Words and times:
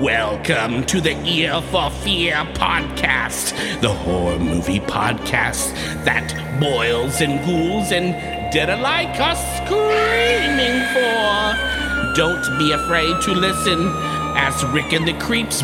Welcome 0.00 0.84
to 0.86 1.00
the 1.00 1.20
Ear 1.26 1.60
for 1.72 1.90
Fear 1.90 2.34
podcast, 2.54 3.80
the 3.80 3.88
horror 3.92 4.38
movie 4.38 4.78
podcast 4.78 5.74
that 6.04 6.32
boils 6.60 7.20
and 7.20 7.44
ghouls 7.44 7.90
and 7.90 8.12
dead 8.52 8.70
alike 8.70 9.18
are 9.18 9.34
screaming 9.34 10.80
for. 10.94 12.14
Don't 12.14 12.58
be 12.58 12.70
afraid 12.70 13.20
to 13.22 13.32
listen 13.32 13.92
as 14.36 14.64
Rick 14.66 14.92
and 14.92 15.08
the 15.08 15.14
Creeps 15.14 15.62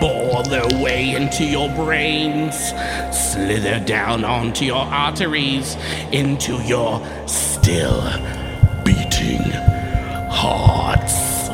bore 0.00 0.42
their 0.44 0.66
way 0.82 1.14
into 1.14 1.44
your 1.44 1.68
brains, 1.74 2.56
slither 3.12 3.78
down 3.84 4.24
onto 4.24 4.64
your 4.64 4.76
arteries, 4.76 5.76
into 6.10 6.54
your 6.62 7.06
still 7.26 8.02
beating 8.82 9.42
hearts. 10.30 11.50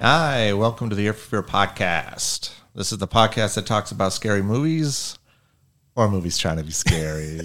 Hi, 0.00 0.52
welcome 0.52 0.88
to 0.90 0.94
the 0.94 1.06
Ear 1.06 1.14
for 1.14 1.28
Fear 1.30 1.42
podcast. 1.42 2.52
This 2.76 2.92
is 2.92 2.98
the 2.98 3.08
podcast 3.08 3.54
that 3.56 3.66
talks 3.66 3.90
about 3.90 4.12
scary 4.12 4.42
movies 4.42 5.18
or 5.96 6.08
movies 6.08 6.38
trying 6.38 6.56
to 6.58 6.64
be 6.64 6.72
scary. 6.72 7.40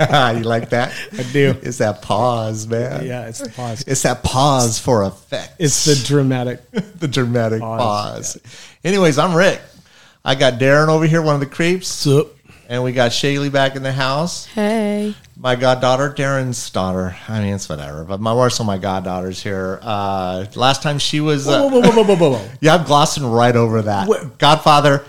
you 0.00 0.42
like 0.44 0.70
that? 0.70 0.92
I 1.12 1.22
do. 1.32 1.54
It's 1.62 1.78
that 1.78 2.02
pause, 2.02 2.66
man. 2.66 3.06
Yeah, 3.06 3.28
it's 3.28 3.40
the 3.40 3.50
pause. 3.50 3.82
It's 3.86 4.02
that 4.02 4.22
pause 4.22 4.78
for 4.78 5.04
effect. 5.04 5.54
It's 5.58 5.84
the 5.84 5.94
dramatic. 6.06 6.68
the 6.70 7.08
dramatic 7.08 7.60
Pause, 7.60 8.34
pause. 8.38 8.76
Anyways, 8.84 9.18
I'm 9.18 9.34
Rick. 9.34 9.60
I 10.24 10.34
got 10.34 10.54
Darren 10.54 10.88
over 10.88 11.06
here, 11.06 11.22
one 11.22 11.34
of 11.34 11.40
the 11.40 11.46
creeps, 11.46 11.88
Sup? 11.88 12.28
and 12.68 12.84
we 12.84 12.92
got 12.92 13.10
Shaylee 13.10 13.50
back 13.50 13.74
in 13.74 13.82
the 13.82 13.92
house. 13.92 14.46
Hey. 14.46 15.14
My 15.36 15.56
goddaughter, 15.56 16.10
Darren's 16.10 16.70
daughter. 16.70 17.16
I 17.26 17.40
mean, 17.40 17.54
it's 17.54 17.68
whatever, 17.68 18.04
but 18.04 18.20
my 18.20 18.30
also 18.30 18.62
my 18.62 18.78
goddaughters 18.78 19.42
here. 19.42 19.80
Uh, 19.82 20.46
last 20.54 20.82
time 20.82 20.98
she 20.98 21.20
was, 21.20 21.48
uh, 21.48 21.62
Whoa, 21.62 21.68
whoa, 21.68 21.80
whoa, 21.80 21.90
whoa, 21.90 22.04
whoa, 22.04 22.16
whoa, 22.16 22.30
whoa. 22.38 22.48
yeah, 22.60 22.76
I'm 22.76 22.84
glossing 22.84 23.26
right 23.26 23.56
over 23.56 23.82
that. 23.82 24.06
What? 24.06 24.38
Godfather, 24.38 25.04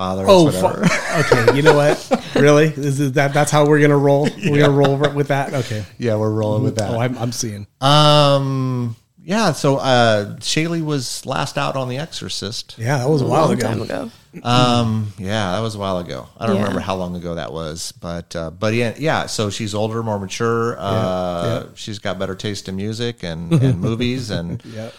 father. 0.00 0.24
Oh, 0.26 0.48
it's 0.48 0.62
whatever. 0.62 0.86
fu- 0.86 1.36
okay. 1.36 1.56
You 1.56 1.62
know 1.62 1.74
what? 1.76 1.98
Really? 2.40 2.68
Is 2.68 3.12
that 3.12 3.34
that's 3.34 3.50
how 3.50 3.66
we're 3.66 3.80
gonna 3.80 3.98
roll? 3.98 4.22
We're 4.48 4.60
gonna 4.60 4.72
roll 4.72 4.96
with 4.96 5.28
that. 5.28 5.52
Okay. 5.52 5.84
yeah, 5.98 6.16
we're 6.16 6.30
rolling 6.32 6.62
with 6.62 6.76
that. 6.76 6.90
Oh, 6.90 6.98
I'm, 6.98 7.18
I'm 7.18 7.32
seeing. 7.32 7.66
Um, 7.82 8.96
yeah. 9.22 9.52
So 9.52 9.76
uh, 9.76 10.36
Shaylee 10.36 10.82
was 10.82 11.26
last 11.26 11.58
out 11.58 11.76
on 11.76 11.88
The 11.90 11.98
Exorcist. 11.98 12.76
Yeah, 12.78 12.98
that 12.98 13.08
was 13.10 13.20
a 13.20 13.26
while 13.26 13.42
long 13.48 13.52
ago. 13.58 13.66
time 13.66 13.82
ago. 13.82 14.10
Um, 14.42 15.12
yeah, 15.18 15.52
that 15.52 15.60
was 15.60 15.74
a 15.74 15.78
while 15.78 15.98
ago. 15.98 16.28
I 16.38 16.46
don't 16.46 16.56
Yeah. 16.56 16.62
remember 16.62 16.80
how 16.80 16.94
long 16.94 17.14
ago 17.16 17.34
that 17.34 17.52
was, 17.52 17.92
but 17.92 18.34
uh, 18.36 18.50
but 18.50 18.72
yeah, 18.74 18.94
yeah. 18.96 19.26
So 19.26 19.50
she's 19.50 19.74
older, 19.74 20.02
more 20.02 20.18
mature. 20.18 20.76
Uh, 20.78 21.66
She's 21.74 21.98
got 21.98 22.18
better 22.18 22.36
taste 22.36 22.68
in 22.68 22.76
music 22.76 23.22
and, 23.24 23.52
and 23.66 23.80
movies, 23.80 24.30
and 24.30 24.64
Yep. 24.64 24.94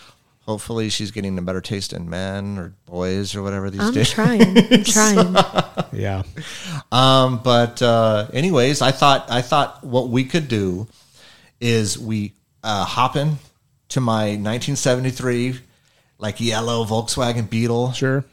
Hopefully 0.52 0.90
she's 0.90 1.12
getting 1.12 1.38
a 1.38 1.42
better 1.42 1.62
taste 1.62 1.94
in 1.94 2.10
men 2.10 2.58
or 2.58 2.74
boys 2.86 3.36
or 3.36 3.42
whatever 3.42 3.70
these 3.70 3.80
I'm 3.82 3.94
days. 3.94 4.12
trying. 4.12 4.58
I'm 4.58 4.84
trying. 4.84 5.36
Yeah. 5.94 6.24
Um, 6.92 7.40
but 7.42 7.82
uh, 7.82 8.28
anyways, 8.34 8.82
I 8.82 8.92
thought 8.92 9.32
I 9.32 9.42
thought 9.42 9.82
what 9.84 10.10
we 10.10 10.26
could 10.26 10.50
do 10.50 10.88
is 11.62 11.98
we 11.98 12.34
uh, 12.64 12.84
hop 12.84 13.16
in 13.16 13.38
to 13.90 14.02
my 14.02 14.36
1973 14.36 15.60
like 16.20 16.42
yellow 16.42 16.84
Volkswagen 16.86 17.50
Beetle. 17.50 17.94
Sure. 17.94 18.26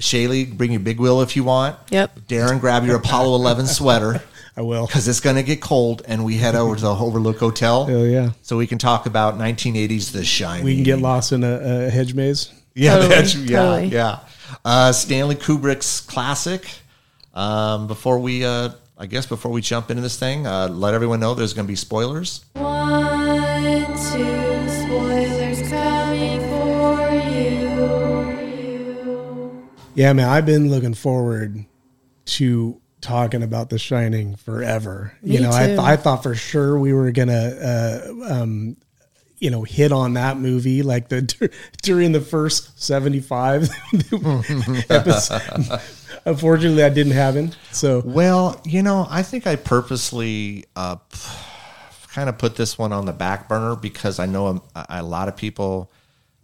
Shaylee, 0.00 0.56
bring 0.56 0.72
your 0.72 0.80
big 0.80 0.98
wheel 0.98 1.20
if 1.20 1.36
you 1.36 1.44
want. 1.44 1.76
Yep. 1.90 2.20
Darren, 2.20 2.58
grab 2.60 2.84
your 2.84 2.96
Apollo 2.96 3.34
11 3.36 3.66
sweater 3.66 4.22
I 4.56 4.62
will. 4.62 4.86
because 4.86 5.06
it's 5.06 5.20
going 5.20 5.36
to 5.36 5.42
get 5.42 5.60
cold, 5.60 6.02
and 6.08 6.24
we 6.24 6.36
head 6.36 6.54
over 6.54 6.74
to 6.76 6.80
the 6.82 6.94
Overlook 6.96 7.38
Hotel 7.38 7.86
Oh 7.90 8.04
yeah. 8.04 8.30
so 8.42 8.56
we 8.56 8.66
can 8.66 8.78
talk 8.78 9.04
about 9.06 9.36
1980s 9.38 10.12
The 10.12 10.24
Shining. 10.24 10.64
We 10.64 10.74
can 10.76 10.84
get 10.84 10.98
lost 11.00 11.32
in 11.32 11.44
a, 11.44 11.86
a 11.86 11.90
hedge 11.90 12.14
maze. 12.14 12.50
Yeah, 12.74 12.94
Totally, 12.96 13.14
that's, 13.14 13.34
yeah, 13.36 13.56
totally. 13.58 13.88
yeah. 13.88 14.18
Uh, 14.64 14.92
Stanley 14.92 15.34
Kubrick's 15.34 16.00
classic. 16.00 16.66
Um, 17.34 17.86
before 17.86 18.18
we, 18.18 18.44
uh, 18.46 18.70
I 18.96 19.04
guess, 19.06 19.26
before 19.26 19.50
we 19.50 19.60
jump 19.60 19.90
into 19.90 20.02
this 20.02 20.18
thing, 20.18 20.46
uh, 20.46 20.68
let 20.68 20.94
everyone 20.94 21.20
know 21.20 21.34
there's 21.34 21.52
going 21.52 21.66
to 21.66 21.70
be 21.70 21.76
spoilers. 21.76 22.44
One, 22.54 23.84
two, 23.86 24.68
spoilers 24.68 25.68
coming 25.68 26.40
for 26.48 26.96
you. 28.56 29.68
Yeah, 29.94 30.12
man. 30.12 30.28
I've 30.28 30.46
been 30.46 30.70
looking 30.70 30.94
forward 30.94 31.64
to 32.26 32.80
talking 33.00 33.42
about 33.42 33.70
The 33.70 33.78
Shining 33.78 34.36
forever. 34.36 35.12
you 35.22 35.38
Me 35.38 35.44
know, 35.44 35.50
I, 35.52 35.66
too. 35.74 35.80
I 35.80 35.96
thought 35.96 36.22
for 36.22 36.34
sure 36.34 36.78
we 36.78 36.92
were 36.92 37.12
gonna, 37.12 37.32
uh, 37.32 38.14
um, 38.28 38.76
you 39.38 39.50
know, 39.50 39.62
hit 39.64 39.92
on 39.92 40.14
that 40.14 40.38
movie 40.38 40.82
like 40.82 41.08
the 41.08 41.22
during 41.82 42.12
the 42.12 42.20
first 42.20 42.82
seventy 42.82 43.20
five 43.20 43.68
episodes. 44.90 45.70
Unfortunately, 46.24 46.78
that 46.78 46.94
didn't 46.94 47.12
happen. 47.12 47.52
So 47.70 48.02
Well, 48.04 48.60
you 48.64 48.82
know, 48.82 49.06
I 49.08 49.22
think 49.22 49.46
I 49.46 49.56
purposely 49.56 50.64
uh, 50.74 50.96
kind 52.08 52.28
of 52.28 52.38
put 52.38 52.56
this 52.56 52.78
one 52.78 52.92
on 52.92 53.04
the 53.04 53.12
back 53.12 53.48
burner 53.48 53.76
because 53.76 54.18
I 54.18 54.26
know 54.26 54.62
a, 54.74 54.86
a 54.88 55.02
lot 55.02 55.28
of 55.28 55.36
people 55.36 55.90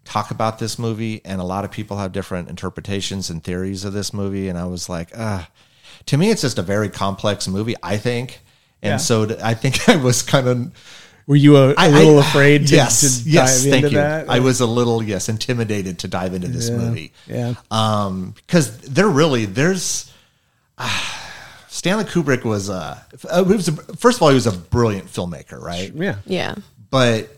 talk 0.04 0.30
about 0.30 0.58
this 0.58 0.78
movie 0.78 1.22
and 1.24 1.40
a 1.40 1.44
lot 1.44 1.64
of 1.64 1.70
people 1.70 1.96
have 1.96 2.12
different 2.12 2.48
interpretations 2.48 3.30
and 3.30 3.42
theories 3.42 3.84
of 3.84 3.92
this 3.92 4.12
movie. 4.12 4.48
And 4.48 4.58
I 4.58 4.66
was 4.66 4.88
like, 4.88 5.16
uh, 5.16 5.44
to 6.06 6.16
me, 6.16 6.30
it's 6.30 6.42
just 6.42 6.58
a 6.58 6.62
very 6.62 6.88
complex 6.88 7.46
movie, 7.48 7.74
I 7.82 7.96
think. 7.96 8.40
And 8.82 8.92
Yeah. 8.92 8.96
so 8.98 9.26
th- 9.26 9.40
I 9.40 9.54
think 9.54 9.88
I 9.88 9.96
was 9.96 10.22
kind 10.22 10.48
of 10.48 10.72
were 11.28 11.36
you 11.36 11.56
a, 11.56 11.70
a 11.70 11.74
I- 11.76 11.88
little 11.88 12.18
I- 12.18 12.26
afraid 12.28 12.66
to, 12.66 12.74
yes, 12.74 13.22
to 13.22 13.30
yes, 13.30 13.62
dive 13.62 13.70
thank 13.70 13.84
into 13.84 13.96
you. 13.96 14.02
that? 14.02 14.28
I 14.28 14.40
was 14.40 14.60
a 14.60 14.66
little 14.66 15.02
yes 15.02 15.28
intimidated 15.28 16.00
to 16.00 16.08
dive 16.08 16.34
into 16.34 16.48
this 16.48 16.68
Yeah, 16.68 16.76
movie. 16.76 17.12
yeah. 17.28 17.54
um, 17.70 18.34
because 18.34 18.76
there 18.80 19.08
really 19.08 19.44
there's 19.44 20.12
ah, 20.78 21.18
Stanley 21.68 22.04
Kubrick 22.04 22.44
was 22.44 22.68
uh, 22.70 22.98
uh, 23.30 23.44
was 23.46 23.68
a, 23.68 23.72
first 23.96 24.18
of 24.18 24.22
all 24.22 24.28
he 24.30 24.34
was 24.34 24.46
a 24.48 24.52
brilliant 24.52 25.06
filmmaker, 25.06 25.60
right? 25.60 25.92
yeah. 25.94 26.16
Yeah. 26.26 26.54
But 26.90 27.30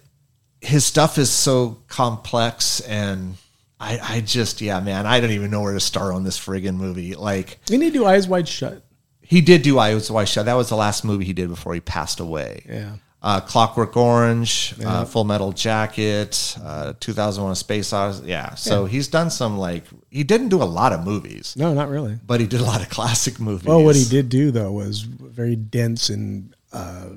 his 0.61 0.85
stuff 0.87 1.19
is 1.19 1.31
so 1.31 1.77
complex 1.89 2.81
and. 2.81 3.37
I, 3.81 3.99
I 4.17 4.21
just 4.21 4.61
yeah 4.61 4.81
man 4.81 5.07
I 5.07 5.21
don't 5.21 5.33
even 5.33 5.51
know 5.51 5.61
where 5.63 5.75
to 5.75 5.81
start 5.81 6.15
on 6.15 6.25
this 6.25 6.39
friggin' 6.39 6.77
movie 6.77 7.15
like 7.15 7.59
Didn't 7.67 7.83
he 7.83 7.91
do 7.91 8.07
Eyes 8.07 8.27
Wide 8.29 8.49
Shut? 8.49 8.83
he 9.21 9.41
did 9.41 9.63
do 9.63 9.79
Eyes 9.79 10.11
Wide 10.11 10.29
Shut 10.29 10.47
that 10.47 10.55
was 10.55 10.69
the 10.69 10.77
last 10.77 11.05
movie 11.05 11.25
he 11.25 11.33
did 11.33 11.49
before 11.49 11.75
he 11.75 11.81
passed 11.81 12.21
away 12.21 12.65
Yeah. 12.69 12.97
uh, 13.23 13.41
Clockwork 13.41 13.97
Orange, 13.97 14.75
uh, 14.85 15.05
Full 15.07 15.25
Metal 15.25 15.51
Jacket, 15.53 16.57
uh, 16.63 16.93
2001: 17.01 17.53
A 17.53 17.57
Space 17.57 17.91
Odyssey. 17.93 18.27
Yeah, 18.27 18.55
so 18.55 18.85
he's 18.85 19.09
done 19.09 19.31
some 19.31 19.57
like 19.59 19.85
he 20.11 20.25
didn't 20.25 20.51
do 20.51 20.63
a 20.63 20.69
lot 20.81 20.93
of 20.93 21.05
movies, 21.05 21.55
No, 21.57 21.73
not 21.75 21.89
really. 21.89 22.19
but 22.27 22.41
he 22.41 22.47
did 22.47 22.61
a 22.61 22.65
lot 22.65 22.83
of 22.83 22.89
classic 22.99 23.41
movies. 23.41 23.67
Well, 23.67 23.83
what 23.83 23.97
he 23.97 24.05
did 24.05 24.29
do 24.29 24.51
though 24.51 24.73
was 24.73 25.01
very 25.01 25.57
dense 25.57 26.11
and 26.11 26.55
uh, 26.73 27.09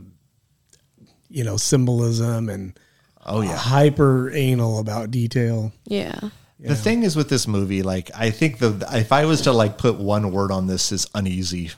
you 1.29 1.43
know 1.43 1.57
symbolism 1.57 2.49
and 2.49 2.77
Oh 3.25 3.41
yeah. 3.41 3.57
hyper 3.57 4.31
anal 4.31 4.79
about 4.79 5.11
detail. 5.11 5.73
Yeah. 5.85 6.17
The 6.59 6.75
thing 6.75 7.03
is 7.03 7.15
with 7.15 7.29
this 7.29 7.47
movie, 7.47 7.83
like 7.83 8.09
I 8.15 8.31
think 8.31 8.57
the 8.57 8.87
if 8.93 9.11
I 9.11 9.25
was 9.25 9.41
to 9.41 9.51
like 9.51 9.77
put 9.77 9.97
one 9.97 10.31
word 10.31 10.51
on 10.51 10.67
this 10.67 10.91
is 10.91 11.07
uneasy. 11.13 11.71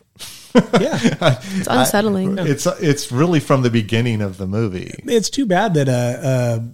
Yeah, 0.55 0.97
It's 1.43 1.67
unsettling. 1.67 2.37
It's 2.39 2.65
it's 2.65 3.11
really 3.11 3.39
from 3.39 3.61
the 3.61 3.69
beginning 3.69 4.19
of 4.21 4.37
the 4.37 4.47
movie. 4.47 4.91
it's 5.05 5.29
too 5.29 5.45
bad 5.45 5.75
that 5.75 5.87
uh, 5.87 5.91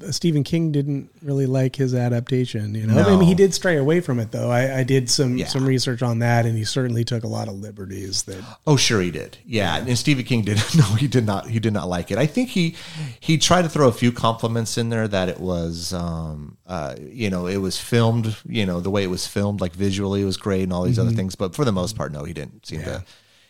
uh, 0.08 0.12
Stephen 0.14 0.46
King 0.46 0.72
didn't 0.72 1.10
really 1.22 1.46
like 1.46 1.76
his 1.76 1.94
adaptation. 1.94 2.74
You 2.74 2.88
know, 2.88 3.04
I 3.04 3.10
mean, 3.18 3.22
he 3.28 3.36
did 3.36 3.54
stray 3.54 3.76
away 3.76 4.00
from 4.00 4.20
it 4.22 4.32
though. 4.32 4.50
I, 4.50 4.80
I 4.80 4.84
did 4.84 5.10
some 5.10 5.38
Yeah. 5.38 5.48
some 5.48 5.66
research 5.66 6.02
on 6.02 6.20
that, 6.20 6.46
and 6.46 6.58
he 6.58 6.64
certainly 6.64 7.04
took 7.04 7.26
a 7.26 7.28
lot 7.28 7.50
of 7.50 7.56
liberties. 7.56 8.24
That 8.24 8.42
Oh, 8.66 8.78
sure 8.78 9.02
he 9.02 9.12
did. 9.12 9.38
Yeah, 9.46 9.76
and 9.78 9.98
Stephen 9.98 10.24
King 10.24 10.44
did. 10.44 10.58
No, 10.76 10.84
he 10.96 11.08
did 11.08 11.26
not. 11.26 11.48
He 11.50 11.60
did 11.60 11.74
not 11.74 11.90
like 11.90 12.12
it. 12.12 12.18
I 12.18 12.28
think 12.28 12.50
he 12.50 12.76
he 13.20 13.38
tried 13.38 13.64
to 13.64 13.70
throw 13.70 13.90
a 13.90 13.94
few 13.94 14.12
compliments 14.14 14.78
in 14.78 14.88
there 14.90 15.08
that 15.08 15.28
it 15.30 15.40
was, 15.40 15.92
um, 15.94 16.58
uh, 16.66 16.96
you 17.00 17.30
know, 17.30 17.46
it 17.48 17.58
was 17.58 17.78
filmed. 17.78 18.38
You 18.48 18.66
know, 18.66 18.80
the 18.80 18.90
way 18.90 19.04
it 19.04 19.10
was 19.10 19.28
filmed, 19.28 19.60
like 19.60 19.74
visually, 19.74 20.22
it 20.22 20.26
was 20.26 20.38
great, 20.38 20.64
and 20.64 20.72
all 20.74 20.84
these 20.84 20.98
other 21.00 21.12
things. 21.12 21.36
But 21.36 21.56
for 21.56 21.66
the 21.66 21.72
most 21.74 21.96
part, 21.98 22.14
no, 22.14 22.24
he 22.24 22.32
didn't 22.34 22.66
seem 22.66 22.82
to. 22.84 23.04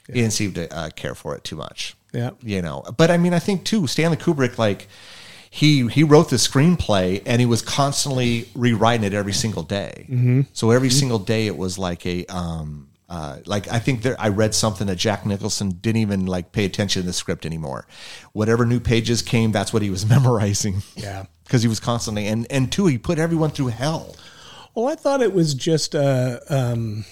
He 0.08 0.14
didn't 0.14 0.34
seem 0.34 0.54
to 0.54 0.74
uh, 0.76 0.90
care 0.92 1.16
for 1.16 1.36
it 1.36 1.44
too 1.44 1.56
much. 1.56 1.96
Yeah. 2.14 2.32
you 2.42 2.62
know. 2.62 2.84
But 2.96 3.12
I 3.12 3.18
mean, 3.18 3.34
I 3.34 3.40
think 3.40 3.66
too, 3.66 3.88
Stanley 3.88 4.18
Kubrick, 4.18 4.58
like 4.58 4.88
he 5.56 5.88
he 5.88 6.04
wrote 6.04 6.30
the 6.30 6.36
screenplay 6.36 7.22
and 7.26 7.40
he 7.40 7.46
was 7.46 7.62
constantly 7.62 8.50
rewriting 8.56 9.06
it 9.06 9.14
every 9.14 9.32
single 9.32 9.64
day. 9.64 10.06
Mm-hmm. 10.10 10.42
So 10.52 10.72
every 10.72 10.90
single 10.90 11.18
day 11.18 11.48
it 11.48 11.56
was 11.56 11.78
like 11.78 12.06
a 12.06 12.26
um 12.26 12.90
uh 13.08 13.38
like 13.46 13.72
I 13.72 13.80
think 13.80 14.02
there 14.02 14.20
I 14.20 14.30
read 14.30 14.54
something 14.54 14.88
that 14.88 14.98
Jack 14.98 15.26
Nicholson 15.26 15.70
didn't 15.82 16.02
even 16.02 16.26
like 16.26 16.52
pay 16.52 16.66
attention 16.66 17.04
to 17.04 17.06
the 17.06 17.14
script 17.14 17.46
anymore. 17.46 17.88
Whatever 18.34 18.66
new 18.66 18.82
pages 18.82 19.22
came, 19.22 19.54
that's 19.54 19.72
what 19.72 19.82
he 19.82 19.90
was 19.90 20.06
memorizing. 20.10 20.84
Yeah. 20.96 21.26
because 21.46 21.62
he 21.62 21.70
was 21.70 21.80
constantly 21.80 22.28
and 22.28 22.46
and 22.50 22.70
two 22.70 22.88
he 22.88 22.98
put 22.98 23.18
everyone 23.18 23.52
through 23.52 23.68
hell. 23.68 24.16
Well, 24.74 24.90
I 24.90 24.96
thought 24.96 25.22
it 25.22 25.34
was 25.34 25.54
just 25.54 25.96
uh 25.96 26.40
um 26.50 27.06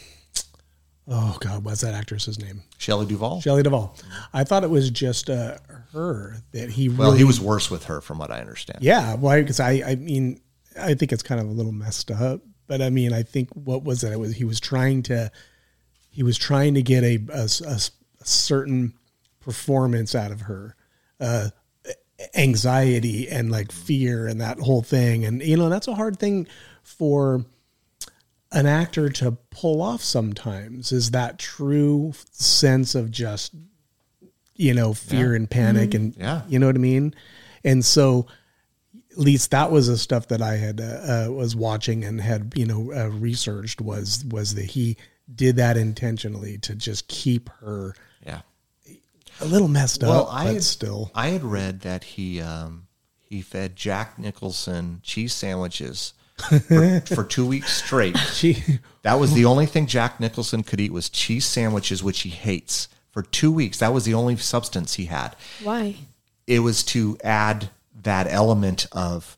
oh 1.07 1.37
god, 1.41 1.63
what's 1.65 1.81
that 1.81 1.93
actress's 1.93 2.39
name? 2.39 2.61
Shelley 2.77 3.05
Duvall. 3.05 3.41
Shelley 3.41 3.63
Duvall. 3.63 3.95
I 4.33 4.43
thought 4.43 4.63
it 4.63 4.69
was 4.69 4.89
just 4.89 5.29
uh 5.29 5.57
her 5.93 6.37
that 6.53 6.69
he 6.71 6.89
well, 6.89 7.09
really, 7.09 7.19
he 7.19 7.23
was 7.23 7.39
worse 7.39 7.69
with 7.69 7.85
her, 7.85 8.01
from 8.01 8.17
what 8.17 8.31
I 8.31 8.39
understand. 8.39 8.79
Yeah, 8.81 9.15
well, 9.15 9.39
because 9.39 9.59
I, 9.59 9.83
I 9.85 9.95
mean, 9.95 10.41
I 10.79 10.93
think 10.95 11.11
it's 11.13 11.21
kind 11.23 11.39
of 11.39 11.47
a 11.47 11.51
little 11.51 11.71
messed 11.71 12.09
up, 12.09 12.41
but 12.67 12.81
I 12.81 12.89
mean, 12.89 13.13
I 13.13 13.21
think 13.23 13.49
what 13.53 13.83
was 13.83 14.03
it? 14.03 14.11
It 14.11 14.19
was 14.19 14.35
he 14.35 14.43
was 14.43 14.59
trying 14.59 15.03
to, 15.03 15.31
he 16.09 16.23
was 16.23 16.37
trying 16.37 16.73
to 16.75 16.81
get 16.81 17.03
a 17.03 17.19
a, 17.31 17.47
a- 17.67 17.79
a 18.21 18.25
certain 18.25 18.93
performance 19.41 20.15
out 20.15 20.31
of 20.31 20.41
her, 20.41 20.75
uh, 21.19 21.49
anxiety 22.35 23.27
and 23.29 23.51
like 23.51 23.71
fear 23.71 24.27
and 24.27 24.39
that 24.41 24.59
whole 24.59 24.81
thing, 24.81 25.25
and 25.25 25.41
you 25.41 25.57
know 25.57 25.69
that's 25.69 25.87
a 25.87 25.95
hard 25.95 26.17
thing 26.19 26.47
for 26.83 27.45
an 28.53 28.65
actor 28.65 29.09
to 29.09 29.31
pull 29.49 29.81
off 29.81 30.01
sometimes 30.01 30.91
is 30.91 31.11
that 31.11 31.39
true 31.39 32.13
sense 32.31 32.95
of 32.95 33.09
just 33.11 33.53
you 34.55 34.73
know 34.73 34.93
fear 34.93 35.33
and 35.35 35.49
panic 35.49 35.93
and 35.93 36.15
Yeah. 36.15 36.41
you 36.47 36.59
know 36.59 36.67
what 36.67 36.75
i 36.75 36.79
mean 36.79 37.13
and 37.63 37.83
so 37.83 38.27
at 39.11 39.17
least 39.17 39.51
that 39.51 39.71
was 39.71 39.87
the 39.87 39.97
stuff 39.97 40.27
that 40.27 40.41
i 40.41 40.55
had 40.57 40.79
uh, 40.79 40.83
uh, 41.27 41.31
was 41.31 41.55
watching 41.55 42.03
and 42.03 42.21
had 42.21 42.53
you 42.55 42.65
know 42.65 42.93
uh, 42.93 43.09
researched 43.09 43.81
was 43.81 44.23
was 44.29 44.55
that 44.55 44.65
he 44.65 44.97
did 45.33 45.55
that 45.55 45.75
intentionally 45.77 46.57
to 46.59 46.75
just 46.75 47.07
keep 47.07 47.49
her 47.61 47.95
Yeah. 48.25 48.41
a 49.41 49.45
little 49.45 49.67
messed 49.69 50.03
Well, 50.03 50.27
up 50.27 50.33
I 50.33 50.45
but 50.45 50.53
had, 50.55 50.63
still 50.63 51.11
I 51.15 51.29
had 51.29 51.43
read 51.43 51.81
that 51.81 52.03
he 52.03 52.39
um, 52.41 52.87
he 53.21 53.41
fed 53.41 53.75
Jack 53.75 54.19
Nicholson 54.19 54.99
cheese 55.01 55.33
sandwiches 55.33 56.13
for, 56.37 57.01
for 57.01 57.23
two 57.23 57.45
weeks 57.45 57.73
straight. 57.83 58.17
she 58.33 58.63
That 59.03 59.19
was 59.19 59.33
the 59.33 59.45
only 59.45 59.65
thing 59.65 59.87
Jack 59.87 60.19
Nicholson 60.19 60.63
could 60.63 60.79
eat 60.79 60.91
was 60.93 61.09
cheese 61.09 61.45
sandwiches, 61.45 62.03
which 62.03 62.21
he 62.21 62.29
hates. 62.29 62.87
For 63.11 63.21
two 63.21 63.51
weeks, 63.51 63.79
that 63.79 63.93
was 63.93 64.05
the 64.05 64.13
only 64.13 64.35
substance 64.37 64.95
he 64.95 65.05
had. 65.05 65.35
Why? 65.61 65.95
It 66.47 66.59
was 66.59 66.83
to 66.85 67.17
add 67.23 67.69
that 68.01 68.27
element 68.27 68.87
of 68.91 69.37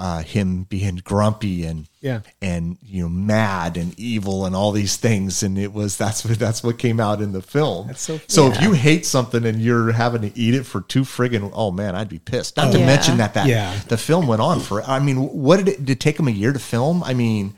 uh, 0.00 0.22
him 0.22 0.62
being 0.64 0.96
grumpy 1.04 1.64
and 1.66 1.86
Yeah. 2.00 2.20
and 2.40 2.78
you 2.82 3.02
know 3.02 3.08
mad 3.10 3.76
and 3.76 3.92
evil 4.00 4.46
and 4.46 4.56
all 4.56 4.72
these 4.72 4.96
things, 4.96 5.42
and 5.42 5.58
it 5.58 5.74
was 5.74 5.98
that's 5.98 6.24
what 6.24 6.38
that's 6.38 6.62
what 6.64 6.78
came 6.78 6.98
out 7.00 7.20
in 7.20 7.32
the 7.32 7.42
film. 7.42 7.88
That's 7.88 8.00
so- 8.02 8.18
so 8.26 8.46
if 8.50 8.62
you 8.62 8.72
hate 8.72 9.04
something 9.04 9.44
and 9.44 9.60
you're 9.60 9.92
having 9.92 10.22
to 10.22 10.32
eat 10.38 10.54
it 10.54 10.64
for 10.64 10.80
two 10.80 11.02
friggin' 11.02 11.50
oh 11.54 11.70
man, 11.70 11.94
I'd 11.94 12.08
be 12.08 12.18
pissed. 12.18 12.56
Not 12.56 12.72
to 12.72 12.78
Yeah. 12.78 12.86
mention 12.86 13.18
that 13.18 13.34
that 13.34 13.46
Yeah. 13.46 13.78
the 13.88 13.98
film 13.98 14.26
went 14.26 14.40
on 14.40 14.60
for. 14.60 14.82
I 14.82 14.98
mean, 15.00 15.18
what 15.18 15.58
did 15.58 15.68
it 15.68 15.84
did 15.84 15.90
it 15.98 16.00
take 16.00 16.18
him 16.18 16.28
a 16.28 16.32
year 16.32 16.52
to 16.54 16.58
film? 16.58 17.02
I 17.04 17.12
mean, 17.12 17.52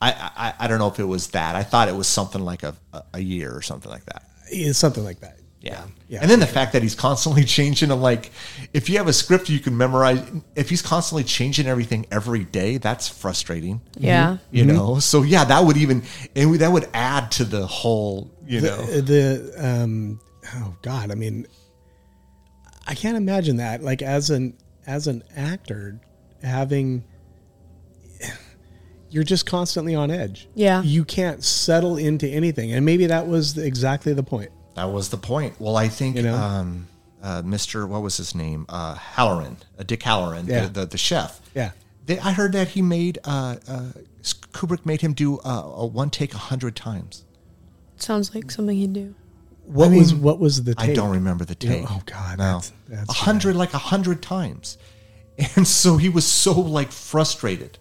I 0.00 0.12
I, 0.36 0.52
I 0.60 0.66
don't 0.68 0.78
know 0.78 0.88
if 0.88 1.00
it 1.00 1.04
was 1.08 1.28
that. 1.28 1.56
I 1.56 1.62
thought 1.62 1.88
it 1.88 1.96
was 1.96 2.06
something 2.06 2.44
like 2.44 2.62
a 2.62 2.74
a, 2.92 3.02
a 3.14 3.20
year 3.20 3.56
or 3.56 3.62
something 3.62 3.90
like 3.90 4.04
that. 4.06 4.22
it's 4.50 4.78
something 4.78 5.02
like 5.04 5.20
that 5.20 5.38
Yeah. 5.66 5.84
Yeah, 6.08 6.20
and 6.22 6.30
then 6.30 6.38
the 6.38 6.46
fact 6.46 6.72
that 6.74 6.82
he's 6.82 6.94
constantly 6.94 7.44
changing 7.58 7.88
them, 7.88 8.00
like, 8.00 8.30
if 8.72 8.88
you 8.88 8.98
have 8.98 9.08
a 9.08 9.12
script 9.12 9.48
you 9.48 9.58
can 9.58 9.76
memorize, 9.76 10.22
if 10.54 10.70
he's 10.70 10.82
constantly 10.82 11.24
changing 11.24 11.66
everything 11.66 12.06
every 12.12 12.44
day, 12.44 12.78
that's 12.78 13.08
frustrating. 13.08 13.80
Yeah. 13.98 14.26
Mm-hmm. 14.26 14.56
You 14.56 14.64
mm-hmm. 14.64 14.76
know? 14.76 14.98
So, 15.00 15.22
yeah, 15.22 15.44
that 15.44 15.64
would 15.64 15.76
even, 15.76 16.04
and 16.36 16.54
that 16.60 16.70
would 16.70 16.88
add 16.94 17.32
to 17.32 17.44
the 17.44 17.66
whole, 17.66 18.30
you 18.46 18.60
know. 18.60 18.82
the, 18.86 19.02
the 19.02 19.54
um 19.58 20.20
oh 20.54 20.74
god 20.82 21.10
i 21.10 21.14
mean 21.14 21.46
i 22.86 22.94
can't 22.94 23.16
imagine 23.16 23.56
that 23.56 23.82
like 23.82 24.02
as 24.02 24.30
an 24.30 24.56
as 24.86 25.06
an 25.06 25.22
actor 25.34 26.00
having 26.42 27.04
you're 29.10 29.24
just 29.24 29.46
constantly 29.46 29.94
on 29.94 30.10
edge 30.10 30.48
Yeah. 30.54 30.82
you 30.82 31.04
can't 31.04 31.42
settle 31.42 31.96
into 31.96 32.28
anything 32.28 32.72
and 32.72 32.84
maybe 32.84 33.06
that 33.06 33.26
was 33.26 33.58
exactly 33.58 34.12
the 34.12 34.22
point 34.22 34.50
That 34.76 34.92
was 34.92 35.08
the 35.08 35.16
point. 35.16 35.54
Well, 35.58 35.76
I 35.76 35.88
think 35.88 36.16
You 36.16 36.22
know? 36.22 36.34
um, 36.36 36.86
uh, 37.22 37.42
Mr. 37.42 37.88
What 37.88 38.02
was 38.02 38.16
his 38.18 38.34
name? 38.34 38.66
Uh, 38.68 38.94
Hallorann, 38.94 39.56
uh, 39.78 39.82
Dick 39.82 40.00
Hallorann, 40.00 40.46
Yeah. 40.46 40.66
the, 40.66 40.80
the 40.80 40.86
the 40.86 40.98
chef. 40.98 41.40
Yeah. 41.54 41.72
They, 42.04 42.18
I 42.20 42.30
heard 42.32 42.52
that 42.52 42.68
he 42.68 42.82
made 42.82 43.18
uh, 43.24 43.56
uh, 43.66 43.82
Kubrick 44.52 44.86
made 44.86 45.00
him 45.00 45.12
do 45.12 45.38
uh, 45.40 45.62
a 45.76 45.86
one 45.86 46.10
take 46.10 46.34
a 46.34 46.38
hundred 46.38 46.76
times. 46.76 47.24
Sounds 47.96 48.34
like 48.34 48.50
something 48.50 48.76
he'd 48.76 48.92
do. 48.92 49.14
what 49.64 49.90
I 49.90 49.96
was 49.96 50.14
what 50.14 50.38
was 50.38 50.62
the 50.64 50.74
I 50.78 50.92
don't 50.92 51.10
remember 51.10 51.44
the 51.44 51.56
You 51.60 51.68
know, 51.70 51.76
take. 51.80 51.90
oh, 51.90 52.02
God, 52.06 52.38
no, 52.38 52.44
that's- 52.44 52.72
that's 52.88 53.10
a 53.10 53.12
hundred, 53.14 53.56
like 53.56 53.74
a 53.74 53.78
hundred 53.78 54.22
times, 54.22 54.76
and 55.56 55.66
so 55.66 55.96
he 55.96 56.08
was 56.08 56.24
so 56.26 56.52
like 56.60 56.92
frustrated. 56.92 57.78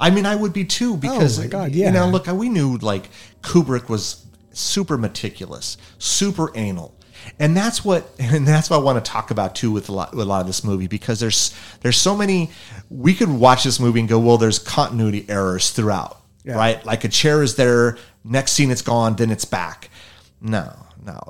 I 0.00 0.08
mean, 0.10 0.24
I 0.24 0.34
would 0.36 0.52
be 0.52 0.64
too 0.64 0.96
because 0.96 1.38
Oh, 1.38 1.42
my 1.42 1.48
God, 1.48 1.72
you 1.74 1.90
know, 1.90 2.08
look, 2.08 2.26
we 2.28 2.48
knew 2.48 2.76
like 2.78 3.10
Kubrick 3.42 3.88
was 3.88 4.24
super 4.56 4.96
meticulous, 4.98 5.76
super 5.98 6.50
anal. 6.56 6.94
And 7.38 7.56
that's 7.56 7.84
what, 7.84 8.10
and 8.18 8.46
that's 8.46 8.68
what 8.70 8.78
I 8.78 8.80
want 8.80 9.04
to 9.04 9.10
talk 9.10 9.30
about 9.30 9.54
too 9.54 9.70
with 9.70 9.88
a 9.88 9.92
lot, 9.92 10.12
with 10.12 10.26
a 10.26 10.28
lot 10.28 10.40
of 10.40 10.46
this 10.46 10.64
movie 10.64 10.86
because 10.88 11.20
there's 11.20 11.54
there's 11.80 11.96
so 11.96 12.16
many. 12.16 12.50
We 12.90 13.14
could 13.14 13.28
watch 13.30 13.64
this 13.64 13.78
movie 13.80 14.00
and 14.00 14.08
go, 14.08 14.18
well, 14.18 14.38
there's 14.38 14.58
continuity 14.58 15.24
errors 15.28 15.70
throughout, 15.70 16.20
Yeah. 16.44 16.54
right? 16.56 16.84
Like 16.84 17.04
a 17.04 17.08
chair 17.08 17.42
is 17.42 17.54
there, 17.56 17.96
next 18.24 18.52
scene 18.52 18.70
it's 18.70 18.82
gone, 18.82 19.16
then 19.16 19.30
it's 19.30 19.44
back. 19.44 19.88
No, 20.40 20.74
no, 21.06 21.20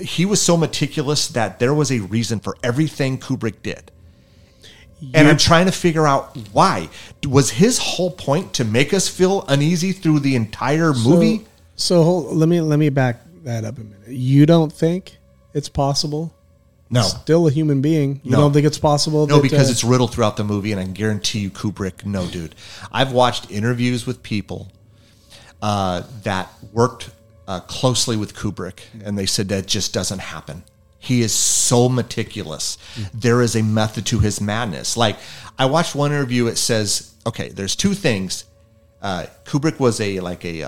he 0.00 0.24
was 0.24 0.40
so 0.40 0.56
meticulous 0.56 1.28
that 1.28 1.58
there 1.58 1.74
was 1.74 1.90
a 1.90 1.98
reason 2.00 2.38
for 2.40 2.56
everything 2.62 3.18
Kubrick 3.18 3.62
did. 3.62 3.90
And 5.14 5.26
I'm 5.26 5.36
trying 5.36 5.66
to 5.66 5.72
figure 5.72 6.06
out 6.06 6.36
why. 6.52 6.88
Was 7.26 7.50
his 7.50 7.78
whole 7.78 8.12
point 8.12 8.54
to 8.54 8.64
make 8.64 8.94
us 8.94 9.08
feel 9.08 9.44
uneasy 9.48 9.90
through 9.90 10.20
the 10.20 10.36
entire 10.36 10.92
movie? 10.92 11.44
So, 11.76 12.02
hold, 12.02 12.36
let 12.36 12.48
me 12.48 12.60
let 12.60 12.78
me 12.78 12.88
back 12.88 13.20
that 13.44 13.64
up 13.64 13.76
a 13.78 13.80
minute 13.80 14.08
you 14.08 14.46
don't 14.46 14.72
think 14.72 15.18
it's 15.52 15.68
possible 15.68 16.32
No. 16.90 17.02
still 17.02 17.48
a 17.48 17.50
human 17.50 17.80
being 17.80 18.20
you 18.22 18.30
No. 18.30 18.38
don't 18.38 18.52
think 18.52 18.66
it's 18.66 18.78
possible 18.78 19.26
No, 19.26 19.36
that, 19.36 19.42
because 19.42 19.68
uh, 19.68 19.72
it's 19.72 19.82
riddled 19.84 20.12
throughout 20.12 20.36
the 20.36 20.44
movie, 20.44 20.70
and 20.72 20.80
I 20.80 20.84
guarantee 20.84 21.40
you, 21.40 21.50
Kubrick, 21.50 22.04
no, 22.04 22.26
dude. 22.26 22.54
I've 22.92 23.12
watched 23.12 23.50
interviews 23.50 24.06
with 24.06 24.22
people 24.22 24.68
uh, 25.60 26.02
that 26.22 26.50
worked 26.72 27.10
uh, 27.48 27.60
closely 27.60 28.16
with 28.16 28.34
Kubrick, 28.34 28.80
and 29.04 29.18
they 29.18 29.26
said 29.26 29.48
that 29.48 29.66
just 29.66 29.92
doesn't 29.92 30.20
happen. 30.20 30.62
He 30.98 31.22
is 31.22 31.32
so 31.34 31.88
meticulous. 31.88 32.78
There 33.12 33.42
is 33.42 33.56
a 33.56 33.62
method 33.62 34.06
to 34.06 34.20
his 34.20 34.40
madness. 34.40 34.96
Like 34.96 35.16
I 35.58 35.66
watched 35.66 35.96
one 35.96 36.12
interview. 36.12 36.46
It 36.46 36.58
says, 36.58 37.12
okay, 37.26 37.48
there's 37.48 37.74
two 37.74 37.94
things. 37.94 38.44
Uh, 39.00 39.26
Kubrick 39.44 39.80
was 39.80 40.00
a 40.00 40.20
like 40.20 40.44
a 40.44 40.62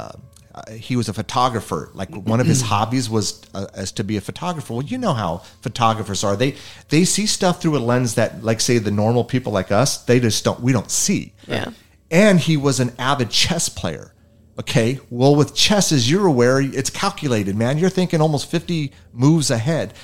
uh, 0.54 0.70
he 0.70 0.94
was 0.94 1.08
a 1.08 1.12
photographer. 1.12 1.90
Like 1.94 2.14
one 2.14 2.40
of 2.40 2.46
his 2.46 2.62
hobbies 2.62 3.11
was 3.11 3.42
uh, 3.54 3.66
as 3.75 3.90
to 3.92 4.04
be 4.04 4.16
a 4.16 4.20
photographer. 4.20 4.75
Well, 4.75 4.84
you 4.84 4.99
know 4.99 5.12
how 5.12 5.38
photographers 5.62 6.23
are. 6.23 6.37
They 6.37 6.54
they 6.90 7.04
see 7.04 7.26
stuff 7.26 7.61
through 7.61 7.76
a 7.76 7.80
lens 7.80 8.14
that, 8.14 8.44
like, 8.44 8.61
say, 8.61 8.78
the 8.78 8.92
normal 8.92 9.25
people 9.25 9.52
like 9.52 9.73
us, 9.73 10.04
they 10.04 10.20
just 10.20 10.44
don't. 10.44 10.61
We 10.61 10.73
don't 10.73 10.90
see. 10.90 11.32
Yeah. 11.49 11.70
And 12.11 12.38
he 12.38 12.56
was 12.56 12.78
an 12.78 12.92
avid 12.99 13.30
chess 13.30 13.68
player. 13.68 14.14
Okay. 14.58 15.00
Well, 15.11 15.34
with 15.34 15.56
chess, 15.56 15.90
as 15.90 16.08
you're 16.08 16.26
aware, 16.26 16.61
it's 16.61 16.90
calculated, 16.90 17.56
man. 17.56 17.78
You're 17.78 17.90
thinking 17.90 18.20
almost 18.20 18.49
50 18.49 18.92
moves 19.12 19.50
ahead. 19.50 19.94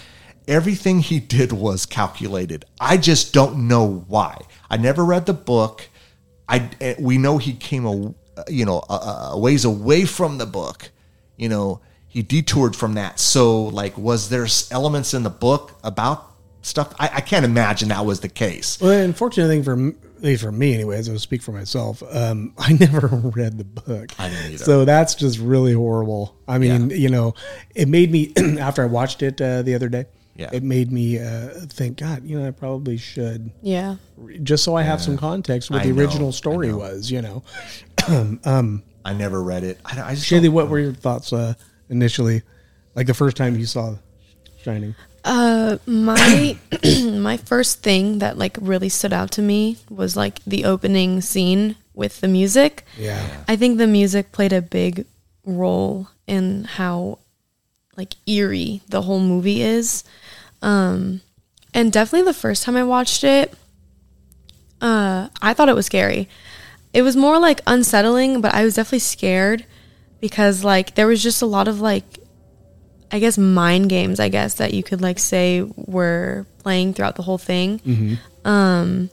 Everything 0.49 0.99
he 0.99 1.21
did 1.21 1.53
was 1.53 1.87
calculated. 1.87 2.65
I 2.81 2.97
just 2.97 3.33
don't 3.33 3.69
know 3.69 4.05
why. 4.09 4.41
I 4.69 4.77
never 4.79 5.05
read 5.05 5.27
the 5.27 5.33
book. 5.33 5.89
I 6.49 6.69
eh, 6.81 6.97
we 6.99 7.19
know 7.19 7.39
he 7.39 7.53
came 7.53 7.87
a 7.87 8.15
you 8.49 8.65
know 8.65 8.83
a, 8.89 9.31
a 9.33 9.39
ways 9.39 9.65
away 9.65 10.05
from 10.05 10.39
the 10.39 10.47
book. 10.47 10.91
You 11.37 11.49
know 11.49 11.81
he 12.09 12.23
detoured 12.23 12.75
from 12.75 12.95
that. 12.95 13.21
So 13.21 13.63
like, 13.65 13.97
was 13.97 14.29
there 14.31 14.47
elements 14.73 15.15
in 15.15 15.23
the 15.23 15.31
book 15.31 15.79
about 15.85 16.27
stuff? 16.63 16.93
I, 16.99 17.09
I 17.15 17.21
can't 17.21 17.45
imagine 17.45 17.89
that 17.91 18.05
was 18.05 18.21
the 18.21 18.29
case. 18.29 18.81
Well, 18.81 18.91
the 18.91 19.05
unfortunate 19.05 19.47
thing 19.49 19.63
for 19.63 19.73
m- 19.75 19.97
at 20.17 20.25
least 20.25 20.43
for 20.43 20.51
me, 20.53 20.75
anyways, 20.75 21.09
I'll 21.09 21.19
speak 21.21 21.41
for 21.41 21.53
myself. 21.53 22.03
Um, 22.13 22.53
I 22.59 22.73
never 22.73 23.07
read 23.37 23.59
the 23.59 23.65
book. 23.65 24.11
I 24.19 24.29
didn't 24.29 24.55
either. 24.55 24.65
So 24.65 24.85
that's 24.85 25.15
just 25.15 25.39
really 25.39 25.73
horrible. 25.73 26.35
I 26.49 26.59
mean, 26.59 26.91
you 26.91 27.09
know, 27.09 27.35
it 27.77 27.87
made 27.89 28.11
me 28.11 28.33
after 28.59 28.83
I 28.83 28.87
watched 28.87 29.23
it 29.23 29.41
uh, 29.41 29.63
the 29.63 29.75
other 29.77 29.89
day. 29.89 30.07
Yeah. 30.37 30.49
It 30.55 30.63
made 30.63 30.91
me 30.91 31.19
uh, 31.19 31.49
think, 31.69 31.99
God, 31.99 32.25
you 32.25 32.39
know, 32.41 32.49
I 32.49 32.51
probably 32.51 32.97
should 32.97 33.51
Yeah. 33.63 33.97
just 34.43 34.65
so 34.65 34.75
I 34.75 34.83
have 34.83 35.03
some 35.03 35.19
context 35.19 35.71
what 35.71 35.83
I 35.83 35.87
the 35.87 35.93
know, 35.93 36.03
original 36.03 36.33
story 36.33 36.73
was. 36.73 37.11
You 37.11 37.21
know, 37.21 37.43
I 39.05 39.13
never 39.15 39.43
read 39.43 39.65
it. 39.65 39.81
I, 39.85 40.01
I 40.03 40.15
just 40.15 40.27
Shaylee, 40.31 40.45
don't- 40.45 40.55
what 40.55 40.69
were 40.69 40.79
your 40.79 40.93
thoughts 40.93 41.33
uh, 41.33 41.55
initially, 41.89 42.43
like 42.95 43.07
the 43.07 43.15
first 43.15 43.37
time 43.37 43.57
you 43.57 43.67
saw 43.67 43.97
Shining? 44.63 44.95
Uh, 45.25 45.79
my 45.87 46.57
my 47.13 47.37
first 47.39 47.83
thing 47.83 48.19
that 48.19 48.37
like 48.39 48.57
really 48.61 48.89
stood 48.89 49.13
out 49.13 49.31
to 49.33 49.43
me 49.43 49.77
was 49.89 50.17
like 50.17 50.43
the 50.47 50.65
opening 50.65 51.21
scene 51.21 51.77
with 51.95 52.21
the 52.21 52.29
music. 52.29 52.85
Yeah. 52.99 53.45
I 53.49 53.57
think 53.57 53.79
the 53.79 53.87
music 53.87 54.33
played 54.33 54.53
a 54.53 54.63
big 54.63 55.07
role 55.45 56.09
in 56.27 56.65
how 56.65 57.19
like 57.97 58.15
eerie 58.27 58.83
the 58.89 59.03
whole 59.03 59.21
movie 59.21 59.63
is. 59.63 60.05
Um 60.63 61.21
and 61.73 61.91
definitely 61.93 62.27
the 62.27 62.35
first 62.35 62.63
time 62.65 62.77
I 62.77 62.85
watched 62.85 63.25
it, 63.25 63.55
uh 64.81 65.29
I 65.41 65.55
thought 65.55 65.69
it 65.69 65.75
was 65.75 65.87
scary. 65.87 66.29
It 66.93 67.03
was 67.03 67.17
more 67.17 67.39
like 67.39 67.61
unsettling, 67.67 68.41
but 68.41 68.55
I 68.55 68.65
was 68.65 68.75
definitely 68.75 69.01
scared 69.01 69.65
because 70.21 70.65
like 70.65 70.95
there 70.95 71.07
was 71.07 71.23
just 71.23 71.43
a 71.43 71.47
lot 71.47 71.69
of 71.69 71.81
like 71.81 72.05
I 73.13 73.19
guess 73.19 73.37
mind 73.37 73.89
games, 73.91 74.21
I 74.21 74.29
guess 74.29 74.55
that 74.55 74.73
you 74.73 74.83
could 74.83 75.01
like 75.01 75.19
say 75.19 75.63
were 75.77 76.47
playing 76.59 76.95
throughout 76.95 77.17
the 77.17 77.23
whole 77.23 77.39
thing. 77.39 77.81
Um 78.45 79.11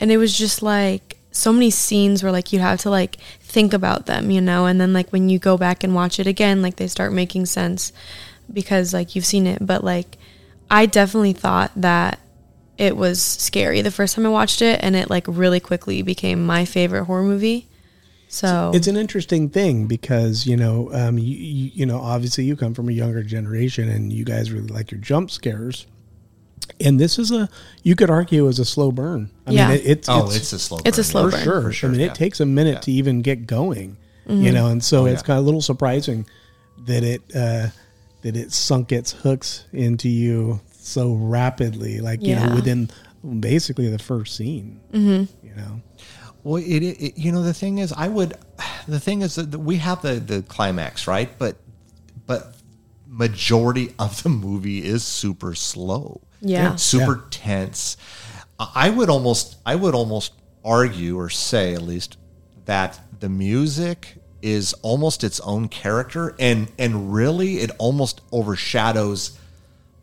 and 0.00 0.10
it 0.12 0.16
was 0.16 0.36
just 0.36 0.62
like 0.62 1.16
so 1.30 1.52
many 1.52 1.70
scenes 1.70 2.22
where 2.22 2.30
like 2.32 2.52
you 2.52 2.60
have 2.60 2.80
to 2.80 2.90
like 2.90 3.16
think 3.40 3.72
about 3.72 4.06
them, 4.06 4.30
you 4.30 4.40
know, 4.40 4.66
and 4.66 4.80
then 4.80 4.92
like 4.92 5.10
when 5.10 5.28
you 5.28 5.38
go 5.38 5.56
back 5.56 5.82
and 5.84 5.94
watch 5.94 6.20
it 6.20 6.26
again, 6.26 6.62
like 6.62 6.76
they 6.76 6.86
start 6.86 7.12
making 7.12 7.46
sense 7.46 7.92
because 8.52 8.92
like 8.92 9.14
you've 9.14 9.24
seen 9.26 9.46
it, 9.46 9.64
but 9.64 9.82
like 9.82 10.16
I 10.70 10.86
definitely 10.86 11.32
thought 11.32 11.72
that 11.76 12.18
it 12.78 12.96
was 12.96 13.22
scary 13.22 13.80
the 13.82 13.90
first 13.90 14.14
time 14.16 14.26
I 14.26 14.30
watched 14.30 14.60
it 14.62 14.80
and 14.82 14.96
it 14.96 15.08
like 15.10 15.24
really 15.28 15.60
quickly 15.60 16.02
became 16.02 16.44
my 16.44 16.64
favorite 16.64 17.04
horror 17.04 17.22
movie. 17.22 17.68
So 18.28 18.72
It's 18.74 18.88
an 18.88 18.96
interesting 18.96 19.48
thing 19.48 19.86
because 19.86 20.44
you 20.46 20.56
know, 20.56 20.90
um, 20.92 21.18
you, 21.18 21.36
you 21.36 21.70
you 21.74 21.86
know, 21.86 21.98
obviously 22.00 22.44
you 22.44 22.56
come 22.56 22.74
from 22.74 22.88
a 22.88 22.92
younger 22.92 23.22
generation, 23.22 23.88
and 23.88 24.12
you 24.12 24.24
guys 24.24 24.50
really 24.50 24.66
like 24.68 24.90
your 24.90 25.00
jump 25.00 25.30
scares. 25.30 25.86
And 26.80 26.98
this 26.98 27.18
is 27.18 27.30
a, 27.30 27.48
you 27.84 27.94
could 27.94 28.10
argue, 28.10 28.48
is 28.48 28.58
a 28.58 28.64
slow 28.64 28.90
burn. 28.90 29.30
I 29.46 29.52
Yeah. 29.52 29.68
mean, 29.68 29.76
it, 29.78 29.86
it's 29.86 30.08
Oh, 30.08 30.30
it's, 30.30 30.52
a 30.52 30.58
slow. 30.58 30.78
It's 30.84 30.98
a 30.98 31.02
burn, 31.02 31.04
slow 31.04 31.24
for 31.30 31.36
burn. 31.36 31.44
sure. 31.44 31.62
For 31.62 31.72
sure, 31.72 31.88
I 31.90 31.92
mean, 31.92 32.00
yeah. 32.00 32.06
it 32.06 32.14
takes 32.14 32.40
a 32.40 32.46
minute 32.46 32.72
Yeah. 32.76 32.80
to 32.80 32.92
even 32.92 33.22
get 33.22 33.46
going, 33.46 33.98
Mm-hmm. 34.28 34.42
you 34.42 34.50
know, 34.52 34.66
and 34.68 34.82
so 34.82 35.02
Oh, 35.02 35.06
it's 35.06 35.22
yeah. 35.22 35.26
kind 35.26 35.38
of 35.38 35.44
a 35.44 35.46
little 35.46 35.60
surprising 35.62 36.26
that 36.86 37.04
it 37.04 37.22
uh, 37.36 37.68
that 38.22 38.36
it 38.36 38.52
sunk 38.52 38.90
its 38.90 39.12
hooks 39.12 39.64
into 39.72 40.08
you 40.08 40.60
so 40.84 41.14
rapidly, 41.14 42.00
like 42.00 42.22
you 42.22 42.36
know, 42.36 42.54
within 42.54 42.90
basically 43.40 43.88
the 43.88 43.98
first 43.98 44.36
scene. 44.36 44.80
Mm-hmm. 44.92 45.46
You 45.46 45.54
know, 45.54 45.80
Well, 46.42 46.56
it, 46.62 46.82
it 46.82 47.18
you 47.18 47.32
know 47.32 47.42
the 47.42 47.54
thing 47.54 47.78
is, 47.78 47.92
I 47.92 48.08
would, 48.08 48.34
the 48.86 49.00
thing 49.00 49.22
is 49.22 49.34
that 49.36 49.58
we 49.58 49.78
have 49.78 50.02
the 50.02 50.14
the 50.14 50.42
climax 50.42 51.06
right, 51.06 51.30
but 51.38 51.56
but 52.26 52.54
majority 53.06 53.94
of 53.98 54.22
the 54.22 54.28
movie 54.28 54.84
is 54.84 55.02
super 55.04 55.54
slow. 55.54 56.20
Yeah. 56.40 56.76
super 56.76 57.16
Yeah. 57.16 57.28
tense. 57.30 57.96
I 58.58 58.90
would 58.90 59.08
almost 59.08 59.56
I 59.64 59.74
would 59.76 59.94
almost 59.94 60.32
argue 60.64 61.18
or 61.18 61.30
say 61.30 61.74
at 61.74 61.82
least 61.82 62.18
that 62.66 63.00
the 63.20 63.28
music 63.28 64.16
is 64.42 64.74
almost 64.82 65.24
its 65.24 65.40
own 65.40 65.68
character 65.68 66.34
and 66.38 66.70
and 66.78 67.14
really 67.14 67.58
it 67.58 67.70
almost 67.78 68.20
overshadows 68.32 69.38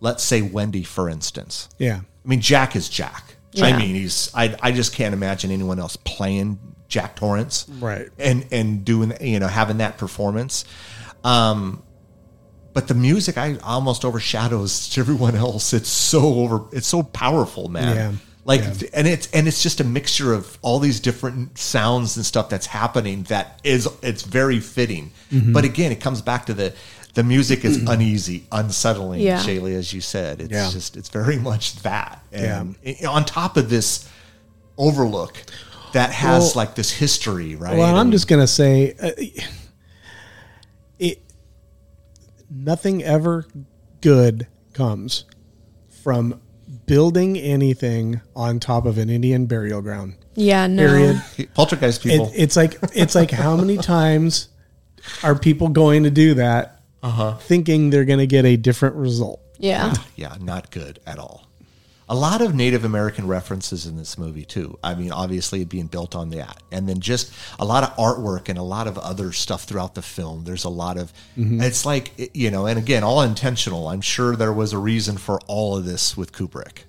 let's 0.02 0.24
say 0.24 0.42
Wendy 0.42 0.84
for 0.84 1.08
instance. 1.08 1.70
yeah, 1.78 2.02
I 2.26 2.28
mean, 2.28 2.42
Jack 2.42 2.76
is 2.76 2.90
Jack. 2.90 3.36
I 3.62 3.78
mean, 3.78 3.96
he's. 3.96 4.32
I, 4.34 4.56
I 4.62 4.72
just 4.72 4.94
can't 4.94 5.14
imagine 5.14 5.52
anyone 5.52 5.78
else 5.80 5.96
playing 5.98 6.58
Jack 6.88 7.16
Torrance, 7.18 7.66
Right. 7.70 8.10
And 8.18 8.46
and 8.52 8.84
doing 8.86 9.14
you 9.22 9.40
know 9.40 9.48
having 9.48 9.78
that 9.78 9.98
performance. 9.98 10.66
Um, 11.24 11.84
but 12.74 12.88
the 12.88 12.94
music 12.94 13.38
I 13.38 13.58
almost 13.58 14.06
overshadows 14.06 14.98
everyone 14.98 15.36
else. 15.36 15.74
It's 15.74 15.90
so 15.90 16.22
over. 16.36 16.64
It's 16.72 16.88
so 16.88 17.04
powerful, 17.04 17.68
man. 17.68 17.96
Yeah. 17.96 18.12
Like 18.46 18.62
Yeah. 18.62 18.88
and 18.94 19.08
it's 19.08 19.28
and 19.34 19.48
it's 19.48 19.62
just 19.62 19.82
a 19.82 19.84
mixture 19.84 20.34
of 20.34 20.58
all 20.62 20.80
these 20.80 21.00
different 21.02 21.58
sounds 21.58 22.16
and 22.18 22.26
stuff 22.26 22.50
that's 22.50 22.66
happening 22.66 23.24
that 23.24 23.60
is 23.64 23.88
it's 24.02 24.24
very 24.24 24.60
fitting. 24.62 25.12
Mm-hmm. 25.32 25.52
But 25.54 25.66
again, 25.66 25.92
it 25.92 26.00
comes 26.00 26.22
back 26.22 26.46
to 26.46 26.54
the 26.54 26.74
the 27.14 27.24
music 27.24 27.66
is 27.66 27.78
uneasy, 27.78 28.48
unsettling, 28.52 29.20
Yeah. 29.22 29.40
Shaylee, 29.40 29.76
as 29.76 29.92
you 29.94 30.00
said. 30.02 30.40
It's 30.42 30.52
Yeah. 30.52 30.70
just 30.72 30.96
it's 30.98 31.10
very 31.10 31.38
much 31.38 31.76
that. 31.84 32.24
And 32.32 32.76
i- 32.86 33.06
on 33.08 33.26
top 33.26 33.58
of 33.58 33.70
this 33.70 34.06
overlook 34.78 35.38
that 35.94 36.12
has 36.12 36.44
Well- 36.44 36.52
like 36.56 36.76
this 36.76 36.90
history, 36.92 37.56
right? 37.56 37.78
Well, 37.78 37.96
I'm 37.96 38.02
And- 38.08 38.12
just 38.14 38.28
gonna 38.28 38.48
say, 38.48 38.94
uh, 39.02 39.12
it. 41.00 41.22
Nothing 42.50 43.04
ever 43.04 43.46
good 44.02 44.48
comes 44.74 45.24
from 46.04 46.40
building 46.86 47.38
anything 47.38 48.22
on 48.36 48.60
top 48.60 48.86
of 48.86 48.98
an 48.98 49.10
Indian 49.10 49.46
burial 49.46 49.82
ground. 49.82 50.16
yeah, 50.36 50.68
no. 50.68 50.86
Period. 50.88 51.22
poltergeist 51.54 52.06
It, 52.06 52.10
people. 52.10 52.32
it's 52.36 52.56
like 52.56 52.78
it's 52.94 53.16
like 53.16 53.32
how 53.32 53.56
many 53.56 53.78
times 53.78 54.50
are 55.24 55.36
people 55.36 55.70
going 55.70 56.04
to 56.04 56.12
do 56.12 56.34
that, 56.36 56.81
Uh-huh. 57.04 57.36
thinking 57.36 57.90
they're 57.90 58.06
going 58.06 58.20
to 58.20 58.28
get 58.28 58.46
a 58.46 58.56
different 58.58 58.96
result? 58.96 59.42
Yeah. 59.58 59.94
yeah, 60.16 60.36
not 60.40 60.72
good 60.72 61.00
at 61.06 61.20
all. 61.20 61.48
A 62.10 62.16
lot 62.16 62.42
of 62.42 62.54
Native 62.54 62.84
American 62.84 63.26
references 63.26 63.86
in 63.86 63.96
this 63.96 64.18
movie 64.18 64.44
too. 64.44 64.78
I 64.84 64.96
mean, 64.96 65.14
obviously 65.14 65.62
it 65.62 65.70
being 65.70 65.88
built 65.88 66.14
on 66.14 66.30
that, 66.32 66.62
and 66.70 66.90
then 66.90 67.00
just 67.00 67.32
a 67.58 67.64
lot 67.64 67.84
of 67.84 67.96
artwork 67.96 68.50
and 68.50 68.60
a 68.60 68.64
lot 68.64 68.88
of 68.88 68.98
other 68.98 69.32
stuff 69.32 69.64
throughout 69.64 69.96
the 69.96 70.02
film. 70.02 70.44
There's 70.44 70.66
a 70.66 70.70
lot 70.70 70.98
of. 70.98 71.14
It's 71.38 71.86
like 71.86 72.12
you 72.34 72.52
know, 72.52 72.66
and 72.66 72.78
again, 72.78 73.06
all 73.06 73.22
intentional. 73.22 73.88
I'm 73.88 74.02
sure 74.02 74.36
there 74.36 74.52
was 74.52 74.74
a 74.74 74.78
reason 74.78 75.18
for 75.18 75.40
all 75.48 75.78
of 75.78 75.86
this 75.86 76.18
with 76.18 76.34
Kubrick. 76.34 76.80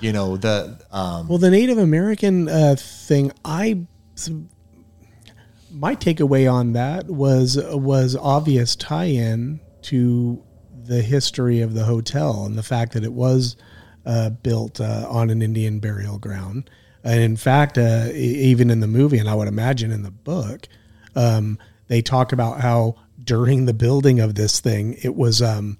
You 0.00 0.14
know 0.14 0.38
the 0.38 0.80
um, 0.90 1.28
Well, 1.28 1.36
the 1.36 1.50
Native 1.50 1.76
American 1.76 2.48
uh, 2.48 2.76
thing, 2.78 3.32
I 3.44 3.86
my 5.74 5.96
takeaway 5.96 6.50
on 6.50 6.72
that 6.72 7.06
was 7.06 7.58
was 7.60 8.16
obvious 8.16 8.76
tie-in 8.76 9.60
to 9.82 10.42
the 10.72 11.02
history 11.02 11.60
of 11.60 11.74
the 11.74 11.84
hotel 11.84 12.44
and 12.44 12.56
the 12.56 12.62
fact 12.62 12.92
that 12.92 13.04
it 13.04 13.12
was 13.12 13.56
uh, 14.06 14.30
built 14.30 14.80
uh, 14.80 15.06
on 15.08 15.30
an 15.30 15.42
Indian 15.42 15.80
burial 15.80 16.18
ground. 16.18 16.70
And 17.02 17.20
in 17.20 17.36
fact, 17.36 17.76
uh, 17.76 18.08
even 18.14 18.70
in 18.70 18.80
the 18.80 18.86
movie, 18.86 19.18
and 19.18 19.28
I 19.28 19.34
would 19.34 19.48
imagine 19.48 19.90
in 19.90 20.02
the 20.02 20.10
book, 20.10 20.68
um, 21.16 21.58
they 21.88 22.00
talk 22.00 22.32
about 22.32 22.60
how 22.60 22.96
during 23.22 23.66
the 23.66 23.74
building 23.74 24.20
of 24.20 24.34
this 24.34 24.60
thing, 24.60 24.96
it 25.02 25.14
was. 25.14 25.42
Um, 25.42 25.78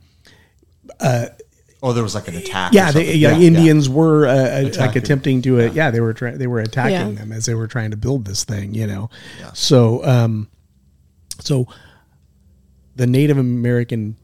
oh, 1.85 1.93
there 1.93 2.03
was 2.03 2.15
like 2.15 2.27
an 2.29 2.35
attack. 2.37 2.73
or 2.73 2.75
yeah, 2.75 2.91
they, 2.91 3.05
something. 3.05 3.21
yeah, 3.21 3.39
Indians 3.39 3.89
were 3.91 4.27
uh, 4.27 4.33
uh, 4.33 4.71
like 4.79 4.97
attempting 4.97 5.43
to, 5.43 5.61
uh, 5.61 5.71
yeah. 5.73 5.91
they 5.91 6.01
were 6.01 6.15
trying, 6.15 6.39
they 6.39 6.47
were 6.47 6.61
attacking 6.61 6.93
Yeah. 7.13 7.21
them 7.21 7.31
as 7.31 7.45
they 7.45 7.55
were 7.55 7.67
trying 7.67 7.91
to 7.91 7.97
build 7.99 8.25
this 8.25 8.43
thing, 8.45 8.75
you 8.75 8.87
know. 8.87 9.11
So, 9.53 10.05
um, 10.07 10.49
so 11.41 11.67
the 12.97 13.07
Native 13.07 13.37
American 13.39 14.17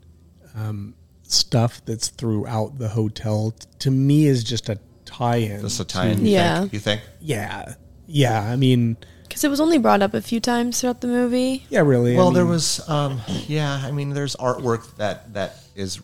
um, 0.56 0.94
stuff 1.22 1.84
that's 1.84 2.08
throughout 2.08 2.78
the 2.78 2.88
hotel 2.88 3.50
t- 3.52 3.66
to 3.80 3.90
me 3.90 4.26
is 4.26 4.42
just 4.42 4.68
a 4.68 4.78
tie-in. 5.04 5.60
Just 5.60 5.80
a 5.80 5.84
tie-in. 5.84 6.24
You 6.24 6.32
Yeah. 6.32 6.60
Think? 6.60 6.72
You 6.72 6.78
think? 6.80 7.00
yeah, 7.20 7.74
yeah. 8.06 8.40
I 8.42 8.56
mean, 8.56 8.96
Because 9.28 9.44
it 9.44 9.48
was 9.50 9.60
only 9.60 9.78
brought 9.78 10.02
up 10.02 10.14
a 10.14 10.22
few 10.22 10.40
times 10.40 10.80
throughout 10.80 11.02
the 11.02 11.08
movie. 11.08 11.66
yeah, 11.68 11.80
really. 11.80 12.14
I 12.14 12.18
Well, 12.18 12.30
there 12.30 12.46
was, 12.46 12.80
um, 12.88 13.20
yeah. 13.46 13.80
I 13.84 13.90
mean, 13.92 14.10
there's 14.10 14.34
artwork 14.36 14.96
that 14.96 15.34
that 15.34 15.56
is 15.76 16.00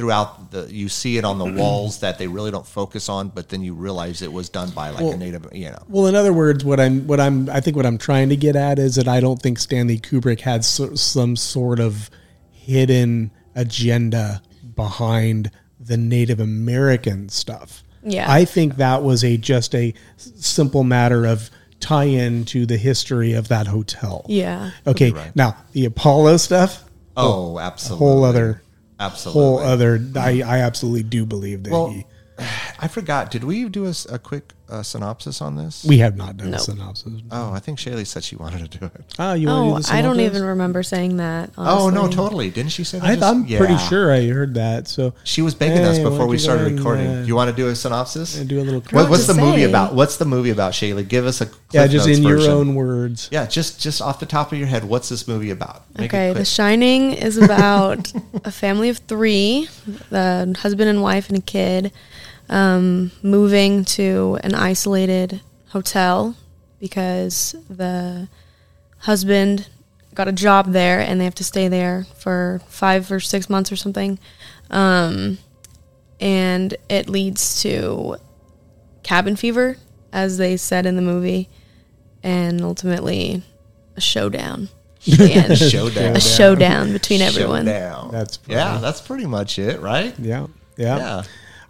throughout 0.00 0.50
the. 0.50 0.66
You 0.72 0.88
see 0.88 1.18
it 1.18 1.24
on 1.26 1.38
the 1.38 1.44
mm-hmm. 1.44 1.58
walls 1.58 2.00
that 2.00 2.18
they 2.18 2.26
really 2.26 2.50
don't 2.50 2.66
focus 2.66 3.10
on, 3.10 3.28
but 3.28 3.50
then 3.50 3.62
you 3.62 3.74
realize 3.74 4.22
it 4.22 4.32
was 4.32 4.48
done 4.48 4.70
by 4.70 4.88
like 4.88 5.14
a 5.14 5.16
native. 5.18 5.46
You 5.52 5.70
know, 5.70 5.82
Well, 5.88 6.06
in 6.06 6.14
other 6.14 6.32
words, 6.32 6.64
what 6.64 6.80
I'm, 6.80 7.06
what 7.06 7.20
I'm, 7.20 7.50
I 7.50 7.60
think 7.60 7.76
what 7.76 7.84
I'm 7.84 7.98
trying 7.98 8.30
to 8.30 8.36
get 8.36 8.56
at 8.56 8.78
is 8.78 8.94
that 8.94 9.06
I 9.06 9.20
don't 9.20 9.40
think 9.40 9.58
Stanley 9.58 9.98
Kubrick 9.98 10.40
had 10.40 10.64
so, 10.64 10.94
some 10.94 11.36
sort 11.36 11.80
of 11.80 12.08
hidden 12.50 13.30
agenda 13.54 14.40
behind 14.74 15.50
the 15.78 15.98
Native 15.98 16.40
American 16.40 17.28
stuff. 17.28 17.82
Yeah. 18.02 18.32
I 18.32 18.46
think 18.46 18.76
that 18.76 19.02
was 19.02 19.22
a 19.22 19.36
just 19.36 19.74
a 19.74 19.92
simple 20.16 20.82
matter 20.82 21.26
of 21.26 21.50
tie-in 21.80 22.46
to 22.46 22.64
the 22.64 22.78
history 22.78 23.34
of 23.34 23.48
that 23.48 23.66
hotel. 23.66 24.24
Yeah. 24.28 24.70
Okay. 24.86 25.12
Now 25.34 25.58
the 25.72 25.84
Apollo 25.84 26.38
stuff, 26.38 26.84
oh, 27.18 27.58
a 27.58 27.62
absolutely, 27.62 28.06
whole 28.06 28.24
other, 28.24 28.62
absolutely. 29.00 29.42
whole 29.42 29.58
other. 29.58 30.00
I, 30.16 30.42
I 30.42 30.58
absolutely 30.58 31.02
do 31.02 31.26
believe 31.26 31.64
that 31.64 31.72
Well, 31.72 31.90
he. 31.90 32.06
I 32.78 32.88
forgot. 32.88 33.30
Did 33.30 33.44
we 33.44 33.68
do 33.68 33.86
a 34.08 34.18
quick 34.18 34.52
uh, 34.70 34.82
synopsis 34.82 35.42
on 35.42 35.56
this? 35.56 35.84
We 35.84 35.98
have 35.98 36.16
not 36.16 36.36
done 36.36 36.50
Nope. 36.50 36.60
a 36.60 36.62
synopsis. 36.62 37.12
oh, 37.30 37.52
I 37.52 37.58
think 37.58 37.78
Shaylee 37.78 38.06
said 38.06 38.22
she 38.24 38.36
wanted 38.36 38.70
to 38.70 38.78
do 38.78 38.84
it. 38.86 39.04
Oh, 39.18 39.34
you 39.34 39.48
want 39.48 39.58
Oh, 39.58 39.76
to 39.78 39.82
do 39.82 39.88
the 39.88 39.94
I 39.94 40.02
don't 40.02 40.20
even 40.20 40.42
remember 40.44 40.82
saying 40.82 41.16
that. 41.18 41.50
Oh 41.58 41.90
no, 41.90 42.02
honestly. 42.02 42.16
totally. 42.16 42.50
Didn't 42.50 42.72
she 42.72 42.84
say 42.84 42.98
that? 42.98 43.06
I, 43.06 43.14
just- 43.16 43.26
I'm 43.26 43.44
pretty 43.44 43.72
Yeah. 43.74 43.88
sure 43.88 44.12
I 44.12 44.26
heard 44.28 44.54
that. 44.54 44.88
So 44.88 45.12
She 45.24 45.42
was 45.42 45.54
begging 45.54 45.78
us 45.84 45.96
Hey, 45.98 46.04
before 46.04 46.20
why 46.20 46.24
we 46.26 46.26
don't 46.26 46.32
you 46.32 46.38
started 46.38 46.66
and, 46.68 46.76
recording. 46.78 47.06
uh, 47.08 47.22
you 47.26 47.34
want 47.34 47.50
to 47.50 47.56
do 47.56 47.68
a 47.68 47.74
synopsis? 47.74 48.38
and 48.38 48.48
do 48.48 48.60
a 48.60 48.62
little. 48.62 48.80
What, 48.90 49.10
what's 49.10 49.26
the 49.26 49.34
to 49.34 49.40
movie 49.40 49.62
say. 49.62 49.68
about? 49.70 49.94
What's 49.94 50.16
the 50.16 50.24
movie 50.24 50.50
about, 50.50 50.72
Shaylee? 50.72 51.06
Give 51.08 51.26
us 51.26 51.40
a 51.40 51.46
Cliff 51.46 51.60
yeah, 51.72 51.86
just 51.86 52.06
Notes 52.06 52.18
in 52.18 52.24
your 52.24 52.36
version. 52.38 52.52
own 52.52 52.74
words. 52.74 53.28
Yeah, 53.30 53.46
just 53.46 53.80
just 53.80 54.00
off 54.02 54.18
the 54.20 54.26
top 54.26 54.50
of 54.52 54.58
your 54.58 54.66
head, 54.66 54.84
what's 54.84 55.08
this 55.08 55.28
movie 55.28 55.50
about? 55.50 55.82
Make 55.96 56.04
it 56.12 56.16
Okay, 56.16 56.28
quick. 56.30 56.38
The 56.38 56.44
Shining 56.44 57.12
is 57.12 57.36
about 57.36 58.12
a 58.44 58.50
family 58.50 58.88
of 58.88 58.98
three, 58.98 59.68
the 60.10 60.54
husband 60.60 60.88
and 60.90 61.02
wife 61.02 61.28
and 61.28 61.38
a 61.38 61.40
kid, 61.42 61.92
um, 62.50 63.12
moving 63.22 63.84
to 63.84 64.38
an 64.42 64.54
isolated 64.54 65.40
hotel 65.68 66.36
because 66.78 67.54
the 67.70 68.28
husband 68.98 69.68
got 70.14 70.28
a 70.28 70.32
job 70.32 70.72
there 70.72 71.00
and 71.00 71.20
they 71.20 71.24
have 71.24 71.34
to 71.36 71.44
stay 71.44 71.68
there 71.68 72.04
for 72.18 72.60
five 72.66 73.10
or 73.10 73.20
six 73.20 73.48
months 73.48 73.70
or 73.70 73.76
something. 73.76 74.18
Um, 74.68 75.38
and 76.20 76.74
it 76.88 77.08
leads 77.08 77.62
to 77.62 78.16
cabin 79.02 79.36
fever, 79.36 79.76
as 80.12 80.36
they 80.36 80.56
said 80.56 80.84
in 80.84 80.96
the 80.96 81.02
movie. 81.02 81.48
and 82.22 82.60
ultimately 82.60 83.42
a 83.96 84.00
showdown. 84.00 84.68
at. 85.06 85.54
Showdown. 85.56 86.16
a 86.16 86.20
showdown 86.20 86.92
between 86.92 87.22
everyone. 87.22 87.64
That's 88.12 88.36
funny. 88.36 88.56
yeah, 88.56 88.78
that's 88.78 89.00
pretty 89.00 89.24
much 89.24 89.58
it, 89.58 89.80
right? 89.80 90.14
Yeah, 90.18 90.48
yeah. 90.76 90.96
Yeah. 90.98 91.22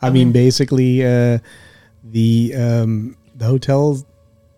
I 0.03 0.11
mean, 0.11 0.33
basically, 0.33 1.05
uh, 1.05 1.39
the 2.05 2.55
um, 2.57 3.17
the 3.35 3.45
hotel 3.45 4.05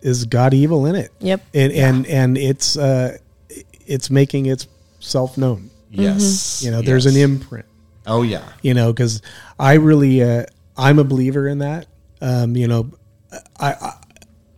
is 0.01 0.25
got 0.25 0.53
evil 0.53 0.85
in 0.85 0.95
it. 0.95 1.11
Yep. 1.19 1.41
and 1.53 1.73
and 1.73 2.07
and 2.07 2.37
it's 2.37 2.77
uh, 2.77 3.17
it's 3.85 4.09
making 4.09 4.47
itself 4.47 5.37
known. 5.37 5.69
Yes. 5.89 6.63
You 6.63 6.71
know, 6.71 6.81
there's 6.81 7.05
an 7.05 7.15
imprint. 7.15 7.65
Oh 8.05 8.21
yeah. 8.21 8.43
You 8.61 8.73
know, 8.73 8.91
because 8.91 9.21
I 9.59 9.73
really 9.73 10.23
uh, 10.23 10.45
I'm 10.77 10.99
a 10.99 11.03
believer 11.03 11.47
in 11.47 11.59
that. 11.59 11.87
Um, 12.21 12.55
you 12.55 12.67
know, 12.67 12.91
I, 13.59 13.73
I 13.73 13.93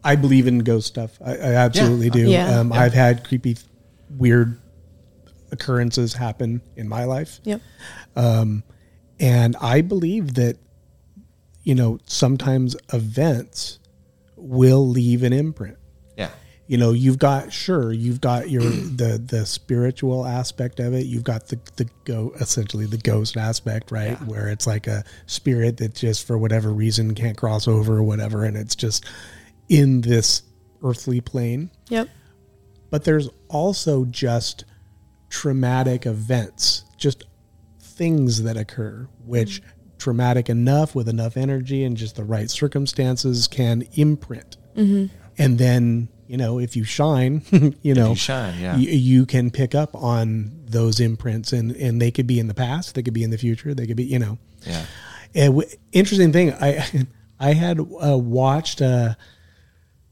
I 0.04 0.16
believe 0.16 0.48
in 0.48 0.60
ghost 0.60 0.88
stuff. 0.88 1.18
I, 1.24 1.32
I 1.32 1.54
absolutely 1.56 2.10
do. 2.12 2.30
Yeah. 2.30 2.60
Um, 2.60 2.72
I've 2.72 2.94
had 2.94 3.24
creepy, 3.28 3.58
weird 4.18 4.60
occurrences 5.52 6.14
happen 6.14 6.62
in 6.76 6.88
my 6.88 7.06
life. 7.06 7.40
Yep. 7.44 7.62
And 9.20 9.56
I 9.62 9.82
believe 9.82 10.36
that, 10.36 10.58
you 11.66 11.76
know, 11.76 12.00
sometimes 12.06 12.78
events 12.94 13.80
will 14.38 14.88
leave 14.88 15.24
an 15.24 15.34
imprint. 15.34 15.78
Yeah. 16.16 16.30
You 16.68 16.78
know, 16.78 16.92
you've 16.92 17.20
got 17.20 17.52
sure 17.52 17.92
you've 17.92 18.22
got 18.22 18.50
your 18.50 18.62
the 18.62 19.22
the 19.24 19.46
spiritual 19.46 20.26
aspect 20.26 20.80
of 20.80 20.94
it. 20.94 21.08
You've 21.08 21.24
got 21.24 21.48
the 21.48 21.60
the 21.76 21.90
go 22.06 22.32
essentially 22.40 22.86
the 22.86 23.00
ghost 23.00 23.36
aspect, 23.36 23.92
right? 23.92 24.20
Where 24.22 24.48
it's 24.48 24.66
like 24.66 24.88
a 24.88 25.04
spirit 25.26 25.78
that 25.78 25.96
just 25.96 26.26
for 26.26 26.38
whatever 26.38 26.72
reason 26.72 27.14
can't 27.16 27.36
cross 27.36 27.68
over 27.68 27.98
or 27.98 28.04
whatever, 28.04 28.46
and 28.46 28.56
it's 28.56 28.76
just 28.76 29.04
in 29.68 30.02
this 30.02 30.44
earthly 30.84 31.20
plane. 31.20 31.72
Yep. 31.90 32.10
But 32.92 33.04
there's 33.04 33.30
also 33.50 34.06
just 34.06 34.66
traumatic 35.30 36.06
events, 36.06 36.86
just 36.96 37.24
things 37.80 38.44
that 38.44 38.56
occur, 38.56 39.08
which 39.26 39.62
mm. 39.62 39.66
Traumatic 40.06 40.52
enough 40.52 40.94
with 40.94 41.10
enough 41.10 41.36
energy 41.36 41.84
and 41.84 41.98
just 41.98 42.16
the 42.16 42.24
right 42.24 42.52
circumstances 42.52 43.48
can 43.48 43.84
imprint. 43.96 44.56
And 45.40 45.58
then, 45.58 46.10
you 46.28 46.38
know, 46.38 46.60
if 46.60 46.76
you 46.76 46.84
shine, 46.84 47.42
you 47.82 47.96
know, 47.96 48.12
you 48.12 48.16
shine, 48.16 48.54
yeah. 48.60 48.78
you, 48.78 48.92
you 48.92 49.26
can 49.26 49.50
pick 49.50 49.74
up 49.74 49.96
on 49.96 50.62
those 50.68 51.00
imprints 51.00 51.54
and, 51.54 51.72
and 51.72 52.00
they 52.00 52.12
could 52.12 52.28
be 52.28 52.40
in 52.40 52.46
the 52.46 52.54
past, 52.54 52.94
they 52.94 53.02
could 53.02 53.16
be 53.16 53.24
in 53.24 53.32
the 53.32 53.38
future, 53.40 53.74
they 53.74 53.88
could 53.88 53.98
be, 53.98 54.04
you 54.04 54.20
know. 54.20 54.38
Yeah. 54.62 54.86
And 55.34 55.56
w- 55.56 55.78
interesting 55.92 56.32
thing, 56.32 56.54
I 56.54 56.88
I 57.40 57.54
had 57.54 57.80
uh, 57.80 58.18
watched 58.20 58.82
a 58.82 59.18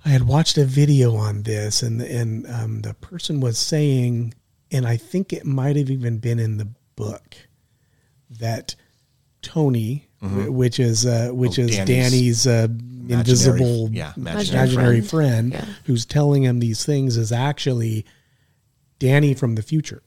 I 0.03 0.09
had 0.09 0.23
watched 0.23 0.57
a 0.57 0.65
video 0.65 1.15
on 1.15 1.43
this, 1.43 1.83
and 1.83 2.01
and 2.01 2.47
um, 2.47 2.81
the 2.81 2.95
person 2.95 3.39
was 3.39 3.59
saying, 3.59 4.33
and 4.71 4.87
I 4.87 4.97
think 4.97 5.31
it 5.31 5.45
might 5.45 5.75
have 5.75 5.89
even 5.91 6.17
been 6.17 6.39
in 6.39 6.57
the 6.57 6.69
book 6.95 7.37
that 8.29 8.75
Tony, 9.43 10.07
wh- 10.19 10.49
which 10.51 10.79
is 10.79 11.05
uh, 11.05 11.29
which 11.31 11.59
Oh, 11.59 11.63
is 11.63 11.75
Danny's 11.77 11.87
Danny's, 11.87 12.47
uh, 12.47 12.67
invisible, 13.07 13.89
yeah, 13.91 14.13
Imaginary 14.17 14.59
imaginary 14.69 15.01
friend. 15.01 15.51
friend, 15.51 15.53
Yeah. 15.53 15.73
who's 15.85 16.05
telling 16.05 16.43
him 16.43 16.59
these 16.59 16.83
things, 16.85 17.17
is 17.17 17.31
actually 17.31 18.05
Danny 18.99 19.33
from 19.33 19.55
the 19.55 19.61
future. 19.61 20.01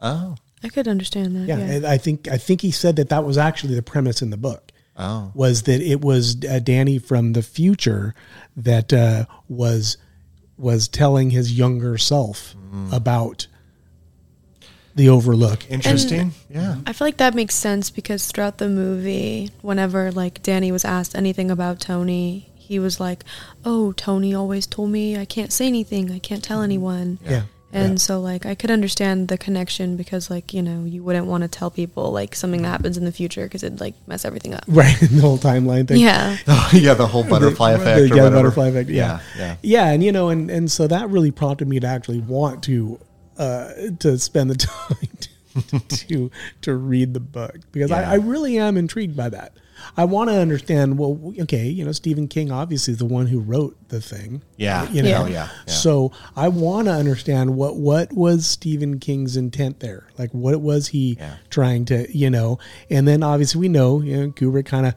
Oh. 0.00 0.36
I 0.62 0.68
could 0.68 0.88
understand 0.88 1.36
that. 1.36 1.46
Yeah, 1.48 1.78
Yeah. 1.80 1.90
I 1.90 1.98
think 1.98 2.26
I 2.28 2.38
think 2.38 2.62
he 2.62 2.70
said 2.70 2.96
that 2.96 3.10
that 3.10 3.24
was 3.24 3.36
actually 3.36 3.74
the 3.74 3.82
premise 3.82 4.22
in 4.22 4.30
the 4.30 4.36
book. 4.38 4.72
Oh. 4.96 5.32
Was 5.34 5.62
that 5.62 5.82
it 5.82 6.00
was 6.00 6.36
uh, 6.48 6.60
Danny 6.60 6.98
from 6.98 7.32
the 7.34 7.42
future 7.42 8.14
that 8.56 8.92
uh, 8.92 9.26
was 9.48 9.98
was 10.56 10.86
telling 10.88 11.30
his 11.30 11.52
younger 11.58 11.98
self 11.98 12.54
about 12.92 13.46
the 14.94 15.08
Overlook. 15.08 15.68
Interesting. 15.70 16.32
yeah. 16.48 16.76
I 16.86 16.92
feel 16.92 17.06
like 17.06 17.16
that 17.18 17.34
makes 17.34 17.54
sense 17.54 17.90
because 17.90 18.26
throughout 18.30 18.58
the 18.58 18.68
movie, 18.68 19.50
whenever 19.62 20.12
like 20.12 20.42
Danny 20.42 20.70
was 20.72 20.84
asked 20.84 21.14
anything 21.16 21.50
about 21.50 21.80
Tony, 21.80 22.48
he 22.56 22.78
was 22.78 22.98
like, 23.00 23.24
"Oh, 23.64 23.92
Tony 23.92 24.34
always 24.34 24.66
told 24.66 24.90
me 24.90 25.16
I 25.18 25.24
can't 25.24 25.52
say 25.52 25.66
anything. 25.66 26.10
I 26.10 26.18
can't 26.18 26.42
tell 26.44 26.62
anyone." 26.62 27.18
Yeah. 27.24 27.42
And 27.72 28.00
so 28.00 28.20
like 28.20 28.46
I 28.46 28.54
could 28.54 28.70
understand 28.70 29.26
the 29.26 29.36
connection 29.36 29.96
because 29.96 30.30
like, 30.30 30.54
you 30.54 30.62
know, 30.62 30.84
you 30.84 31.02
wouldn't 31.02 31.26
want 31.26 31.42
to 31.42 31.48
tell 31.48 31.72
people 31.72 32.12
like 32.12 32.36
something 32.36 32.62
that 32.62 32.68
happens 32.68 32.96
in 32.96 33.04
the 33.04 33.10
future 33.10 33.42
because 33.46 33.64
it'd 33.64 33.80
like 33.80 33.94
mess 34.06 34.24
everything 34.24 34.54
up. 34.54 34.62
Right, 34.68 34.96
the 35.00 35.20
whole 35.20 35.38
timeline 35.38 35.88
thing. 35.88 35.98
Yeah. 36.00 36.36
Oh, 36.46 36.70
yeah, 36.72 36.94
the 36.94 37.08
whole 37.08 37.24
butterfly 37.24 37.72
The- 37.72 37.80
effect. 37.80 37.96
the- 37.98 38.02
or 38.04 38.06
yeah, 38.06 38.14
whatever. 38.22 38.36
butterfly 38.36 38.68
effect. 38.68 38.90
Yeah. 38.90 39.18
Yeah. 39.36 39.56
yeah, 39.62 39.90
and 39.90 40.04
you 40.04 40.12
know, 40.12 40.28
and 40.28 40.52
and 40.52 40.70
so 40.70 40.86
that 40.86 41.10
really 41.10 41.32
prompted 41.32 41.66
me 41.66 41.80
to 41.80 41.86
actually 41.88 42.20
want 42.20 42.62
to 42.64 43.00
uh, 43.38 43.72
to 44.00 44.18
spend 44.18 44.50
the 44.50 44.54
time 44.56 45.08
to 45.20 45.78
to, 45.88 46.30
to 46.62 46.74
read 46.74 47.14
the 47.14 47.20
book 47.20 47.56
because 47.72 47.90
Yeah. 47.90 48.08
I, 48.10 48.12
I 48.12 48.14
really 48.16 48.58
am 48.58 48.76
intrigued 48.76 49.16
by 49.16 49.28
that. 49.28 49.54
I 49.96 50.04
want 50.04 50.30
to 50.30 50.36
understand. 50.36 50.98
Well, 50.98 51.34
okay, 51.40 51.66
you 51.68 51.84
know, 51.84 51.92
Stephen 51.92 52.26
King 52.28 52.50
obviously 52.50 52.92
is 52.92 52.98
the 52.98 53.04
one 53.04 53.26
who 53.26 53.40
wrote 53.40 53.76
the 53.88 54.00
thing. 54.00 54.42
Yeah. 54.56 54.88
you 54.90 55.02
know. 55.02 55.08
Yeah. 55.08 55.28
yeah. 55.28 55.48
yeah. 55.66 55.72
So 55.72 56.12
I 56.36 56.48
want 56.48 56.86
to 56.86 56.92
understand 56.92 57.54
what 57.56 57.76
what 57.76 58.12
was 58.12 58.46
Stephen 58.46 58.98
King's 58.98 59.36
intent 59.36 59.80
there, 59.80 60.08
like 60.18 60.30
what 60.32 60.60
was 60.60 60.88
he 60.88 61.16
Yeah. 61.18 61.36
trying 61.50 61.84
to, 61.86 62.06
you 62.16 62.30
know, 62.30 62.58
and 62.90 63.06
then 63.06 63.22
obviously 63.22 63.60
we 63.60 63.68
know, 63.68 64.00
you 64.00 64.16
know, 64.16 64.30
Kubrick 64.30 64.66
kind 64.66 64.86
of 64.86 64.94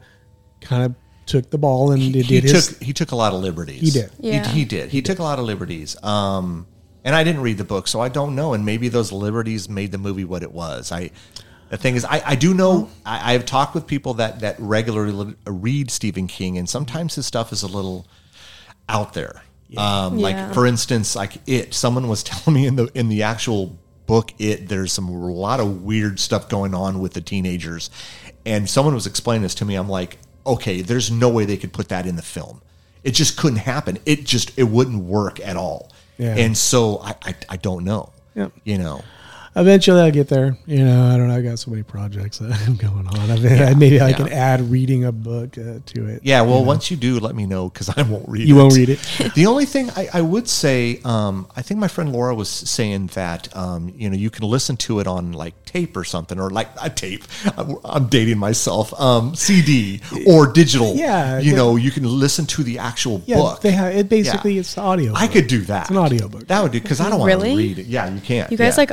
kind 0.60 0.84
of 0.84 0.94
took 1.26 1.50
the 1.50 1.58
ball 1.58 1.92
and 1.92 2.12
did, 2.12 2.24
he 2.24 2.40
his 2.40 2.68
took 2.68 2.82
he 2.82 2.92
took 2.92 3.12
a 3.12 3.16
lot 3.16 3.34
of 3.34 3.40
liberties. 3.40 3.80
He 3.80 3.90
did. 3.90 4.10
Yeah. 4.18 4.46
He, 4.46 4.60
he 4.60 4.64
did. 4.64 4.90
He, 4.90 5.02
took 5.02 5.18
a 5.18 5.22
lot 5.22 5.38
of 5.38 5.44
liberties. 5.44 6.02
Um, 6.02 6.66
and 7.04 7.14
I 7.14 7.24
didn't 7.24 7.42
read 7.42 7.58
the 7.58 7.64
book, 7.64 7.88
so 7.88 8.00
I 8.00 8.08
don't 8.08 8.34
know. 8.34 8.54
And 8.54 8.64
maybe 8.64 8.88
those 8.88 9.12
liberties 9.12 9.68
made 9.68 9.92
the 9.92 9.98
movie 9.98 10.24
what 10.24 10.42
it 10.42 10.52
was. 10.52 10.92
I. 10.92 11.10
The 11.70 11.76
thing 11.76 11.96
is, 11.96 12.04
I, 12.06 12.22
I 12.24 12.34
do 12.34 12.54
know 12.54 12.88
I, 13.04 13.34
I've 13.34 13.44
talked 13.44 13.74
with 13.74 13.86
people 13.86 14.14
that 14.14 14.40
that 14.40 14.56
regularly 14.58 15.34
read 15.46 15.90
Stephen 15.90 16.26
King, 16.26 16.56
and 16.56 16.66
sometimes 16.66 17.14
his 17.14 17.26
stuff 17.26 17.52
is 17.52 17.62
a 17.62 17.66
little 17.66 18.06
out 18.88 19.12
there. 19.12 19.42
Um, 19.76 20.16
Yeah. 20.16 20.22
Like 20.22 20.54
for 20.54 20.66
instance, 20.66 21.14
like 21.14 21.34
it. 21.46 21.74
Someone 21.74 22.08
was 22.08 22.22
telling 22.24 22.54
me 22.54 22.66
in 22.66 22.76
the 22.76 22.90
in 22.94 23.10
the 23.10 23.22
actual 23.22 23.78
book, 24.06 24.32
it 24.38 24.68
there's 24.68 24.92
some 24.92 25.08
a 25.08 25.32
lot 25.32 25.60
of 25.60 25.82
weird 25.82 26.18
stuff 26.18 26.48
going 26.48 26.74
on 26.74 27.00
with 27.00 27.12
the 27.12 27.20
teenagers, 27.20 27.90
and 28.46 28.68
someone 28.68 28.94
was 28.94 29.06
explaining 29.06 29.42
this 29.42 29.54
to 29.56 29.66
me. 29.66 29.74
I'm 29.74 29.90
like, 29.90 30.18
okay, 30.46 30.80
there's 30.80 31.10
no 31.10 31.28
way 31.28 31.44
they 31.44 31.58
could 31.58 31.72
put 31.72 31.90
that 31.90 32.06
in 32.06 32.16
the 32.16 32.22
film. 32.22 32.62
It 33.04 33.12
just 33.12 33.36
couldn't 33.36 33.58
happen. 33.58 33.98
It 34.06 34.24
just 34.24 34.58
it 34.58 34.64
wouldn't 34.64 35.04
work 35.04 35.38
at 35.40 35.56
all. 35.56 35.92
Yeah. 36.18 36.36
And 36.36 36.56
so 36.56 37.00
I 37.02 37.14
I, 37.22 37.34
I 37.50 37.56
don't 37.56 37.84
know. 37.84 38.10
Yep. 38.34 38.52
You 38.64 38.78
know. 38.78 39.02
Eventually, 39.60 40.00
I'll 40.00 40.10
get 40.10 40.28
there. 40.28 40.56
You 40.66 40.84
know, 40.84 41.06
I 41.12 41.16
don't 41.16 41.28
know. 41.28 41.36
I 41.36 41.42
got 41.42 41.58
so 41.58 41.70
many 41.70 41.82
projects 41.82 42.38
that 42.38 42.52
I'm 42.66 42.76
going 42.76 43.06
on. 43.06 43.30
I 43.30 43.36
mean, 43.36 43.78
maybe 43.78 44.00
I 44.00 44.12
can 44.12 44.28
add 44.28 44.60
reading 44.70 45.04
a 45.04 45.12
book 45.12 45.58
uh, 45.58 45.80
to 45.84 46.06
it. 46.08 46.20
Yeah, 46.22 46.42
well, 46.42 46.64
once 46.64 46.90
you 46.90 46.96
do, 46.96 47.18
let 47.18 47.34
me 47.34 47.44
know 47.46 47.68
because 47.68 47.88
I 47.88 48.02
won't 48.02 48.28
read 48.28 48.42
it. 48.42 48.48
You 48.48 48.56
won't 48.56 48.74
read 48.74 48.88
it? 48.88 48.98
the 49.34 49.46
only 49.46 49.64
thing 49.66 49.90
I, 49.96 50.08
I 50.14 50.20
would 50.20 50.48
say, 50.48 51.00
um, 51.04 51.48
I 51.56 51.62
think 51.62 51.80
my 51.80 51.88
friend 51.88 52.12
Laura 52.12 52.34
was 52.34 52.48
saying 52.48 53.08
that, 53.14 53.54
um, 53.56 53.92
you 53.96 54.08
know, 54.08 54.16
you 54.16 54.30
can 54.30 54.44
listen 54.44 54.76
to 54.78 55.00
it 55.00 55.06
on 55.06 55.32
like 55.32 55.64
tape 55.64 55.96
or 55.96 56.04
something, 56.04 56.38
or 56.38 56.50
like 56.50 56.68
a 56.80 56.88
tape. 56.88 57.24
I'm, 57.56 57.76
I'm 57.84 58.06
dating 58.06 58.38
myself. 58.38 58.98
Um, 58.98 59.34
CD 59.34 60.00
or 60.26 60.46
digital. 60.52 60.94
Yeah, 60.94 61.38
You 61.38 61.50
the- 61.52 61.56
know, 61.56 61.76
you 61.76 61.90
can 61.90 62.04
listen 62.04 62.46
to 62.46 62.62
the 62.62 62.78
actual 62.78 63.22
Yeah, 63.26 63.36
book. 63.36 63.60
they 63.60 63.72
have 63.72 63.94
it. 63.94 64.08
Basically, 64.08 64.54
Yeah. 64.54 64.60
it's 64.60 64.74
the 64.74 64.82
audio. 64.82 65.12
I 65.14 65.26
could 65.26 65.46
do 65.48 65.62
that. 65.62 65.82
It's 65.82 65.90
an 65.90 65.96
audiobook. 65.98 66.46
That 66.46 66.62
would 66.62 66.72
do 66.72 66.80
because 66.80 67.00
I 67.00 67.10
don't 67.10 67.18
want 67.18 67.28
Really? 67.28 67.50
to 67.50 67.56
read 67.56 67.78
it. 67.80 67.86
Yeah, 67.86 68.08
you 68.08 68.20
can't. 68.20 68.50
You 68.50 68.56
guys 68.56 68.74
yeah. 68.76 68.80
like 68.82 68.92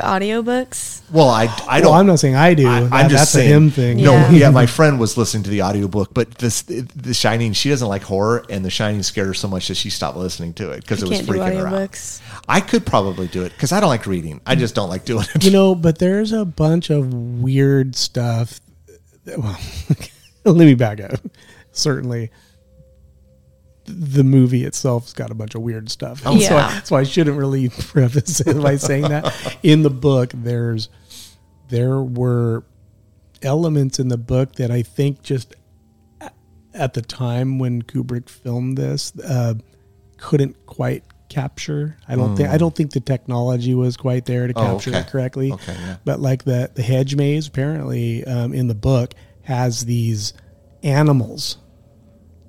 audiobooks? 0.64 1.02
Well, 1.12 1.28
I 1.28 1.44
I 1.68 1.80
don't. 1.80 1.90
Well, 1.90 2.00
I'm 2.00 2.06
not 2.06 2.18
saying 2.18 2.34
I 2.36 2.54
do. 2.54 2.66
I, 2.68 2.80
That- 2.80 2.92
am 3.04 3.10
just 3.10 3.20
that's 3.20 3.30
saying 3.30 3.52
a 3.52 3.56
him 3.56 3.70
thing. 3.70 3.96
No, 3.98 4.12
Yeah. 4.12 4.30
yeah. 4.30 4.50
my 4.50 4.66
friend 4.66 4.98
was 4.98 5.16
listening 5.16 5.42
to 5.44 5.50
the 5.50 5.62
audiobook, 5.62 6.12
but 6.14 6.32
this 6.38 6.62
The 6.62 7.14
Shining, 7.14 7.52
she 7.52 7.68
doesn't 7.68 7.88
like 7.88 8.02
horror, 8.02 8.44
and 8.50 8.64
The 8.64 8.70
Shining 8.70 9.02
scared 9.02 9.28
her 9.28 9.34
so 9.34 9.48
much 9.48 9.68
that 9.68 9.76
she 9.76 9.90
stopped 9.90 10.16
listening 10.16 10.52
to 10.54 10.70
it 10.70 10.80
because 10.82 11.02
it 11.02 11.08
was 11.08 11.18
can't 11.18 11.26
do 11.28 11.34
freaking 11.34 11.58
her 11.58 11.66
out. 11.68 12.20
I 12.48 12.60
could 12.60 12.84
probably 12.86 13.28
do 13.28 13.42
it 13.44 13.52
because 13.52 13.72
I 13.72 13.80
don't 13.80 13.88
like 13.90 14.06
reading. 14.06 14.40
I 14.46 14.54
just 14.54 14.74
don't 14.74 14.88
like 14.88 15.04
doing 15.04 15.26
it. 15.34 15.44
You 15.44 15.50
know, 15.52 15.74
but 15.74 15.98
there's 15.98 16.32
a 16.32 16.44
bunch 16.44 16.90
of 16.90 17.12
weird 17.12 17.96
stuff. 17.96 18.60
that- 19.24 19.38
well, 19.38 19.58
let 20.54 20.64
me 20.66 20.74
back 20.74 21.00
up. 21.00 21.20
Certainly, 21.72 22.30
the 23.86 24.24
movie 24.24 24.64
itself's 24.64 25.12
got 25.12 25.30
a 25.30 25.34
bunch 25.34 25.54
of 25.54 25.62
weird 25.62 25.90
stuff. 25.90 26.20
So, 26.24 26.32
Yeah. 26.32 26.66
I, 26.66 26.80
so 26.84 26.96
I 26.96 27.02
shouldn't 27.04 27.36
really 27.38 27.68
preface 27.78 28.40
it 28.40 28.60
by 28.62 28.76
saying 28.76 29.02
that. 29.02 29.56
In 29.62 29.82
the 29.82 29.90
book, 29.90 30.30
there's 30.34 30.88
there 31.68 32.00
were 32.00 32.64
elements 33.42 33.98
in 33.98 34.08
the 34.08 34.16
book 34.16 34.54
that 34.56 34.70
I 34.70 34.82
think 34.82 35.22
just 35.22 35.54
at 36.74 36.94
the 36.94 37.02
time 37.02 37.58
when 37.58 37.82
Kubrick 37.82 38.28
filmed 38.28 38.76
this 38.76 39.12
uh, 39.20 39.54
couldn't 40.18 40.66
quite 40.66 41.04
capture. 41.28 41.96
I 42.06 42.14
don't 42.16 42.36
think 42.36 42.48
I 42.50 42.56
don't 42.58 42.74
think 42.74 42.92
the 42.92 43.00
technology 43.00 43.74
was 43.74 43.96
quite 43.96 44.26
there 44.26 44.46
to 44.46 44.52
Hmm. 44.52 44.58
Oh, 44.58 44.62
capture 44.74 44.90
okay. 44.90 44.98
it 45.00 45.06
correctly. 45.08 45.52
Okay, 45.52 45.74
yeah. 45.74 45.96
But 46.04 46.20
like 46.20 46.44
the 46.44 46.70
the 46.74 46.82
hedge 46.82 47.16
maze 47.16 47.46
apparently 47.48 48.24
um, 48.24 48.52
in 48.52 48.68
the 48.68 48.74
book 48.74 49.14
has 49.42 49.84
these 49.84 50.34
animals 50.82 51.58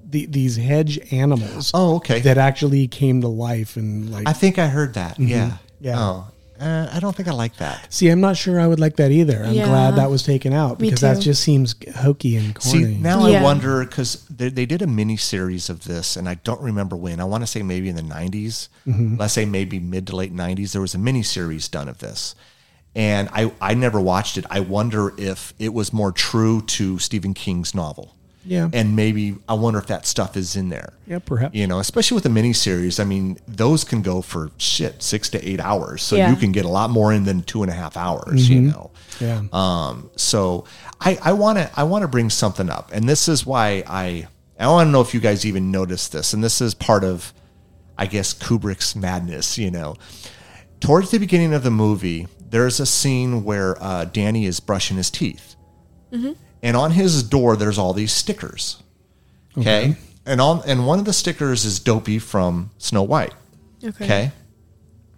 the, 0.10 0.26
these 0.26 0.56
hedge 0.56 1.00
animals. 1.12 1.72
Oh, 1.74 1.96
okay. 1.98 2.20
That 2.22 2.38
actually 2.38 2.88
came 2.88 3.22
to 3.22 3.28
life 3.28 3.76
and 3.78 4.10
like. 4.12 4.28
I 4.28 4.34
think 4.34 4.58
I 4.60 4.68
heard 4.68 4.94
that. 4.96 5.20
Yeah. 5.20 5.46
Mm-hmm. 5.48 5.56
Yeah. 5.82 5.96
Oh, 6.00 6.28
uh, 6.60 6.90
I 6.92 7.00
don't 7.00 7.16
think 7.16 7.28
I 7.30 7.34
like 7.34 7.58
that. 7.58 7.94
see, 7.94 8.10
I'm 8.10 8.20
not 8.20 8.36
sure 8.36 8.60
I 8.60 8.66
would 8.66 8.80
like 8.80 8.96
that 8.96 9.12
either. 9.12 9.44
I'm 9.44 9.54
Yeah. 9.54 9.66
glad 9.68 9.96
that 9.98 10.10
was 10.10 10.24
taken 10.24 10.54
out 10.54 10.80
because 10.80 11.02
that 11.02 11.20
just 11.20 11.44
seems 11.44 11.76
hokey 11.96 12.36
and 12.36 12.56
corny. 12.56 12.84
See, 12.86 12.98
now 12.98 13.24
I 13.26 13.44
wonder 13.44 13.86
because 13.86 14.26
they, 14.26 14.50
they 14.50 14.66
did 14.66 14.82
a 14.82 14.88
mini 14.88 15.18
series 15.18 15.70
of 15.70 15.84
this, 15.84 16.16
and 16.18 16.28
I 16.28 16.34
don't 16.36 16.62
remember 16.62 16.96
when. 16.96 17.20
I 17.20 17.26
want 17.26 17.44
to 17.44 17.48
say 17.48 17.62
maybe 17.62 17.90
in 17.90 17.96
the 17.96 18.02
90s. 18.02 18.70
Let's 18.88 19.34
say 19.34 19.46
maybe 19.46 19.80
mid 19.80 20.08
to 20.08 20.16
late 20.16 20.34
90s. 20.34 20.72
There 20.72 20.82
was 20.82 20.96
a 20.96 20.98
mini 20.98 21.22
series 21.22 21.68
done 21.68 21.88
of 21.88 22.00
this. 22.00 22.34
And 22.96 23.30
I, 23.32 23.52
I 23.62 23.76
never 23.76 24.02
watched 24.02 24.40
it. 24.40 24.46
I 24.50 24.62
wonder 24.62 25.14
if 25.20 25.54
it 25.60 25.72
was 25.72 25.94
more 25.94 26.12
true 26.12 26.64
to 26.64 26.98
Stephen 26.98 27.36
King's 27.36 27.76
novel. 27.76 28.16
Yeah. 28.48 28.70
And 28.72 28.96
maybe 28.96 29.36
I 29.50 29.56
wonder 29.56 29.78
if 29.80 29.88
that 29.88 30.06
stuff 30.06 30.38
is 30.38 30.56
in 30.56 30.70
there. 30.70 30.94
Yeah, 31.06 31.20
perhaps. 31.20 31.54
You 31.54 31.68
know, 31.68 31.80
especially 31.80 32.16
with 32.16 32.24
the 32.24 32.30
miniseries. 32.30 33.00
I 33.00 33.04
mean, 33.04 33.38
those 33.48 33.84
can 33.84 34.02
go 34.02 34.22
for 34.22 34.52
shit 34.58 35.04
six 35.04 35.30
to 35.32 35.46
eight 35.48 35.60
hours, 35.60 36.02
so 36.02 36.16
Yeah. 36.16 36.30
you 36.30 36.38
can 36.38 36.52
get 36.54 36.64
a 36.66 36.70
lot 36.70 36.90
more 36.90 37.12
in 37.12 37.26
than 37.26 37.44
two 37.44 37.62
and 37.64 37.72
a 37.72 37.76
half 37.76 37.98
hours. 37.98 38.50
You 38.50 38.62
know. 38.62 38.92
Yeah. 39.20 39.42
Um, 39.52 40.10
so 40.16 40.64
I 41.02 41.18
I 41.22 41.34
want 41.34 41.58
to 41.58 41.70
I 41.76 41.84
want 41.84 42.04
to 42.04 42.08
bring 42.08 42.30
something 42.30 42.70
up, 42.70 42.92
and 42.94 43.08
this 43.10 43.28
is 43.28 43.46
why 43.46 43.84
I 43.86 44.28
I 44.60 44.68
want 44.68 44.88
to 44.88 44.92
know 44.92 45.02
if 45.02 45.14
you 45.14 45.20
guys 45.20 45.46
even 45.46 45.70
noticed 45.72 46.12
this, 46.14 46.34
and 46.34 46.44
this 46.44 46.62
is 46.62 46.74
part 46.74 47.04
of 47.04 47.34
I 47.98 48.06
guess 48.06 48.34
Kubrick's 48.34 48.96
madness. 48.96 49.58
You 49.58 49.72
know, 49.72 49.96
towards 50.80 51.12
the 51.12 51.18
beginning 51.18 51.54
of 51.54 51.64
the 51.64 51.72
movie, 51.72 52.28
there's 52.50 52.80
a 52.80 52.86
scene 52.86 53.44
where 53.44 53.76
uh, 53.84 54.06
Danny 54.06 54.46
is 54.46 54.60
brushing 54.60 54.98
his 54.98 55.10
teeth, 55.10 55.56
and 56.62 56.78
on 56.78 56.92
his 56.92 57.24
door 57.24 57.56
there's 57.56 57.78
all 57.78 57.94
these 57.94 58.12
stickers. 58.12 58.82
Okay. 59.58 59.96
And 60.26 60.42
on 60.42 60.62
and 60.66 60.86
one 60.86 61.00
of 61.00 61.06
the 61.06 61.14
stickers 61.14 61.66
is 61.66 61.80
Dopey 61.80 62.20
from 62.20 62.72
Snow 62.78 63.04
White. 63.04 63.34
Okay. 63.84 64.06
Okay. 64.06 64.32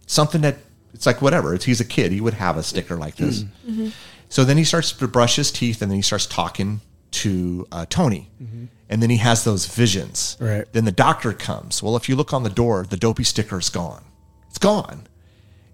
Something 0.06 0.42
that 0.42 0.58
it's 0.94 1.06
like 1.06 1.22
whatever. 1.22 1.54
It's, 1.54 1.66
he's 1.66 1.80
a 1.80 1.86
kid. 1.86 2.12
He 2.12 2.22
would 2.22 2.34
have 2.36 2.58
a 2.58 2.64
sticker 2.64 2.96
like 2.96 3.16
this. 3.16 3.44
Mm-hmm. 3.44 3.72
Mm-hmm. 3.72 3.90
So 4.30 4.44
then 4.44 4.58
he 4.58 4.64
starts 4.64 4.92
to 4.92 5.08
brush 5.08 5.36
his 5.36 5.52
teeth, 5.52 5.82
and 5.82 5.90
then 5.90 5.96
he 5.96 6.02
starts 6.02 6.26
talking 6.26 6.82
to 7.12 7.68
uh, 7.72 7.86
Tony, 7.90 8.30
mm-hmm. 8.42 8.66
and 8.90 9.02
then 9.02 9.10
he 9.10 9.18
has 9.18 9.44
those 9.44 9.66
visions. 9.66 10.38
Right. 10.40 10.66
Then 10.72 10.86
the 10.86 10.92
doctor 10.92 11.34
comes. 11.34 11.82
Well, 11.82 11.96
if 11.96 12.08
you 12.08 12.16
look 12.16 12.34
on 12.34 12.44
the 12.44 12.50
door, 12.50 12.86
the 12.88 12.98
dopey 12.98 13.24
sticker 13.24 13.60
is 13.60 13.70
gone. 13.70 14.04
It's 14.48 14.60
gone. 14.60 15.08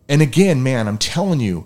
And 0.08 0.21
again, 0.21 0.63
man, 0.63 0.88
I'm 0.88 0.97
telling 0.97 1.39
you, 1.39 1.65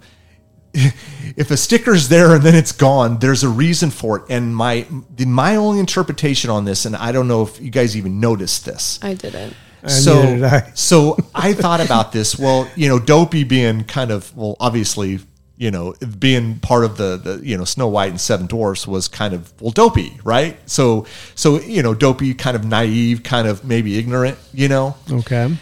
if 1.35 1.51
a 1.51 1.57
sticker's 1.57 2.09
there 2.09 2.35
and 2.35 2.43
then 2.43 2.55
it's 2.55 2.71
gone, 2.71 3.19
there's 3.19 3.43
a 3.43 3.49
reason 3.49 3.89
for 3.91 4.17
it. 4.17 4.23
And 4.29 4.55
my 4.55 4.85
the, 5.15 5.25
my 5.25 5.55
only 5.55 5.79
interpretation 5.79 6.49
on 6.49 6.65
this, 6.65 6.85
and 6.85 6.95
I 6.95 7.11
don't 7.11 7.27
know 7.27 7.43
if 7.43 7.59
you 7.59 7.69
guys 7.69 7.97
even 7.97 8.19
noticed 8.19 8.65
this. 8.65 8.99
I 9.01 9.13
didn't. 9.13 9.55
And 9.81 9.91
so 9.91 10.21
neither 10.21 10.35
did 10.35 10.43
I. 10.43 10.71
so 10.73 11.17
I 11.33 11.53
thought 11.53 11.81
about 11.81 12.11
this. 12.11 12.37
Well, 12.37 12.69
you 12.75 12.89
know, 12.89 12.99
Dopey 12.99 13.43
being 13.43 13.83
kind 13.83 14.11
of 14.11 14.35
well, 14.35 14.57
obviously, 14.59 15.19
you 15.57 15.71
know, 15.71 15.95
being 16.19 16.59
part 16.59 16.85
of 16.85 16.97
the 16.97 17.17
the 17.17 17.41
you 17.43 17.57
know 17.57 17.63
Snow 17.65 17.87
White 17.87 18.11
and 18.11 18.21
Seven 18.21 18.45
Dwarfs 18.45 18.87
was 18.87 19.07
kind 19.07 19.33
of 19.33 19.53
well 19.61 19.71
Dopey, 19.71 20.19
right? 20.23 20.57
So 20.69 21.05
so 21.35 21.59
you 21.61 21.81
know, 21.81 21.93
Dopey 21.93 22.33
kind 22.33 22.55
of 22.55 22.65
naive, 22.65 23.23
kind 23.23 23.47
of 23.47 23.63
maybe 23.63 23.97
ignorant, 23.97 24.37
you 24.53 24.67
know. 24.67 24.95
okay. 25.11 25.55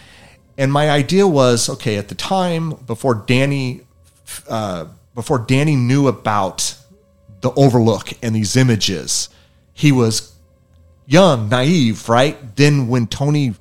And 0.58 0.74
my 0.74 0.90
idea 0.90 1.28
was 1.28 1.70
okay 1.70 1.98
at 1.98 2.08
the 2.08 2.16
time 2.16 2.72
before 2.88 3.14
Danny, 3.14 3.82
uh, 4.50 4.86
before 5.18 5.40
Danny 5.40 5.76
knew 5.76 6.08
about 6.08 6.76
the 7.42 7.52
Overlook 7.54 8.14
and 8.22 8.36
these 8.36 8.56
images, 8.56 9.30
he 9.74 9.92
was 9.92 10.36
young, 11.08 11.50
naive, 11.50 12.08
right? 12.08 12.56
Then 12.56 12.88
when 12.88 13.08
Tony 13.08 13.56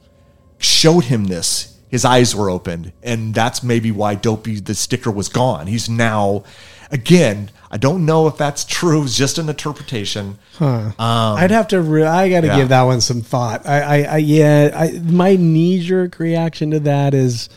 showed 0.58 1.04
him 1.04 1.24
this, 1.24 1.78
his 1.88 2.04
eyes 2.04 2.36
were 2.36 2.50
opened, 2.50 2.92
and 3.02 3.32
that's 3.32 3.62
maybe 3.62 3.90
why 3.90 4.16
Dopey 4.16 4.60
the 4.60 4.74
sticker 4.74 5.10
was 5.10 5.30
gone. 5.30 5.66
He's 5.66 5.88
now, 5.88 6.44
again, 6.90 7.50
I 7.70 7.78
don't 7.78 8.04
know 8.04 8.26
if 8.26 8.36
that's 8.36 8.66
true. 8.66 9.04
It's 9.04 9.16
just 9.16 9.38
an 9.38 9.48
interpretation. 9.48 10.38
Huh? 10.58 10.92
I'd 10.98 11.50
have 11.50 11.68
to. 11.68 11.80
Re- 11.80 12.04
I 12.04 12.28
got 12.28 12.42
to 12.42 12.48
yeah. 12.48 12.56
give 12.58 12.68
that 12.68 12.82
one 12.82 13.00
some 13.00 13.22
thought. 13.22 13.66
I, 13.66 13.80
I, 13.80 14.02
I 14.02 14.16
yeah. 14.18 14.70
I, 14.74 14.90
my 15.00 15.36
knee 15.36 15.80
jerk 15.80 16.18
reaction 16.18 16.72
to 16.72 16.80
that 16.80 17.14
is, 17.14 17.48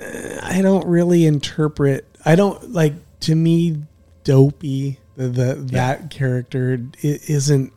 uh, 0.00 0.40
I 0.42 0.60
don't 0.60 0.86
really 0.88 1.24
interpret. 1.24 2.04
I 2.24 2.34
don't 2.36 2.72
like. 2.72 2.94
To 3.20 3.34
me, 3.34 3.76
dopey. 4.24 4.98
The, 5.16 5.28
the 5.28 5.54
that 5.72 6.10
character 6.10 6.78
isn't. 7.02 7.72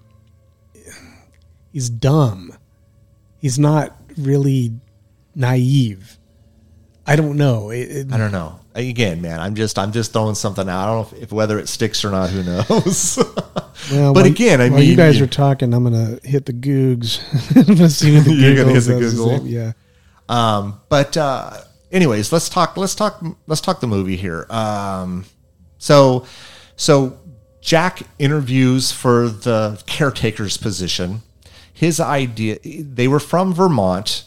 He's 1.71 1.89
dumb. 1.89 2.55
He's 3.39 3.59
not 3.59 3.97
really 4.17 4.71
naive. 5.35 6.17
I 7.05 7.15
don't 7.17 7.35
know. 7.35 7.71
It, 7.71 7.79
it- 7.91 8.13
I 8.13 8.17
don't 8.17 8.31
know. 8.31 8.59
Again, 8.75 9.21
man, 9.21 9.39
I'm 9.39 9.53
just 9.53 9.77
I'm 9.77 9.91
just 9.91 10.13
throwing 10.13 10.33
something 10.33 10.67
out. 10.67 10.81
I 10.81 10.85
don't 10.87 11.11
know 11.11 11.17
if, 11.17 11.23
if 11.25 11.31
whether 11.31 11.59
it 11.59 11.69
sticks 11.69 12.03
or 12.03 12.09
not. 12.09 12.31
Who 12.31 12.41
knows? 12.41 13.17
well, 13.91 14.13
but 14.15 14.25
again, 14.25 14.61
I 14.61 14.69
mean, 14.69 14.89
you 14.89 14.95
guys 14.95 15.19
you- 15.19 15.25
are 15.25 15.27
talking. 15.27 15.75
I'm 15.75 15.83
gonna 15.83 16.17
hit 16.23 16.47
the 16.47 16.53
googs. 16.53 17.21
I'm 17.55 17.75
gonna 17.75 17.89
see 17.89 18.15
what 18.15 18.25
the 18.25 18.33
You're 18.33 18.55
gonna 18.55 18.71
hit 18.73 18.81
the. 18.85 18.99
Google? 18.99 19.45
Yeah. 19.45 19.73
Um, 20.27 20.81
but 20.89 21.15
uh, 21.17 21.57
anyways, 21.93 22.33
let's 22.33 22.49
talk. 22.49 22.75
Let's 22.75 22.95
talk. 22.95 23.23
Let's 23.47 23.61
talk 23.61 23.79
the 23.79 23.87
movie 23.87 24.17
here. 24.17 24.45
Um, 24.49 25.25
so, 25.77 26.25
so 26.75 27.17
Jack 27.61 28.01
interviews 28.19 28.91
for 28.91 29.29
the 29.29 29.81
caretaker's 29.85 30.57
position. 30.57 31.21
His 31.73 31.99
idea. 31.99 32.59
They 32.63 33.07
were 33.07 33.19
from 33.19 33.53
Vermont. 33.53 34.25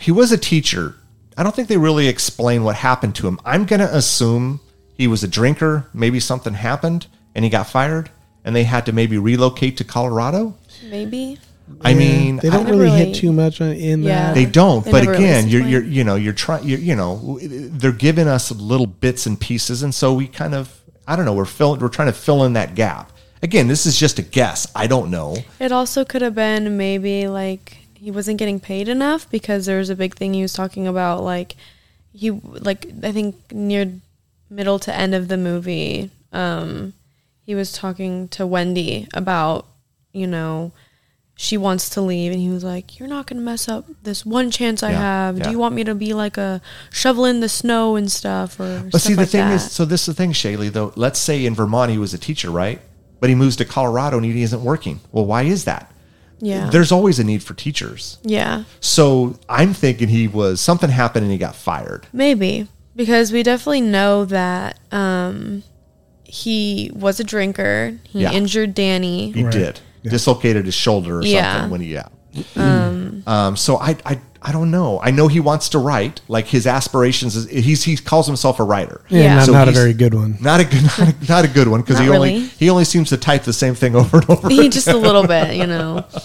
He 0.00 0.10
was 0.10 0.32
a 0.32 0.38
teacher. 0.38 0.96
I 1.36 1.44
don't 1.44 1.54
think 1.54 1.68
they 1.68 1.76
really 1.76 2.08
explain 2.08 2.64
what 2.64 2.76
happened 2.76 3.14
to 3.16 3.28
him. 3.28 3.38
I'm 3.44 3.64
going 3.64 3.80
to 3.80 3.96
assume 3.96 4.60
he 4.94 5.06
was 5.06 5.22
a 5.22 5.28
drinker. 5.28 5.88
Maybe 5.94 6.18
something 6.18 6.54
happened 6.54 7.06
and 7.34 7.44
he 7.44 7.50
got 7.50 7.68
fired, 7.68 8.10
and 8.44 8.56
they 8.56 8.64
had 8.64 8.84
to 8.86 8.92
maybe 8.92 9.16
relocate 9.16 9.76
to 9.76 9.84
Colorado. 9.84 10.56
Maybe. 10.84 11.38
I 11.80 11.94
mean, 11.94 12.36
they 12.36 12.50
don't 12.50 12.64
never 12.64 12.76
really, 12.78 12.84
really- 12.92 13.04
hit 13.06 13.14
too 13.14 13.32
much 13.32 13.60
on, 13.60 13.68
in 13.72 14.02
Yeah. 14.02 14.28
that. 14.28 14.34
they 14.34 14.46
don't. 14.46 14.84
They 14.84 14.90
but 14.90 14.98
never 15.04 15.12
really 15.12 15.24
again, 15.24 15.48
you're, 15.48 15.62
you're 15.66 15.84
you 15.84 16.04
know 16.04 16.16
you're 16.16 16.32
trying 16.32 16.66
you're, 16.66 16.78
you 16.80 16.96
know 16.96 17.38
they're 17.42 17.92
giving 17.92 18.26
us 18.28 18.50
little 18.50 18.86
bits 18.86 19.26
and 19.26 19.38
pieces, 19.40 19.82
and 19.82 19.94
so 19.94 20.12
we 20.14 20.26
kind 20.26 20.54
of 20.54 20.80
I 21.06 21.14
don't 21.16 21.24
know 21.24 21.34
we're 21.34 21.44
filling 21.44 21.80
we're 21.80 21.88
trying 21.88 22.08
to 22.08 22.12
fill 22.18 22.44
in 22.44 22.54
that 22.54 22.74
gap. 22.74 23.12
Again, 23.42 23.68
this 23.68 23.86
is 23.86 23.96
just 23.96 24.18
a 24.18 24.22
guess. 24.22 24.66
I 24.74 24.88
don't 24.88 25.10
know. 25.12 25.36
It 25.60 25.70
also 25.70 26.04
could 26.04 26.22
have 26.22 26.34
been 26.34 26.76
maybe 26.76 27.28
like 27.28 27.78
he 27.94 28.10
wasn't 28.10 28.38
getting 28.38 28.58
paid 28.58 28.88
enough 28.88 29.30
because 29.30 29.66
there 29.66 29.78
was 29.78 29.90
a 29.90 29.94
big 29.96 30.14
thing 30.16 30.34
he 30.34 30.42
was 30.42 30.52
talking 30.52 30.86
about 30.88 31.22
like 31.22 31.54
he 32.12 32.30
like 32.30 32.86
I 33.02 33.12
think 33.12 33.36
near 33.52 33.92
middle 34.50 34.78
to 34.80 34.94
end 34.94 35.14
of 35.14 35.28
the 35.28 35.36
movie 35.36 36.10
um 36.32 36.94
he 37.44 37.54
was 37.54 37.70
talking 37.70 38.28
to 38.28 38.46
Wendy 38.46 39.06
about 39.14 39.66
you 40.12 40.26
know 40.26 40.72
she 41.40 41.56
wants 41.56 41.88
to 41.90 42.00
leave 42.00 42.32
and 42.32 42.40
he 42.40 42.48
was 42.48 42.64
like 42.64 42.98
you're 42.98 43.08
not 43.08 43.24
going 43.28 43.38
to 43.38 43.44
mess 43.44 43.68
up 43.68 43.86
this 44.02 44.26
one 44.26 44.50
chance 44.50 44.82
I 44.82 44.90
Yeah, 44.90 44.98
have 45.00 45.38
yeah. 45.38 45.44
do 45.44 45.50
you 45.52 45.58
want 45.58 45.72
me 45.72 45.84
to 45.84 45.94
be 45.94 46.12
like 46.12 46.36
a 46.36 46.60
shovel 46.90 47.24
in 47.24 47.38
the 47.38 47.48
snow 47.48 47.94
and 47.94 48.10
stuff 48.10 48.58
or 48.58 48.80
But 48.90 48.98
stuff 48.98 49.02
see, 49.02 49.14
the 49.14 49.20
like 49.20 49.28
thing 49.28 49.46
that. 49.48 49.54
is, 49.54 49.70
so 49.70 49.84
this 49.84 50.00
is 50.02 50.06
the 50.06 50.14
thing, 50.14 50.32
Shaylee. 50.32 50.72
Though, 50.72 50.92
let's 50.96 51.20
say 51.20 51.46
in 51.46 51.54
Vermont 51.54 51.92
he 51.92 51.98
was 51.98 52.12
a 52.12 52.18
teacher, 52.18 52.50
right? 52.50 52.80
But 53.20 53.28
he 53.30 53.36
moves 53.36 53.54
to 53.56 53.64
Colorado 53.64 54.16
and 54.16 54.26
he 54.26 54.42
isn't 54.42 54.62
working. 54.64 54.98
Well, 55.12 55.26
why 55.26 55.44
is 55.44 55.64
that? 55.64 55.92
yeah 56.40 56.70
There's 56.70 56.90
always 56.90 57.20
a 57.20 57.24
need 57.24 57.42
for 57.44 57.54
teachers. 57.54 58.18
yeah 58.24 58.64
So 58.80 59.38
I'm 59.48 59.74
thinking 59.74 60.08
he 60.08 60.26
was 60.26 60.60
something 60.60 60.90
happened 60.90 61.22
and 61.22 61.30
he 61.32 61.38
got 61.38 61.54
fired. 61.54 62.08
Maybe 62.12 62.66
because 62.96 63.30
we 63.30 63.44
definitely 63.44 63.82
know 63.82 64.24
that 64.24 64.78
um, 64.90 65.62
he 66.24 66.90
was 66.94 67.20
a 67.20 67.24
drinker. 67.24 67.98
He 68.04 68.22
Yeah. 68.22 68.32
injured 68.32 68.74
Danny. 68.74 69.30
He 69.32 69.44
Right. 69.44 69.52
did 69.52 69.80
dislocated 70.02 70.64
his 70.66 70.74
shoulder 70.74 71.18
or 71.18 71.24
Yeah. 71.24 71.52
something 71.54 71.70
when 71.70 71.80
he 71.80 71.92
yeah. 71.94 72.08
Um, 73.26 73.56
so 73.56 73.78
I, 73.78 73.96
I 74.04 74.20
I 74.40 74.52
don't 74.52 74.70
know. 74.70 75.00
I 75.02 75.10
know 75.10 75.26
he 75.28 75.40
wants 75.40 75.70
to 75.70 75.78
write. 75.78 76.20
Like 76.28 76.46
his 76.46 76.66
aspirations 76.66 77.34
is 77.34 77.48
he's 77.50 77.82
he 77.84 77.96
calls 77.96 78.26
himself 78.26 78.60
a 78.60 78.64
writer. 78.64 79.00
Yeah, 79.08 79.22
Yeah. 79.22 79.34
Not, 79.36 79.46
So 79.46 79.52
not 79.52 79.68
a 79.68 79.72
very 79.72 79.92
good 79.92 80.14
one. 80.14 80.36
Not 80.40 80.60
a 80.60 80.64
good 80.64 80.82
not 80.98 80.98
a, 81.00 81.14
not 81.28 81.44
a 81.44 81.48
good 81.48 81.68
one 81.68 81.80
because 81.80 81.96
Not 81.96 82.04
he 82.04 82.10
only 82.10 82.28
really. 82.34 82.46
he 82.46 82.70
only 82.70 82.84
seems 82.84 83.08
to 83.10 83.16
type 83.16 83.42
the 83.42 83.52
same 83.52 83.74
thing 83.74 83.96
over 84.00 84.18
and 84.18 84.30
over. 84.30 84.48
He 84.48 84.68
just 84.68 84.88
a 84.88 84.96
little 84.96 85.26
bit, 85.26 85.56
you 85.56 85.66
know. 85.66 86.04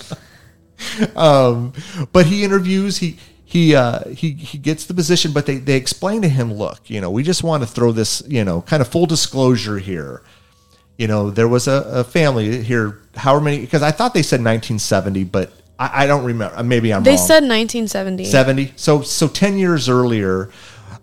Um, 1.15 1.71
but 2.11 2.25
he 2.25 2.43
interviews 2.43 2.97
he 2.97 3.17
he 3.45 3.73
uh 3.75 4.09
he 4.09 4.31
he 4.33 4.57
gets 4.57 4.85
the 4.85 4.93
position 4.93 5.31
but 5.31 5.45
they 5.45 5.57
they 5.57 5.75
explain 5.75 6.21
to 6.23 6.27
him 6.27 6.53
look 6.53 6.79
you 6.89 6.99
know 6.99 7.09
we 7.09 7.23
just 7.23 7.41
want 7.43 7.63
to 7.63 7.67
throw 7.67 7.91
this 7.93 8.21
you 8.27 8.43
know 8.43 8.61
kind 8.63 8.81
of 8.81 8.87
full 8.87 9.05
disclosure 9.05 9.77
here 9.77 10.23
you 10.97 11.07
know 11.07 11.29
there 11.31 11.47
was 11.47 11.67
a, 11.67 11.83
a 11.87 12.03
family 12.03 12.61
here 12.63 12.99
however 13.15 13.43
many 13.43 13.59
because 13.59 13.81
i 13.81 13.91
thought 13.91 14.13
they 14.13 14.21
said 14.23 14.37
1970 14.39 15.23
but 15.25 15.51
i, 15.79 16.03
I 16.03 16.07
don't 16.07 16.23
remember 16.23 16.61
maybe 16.63 16.93
i'm 16.93 16.97
wrong. 16.99 17.03
They 17.03 17.11
wrong 17.11 17.17
said 17.27 17.43
1970. 17.43 18.25
70 18.25 18.73
so 18.75 19.01
so 19.01 19.27
10 19.27 19.57
years 19.57 19.89
earlier 19.89 20.49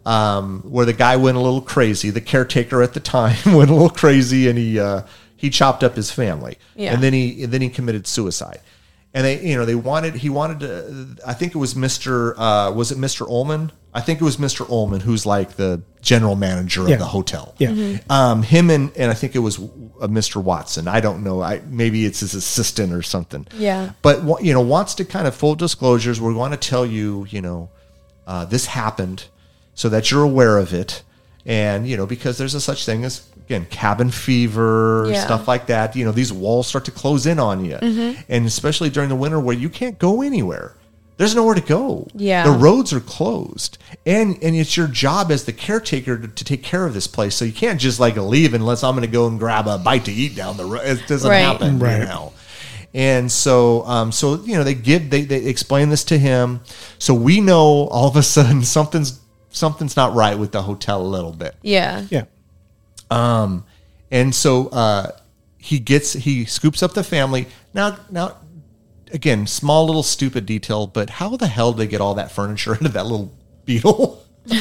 um, 0.07 0.62
where 0.62 0.87
the 0.87 0.92
guy 0.94 1.16
went 1.16 1.37
a 1.37 1.40
little 1.40 1.61
crazy 1.61 2.11
the 2.11 2.20
caretaker 2.20 2.83
at 2.83 2.94
the 2.94 3.00
time 3.00 3.37
went 3.55 3.70
a 3.70 3.74
little 3.74 3.90
crazy 3.90 4.48
and 4.48 4.59
he 4.59 4.79
uh, 4.81 5.03
he 5.37 5.50
chopped 5.50 5.83
up 5.85 5.94
his 5.96 6.11
family 6.11 6.57
Yeah. 6.74 6.94
and 6.94 7.03
then 7.03 7.12
he 7.12 7.42
and 7.44 7.53
then 7.53 7.61
he 7.61 7.68
committed 7.68 8.07
suicide 8.07 8.61
and 9.12 9.24
they 9.26 9.40
you 9.46 9.57
know 9.57 9.64
they 9.64 9.74
wanted 9.74 10.14
he 10.14 10.31
wanted 10.31 10.61
to 10.61 11.16
i 11.26 11.35
think 11.35 11.55
it 11.55 11.59
was 11.59 11.74
mr 11.74 12.35
uh 12.38 12.72
was 12.72 12.92
it 12.92 12.98
mr 12.98 13.29
ullman 13.29 13.72
i 13.94 14.00
think 14.00 14.20
it 14.20 14.24
was 14.24 14.37
mr 14.37 14.68
ullman 14.70 15.00
who's 15.00 15.26
like 15.26 15.57
the 15.57 15.83
general 16.03 16.37
manager 16.37 16.87
Yeah. 16.87 16.94
of 16.94 16.98
the 17.00 17.07
hotel 17.07 17.55
Yeah. 17.59 17.98
um 18.09 18.42
him 18.42 18.70
and 18.70 18.90
and 18.96 19.11
i 19.11 19.14
think 19.14 19.35
it 19.35 19.40
was 19.40 19.59
uh, 19.59 20.09
mr 20.09 20.42
watson 20.42 20.88
i 20.88 21.00
don't 21.00 21.22
know 21.22 21.42
i 21.42 21.61
maybe 21.68 22.05
it's 22.07 22.20
his 22.20 22.35
assistant 22.35 22.92
or 22.92 23.03
something 23.03 23.46
Yeah. 23.57 23.92
but 24.03 24.22
wa- 24.22 24.38
you 24.40 24.53
know 24.53 24.61
wants 24.61 24.94
to 24.96 25.05
kind 25.05 25.26
of 25.26 25.35
full 25.35 25.55
disclosures 25.55 26.20
we 26.20 26.33
want 26.35 26.53
to 26.61 26.68
tell 26.68 26.87
you 26.87 27.26
you 27.31 27.40
know 27.42 27.68
uh, 28.26 28.44
this 28.44 28.66
happened 28.66 29.24
so 29.74 29.88
that 29.88 30.11
you're 30.11 30.22
aware 30.22 30.57
of 30.59 30.72
it 30.72 31.03
and 31.46 31.88
you 31.88 31.96
know 31.96 32.07
because 32.07 32.38
there's 32.38 32.55
a 32.55 32.61
such 32.61 32.85
thing 32.87 33.05
as 33.05 33.26
again 33.46 33.66
cabin 33.70 34.11
fever 34.11 35.09
Yeah. 35.11 35.24
stuff 35.24 35.48
like 35.48 35.66
that 35.66 35.96
you 35.96 36.05
know 36.05 36.12
these 36.12 36.33
walls 36.33 36.66
start 36.68 36.85
to 36.85 36.90
close 36.90 37.26
in 37.26 37.38
on 37.38 37.64
you 37.64 37.76
Mm-hmm. 37.76 38.20
and 38.29 38.46
especially 38.46 38.90
during 38.90 39.09
the 39.09 39.16
winter 39.16 39.40
where 39.40 39.57
you 39.57 39.68
can't 39.68 39.98
go 39.98 40.22
anywhere 40.22 40.74
there's 41.21 41.35
nowhere 41.35 41.55
to 41.55 41.61
go 41.61 42.09
Yeah. 42.15 42.45
the 42.45 42.51
roads 42.51 42.93
are 42.95 43.01
closed 43.01 43.77
and 44.07 44.37
and 44.43 44.57
it's 44.57 44.75
your 44.77 44.87
job 44.89 45.31
as 45.31 45.45
the 45.45 45.53
caretaker 45.53 46.17
to, 46.19 46.27
to 46.29 46.45
take 46.45 46.63
care 46.63 46.87
of 46.87 46.95
this 46.95 47.07
place 47.07 47.35
so 47.35 47.45
you 47.45 47.53
can't 47.53 47.79
just 47.79 48.01
like 48.01 48.17
leave 48.17 48.55
unless 48.55 48.83
i'm 48.83 48.95
going 48.97 49.07
to 49.07 49.13
go 49.13 49.27
and 49.27 49.39
grab 49.39 49.67
a 49.69 49.77
bite 49.77 50.07
to 50.07 50.13
eat 50.13 50.35
down 50.35 50.57
the 50.57 50.65
road 50.65 50.81
it 50.85 51.07
doesn't 51.07 51.31
Right. 51.31 51.41
happen 51.41 51.79
you 51.79 51.85
Right. 51.85 52.09
know 52.09 52.33
and 52.93 53.31
so, 53.31 53.85
um, 53.87 54.11
so 54.11 54.43
you 54.43 54.57
know, 54.57 54.65
they 54.65 54.75
give 54.75 55.11
they, 55.11 55.23
they 55.23 55.45
explain 55.45 55.91
this 55.91 56.03
to 56.05 56.19
him. 56.19 56.59
So 56.99 57.15
we 57.15 57.41
know 57.41 57.87
all 57.87 58.09
of 58.09 58.17
a 58.17 58.23
sudden 58.25 58.65
something's 58.79 59.21
something's 59.51 59.95
not 59.97 60.13
right 60.15 60.37
with 60.37 60.51
the 60.51 60.63
hotel 60.63 61.01
a 61.01 61.07
little 61.07 61.31
bit. 61.33 61.55
Yeah. 61.63 62.05
Yeah. 62.11 62.25
Um, 63.13 63.65
and 64.11 64.35
so 64.35 64.67
uh, 64.71 65.13
he 65.57 65.79
gets 65.79 66.15
he 66.15 66.45
scoops 66.47 66.83
up 66.83 66.95
the 66.95 67.05
family. 67.05 67.47
Now 67.75 67.97
now 68.11 68.37
again, 69.12 69.46
small 69.46 69.87
little 69.87 70.03
stupid 70.03 70.46
detail, 70.46 70.87
but 70.87 71.11
how 71.11 71.37
the 71.37 71.46
hell 71.46 71.73
did 71.73 71.79
they 71.79 71.87
get 71.87 72.01
all 72.01 72.14
that 72.14 72.31
furniture 72.33 72.75
into 72.79 72.88
that 72.90 73.05
little 73.05 73.33
beetle? 73.64 74.25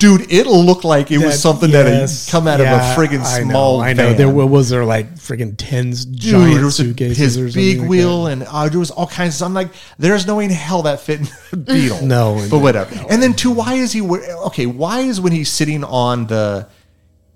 Dude, 0.00 0.30
it'll 0.30 0.62
look 0.62 0.84
like 0.84 1.10
it 1.10 1.18
was 1.18 1.40
something 1.40 1.70
yes, 1.70 2.26
that 2.26 2.30
had 2.30 2.32
come 2.32 2.48
out 2.48 2.60
yeah, 2.60 2.92
of 2.92 2.98
a 2.98 3.00
friggin' 3.00 3.24
I 3.24 3.42
know, 3.42 3.50
small 3.50 3.80
I 3.80 3.92
know. 3.92 4.12
There 4.12 4.28
wa- 4.28 4.44
was 4.44 4.68
there 4.68 4.84
like 4.84 5.14
friggin' 5.14 5.54
tens, 5.56 6.04
Dude, 6.04 6.20
giant 6.20 6.54
there 6.56 6.64
was 6.64 6.80
a, 6.80 6.84
his 6.84 7.54
big 7.54 7.80
like 7.80 7.88
wheel, 7.88 8.24
that. 8.24 8.32
and 8.32 8.42
uh, 8.42 8.68
there 8.68 8.80
was 8.80 8.90
all 8.90 9.06
kinds. 9.06 9.40
Of, 9.40 9.46
I'm 9.46 9.54
like, 9.54 9.70
there's 9.96 10.26
no 10.26 10.36
way 10.36 10.46
in 10.46 10.50
hell 10.50 10.82
that 10.82 11.00
fit 11.00 11.20
in 11.20 11.26
the 11.50 11.56
Beetle. 11.72 12.06
No, 12.06 12.46
but 12.50 12.58
whatever. 12.58 12.94
And 13.08 13.22
then 13.22 13.34
two, 13.34 13.52
why 13.52 13.74
is 13.74 13.92
he? 13.92 14.02
Okay, 14.02 14.66
why 14.66 15.00
is 15.00 15.20
when 15.20 15.32
he's 15.32 15.48
sitting 15.48 15.84
on 15.84 16.26
the, 16.26 16.68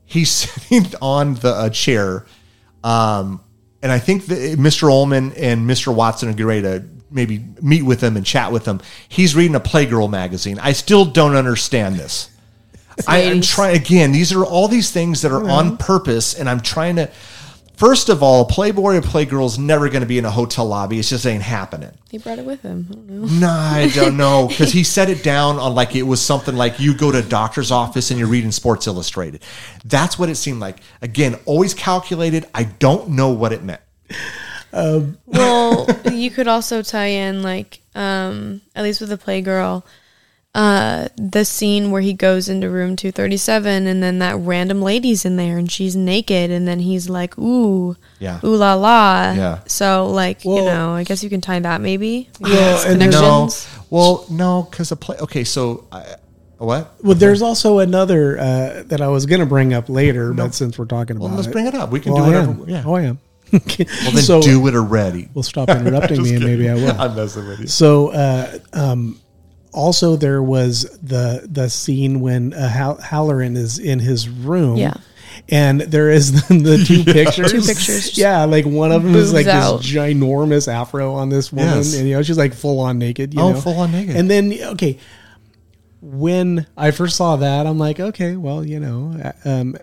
he's 0.04 0.30
sitting 0.30 0.92
on 1.00 1.36
the 1.36 1.52
uh, 1.52 1.70
chair, 1.70 2.26
um, 2.82 3.40
and 3.82 3.92
I 3.92 3.98
think 3.98 4.26
that 4.26 4.58
Mr. 4.58 4.90
Ullman 4.90 5.32
and 5.34 5.68
Mr. 5.68 5.94
Watson 5.94 6.28
are 6.28 6.32
getting 6.32 6.46
ready 6.46 6.62
to 6.62 6.84
maybe 7.10 7.44
meet 7.62 7.82
with 7.82 8.02
him 8.02 8.16
and 8.16 8.26
chat 8.26 8.52
with 8.52 8.66
him. 8.66 8.80
He's 9.08 9.34
reading 9.34 9.54
a 9.54 9.60
Playgirl 9.60 10.10
magazine. 10.10 10.58
I 10.58 10.72
still 10.72 11.04
don't 11.04 11.34
understand 11.34 11.96
this. 11.96 12.30
I, 13.06 13.18
am 13.18 13.40
trying 13.40 13.76
again. 13.76 14.10
These 14.10 14.32
are 14.32 14.44
all 14.44 14.66
these 14.66 14.90
things 14.90 15.22
that 15.22 15.30
are 15.30 15.48
on 15.48 15.76
purpose, 15.76 16.34
and 16.34 16.48
I'm 16.48 16.60
trying 16.60 16.96
to. 16.96 17.10
First 17.78 18.08
of 18.08 18.24
all, 18.24 18.44
Playboy 18.44 18.96
or 18.96 19.00
Playgirl 19.00 19.46
is 19.46 19.56
never 19.56 19.88
going 19.88 20.00
to 20.00 20.06
be 20.06 20.18
in 20.18 20.24
a 20.24 20.32
hotel 20.32 20.66
lobby. 20.66 20.98
It's 20.98 21.10
just 21.10 21.24
ain't 21.24 21.44
happening. 21.44 21.92
He 22.10 22.18
brought 22.18 22.40
it 22.40 22.44
with 22.44 22.60
him. 22.60 22.88
I 22.90 22.94
don't 22.94 23.06
know. 23.06 23.46
No, 23.46 23.48
I 23.48 23.88
don't 23.94 24.16
know 24.16 24.48
because 24.48 24.72
he 24.72 24.82
set 24.82 25.08
it 25.08 25.22
down 25.22 25.58
on 25.60 25.76
like 25.76 25.94
it 25.94 26.02
was 26.02 26.20
something 26.20 26.56
like 26.56 26.80
you 26.80 26.92
go 26.92 27.12
to 27.12 27.18
a 27.18 27.22
doctor's 27.22 27.70
office 27.70 28.10
and 28.10 28.18
you're 28.18 28.28
reading 28.28 28.50
Sports 28.50 28.88
Illustrated. 28.88 29.44
That's 29.84 30.18
what 30.18 30.28
it 30.28 30.34
seemed 30.34 30.58
like. 30.58 30.80
Again, 31.02 31.38
always 31.44 31.72
calculated. 31.72 32.48
I 32.52 32.64
don't 32.64 33.10
know 33.10 33.28
what 33.28 33.52
it 33.52 33.62
meant. 33.62 33.80
Well, 34.70 35.86
you 36.12 36.30
could 36.30 36.46
also 36.46 36.82
tie 36.82 37.06
in 37.06 37.42
like, 37.42 37.80
um, 37.94 38.60
at 38.76 38.84
least 38.84 39.00
with 39.00 39.08
the 39.08 39.16
Playgirl, 39.16 39.82
uh, 40.54 41.08
the 41.16 41.44
scene 41.44 41.90
where 41.90 42.00
he 42.00 42.12
goes 42.12 42.48
into 42.48 42.68
room 42.70 42.96
two 42.96 43.12
thirty 43.12 43.36
seven, 43.36 43.86
and 43.86 44.02
then 44.02 44.18
that 44.20 44.36
random 44.36 44.80
lady's 44.82 45.24
in 45.24 45.36
there, 45.36 45.58
and 45.58 45.70
she's 45.70 45.94
naked, 45.94 46.50
and 46.50 46.66
then 46.66 46.80
he's 46.80 47.08
like, 47.08 47.38
"Ooh, 47.38 47.96
Yeah. 48.18 48.40
ooh 48.42 48.56
la 48.56 48.74
la." 48.74 49.32
Yeah. 49.32 49.58
So 49.66 50.08
like, 50.08 50.44
you 50.44 50.64
know, 50.64 50.92
I 50.94 51.04
guess 51.04 51.22
you 51.22 51.30
can 51.30 51.40
tie 51.40 51.60
that 51.60 51.80
maybe. 51.80 52.28
Well, 52.40 52.86
and 52.86 53.10
No, 53.10 53.48
well, 53.90 54.26
no, 54.30 54.66
because 54.70 54.90
a 54.90 54.96
play. 54.96 55.16
Okay, 55.18 55.44
so 55.44 55.86
I, 55.92 56.16
what? 56.56 56.94
Well, 57.04 57.14
there's 57.14 57.42
also 57.42 57.78
another 57.78 58.38
uh, 58.38 58.82
that 58.86 59.00
I 59.00 59.08
was 59.08 59.26
going 59.26 59.40
to 59.40 59.46
bring 59.46 59.72
up 59.74 59.88
later, 59.88 60.32
but 60.32 60.54
since 60.54 60.78
we're 60.78 60.86
talking 60.86 61.16
about 61.16 61.26
Well, 61.28 61.36
let's 61.36 61.46
it, 61.48 61.52
bring 61.52 61.66
it 61.66 61.74
up. 61.74 61.90
We 61.90 62.00
can 62.00 62.12
well, 62.14 62.24
do 62.24 62.34
I 62.36 62.46
whatever. 62.46 62.70
Yeah. 62.70 62.82
Oh, 62.84 62.94
I 62.94 63.02
am. 63.02 63.20
well, 63.52 63.60
then 63.68 64.22
so 64.22 64.42
do 64.42 64.66
it 64.66 64.74
already. 64.74 65.28
we'll 65.34 65.42
stop 65.44 65.68
interrupting 65.68 66.22
me, 66.24 66.34
and 66.34 66.44
maybe 66.44 66.68
I 66.68 66.74
will. 66.74 66.90
I'm 67.00 67.14
messing 67.14 67.46
with 67.46 67.60
you. 67.60 67.66
So, 67.68 68.08
uh, 68.08 68.58
um, 68.72 69.20
also 69.72 70.16
there 70.16 70.42
was 70.42 70.82
the 71.02 71.46
the 71.50 71.68
scene 71.70 72.20
when 72.20 72.52
uh, 72.54 72.68
Hal- 72.68 72.98
Hallorann 72.98 73.56
is 73.56 73.78
in 73.78 73.98
his 73.98 74.28
room. 74.28 74.76
Yeah. 74.76 74.94
And 75.50 75.80
there 75.82 76.10
is 76.10 76.32
the, 76.48 76.54
the 76.58 76.84
two 76.84 77.04
pictures. 77.04 77.52
Two 77.52 77.62
pictures. 77.62 78.18
Yeah, 78.18 78.44
like 78.44 78.64
one 78.66 78.90
of 78.92 79.02
them 79.04 79.14
is 79.14 79.32
like 79.32 79.46
out. 79.46 79.78
this 79.78 79.86
ginormous 79.90 80.66
afro 80.72 81.14
on 81.14 81.28
this 81.28 81.52
woman, 81.52 81.76
Yes. 81.76 81.94
and 81.96 82.08
you 82.08 82.14
know 82.16 82.22
she's 82.22 82.36
like 82.38 82.52
full 82.54 82.80
on 82.80 82.98
naked. 82.98 83.32
You 83.34 83.40
Oh, 83.40 83.52
know? 83.52 83.60
full 83.60 83.78
on 83.78 83.92
naked. 83.92 84.16
And 84.16 84.28
then 84.30 84.52
okay, 84.72 84.98
when 86.00 86.66
I 86.76 86.90
first 86.90 87.16
saw 87.16 87.36
that, 87.36 87.66
I'm 87.66 87.78
like, 87.78 88.00
okay, 88.00 88.36
well, 88.36 88.64
you 88.64 88.80
know, 88.80 89.18
uh, 89.44 89.48
um, 89.48 89.76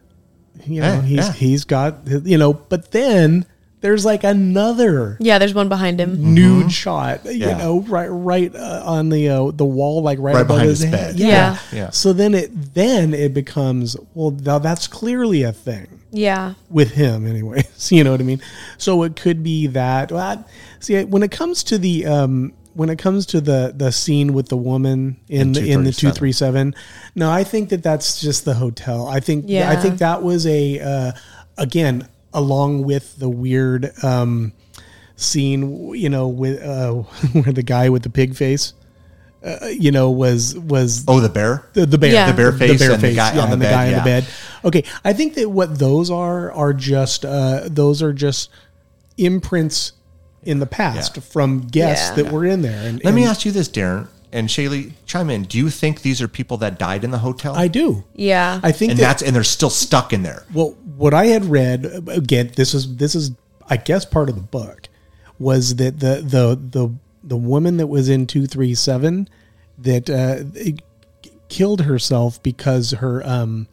you 0.65 0.81
know, 0.81 0.87
Yeah, 0.95 1.01
he's 1.01 1.17
yeah. 1.17 1.31
he's 1.33 1.65
got 1.65 1.99
you 2.25 2.37
know, 2.37 2.53
but 2.53 2.91
then 2.91 3.45
there's 3.85 4.03
like 4.03 4.23
another 4.23 5.15
Yeah, 5.19 5.37
there's 5.37 5.53
one 5.53 5.69
behind 5.69 5.99
him. 6.01 6.33
nude 6.33 6.71
shot, 6.71 7.23
you 7.25 7.31
Mm-hmm. 7.31 7.41
Yeah. 7.41 7.57
know, 7.57 7.81
right, 7.81 8.07
right 8.07 8.55
uh, 8.55 8.81
on 8.83 9.09
the 9.09 9.29
uh, 9.29 9.51
the 9.51 9.63
wall, 9.65 10.01
like 10.01 10.17
right, 10.19 10.33
Right 10.33 10.41
above 10.41 10.55
behind 10.57 10.69
his, 10.69 10.79
his 10.81 10.89
head. 10.89 11.11
bed. 11.11 11.19
Yeah. 11.19 11.27
Yeah. 11.27 11.57
Yeah. 11.71 11.89
So 11.91 12.11
then 12.13 12.33
it 12.33 12.73
then 12.73 13.13
it 13.13 13.33
becomes 13.33 13.95
well, 14.15 14.31
now 14.31 14.57
that's 14.57 14.87
clearly 14.87 15.43
a 15.43 15.51
thing 15.53 15.87
Yeah. 16.11 16.55
with 16.69 16.91
him, 16.93 17.27
anyways. 17.27 17.91
You 17.91 18.03
know 18.03 18.11
what 18.11 18.21
I 18.21 18.23
mean? 18.23 18.41
So 18.79 19.03
it 19.03 19.15
could 19.15 19.43
be 19.43 19.67
that. 19.67 20.11
Well, 20.11 20.21
I- 20.39 20.43
see, 20.79 21.03
when 21.03 21.21
it 21.21 21.29
comes 21.31 21.63
to 21.65 21.77
the 21.77 22.07
um, 22.07 22.53
when 22.73 22.89
it 22.89 22.97
comes 22.97 23.27
to 23.27 23.39
the 23.39 23.71
the 23.75 23.91
scene 23.91 24.33
with 24.33 24.47
the 24.49 24.57
woman 24.57 25.17
in 25.29 25.41
In 25.41 25.51
the 25.53 25.59
in 25.71 25.83
the 25.83 25.91
two 25.91 26.09
237. 26.09 26.13
three 26.17 26.31
seven, 26.31 26.75
no, 27.13 27.29
I 27.29 27.43
think 27.43 27.69
that 27.69 27.83
that's 27.83 28.19
just 28.19 28.45
the 28.45 28.55
hotel. 28.55 29.07
I 29.07 29.19
think 29.19 29.45
I 29.45 29.49
Yeah. 29.49 29.79
think 29.81 29.99
that 29.99 30.23
was 30.23 30.47
a 30.47 30.79
uh, 30.79 31.11
again 31.57 32.07
along 32.35 32.83
with 32.83 33.17
the 33.17 33.29
weird 33.29 33.91
um, 34.03 34.53
scene, 35.15 35.95
you 35.95 36.09
know, 36.09 36.27
with 36.27 36.61
uh, 36.61 36.91
where 37.33 37.53
the 37.53 37.63
guy 37.63 37.89
with 37.89 38.03
the 38.03 38.09
pig 38.09 38.35
face. 38.35 38.73
Uh, 39.43 39.67
you 39.67 39.91
know, 39.91 40.09
was 40.09 40.57
was 40.57 41.05
Oh, 41.07 41.19
the 41.19 41.29
bear. 41.29 41.67
the, 41.73 41.85
the 41.85 41.99
bear, 41.99 42.11
Yeah. 42.11 42.31
The 42.31 42.35
bear 42.35 42.51
face 42.51 42.81
and 42.81 42.99
the 42.99 43.13
guy 43.13 43.35
yeah, 43.35 43.41
on 43.41 43.49
the 43.49 43.53
and 43.53 43.61
bed, 43.61 43.71
guy 43.71 43.83
yeah. 43.85 43.91
in 43.91 43.97
the 43.99 44.03
bed. 44.03 44.25
Okay, 44.63 44.83
I 45.03 45.13
think 45.13 45.35
that 45.35 45.47
what 45.49 45.77
those 45.77 46.09
are 46.09 46.51
are 46.51 46.73
just 46.73 47.23
uh, 47.25 47.61
those 47.65 48.01
are 48.01 48.11
just 48.11 48.49
imprints 49.19 49.91
in 50.41 50.57
the 50.59 50.65
past 50.65 51.15
Yeah. 51.17 51.21
from 51.21 51.61
guests 51.67 52.09
Yeah. 52.17 52.23
that 52.23 52.31
were 52.33 52.43
in 52.45 52.63
there. 52.63 52.87
And 52.87 53.03
Let 53.03 53.13
me 53.13 53.23
ask 53.25 53.45
you 53.45 53.51
this, 53.51 53.69
Darren 53.69 54.07
and 54.35 54.49
Shaylee, 54.49 54.91
chime 55.05 55.29
in. 55.29 55.43
Do 55.43 55.57
you 55.57 55.69
think 55.69 56.01
these 56.01 56.21
are 56.21 56.27
people 56.27 56.57
that 56.57 56.77
died 56.77 57.03
in 57.03 57.11
the 57.11 57.19
hotel? 57.19 57.55
I 57.55 57.67
do. 57.67 58.03
Yeah. 58.13 58.59
I 58.61 58.71
think 58.71 58.91
and 58.91 58.99
that 58.99 59.03
that's 59.03 59.23
and 59.23 59.35
they're 59.35 59.43
still 59.43 59.69
stuck 59.69 60.13
in 60.13 60.23
there. 60.23 60.45
well, 60.53 60.75
what 60.97 61.13
I 61.13 61.27
had 61.27 61.45
read 61.45 61.85
again, 62.07 62.51
this 62.55 62.73
is 62.73 62.97
this 62.97 63.15
is 63.15 63.31
I 63.69 63.77
guess 63.77 64.05
part 64.05 64.29
of 64.29 64.35
the 64.35 64.41
book 64.41 64.89
was 65.39 65.75
that 65.77 65.99
the 65.99 66.21
the 66.21 66.59
the 66.79 66.93
the 67.23 67.37
woman 67.37 67.77
that 67.77 67.87
was 67.87 68.09
in 68.09 68.27
two 68.27 68.45
three 68.45 68.75
seven 68.75 69.27
that 69.79 70.09
uh, 70.09 70.43
killed 71.49 71.81
herself 71.81 72.41
because 72.43 72.91
her 72.91 73.21
um 73.25 73.67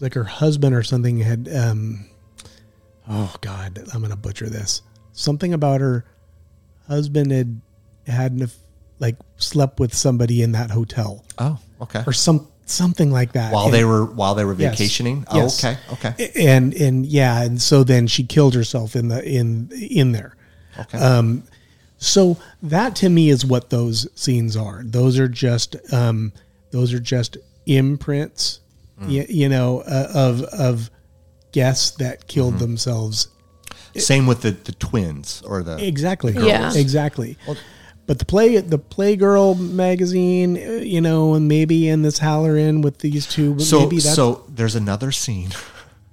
like 0.00 0.14
her 0.14 0.24
husband 0.24 0.74
or 0.74 0.82
something 0.82 1.18
had 1.18 1.48
um 1.52 2.06
oh 3.08 3.34
god 3.40 3.82
I'm 3.92 4.02
gonna 4.02 4.16
butcher 4.16 4.48
this 4.48 4.82
something 5.12 5.52
about 5.52 5.80
her 5.80 6.04
husband 6.86 7.32
had 7.32 7.60
had 8.06 8.32
an, 8.32 8.42
aff- 8.42 8.62
like 8.98 9.16
slept 9.36 9.78
with 9.80 9.94
somebody 9.94 10.42
in 10.42 10.52
that 10.52 10.70
hotel 10.70 11.24
Oh, 11.38 11.58
okay. 11.82 12.02
or 12.06 12.12
some 12.12 12.48
something 12.68 13.12
like 13.12 13.32
that 13.32 13.52
While 13.52 13.66
And- 13.66 13.74
they 13.74 13.84
were 13.84 14.04
while 14.04 14.34
they 14.34 14.44
were 14.44 14.54
Yes. 14.54 14.72
vacationing. 14.72 15.24
Oh, 15.28 15.36
Yes. 15.36 15.64
okay, 15.64 15.78
okay. 15.92 16.32
and 16.48 16.74
and 16.74 17.06
yeah, 17.06 17.42
and 17.42 17.60
so 17.62 17.84
then 17.84 18.06
she 18.06 18.24
killed 18.24 18.54
herself 18.54 18.96
in 18.96 19.08
the 19.08 19.22
in 19.24 19.70
in 19.72 20.12
there. 20.12 20.34
Okay. 20.78 20.98
Um, 20.98 21.44
so 21.98 22.36
that 22.62 22.94
to 22.96 23.08
me 23.08 23.30
is 23.30 23.44
what 23.44 23.70
those 23.70 24.06
scenes 24.14 24.56
are. 24.56 24.82
Those 24.84 25.18
are 25.18 25.28
just 25.28 25.76
um, 25.92 26.32
those 26.72 26.92
are 26.92 26.98
just 27.00 27.36
imprints, 27.66 28.60
Hmm. 28.98 29.08
you, 29.10 29.26
you 29.28 29.48
know, 29.48 29.80
uh, 29.80 30.08
of 30.14 30.42
of 30.42 30.90
guests 31.52 31.92
that 31.98 32.26
killed 32.26 32.54
Mm-hmm. 32.54 32.62
themselves. 32.62 33.28
Same 33.96 34.26
with 34.26 34.42
the, 34.42 34.50
the 34.50 34.72
twins 34.72 35.40
or 35.46 35.62
the 35.62 35.82
Exactly. 35.86 36.34
Yeah. 36.34 36.74
Exactly. 36.74 37.38
But 38.06 38.20
the 38.20 38.24
play 38.24 38.56
the 38.58 38.78
Playgirl 38.78 39.58
magazine, 39.58 40.56
uh, 40.56 40.70
you 40.82 41.00
know, 41.00 41.34
and 41.34 41.48
maybe 41.48 41.88
in 41.88 42.02
this 42.02 42.20
Hallorann 42.20 42.82
with 42.82 42.98
these 42.98 43.26
two, 43.26 43.58
So 43.58 43.80
maybe 43.80 43.96
that's 43.96 44.14
so 44.14 44.44
there's 44.48 44.76
another 44.76 45.10
scene. 45.10 45.50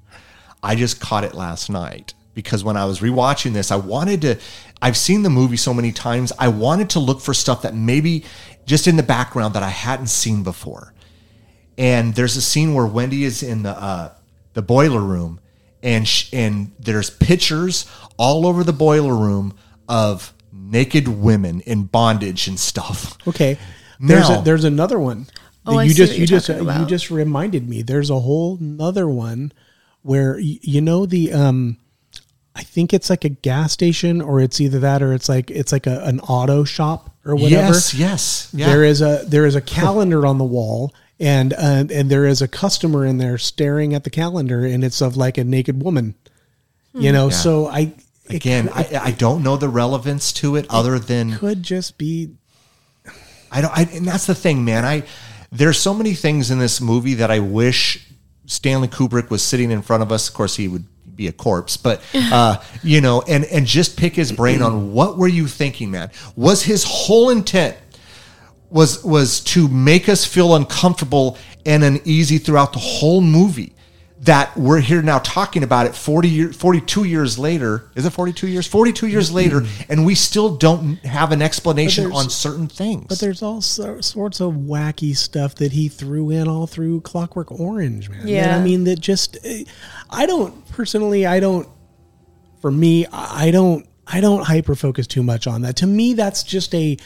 I 0.64 0.76
just 0.76 1.00
caught 1.00 1.24
it 1.24 1.34
last 1.34 1.70
night, 1.70 2.14
because 2.34 2.64
when 2.64 2.78
I 2.78 2.86
was 2.86 3.00
rewatching 3.00 3.54
this, 3.54 3.72
I 3.72 3.76
wanted 3.76 4.22
to. 4.22 4.40
I've 4.82 4.98
seen 4.98 5.24
the 5.24 5.30
movie 5.30 5.58
so 5.58 5.74
many 5.74 5.92
times. 5.92 6.34
I 6.40 6.48
wanted 6.48 6.90
to 6.92 7.00
look 7.00 7.22
for 7.22 7.34
stuff 7.34 7.62
that 7.62 7.76
maybe 7.76 8.26
just 8.66 8.88
in 8.88 8.96
the 8.98 9.04
background 9.04 9.54
that 9.54 9.64
I 9.64 9.70
hadn't 9.70 10.08
seen 10.08 10.44
before. 10.44 10.94
And 11.78 12.16
there's 12.16 12.36
a 12.36 12.42
scene 12.42 12.74
where 12.74 12.86
Wendy 12.86 13.24
is 13.24 13.44
in 13.44 13.64
the 13.64 13.72
uh, 13.72 14.14
the 14.54 14.62
boiler 14.62 15.02
room, 15.02 15.40
and 15.82 16.08
sh- 16.08 16.30
and 16.34 16.72
there's 16.80 17.10
pictures 17.10 17.86
all 18.18 18.46
over 18.48 18.64
the 18.64 18.74
boiler 18.74 19.16
room 19.16 19.56
of 19.88 20.33
naked 20.54 21.08
women 21.08 21.62
in 21.62 21.84
bondage 21.86 22.48
and 22.48 22.60
stuff. 22.60 23.18
Okay. 23.28 23.58
There's 24.00 24.30
Now- 24.30 24.42
a, 24.42 24.44
there's 24.44 24.64
another 24.64 25.00
one. 25.00 25.28
Oh, 25.66 25.78
I 25.78 25.84
you 25.84 25.92
see 25.92 25.96
just 25.96 26.12
what 26.12 26.16
you 26.16 26.20
you're 26.20 26.28
just 26.28 26.48
talking 26.48 26.82
you 26.82 26.86
just 26.86 27.10
reminded 27.10 27.70
me. 27.70 27.82
There's 27.82 28.10
a 28.10 28.20
whole 28.20 28.58
another 28.60 29.08
one 29.08 29.54
where 30.02 30.38
you 30.40 30.82
know 30.82 31.06
the 31.06 31.32
um 31.32 31.78
I 32.56 32.64
think 32.64 32.94
it's 32.94 33.10
like 33.10 33.24
a 33.24 33.30
gas 33.30 33.72
station 33.72 34.22
or 34.22 34.40
it's 34.42 34.60
either 34.60 34.80
that 34.80 35.02
or 35.02 35.14
it's 35.14 35.30
like 35.30 35.50
it's 35.50 35.72
like 35.72 35.88
a, 35.88 36.04
an 36.04 36.20
auto 36.20 36.66
shop 36.66 37.16
or 37.26 37.36
whatever. 37.36 37.74
Yes, 37.74 37.94
yes, 37.94 38.50
yeah. 38.54 38.68
There 38.68 38.84
is 38.84 39.02
a 39.02 39.24
there 39.26 39.46
is 39.46 39.56
a 39.56 39.62
calendar 39.62 40.26
on 40.26 40.38
the 40.38 40.44
wall 40.44 40.94
and 41.20 41.54
uh, 41.54 41.86
and 41.90 42.10
there 42.10 42.26
is 42.26 42.42
a 42.42 42.48
customer 42.48 43.06
in 43.06 43.18
there 43.18 43.38
staring 43.38 43.94
at 43.94 44.04
the 44.04 44.10
calendar 44.10 44.66
and 44.66 44.84
it's 44.84 45.02
of 45.02 45.16
like 45.16 45.38
a 45.38 45.44
naked 45.44 45.82
woman. 45.82 46.16
You 46.96 47.12
know, 47.12 47.32
so 47.32 47.66
I 47.66 47.94
Again, 48.30 48.70
I, 48.74 48.88
I 49.02 49.12
don't 49.12 49.44
know 49.44 49.58
the 49.58 49.70
relevance 49.70 50.32
to 50.34 50.56
it 50.56 50.66
other 50.70 50.98
than 50.98 51.36
could 51.38 51.62
just 51.62 51.98
be 51.98 52.32
I 53.54 53.62
don't. 53.62 53.78
I, 53.78 53.84
and 53.94 54.08
that's 54.08 54.26
the 54.26 54.36
thing, 54.36 54.66
man. 54.66 54.84
I 54.84 55.04
there's 55.52 55.78
so 55.78 55.94
many 55.94 56.16
things 56.16 56.50
in 56.50 56.58
this 56.58 56.82
movie 56.82 57.14
that 57.16 57.30
I 57.30 57.40
wish 57.40 58.08
Stanley 58.48 58.88
Kubrick 58.88 59.30
was 59.30 59.44
sitting 59.44 59.70
in 59.70 59.84
front 59.84 60.02
of 60.02 60.12
us. 60.12 60.28
Of 60.28 60.34
course, 60.34 60.56
he 60.56 60.68
would 60.68 60.86
be 61.16 61.28
a 61.28 61.32
corpse, 61.32 61.78
but 61.78 62.02
uh, 62.16 62.58
you 62.82 63.00
know, 63.00 63.22
and 63.28 63.46
and 63.46 63.68
just 63.68 63.96
pick 63.96 64.16
his 64.16 64.32
brain 64.32 64.64
on 64.64 64.92
what 64.94 65.18
were 65.18 65.28
you 65.28 65.48
thinking, 65.48 65.92
man? 65.92 66.10
Was 66.36 66.64
his 66.64 66.84
whole 66.84 67.30
intent 67.30 67.78
was 68.72 69.04
was 69.04 69.42
to 69.42 69.68
make 69.68 70.10
us 70.10 70.26
feel 70.26 70.56
uncomfortable 70.56 71.38
and 71.64 71.84
uneasy 71.84 72.40
throughout 72.40 72.74
the 72.74 72.80
whole 72.80 73.22
movie? 73.22 73.76
That 74.24 74.56
we're 74.56 74.80
here 74.80 75.02
now 75.02 75.20
talking 75.20 75.64
about 75.64 75.86
it 75.86 75.96
40 75.96 76.30
years, 76.30 76.56
42 76.56 77.04
years 77.04 77.38
later. 77.38 77.90
Is 77.96 78.06
it 78.06 78.12
42 78.12 78.48
years? 78.48 78.66
42 78.66 79.08
years 79.08 79.32
later, 79.32 79.64
and 79.90 80.06
we 80.06 80.16
still 80.16 80.56
don't 80.56 80.96
have 81.00 81.32
an 81.32 81.42
explanation 81.42 82.12
on 82.12 82.30
certain 82.30 82.68
things. 82.68 83.06
But 83.10 83.20
there's 83.20 83.42
all 83.42 83.60
so- 83.62 84.00
sorts 84.02 84.40
of 84.40 84.54
wacky 84.54 85.16
stuff 85.16 85.56
that 85.56 85.74
he 85.74 85.90
threw 85.90 86.30
in 86.30 86.48
all 86.48 86.68
through 86.68 87.02
Clockwork 87.02 87.52
Orange, 87.52 88.10
man. 88.10 88.28
Yeah. 88.28 88.44
And 88.44 88.52
I 88.54 88.64
mean, 88.64 88.86
that 88.86 89.00
just, 89.02 89.38
eh, 89.44 89.66
I 90.10 90.26
don't 90.26 90.70
personally, 90.70 91.26
I 91.26 91.40
don't, 91.40 91.68
for 92.62 92.72
me, 92.72 93.06
I 93.08 93.48
I 93.48 93.52
don't, 93.52 93.86
I 94.08 94.22
don't 94.22 94.44
hyper 94.46 94.76
focus 94.76 95.06
too 95.08 95.24
much 95.24 95.48
on 95.48 95.62
that. 95.64 95.76
To 95.78 95.88
me, 95.88 96.14
that's 96.14 96.44
just 96.44 96.74
a 96.76 96.98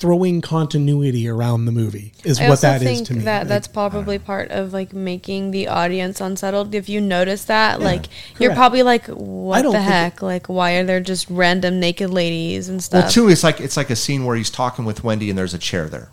throwing 0.00 0.40
continuity 0.40 1.28
around 1.28 1.66
the 1.66 1.72
movie 1.72 2.12
is 2.24 2.40
I 2.40 2.44
what 2.44 2.50
also 2.52 2.66
that 2.68 2.82
is 2.82 2.88
think 2.88 3.06
to 3.08 3.14
me. 3.14 3.24
that 3.24 3.46
that's 3.46 3.68
probably 3.68 4.18
part 4.18 4.50
of 4.50 4.72
like 4.72 4.92
making 4.92 5.50
the 5.52 5.68
audience 5.68 6.20
unsettled. 6.20 6.74
If 6.74 6.88
you 6.88 7.00
notice 7.00 7.44
that, 7.44 7.80
like 7.80 8.06
you're 8.38 8.54
probably 8.54 8.82
like, 8.82 9.06
"What 9.06 9.62
the 9.62 9.70
think 9.72 9.84
it- 9.84 9.88
heck? 9.92 10.22
like, 10.22 10.48
why 10.48 10.72
are 10.72 10.84
there 10.84 11.00
just 11.00 11.28
random 11.30 11.78
naked 11.78 12.10
ladies 12.10 12.68
and 12.68 12.82
stuff?" 12.82 13.04
Well, 13.04 13.12
too, 13.12 13.28
it's 13.28 13.44
like 13.44 13.60
it's 13.60 13.76
like 13.76 13.90
a 13.90 13.96
scene 13.96 14.24
where 14.24 14.36
he's 14.36 14.50
talking 14.50 14.84
with 14.86 15.04
Wendy 15.04 15.28
and 15.28 15.38
there's 15.38 15.54
a 15.54 15.58
chair 15.58 15.88
there. 15.88 16.10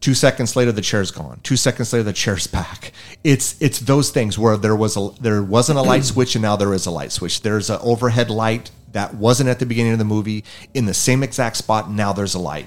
Two 0.00 0.14
seconds 0.14 0.54
later, 0.54 0.70
the 0.70 0.80
chair's 0.80 1.10
gone. 1.10 1.40
Two 1.42 1.56
seconds 1.56 1.92
later, 1.92 2.04
the 2.04 2.12
chair's 2.12 2.46
back. 2.58 2.92
It's 3.24 3.54
it's 3.60 3.78
those 3.78 4.10
things 4.10 4.38
where 4.38 4.56
there 4.56 4.76
was 4.76 4.96
a 4.96 5.10
there 5.20 5.42
wasn't 5.42 5.78
a 5.78 5.82
light 5.82 6.04
switch 6.12 6.34
and 6.34 6.42
now 6.42 6.56
there 6.56 6.74
is 6.74 6.84
a 6.86 6.90
light 6.90 7.12
switch. 7.12 7.42
There's 7.42 7.70
an 7.70 7.78
overhead 7.82 8.28
light 8.30 8.70
that 8.92 9.14
wasn't 9.14 9.48
at 9.48 9.58
the 9.58 9.66
beginning 9.66 9.92
of 9.92 9.98
the 9.98 10.04
movie 10.04 10.44
in 10.74 10.86
the 10.86 10.94
same 10.94 11.22
exact 11.22 11.56
spot. 11.56 11.90
Now 11.90 12.12
there's 12.12 12.34
a 12.34 12.38
light. 12.38 12.66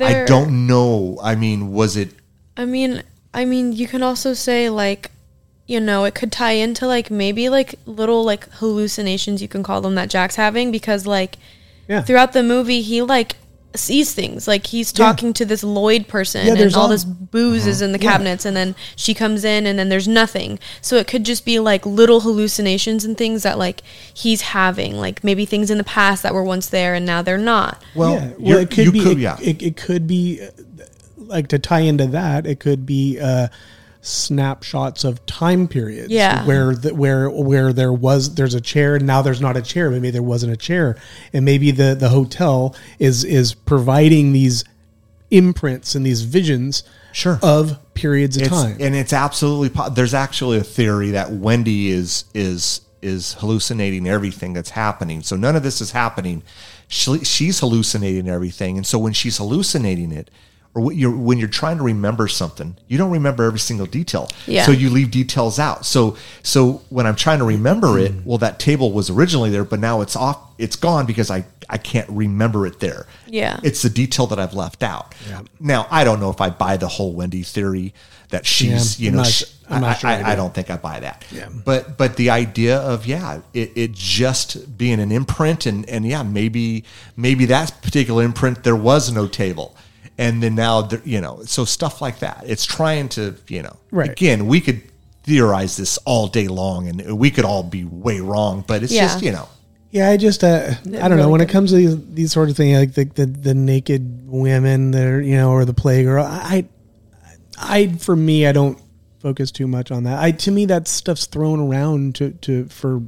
I 0.00 0.24
don't 0.24 0.66
know. 0.66 1.18
I 1.22 1.34
mean, 1.34 1.72
was 1.72 1.96
it? 1.96 2.10
I 2.56 2.64
mean, 2.64 3.02
I 3.34 3.44
mean, 3.44 3.72
you 3.72 3.86
can 3.86 4.02
also 4.02 4.32
say 4.32 4.70
like, 4.70 5.10
you 5.66 5.78
know, 5.80 6.04
it 6.04 6.14
could 6.14 6.32
tie 6.32 6.52
into 6.52 6.86
like 6.86 7.10
maybe 7.10 7.48
like 7.48 7.74
little 7.86 8.24
like 8.24 8.48
hallucinations 8.54 9.40
you 9.42 9.48
can 9.48 9.62
call 9.62 9.80
them 9.80 9.94
that 9.96 10.10
Jack's 10.10 10.36
having 10.36 10.70
because 10.72 11.06
like 11.06 11.36
Yeah. 11.88 12.00
throughout 12.02 12.32
the 12.32 12.42
movie 12.42 12.80
he 12.82 13.02
like 13.02 13.36
sees 13.74 14.12
things 14.12 14.48
like 14.48 14.66
he's 14.66 14.90
talking 14.92 15.32
to 15.32 15.44
this 15.44 15.62
Lloyd 15.62 16.08
person 16.08 16.44
Yeah, 16.46 16.54
and 16.54 16.74
all, 16.74 16.82
all- 16.82 16.88
this 16.88 17.04
booze 17.04 17.66
is 17.68 17.80
in 17.80 17.92
the 17.92 18.00
Yeah. 18.00 18.10
cabinets 18.10 18.44
and 18.44 18.56
then 18.56 18.74
she 18.96 19.14
comes 19.14 19.44
in 19.44 19.64
and 19.64 19.78
then 19.78 19.88
there's 19.88 20.08
nothing 20.08 20.58
so 20.80 20.96
it 20.96 21.06
could 21.06 21.24
just 21.24 21.44
be 21.44 21.60
like 21.60 21.86
little 21.86 22.20
hallucinations 22.22 23.04
and 23.04 23.16
things 23.16 23.44
that 23.44 23.58
like 23.58 23.82
he's 24.12 24.40
having 24.40 24.96
like 24.96 25.22
maybe 25.22 25.44
things 25.44 25.70
in 25.70 25.78
the 25.78 25.84
past 25.84 26.22
that 26.24 26.34
were 26.34 26.42
once 26.42 26.66
there 26.68 26.94
and 26.94 27.06
now 27.06 27.22
they're 27.22 27.38
not 27.38 27.80
Well, 27.94 28.14
yeah, 28.14 28.28
well, 28.30 28.34
you're- 28.40 28.62
it 28.62 28.70
could 28.70 28.84
you 28.86 28.92
be. 28.92 29.00
could- 29.04 29.18
it, 29.18 29.18
yeah. 29.18 29.36
it, 29.40 29.62
it 29.62 29.76
could 29.76 30.06
be 30.08 30.40
uh, 30.42 30.50
like 31.16 31.46
to 31.48 31.58
tie 31.60 31.80
into 31.80 32.06
that. 32.08 32.44
It 32.46 32.58
could 32.58 32.84
be 32.84 33.20
uh, 33.20 33.46
snapshots 34.02 35.04
of 35.04 35.24
time 35.26 35.68
periods. 35.68 36.10
Yeah. 36.10 36.44
where 36.46 36.74
the, 36.74 36.94
where 36.94 37.28
where 37.30 37.72
there 37.72 37.92
was 37.92 38.34
there's 38.34 38.54
a 38.54 38.60
chair 38.60 38.96
and 38.96 39.06
now 39.06 39.22
there's 39.22 39.40
not 39.40 39.56
a 39.56 39.62
chair. 39.62 39.90
Maybe 39.90 40.10
there 40.10 40.22
wasn't 40.22 40.52
a 40.52 40.56
chair, 40.56 40.96
and 41.32 41.44
maybe 41.44 41.70
the 41.70 41.94
the 41.98 42.08
hotel 42.08 42.74
is 42.98 43.24
is 43.24 43.54
providing 43.54 44.32
these 44.32 44.64
imprints 45.30 45.94
and 45.94 46.04
these 46.04 46.22
visions 46.22 46.82
Sure. 47.12 47.38
of 47.42 47.78
periods 47.94 48.36
of 48.36 48.44
It's, 48.44 48.50
time. 48.50 48.76
and 48.80 48.94
it's 48.94 49.12
absolutely. 49.12 49.68
po- 49.68 49.90
There's 49.90 50.14
actually 50.14 50.58
a 50.58 50.62
theory 50.64 51.10
that 51.10 51.30
Wendy 51.32 51.90
is 51.90 52.24
is 52.34 52.80
is 53.02 53.34
hallucinating 53.34 54.06
everything 54.06 54.52
that's 54.52 54.70
happening. 54.70 55.22
So 55.22 55.34
none 55.34 55.56
of 55.56 55.62
this 55.62 55.80
is 55.80 55.92
happening. 55.92 56.42
She, 56.86 57.24
she's 57.24 57.60
hallucinating 57.60 58.28
everything, 58.28 58.76
and 58.76 58.86
so 58.86 58.98
when 58.98 59.12
she's 59.12 59.38
hallucinating 59.38 60.12
it, 60.12 60.30
or 60.74 60.82
when 60.82 60.96
you're 60.96 61.16
when 61.16 61.38
you're 61.38 61.48
trying 61.48 61.78
to 61.78 61.82
remember 61.82 62.28
something, 62.28 62.76
you 62.86 62.96
don't 62.96 63.10
remember 63.10 63.44
every 63.44 63.58
single 63.58 63.86
detail. 63.86 64.30
Yeah. 64.46 64.64
So 64.64 64.72
you 64.72 64.88
leave 64.90 65.10
details 65.10 65.58
out. 65.58 65.84
So 65.84 66.16
so 66.42 66.82
when 66.90 67.06
I'm 67.06 67.16
trying 67.16 67.38
to 67.40 67.44
remember 67.44 67.98
it, 67.98 68.12
well, 68.24 68.38
that 68.38 68.60
table 68.60 68.92
was 68.92 69.10
originally 69.10 69.50
there, 69.50 69.64
but 69.64 69.80
now 69.80 70.00
it's 70.00 70.14
off. 70.14 70.38
It's 70.58 70.76
gone 70.76 71.06
because 71.06 71.30
I 71.30 71.44
I 71.68 71.78
can't 71.78 72.08
remember 72.08 72.66
it 72.66 72.78
there. 72.80 73.06
Yeah. 73.26 73.58
It's 73.64 73.82
the 73.82 73.90
detail 73.90 74.26
that 74.28 74.38
I've 74.38 74.54
left 74.54 74.82
out. 74.82 75.14
Now 75.58 75.88
I 75.90 76.04
don't 76.04 76.20
know 76.20 76.30
if 76.30 76.40
I 76.40 76.50
buy 76.50 76.76
the 76.76 76.88
whole 76.88 77.12
Wendy 77.14 77.42
theory 77.42 77.92
that 78.28 78.46
she's 78.46 79.00
Yeah, 79.00 79.04
you 79.04 79.10
I'm 79.10 79.16
know 79.16 79.22
not 79.22 79.42
I'm 79.70 79.80
not 79.82 79.98
sure 79.98 80.10
I 80.10 80.14
I, 80.14 80.18
do. 80.18 80.24
I 80.26 80.36
don't 80.36 80.54
think 80.54 80.70
I 80.70 80.76
buy 80.76 81.00
that. 81.00 81.24
Yeah. 81.32 81.48
But 81.64 81.98
but 81.98 82.14
the 82.16 82.30
idea 82.30 82.78
of 82.78 83.06
yeah, 83.06 83.40
it, 83.54 83.72
it 83.74 83.92
just 83.92 84.78
being 84.78 85.00
an 85.00 85.10
imprint 85.10 85.66
and 85.66 85.88
and 85.88 86.06
yeah, 86.06 86.22
maybe 86.22 86.84
maybe 87.16 87.44
that 87.46 87.80
particular 87.82 88.22
imprint 88.22 88.62
there 88.62 88.76
was 88.76 89.10
no 89.10 89.26
table. 89.26 89.74
And 90.20 90.42
then 90.42 90.54
now 90.54 90.86
you 91.04 91.20
know, 91.20 91.42
so 91.44 91.64
stuff 91.64 92.02
like 92.02 92.18
that. 92.18 92.44
It's 92.46 92.66
trying 92.66 93.08
to, 93.10 93.34
you 93.48 93.62
know, 93.62 93.76
Right. 93.90 94.10
again, 94.10 94.46
we 94.46 94.60
could 94.60 94.82
theorize 95.24 95.76
this 95.76 95.98
all 96.04 96.26
day 96.28 96.46
long 96.46 96.88
and 96.88 97.18
we 97.18 97.30
could 97.30 97.44
all 97.46 97.62
be 97.62 97.84
way 97.84 98.20
wrong, 98.20 98.62
but 98.66 98.82
it's 98.82 98.92
Yeah. 98.92 99.06
just, 99.08 99.22
you 99.24 99.32
know, 99.32 99.48
Yeah, 99.92 100.10
I 100.10 100.16
just 100.18 100.44
uh, 100.44 100.74
I 100.84 101.08
don't 101.08 101.10
know 101.10 101.16
really 101.16 101.32
when 101.32 101.40
it 101.40 101.48
comes 101.48 101.70
to 101.70 101.76
these, 101.76 101.96
these 102.14 102.32
sort 102.32 102.50
of 102.50 102.56
things 102.56 102.78
like 102.78 102.92
the, 102.94 103.04
the 103.06 103.26
the 103.26 103.54
naked 103.54 104.02
women 104.30 104.90
that 104.92 105.04
are 105.06 105.20
you 105.22 105.36
know 105.36 105.50
or 105.50 105.64
the 105.64 105.74
playgirl. 105.74 106.22
I, 106.24 106.68
I 107.58 107.88
for 107.98 108.14
me 108.14 108.46
I 108.46 108.52
don't 108.52 108.78
focus 109.20 109.50
too 109.50 109.66
much 109.66 109.90
on 109.90 110.04
that. 110.04 110.22
I 110.22 110.30
to 110.32 110.50
me 110.52 110.66
that 110.66 110.86
stuff's 110.86 111.26
thrown 111.26 111.58
around 111.60 112.14
to 112.16 112.30
to 112.46 112.66
for 112.66 113.02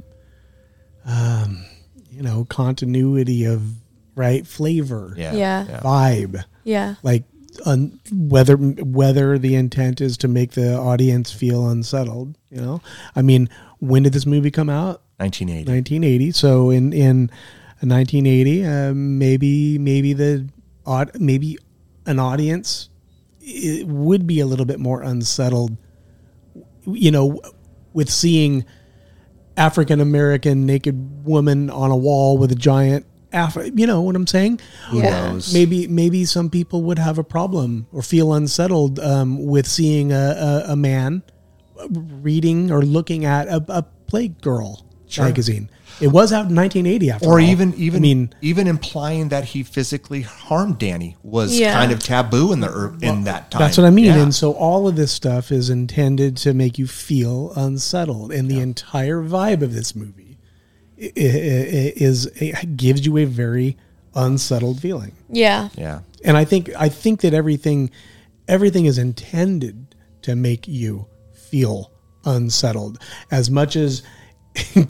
um 1.05 1.63
you 2.09 2.21
know 2.21 2.45
continuity 2.49 3.45
of 3.45 3.61
right 4.15 4.45
flavor 4.45 5.13
yeah. 5.17 5.33
Yeah. 5.33 5.79
vibe 5.83 6.43
yeah 6.63 6.95
like 7.03 7.23
un, 7.65 7.99
whether 8.11 8.55
whether 8.55 9.37
the 9.37 9.55
intent 9.55 10.01
is 10.01 10.17
to 10.17 10.27
make 10.27 10.51
the 10.51 10.75
audience 10.75 11.31
feel 11.31 11.67
unsettled. 11.69 12.37
You 12.49 12.61
know, 12.61 12.81
I 13.15 13.21
mean, 13.21 13.49
when 13.79 14.03
did 14.03 14.13
this 14.13 14.25
movie 14.25 14.51
come 14.51 14.69
out? 14.69 15.01
1980. 15.17 15.71
1980. 15.71 16.31
So 16.31 16.69
in 16.69 16.93
in 16.93 17.29
1980, 17.81 18.65
uh, 18.65 18.93
maybe 18.93 19.77
maybe 19.77 20.13
the 20.13 20.47
odd 20.85 21.11
maybe 21.19 21.57
an 22.05 22.19
audience 22.19 22.89
it 23.45 23.87
would 23.87 24.25
be 24.25 24.39
a 24.39 24.45
little 24.45 24.65
bit 24.65 24.79
more 24.79 25.01
unsettled. 25.01 25.77
You 26.85 27.11
know, 27.11 27.41
with 27.93 28.09
seeing 28.09 28.65
African 29.55 30.01
American 30.01 30.65
naked 30.65 31.25
woman 31.25 31.69
on 31.69 31.91
a 31.91 31.97
wall 31.97 32.37
with 32.37 32.51
a 32.51 32.55
giant. 32.55 33.05
Af- 33.33 33.57
you 33.75 33.87
know 33.87 34.01
what 34.01 34.15
I'm 34.15 34.27
saying? 34.27 34.59
Who 34.89 34.99
Yeah. 34.99 35.31
knows? 35.31 35.53
Maybe 35.53 35.87
maybe 35.87 36.23
some 36.25 36.49
people 36.49 36.83
would 36.83 36.99
have 36.99 37.17
a 37.17 37.23
problem 37.23 37.87
or 37.91 38.01
feel 38.01 38.33
unsettled 38.33 38.99
um, 38.99 39.45
with 39.45 39.67
seeing 39.67 40.11
a, 40.11 40.63
a, 40.67 40.71
a 40.73 40.75
man 40.75 41.23
reading 41.89 42.71
or 42.71 42.81
looking 42.81 43.25
at 43.25 43.47
a, 43.47 43.63
a 43.67 43.85
Playgirl 44.07 44.83
magazine. 45.17 45.69
It 46.01 46.07
was 46.07 46.33
out 46.33 46.49
in 46.49 46.55
1980 46.55 47.11
after 47.11 47.27
or 47.27 47.33
all. 47.33 47.39
even 47.39 47.73
even 47.75 47.99
I 47.99 48.01
mean 48.01 48.33
even 48.41 48.67
implying 48.67 49.29
that 49.29 49.45
he 49.45 49.61
physically 49.61 50.21
harmed 50.21 50.79
Danny 50.79 51.15
was 51.21 51.57
Yeah. 51.59 51.73
kind 51.73 51.91
of 51.91 51.99
taboo 51.99 52.51
in 52.51 52.61
the 52.61 52.69
er- 52.69 52.97
in 53.01 53.23
that 53.25 53.51
time. 53.51 53.59
that's 53.61 53.77
what 53.77 53.85
I 53.85 53.91
mean. 53.91 54.05
Yeah. 54.05 54.17
And 54.23 54.33
so 54.33 54.53
all 54.53 54.87
of 54.87 54.95
this 54.95 55.11
stuff 55.11 55.51
is 55.51 55.69
intended 55.69 56.35
to 56.37 56.53
make 56.55 56.79
you 56.79 56.87
feel 56.87 57.53
unsettled. 57.55 58.31
And 58.31 58.49
the 58.49 58.59
entire 58.59 59.21
vibe 59.21 59.61
of 59.61 59.73
this 59.73 59.95
movie 59.95 60.22
i- 60.22 60.22
i- 60.22 60.22
is 61.15 62.25
it 62.35 62.77
gives 62.77 63.05
you 63.05 63.17
a 63.17 63.25
very 63.25 63.77
unsettled 64.15 64.79
feeling. 64.81 65.13
Yeah. 65.29 65.69
Yeah. 65.75 66.01
And 66.23 66.37
I 66.37 66.45
think 66.45 66.69
I 66.77 66.89
think 66.89 67.21
that 67.21 67.33
everything 67.33 67.89
everything 68.47 68.85
is 68.85 68.97
intended 68.97 69.95
to 70.21 70.35
make 70.35 70.67
you 70.67 71.07
feel 71.33 71.91
unsettled 72.25 72.99
as 73.31 73.49
much 73.49 73.75
as 73.75 74.03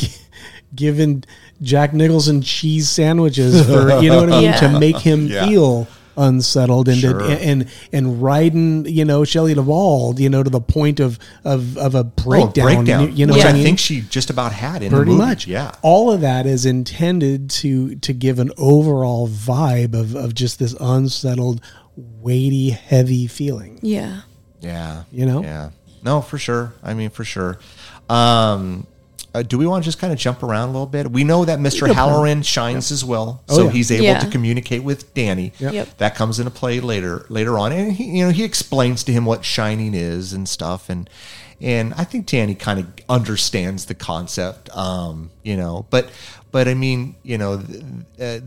given 0.75 1.23
Jack 1.61 1.93
Nicholson 1.93 2.41
cheese 2.41 2.89
sandwiches 2.89 3.65
for 3.65 3.99
you 4.01 4.09
know 4.09 4.21
what 4.21 4.29
I 4.31 4.35
mean 4.35 4.43
Yeah. 4.51 4.57
to 4.59 4.79
make 4.79 4.97
him 4.97 5.27
Yeah. 5.27 5.45
feel 5.47 5.87
unsettled 6.17 6.87
and 6.87 6.97
Sure. 6.97 7.19
to, 7.19 7.25
and 7.25 7.67
and 7.91 8.21
riding 8.21 8.85
you 8.85 9.03
know 9.05 9.23
Shelley 9.23 9.53
Duvall 9.53 10.19
you 10.19 10.29
know 10.29 10.43
to 10.43 10.49
the 10.49 10.61
point 10.61 10.99
of 10.99 11.17
of, 11.43 11.77
of 11.77 11.95
a 11.95 11.99
Oh, 11.99 12.03
breakdown, 12.03 12.65
breakdown. 12.65 13.01
You, 13.03 13.07
you 13.09 13.25
know 13.25 13.33
which 13.33 13.43
what 13.43 13.47
I 13.47 13.51
I 13.51 13.53
mean? 13.53 13.63
think 13.63 13.79
she 13.79 14.01
just 14.01 14.29
about 14.29 14.51
had 14.53 14.83
in 14.83 14.91
the 14.91 14.97
pretty 14.97 15.11
movie. 15.11 15.23
much 15.25 15.47
Yeah. 15.47 15.71
all 15.81 16.11
of 16.11 16.21
that 16.21 16.45
is 16.45 16.65
intended 16.65 17.49
to 17.51 17.95
to 17.95 18.13
give 18.13 18.39
an 18.39 18.51
overall 18.57 19.27
vibe 19.27 19.93
of 19.93 20.15
of 20.15 20.33
just 20.35 20.59
this 20.59 20.75
unsettled 20.79 21.61
weighty 21.95 22.69
heavy 22.71 23.27
feeling 23.27 23.79
Yeah. 23.81 24.21
Yeah. 24.61 25.03
You 25.11 25.25
know? 25.25 25.41
Yeah. 25.43 25.69
No, 26.03 26.21
for 26.21 26.37
sure. 26.37 26.73
I 26.83 26.93
mean, 26.93 27.09
for 27.09 27.23
sure. 27.23 27.59
Um, 28.09 28.87
uh, 29.33 29.41
do 29.43 29.57
we 29.57 29.65
want 29.65 29.83
to 29.83 29.87
just 29.87 29.99
kind 29.99 30.13
of 30.13 30.19
jump 30.19 30.43
around 30.43 30.69
a 30.69 30.71
little 30.71 30.85
bit? 30.87 31.09
We 31.11 31.23
know 31.23 31.43
that 31.45 31.59
Mr. 31.59 31.87
Hallorann 31.91 32.45
shines 32.45 32.91
as 32.91 33.03
well, 33.03 33.43
Oh, 33.49 33.55
so 33.55 33.63
yeah. 33.65 33.71
he's 33.71 33.91
able 33.91 34.03
Yeah. 34.05 34.19
to 34.19 34.29
communicate 34.29 34.83
with 34.83 35.13
Danny. 35.13 35.53
Yep. 35.59 35.73
Yep. 35.73 35.97
That 35.97 36.15
comes 36.15 36.39
into 36.39 36.51
play 36.51 36.79
later 36.79 37.25
later 37.29 37.57
on, 37.57 37.71
and 37.71 37.91
he, 37.93 38.03
you 38.19 38.25
know 38.25 38.31
he 38.31 38.43
explains 38.43 39.03
to 39.05 39.11
him 39.11 39.25
what 39.25 39.43
shining 39.45 39.93
is 39.93 40.33
and 40.33 40.47
stuff, 40.47 40.89
and 40.89 41.09
and 41.61 41.93
I 41.95 42.03
think 42.03 42.25
Danny 42.25 42.55
kind 42.55 42.79
of 42.79 42.87
understands 43.07 43.85
the 43.85 43.95
concept, 43.95 44.69
um, 44.75 45.31
you 45.43 45.55
know. 45.55 45.85
But 45.89 46.09
but 46.51 46.67
I 46.67 46.73
mean, 46.73 47.15
you 47.23 47.37
know, 47.37 47.63
uh, 48.19 48.39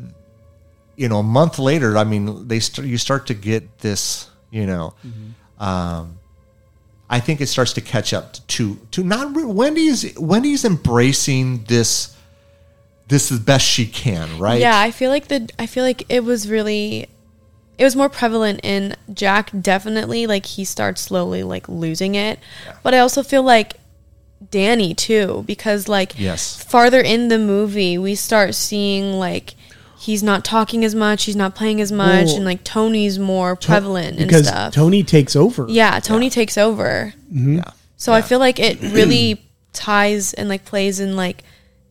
you 0.97 1.09
know, 1.09 1.19
a 1.19 1.23
month 1.23 1.59
later, 1.59 1.97
I 1.99 2.05
mean, 2.05 2.47
they 2.49 2.61
start 2.61 2.87
you 2.87 2.99
start 2.99 3.27
to 3.29 3.35
get 3.35 3.79
this, 3.79 4.29
you 4.51 4.67
know. 4.67 4.95
Um, 5.59 6.19
I 7.09 7.21
think 7.21 7.41
it 7.41 7.47
starts 7.47 7.73
to 7.75 7.81
catch 7.81 8.13
up 8.13 8.35
to 8.49 8.77
to 8.91 9.05
not 9.05 9.33
Wendy's 9.33 10.19
Wendy's 10.19 10.65
embracing 10.65 11.65
this 11.65 12.17
this 13.09 13.31
as 13.31 13.39
best 13.39 13.65
she 13.65 13.87
can, 13.87 14.39
right? 14.39 14.61
Yeah, 14.61 14.79
I 14.79 14.91
feel 14.91 15.11
like 15.11 15.29
the 15.29 15.49
I 15.59 15.67
feel 15.67 15.85
like 15.85 16.05
it 16.09 16.25
was 16.25 16.49
really 16.51 17.09
it 17.79 17.85
was 17.85 17.95
more 17.95 18.09
prevalent 18.09 18.61
in 18.65 18.97
Jack 19.13 19.51
definitely 19.61 20.27
like 20.27 20.47
he 20.47 20.65
starts 20.65 21.03
slowly 21.03 21.43
like 21.43 21.69
losing 21.69 22.15
it. 22.15 22.41
But 22.83 22.95
I 22.95 22.99
also 22.99 23.23
feel 23.23 23.43
like 23.43 23.75
Danny 24.51 24.93
too 24.95 25.45
because 25.47 25.89
like 25.89 26.19
Yes. 26.19 26.63
farther 26.63 27.01
in 27.01 27.29
the 27.29 27.39
movie 27.39 27.99
we 27.99 28.15
start 28.15 28.55
seeing 28.55 29.13
like 29.13 29.55
he's 29.99 30.23
not 30.23 30.45
talking 30.45 30.85
as 30.85 30.95
much, 30.95 31.25
he's 31.25 31.37
not 31.37 31.55
playing 31.55 31.81
as 31.81 31.91
much 31.91 32.27
Well, 32.27 32.37
and 32.37 32.45
like 32.45 32.65
Tony's 32.65 33.19
more 33.19 33.57
prevalent 33.57 34.19
and 34.19 34.29
because 34.29 34.49
stuff. 34.49 34.75
Tony 34.75 35.03
takes 35.03 35.35
over 35.37 35.67
yeah, 35.69 36.01
Tony 36.01 36.31
takes 36.31 36.57
over. 36.59 37.15
Yeah. 37.31 37.71
So 37.97 38.13
I 38.13 38.23
feel 38.23 38.39
like 38.39 38.59
it 38.59 38.81
really 38.81 39.43
ties 39.73 40.35
and 40.35 40.49
like 40.49 40.65
plays 40.65 41.01
in 41.01 41.17
like 41.17 41.45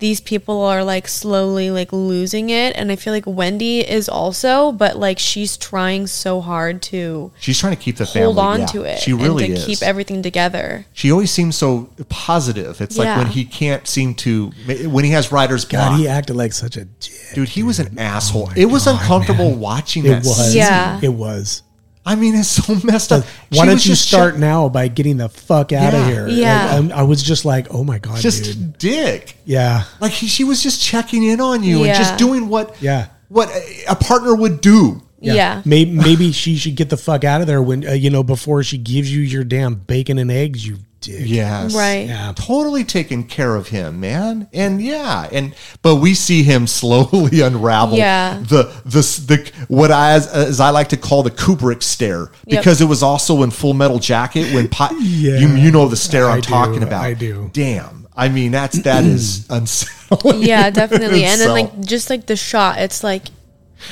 these 0.05 0.21
people 0.21 0.61
are 0.61 0.83
like 0.83 1.07
slowly 1.07 1.67
like 1.71 1.91
losing 1.91 2.51
it 2.51 2.75
and 2.77 2.91
I 2.91 2.95
feel 2.95 3.11
like 3.11 3.23
Wendy 3.25 3.79
is 3.79 4.07
also 4.07 4.71
but 4.71 4.97
like 5.05 5.17
she's 5.17 5.57
trying 5.57 6.05
so 6.05 6.41
hard 6.41 6.81
to 6.93 7.31
She's 7.39 7.57
trying 7.59 7.75
to 7.75 7.81
keep 7.85 7.95
the 7.97 8.05
hold 8.05 8.35
family. 8.35 8.41
on 8.51 8.59
yeah. 8.59 8.65
to 8.67 8.83
it 8.83 8.99
She 8.99 9.13
really 9.13 9.45
and 9.45 9.55
to 9.55 9.59
is. 9.61 9.65
keep 9.65 9.81
everything 9.81 10.21
together. 10.21 10.85
she 10.93 11.11
always 11.11 11.31
seems 11.31 11.55
so 11.55 11.89
positive. 12.09 12.81
It's 12.81 12.97
like 12.99 13.17
when 13.17 13.27
he 13.37 13.45
can't 13.45 13.87
seem 13.87 14.13
to 14.25 14.51
when 14.95 15.03
he 15.05 15.11
has 15.11 15.31
writer's 15.31 15.65
block. 15.65 15.91
God 15.91 15.99
he 15.99 16.07
acted 16.07 16.35
like 16.35 16.53
such 16.53 16.77
a 16.77 16.85
dick. 16.85 17.13
dude, 17.33 17.49
he 17.49 17.63
was 17.63 17.79
an 17.79 17.97
asshole. 17.97 18.43
Oh 18.43 18.47
my 18.47 18.53
it 18.57 18.65
was 18.65 18.85
God, 18.85 18.99
uncomfortable 19.01 19.49
man. 19.51 19.59
watching 19.59 20.05
it 20.05 20.09
that. 20.09 20.17
was 20.23 20.47
scene. 20.51 20.57
Yeah. 20.57 20.99
it 21.01 21.13
was 21.13 21.63
I 22.05 22.15
mean, 22.15 22.35
it's 22.35 22.49
so 22.49 22.75
messed 22.83 23.11
up. 23.11 23.23
why 23.49 23.63
She 23.63 23.65
don't 23.65 23.85
you 23.85 23.95
start 23.95 24.33
check- 24.33 24.39
now 24.39 24.69
by 24.69 24.87
getting 24.89 25.17
the 25.17 25.27
fuck 25.29 25.71
out 25.73 25.93
Yeah. 25.93 25.99
of 26.01 26.07
here 26.07 26.27
Yeah. 26.27 26.75
And 26.77 26.93
I, 26.93 26.99
I 26.99 27.03
was 27.03 27.23
just 27.23 27.45
like 27.45 27.67
oh 27.73 27.83
my 27.83 27.97
god 27.99 28.19
just 28.21 28.43
dude 28.43 28.77
dick. 28.77 29.35
yeah 29.45 29.83
Like 29.99 30.11
he, 30.11 30.27
she 30.27 30.43
was 30.43 30.61
just 30.61 30.81
checking 30.83 31.23
in 31.23 31.41
on 31.41 31.63
you 31.63 31.83
and 31.83 31.95
just 31.97 32.17
doing 32.17 32.47
what 32.47 32.75
Yeah. 32.81 33.07
what 33.29 33.49
a, 33.49 33.85
a 33.89 33.95
partner 33.95 34.35
would 34.35 34.61
do. 34.61 35.01
Yeah. 35.19 35.63
Maybe 35.65 35.89
maybe 35.91 36.31
she 36.31 36.55
should 36.57 36.75
get 36.75 36.89
the 36.91 36.97
fuck 36.97 37.23
out 37.23 37.41
of 37.41 37.47
there 37.47 37.61
when 37.61 37.87
uh, 37.87 37.93
you 37.93 38.11
know 38.11 38.21
before 38.21 38.61
she 38.61 38.77
gives 38.77 39.11
you 39.11 39.21
your 39.21 39.43
damn 39.43 39.73
bacon 39.73 40.19
and 40.19 40.29
eggs. 40.29 40.67
You 40.67 40.77
dick. 41.05 41.21
Yes. 41.25 41.75
Right. 41.75 42.07
Yeah. 42.07 42.33
Totally 42.35 42.83
taking 42.83 43.23
care 43.25 43.55
of 43.55 43.69
him, 43.69 43.99
man. 43.99 44.47
And 44.53 44.81
yeah, 44.81 45.29
and 45.31 45.55
but 45.81 45.95
we 45.97 46.13
see 46.13 46.43
him 46.43 46.67
slowly 46.81 47.41
unravel 47.41 47.97
Yeah. 47.97 48.39
the 48.39 48.63
the 48.85 49.01
the 49.27 49.51
what 49.67 49.91
I 49.91 50.13
as, 50.13 50.27
as 50.27 50.59
I 50.59 50.69
like 50.71 50.89
to 50.89 50.97
call 50.97 51.23
the 51.23 51.31
Kubrick 51.31 51.83
stare 51.83 52.31
Yep. 52.47 52.61
because 52.61 52.81
it 52.81 52.85
was 52.85 53.01
also 53.03 53.43
in 53.43 53.51
Full 53.51 53.73
Metal 53.73 53.99
Jacket 53.99 54.53
when 54.53 54.67
pot, 54.67 54.91
Yeah. 54.99 55.37
you 55.39 55.47
you 55.55 55.71
know 55.71 55.87
the 55.87 55.95
stare 55.97 56.27
I 56.27 56.35
I'm 56.35 56.41
do, 56.41 56.49
talking 56.49 56.83
about. 56.83 57.03
I 57.03 57.13
do. 57.13 57.49
Damn. 57.53 58.07
I 58.15 58.29
mean 58.29 58.51
that's 58.51 58.81
that 58.83 59.03
is 59.15 59.45
unsettling. 59.49 60.41
Yeah, 60.43 60.69
definitely. 60.69 61.23
And 61.25 61.39
then 61.41 61.49
like 61.49 61.79
just 61.81 62.09
like 62.09 62.25
the 62.25 62.35
shot, 62.35 62.79
it's 62.79 63.03
like 63.03 63.23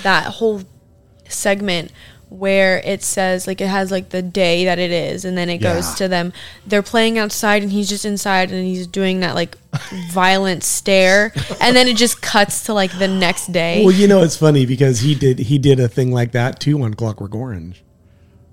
that 0.03 0.26
whole 0.26 0.61
segment 1.28 1.91
where 2.34 2.79
it 2.79 3.03
says 3.03 3.45
like 3.45 3.61
it 3.61 3.67
has 3.67 3.91
like 3.91 4.09
the 4.09 4.21
day 4.21 4.65
that 4.65 4.79
it 4.79 4.89
is 4.89 5.23
and 5.23 5.38
then 5.38 5.49
it 5.51 5.59
goes 5.59 5.93
to 5.93 6.07
them 6.07 6.34
they're 6.65 6.81
playing 6.81 7.19
outside 7.19 7.61
and 7.61 7.71
he's 7.71 7.88
just 7.88 8.05
inside 8.05 8.51
and 8.51 8.65
he's 8.65 8.88
doing 8.88 9.19
that 9.19 9.36
like 9.36 9.55
violent 10.11 10.63
stare 10.63 11.31
and 11.61 11.75
then 11.75 11.88
it 11.88 11.95
just 11.95 12.23
cuts 12.23 12.63
to 12.63 12.73
like 12.73 12.91
the 12.97 13.07
next 13.07 13.51
day 13.51 13.84
Well, 13.86 13.93
you 13.93 14.07
know 14.07 14.23
it's 14.23 14.36
funny 14.36 14.65
because 14.65 14.99
he 15.01 15.13
did 15.13 15.38
he 15.38 15.59
did 15.59 15.79
a 15.79 15.88
thing 15.88 16.11
like 16.11 16.31
that 16.31 16.59
too 16.59 16.81
on 16.81 16.95
Clockwork 16.95 17.36
Orange. 17.36 17.84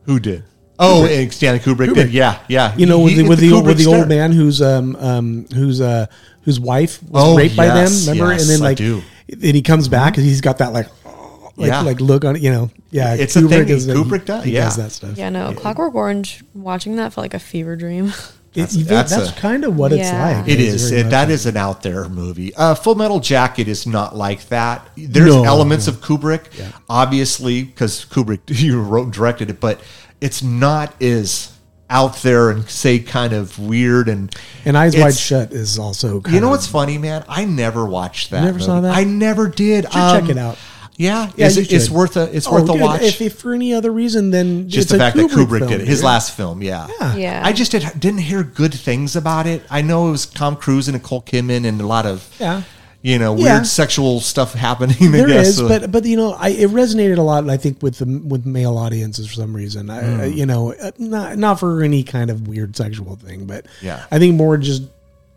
who 0.03 0.21
did? 0.21 0.45
Oh, 0.83 1.05
and 1.05 1.31
Stanley 1.33 1.59
Kubrick, 1.61 1.89
Kubrick. 1.89 1.95
did. 1.95 2.11
Yeah, 2.11 2.41
yeah. 2.49 2.75
You 2.75 2.87
know, 2.87 3.01
with 3.01 3.13
He- 3.13 3.23
the, 3.23 3.29
with 3.29 3.39
the, 3.39 3.51
Kubrick 3.51 3.65
with 3.67 3.79
the 3.79 3.87
old 3.87 4.09
man 4.09 4.33
who's 4.33 4.63
um 4.63 4.97
um 4.97 5.47
who's 5.55 5.79
uh 5.81 6.07
whose 6.43 6.59
wife 6.59 7.03
was 7.03 7.23
Oh, 7.23 7.37
raped 7.37 7.55
by 7.55 7.67
them. 7.67 7.91
Remember, 8.09 8.33
yes, 8.33 8.43
and 8.43 8.51
then 8.51 8.61
like 8.61 8.79
do. 8.79 9.03
then 9.29 9.55
he 9.55 9.61
comes 9.61 9.89
back 9.89 10.17
and 10.17 10.25
he's 10.25 10.41
got 10.41 10.57
that 10.59 10.73
like 10.73 10.87
like, 11.57 11.69
Yeah. 11.69 11.81
like 11.83 12.01
look 12.01 12.25
on 12.25 12.37
it. 12.37 12.43
You 12.43 12.51
know, 12.51 12.71
yeah. 12.91 13.15
It's 13.15 13.37
a 13.37 13.43
thing 13.49 13.69
is- 13.69 13.87
Kubrick 13.87 14.25
does, 14.27 14.45
He 14.45 14.53
yeah. 14.53 14.65
does 14.65 14.77
that 14.77 14.93
stuff. 14.93 15.17
yeah 15.17 15.29
no 15.31 15.53
clockwork 15.55 15.95
orange 15.95 16.43
watching 16.55 16.97
that 16.97 17.13
felt 17.13 17.25
like 17.25 17.35
a 17.35 17.39
fever 17.39 17.77
dream 17.77 18.13
It's, 18.53 18.75
That's- 18.75 19.11
that's 19.11 19.27
that's 19.29 19.39
a- 19.39 19.41
kind 19.41 19.65
of 19.65 19.77
what 19.77 19.93
it's 19.93 20.01
Yeah. 20.11 20.39
like. 20.41 20.49
It's 20.49 20.61
is. 20.61 20.91
very 20.91 21.03
It, 21.03 21.11
that 21.11 21.21
like- 21.29 21.31
is 21.31 21.47
an 21.47 21.57
out 21.57 21.83
there 21.85 22.09
movie. 22.09 22.53
Uh, 22.57 22.75
Full 22.75 22.97
Metal 22.97 23.21
Jacket 23.21 23.69
is 23.69 23.87
not 23.87 24.17
like 24.17 24.49
that. 24.49 24.89
There's 24.97 25.33
No, 25.37 25.45
elements 25.45 25.87
no. 25.87 25.93
of 25.93 26.01
Kubrick, 26.01 26.47
obviously, 26.89 27.63
because 27.63 28.05
Kubrick 28.11 28.41
you 28.49 28.81
wrote 28.83 29.05
and 29.05 29.13
directed 29.13 29.51
it, 29.51 29.61
but 29.61 29.81
it's 30.21 30.43
not 30.43 31.01
as 31.01 31.53
out 31.89 32.17
there 32.23 32.51
and 32.51 32.69
say 32.69 32.99
kind 32.99 33.33
of 33.33 33.57
weird 33.59 34.09
and 34.09 34.35
And 34.65 34.77
Eyes 34.77 34.97
Wide 34.97 35.15
Shut 35.17 35.53
is 35.53 35.79
also. 35.79 36.21
Kind 36.21 36.35
You 36.35 36.41
know 36.41 36.49
of, 36.49 36.53
what's 36.53 36.67
funny, 36.67 36.99
man? 36.99 37.25
I 37.29 37.45
never 37.45 37.85
watched 37.87 38.31
that. 38.31 38.45
never 38.45 38.59
saw 38.59 38.81
that? 38.81 38.97
I 38.97 39.05
never 39.05 39.49
did. 39.49 39.85
should 39.85 39.93
check 39.93 40.29
it 40.29 40.39
out. 40.39 40.59
Yeah, 41.01 41.31
Yeah, 41.35 41.47
is 41.47 41.57
it, 41.57 41.73
it's 41.73 41.89
worth 41.89 42.17
a 42.19 42.25
it's 42.37 42.47
Oh, 42.47 42.53
worth 42.53 42.69
a 42.69 42.73
dude, 42.73 42.81
watch. 42.83 43.03
If, 43.03 43.21
if 43.23 43.39
for 43.39 43.55
any 43.55 43.73
other 43.73 43.91
reason, 43.91 44.31
than 44.31 44.69
just 44.69 44.83
it's 44.85 44.91
the 44.91 44.97
a 44.97 44.99
fact 44.99 45.17
that 45.17 45.31
Kubrick 45.31 45.61
film, 45.61 45.71
did 45.71 45.81
it, 45.81 45.89
his 45.89 46.01
dude. 46.01 46.05
last 46.05 46.37
film. 46.37 46.63
Yeah, 46.63 46.89
Yeah. 47.01 47.17
Yeah. 47.17 47.43
I 47.45 47.53
just 47.55 47.73
did, 47.73 47.85
didn't 47.99 48.21
hear 48.21 48.43
good 48.43 48.75
things 48.75 49.17
about 49.17 49.47
it. 49.47 49.63
I 49.71 49.81
know 49.83 50.09
it 50.09 50.11
was 50.11 50.27
Tom 50.27 50.57
Cruise 50.57 50.89
and 50.89 50.95
Nicole 50.97 51.23
Kidman 51.23 51.65
and 51.67 51.81
a 51.81 51.87
lot 51.87 52.05
of 52.05 52.29
Yeah. 52.39 52.63
you 53.03 53.19
know 53.19 53.33
weird 53.33 53.47
Yeah. 53.47 53.63
sexual 53.63 54.21
stuff 54.21 54.53
happening. 54.53 54.97
I 55.01 55.07
There 55.11 55.27
guess. 55.29 55.49
is, 55.49 55.57
So- 55.57 55.69
but 55.69 55.91
but 55.91 56.05
you 56.05 56.17
know, 56.19 56.33
I 56.35 56.51
it 56.51 56.69
resonated 56.71 57.17
a 57.17 57.23
lot. 57.23 57.49
I 57.49 57.57
think 57.57 57.83
with 57.83 57.97
the 57.99 58.21
with 58.23 58.45
male 58.45 58.77
audiences 58.77 59.27
for 59.27 59.35
some 59.35 59.57
reason. 59.57 59.89
I, 59.89 60.01
Hmm. 60.03 60.21
I- 60.21 60.25
you 60.27 60.45
know, 60.45 60.75
uh, 60.75 60.91
not 60.99 61.39
not 61.39 61.59
for 61.61 61.83
any 61.83 62.03
kind 62.03 62.29
of 62.29 62.47
weird 62.47 62.77
sexual 62.77 63.17
thing, 63.17 63.47
but 63.47 63.65
Yeah. 63.81 64.01
I 64.11 64.19
think 64.19 64.35
more 64.37 64.59
just 64.59 64.83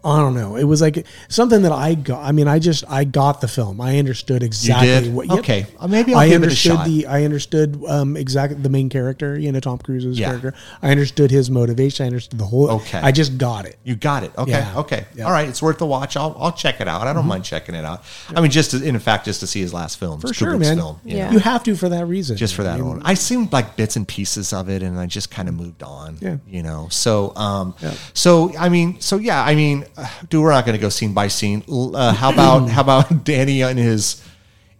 I 0.05 0.19
don't 0.19 0.33
know. 0.35 0.55
It 0.57 0.65
was 0.65 0.81
like 0.81 1.05
something 1.29 1.61
that 1.61 1.71
I 1.71 1.95
got. 1.95 2.23
I 2.23 2.31
mean, 2.33 2.47
I 2.47 2.59
just 2.59 2.83
I 2.89 3.03
got 3.05 3.39
the 3.41 3.47
film. 3.47 3.79
I 3.79 3.97
understood 3.99 4.43
exactly 4.43 4.87
did? 4.87 5.13
what. 5.13 5.27
yep. 5.27 5.39
Okay. 5.39 5.65
Maybe 5.87 6.13
I'll 6.13 6.19
I 6.19 6.27
give 6.27 6.43
it 6.43 6.45
a 6.45 6.47
understood 6.47 6.71
shot. 6.75 6.85
the. 6.87 7.07
I 7.07 7.23
understood 7.23 7.81
um, 7.87 8.17
exactly 8.17 8.59
the 8.61 8.69
main 8.69 8.89
character. 8.89 9.37
You 9.39 9.51
know, 9.51 9.59
Tom 9.61 9.77
Cruise's 9.77 10.19
Yeah. 10.19 10.27
character. 10.27 10.53
I 10.81 10.91
understood 10.91 11.31
his 11.31 11.49
motivation. 11.49 12.03
I 12.03 12.07
understood 12.07 12.37
the 12.39 12.45
whole. 12.45 12.69
Okay. 12.71 12.97
I 12.99 13.11
just 13.11 13.37
got 13.37 13.65
it. 13.65 13.77
You 13.83 13.95
got 13.95 14.23
it. 14.23 14.31
Okay. 14.37 14.51
Yeah. 14.51 14.77
Okay. 14.79 15.05
Yeah. 15.15 15.25
All 15.25 15.31
right. 15.31 15.47
It's 15.47 15.61
worth 15.61 15.79
a 15.81 15.85
watch. 15.85 16.17
I'll, 16.17 16.35
I'll 16.37 16.51
check 16.51 16.81
it 16.81 16.87
out. 16.87 17.07
I 17.07 17.13
don't 17.13 17.25
mind 17.25 17.45
checking 17.45 17.75
it 17.75 17.85
out. 17.85 18.03
I 18.35 18.41
mean, 18.41 18.51
just 18.51 18.71
to, 18.71 18.83
in 18.83 18.99
fact, 18.99 19.25
just 19.25 19.39
to 19.39 19.47
see 19.47 19.61
his 19.61 19.73
last 19.73 19.99
film, 19.99 20.19
For 20.19 20.27
Kubrick's 20.27 20.37
sure, 20.37 20.57
man. 20.57 20.77
film. 20.77 20.99
you 21.05 21.17
Yeah. 21.17 21.27
know, 21.27 21.31
You 21.33 21.39
have 21.39 21.63
to 21.63 21.75
for 21.75 21.87
that 21.89 22.05
reason. 22.07 22.35
just 22.35 22.55
for 22.55 22.63
that 22.63 22.73
I 22.75 22.77
mean, 22.77 22.87
one. 22.87 23.01
I 23.05 23.13
seen 23.13 23.47
like 23.51 23.75
bits 23.77 23.95
and 23.95 24.07
pieces 24.07 24.51
of 24.53 24.69
it, 24.69 24.83
and 24.83 24.99
I 24.99 25.05
just 25.05 25.31
kind 25.31 25.47
of 25.47 25.55
moved 25.55 25.81
on. 25.81 26.17
Yeah. 26.19 26.37
You 26.47 26.61
know. 26.63 26.87
So, 26.91 27.33
um, 27.37 27.73
Yeah. 27.81 27.93
so 28.13 28.53
I 28.57 28.67
mean, 28.69 28.99
so 28.99 29.17
yeah, 29.17 29.41
I 29.41 29.55
mean, 29.55 29.85
dude, 30.29 30.41
we're 30.41 30.51
not 30.51 30.65
going 30.65 30.77
to 30.77 30.81
go 30.81 30.89
scene 30.89 31.13
by 31.13 31.27
scene. 31.27 31.63
Uh, 31.69 32.13
how 32.13 32.31
about 32.31 32.69
how 32.69 32.81
about 32.81 33.23
Danny 33.23 33.61
in 33.61 33.77
his 33.77 34.23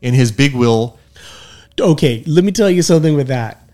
in 0.02 0.14
his 0.14 0.32
big 0.32 0.54
wheel? 0.54 1.00
okay, 1.80 2.24
let 2.28 2.44
me 2.44 2.52
tell 2.52 2.70
you 2.70 2.82
something 2.82 3.16
with 3.16 3.28
that. 3.28 3.68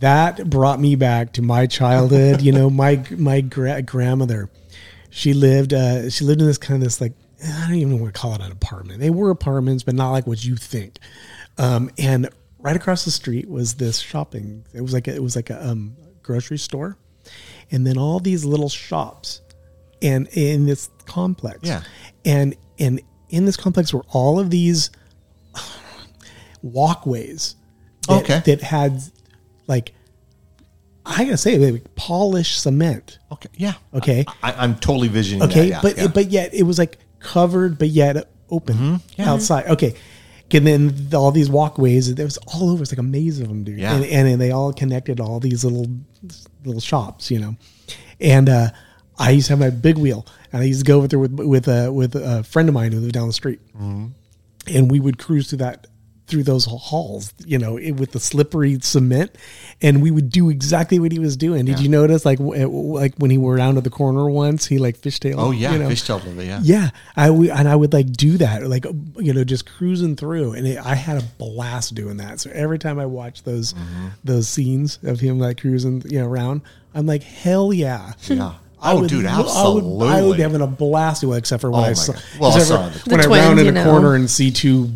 That 0.00 0.50
brought 0.50 0.80
me 0.80 0.96
back 0.96 1.32
to 1.34 1.42
my 1.42 1.66
childhood. 1.66 2.42
you 2.42 2.52
know, 2.52 2.70
my 2.70 3.04
my 3.10 3.40
gra- 3.40 3.82
grandmother, 3.82 4.50
she 5.10 5.34
lived 5.34 5.72
uh, 5.72 6.10
she 6.10 6.24
lived 6.24 6.40
in 6.40 6.46
this 6.46 6.58
kind 6.58 6.76
of 6.76 6.84
this 6.84 7.00
like 7.00 7.12
I 7.44 7.66
don't 7.68 7.76
even 7.76 8.00
want 8.00 8.14
to 8.14 8.20
call 8.20 8.34
it 8.34 8.40
an 8.40 8.52
apartment. 8.52 9.00
They 9.00 9.10
were 9.10 9.30
apartments, 9.30 9.82
but 9.82 9.94
not 9.94 10.10
like 10.10 10.26
what 10.26 10.44
you 10.44 10.56
think. 10.56 10.98
Um, 11.58 11.90
and 11.98 12.28
right 12.58 12.74
across 12.74 13.04
the 13.04 13.10
street 13.10 13.48
was 13.48 13.74
this 13.74 13.98
shopping. 13.98 14.64
It 14.72 14.80
was 14.80 14.92
like 14.92 15.06
a, 15.08 15.14
it 15.14 15.22
was 15.22 15.36
like 15.36 15.50
a 15.50 15.68
um, 15.68 15.96
grocery 16.22 16.58
store, 16.58 16.96
and 17.70 17.86
then 17.86 17.98
all 17.98 18.18
these 18.18 18.44
little 18.44 18.68
shops, 18.68 19.40
and 20.04 20.28
in 20.28 20.66
this 20.66 20.90
complex. 21.06 21.60
Yeah. 21.62 21.82
And 22.24 22.54
and 22.78 23.00
in 23.30 23.44
this 23.46 23.56
complex 23.56 23.92
were 23.92 24.04
all 24.10 24.38
of 24.38 24.50
these 24.50 24.90
walkways. 26.62 27.56
That, 28.08 28.22
Okay. 28.22 28.42
That 28.44 28.60
had 28.62 29.02
like 29.66 29.92
I 31.06 31.24
gotta 31.24 31.36
say, 31.36 31.58
like, 31.58 31.94
polished 31.96 32.62
cement. 32.62 33.18
Okay. 33.30 33.50
Yeah. 33.56 33.74
Okay. 33.92 34.24
I, 34.42 34.52
I'm 34.52 34.74
totally 34.76 35.08
visioning. 35.08 35.42
Okay, 35.42 35.68
that, 35.68 35.70
yeah, 35.70 35.80
but 35.82 35.96
yeah. 35.98 36.06
but 36.06 36.30
yet 36.30 36.54
it 36.54 36.62
was 36.62 36.78
like 36.78 36.98
covered, 37.18 37.78
but 37.78 37.88
yet 37.88 38.30
open 38.50 39.00
outside. 39.18 39.66
Okay, 39.66 39.94
and 40.50 40.66
then 40.66 41.08
the- 41.10 41.18
all 41.18 41.30
these 41.30 41.50
walkways. 41.50 42.14
There 42.14 42.24
was 42.24 42.38
all 42.46 42.70
over. 42.70 42.82
It's 42.82 42.92
like 42.92 42.98
a 42.98 43.02
maze 43.02 43.38
of 43.40 43.48
them, 43.48 43.64
dude. 43.64 43.78
Yeah. 43.78 43.94
And, 43.96 44.04
and 44.04 44.40
they 44.40 44.50
all 44.50 44.72
connected 44.72 45.20
all 45.20 45.40
these 45.40 45.62
little 45.64 45.86
little 46.64 46.80
shops, 46.80 47.30
you 47.30 47.38
know. 47.38 47.56
And 48.20 48.48
uh, 48.48 48.70
I 49.18 49.30
used 49.30 49.46
to 49.46 49.52
have 49.52 49.60
my 49.60 49.70
big 49.70 49.96
wheel, 49.98 50.26
and 50.52 50.62
I 50.62 50.64
used 50.66 50.80
to 50.80 50.86
go 50.86 50.98
over 50.98 51.08
there 51.08 51.18
with 51.18 51.32
with 51.32 51.68
a 51.68 51.92
with 51.92 52.14
a 52.16 52.42
friend 52.44 52.68
of 52.68 52.74
mine 52.74 52.92
who 52.92 53.00
lived 53.00 53.14
down 53.14 53.26
the 53.28 53.32
street, 53.32 53.60
Mm-hmm. 53.76 54.06
and 54.68 54.90
we 54.90 55.00
would 55.00 55.18
cruise 55.18 55.48
through 55.48 55.58
that 55.58 55.86
through 56.26 56.42
those 56.42 56.64
halls, 56.64 57.34
you 57.44 57.58
know, 57.58 57.76
it, 57.76 57.92
with 57.92 58.12
the 58.12 58.18
slippery 58.18 58.78
cement, 58.80 59.30
and 59.82 60.00
we 60.00 60.10
would 60.10 60.30
do 60.30 60.48
exactly 60.48 60.98
what 60.98 61.12
he 61.12 61.18
was 61.18 61.36
doing. 61.36 61.66
Did 61.66 61.80
you 61.80 61.90
notice, 61.90 62.24
like, 62.24 62.38
w- 62.38 62.66
like 62.66 63.14
when 63.18 63.30
he 63.30 63.36
were 63.36 63.58
down 63.58 63.74
to 63.74 63.82
the 63.82 63.90
corner 63.90 64.26
once, 64.30 64.64
he 64.64 64.78
like 64.78 64.96
fishtail. 64.96 65.34
oh 65.36 65.50
yeah, 65.50 65.72
you 65.74 65.78
know? 65.80 65.88
fishtail 65.90 66.24
movie. 66.24 66.46
Yeah. 66.46 66.60
Yeah, 66.62 66.90
I 67.14 67.28
and 67.28 67.68
I 67.68 67.76
would 67.76 67.92
like 67.92 68.10
do 68.10 68.38
that, 68.38 68.66
like 68.66 68.86
you 69.18 69.34
know, 69.34 69.44
just 69.44 69.66
cruising 69.66 70.16
through, 70.16 70.54
and 70.54 70.66
it, 70.66 70.78
I 70.78 70.94
had 70.94 71.18
a 71.18 71.22
blast 71.36 71.94
doing 71.94 72.16
that. 72.16 72.40
So 72.40 72.50
every 72.54 72.78
time 72.78 72.98
I 72.98 73.04
watch 73.06 73.42
those 73.42 73.74
Mm-hmm. 73.74 74.06
those 74.24 74.48
scenes 74.48 74.98
of 75.02 75.20
him 75.20 75.38
like 75.38 75.60
cruising, 75.60 76.02
you 76.08 76.20
know, 76.20 76.26
around, 76.26 76.62
I'm 76.94 77.04
like, 77.06 77.22
hell 77.22 77.70
yeah, 77.70 78.14
Yeah. 78.28 78.54
I 78.84 78.92
Oh, 78.92 79.00
would, 79.00 79.08
dude, 79.08 79.24
I 79.26 79.38
would, 79.40 79.48
I 80.08 80.22
would 80.22 80.36
be 80.36 80.42
having 80.42 80.60
a 80.60 80.66
blast, 80.66 81.24
well, 81.24 81.34
except 81.38 81.60
for 81.62 81.70
when 81.70 81.80
Oh 81.80 81.84
I 81.84 81.92
saw, 81.94 82.12
Well, 82.38 82.52
I 82.52 82.56
except 82.58 82.68
saw 82.68 82.90
for 82.90 83.10
when 83.10 83.20
The 83.20 83.26
I 83.26 83.38
round 83.48 83.58
in 83.60 83.66
a 83.68 83.72
know. 83.72 83.84
corner 83.84 84.14
and 84.14 84.30
see 84.30 84.50
two 84.50 84.90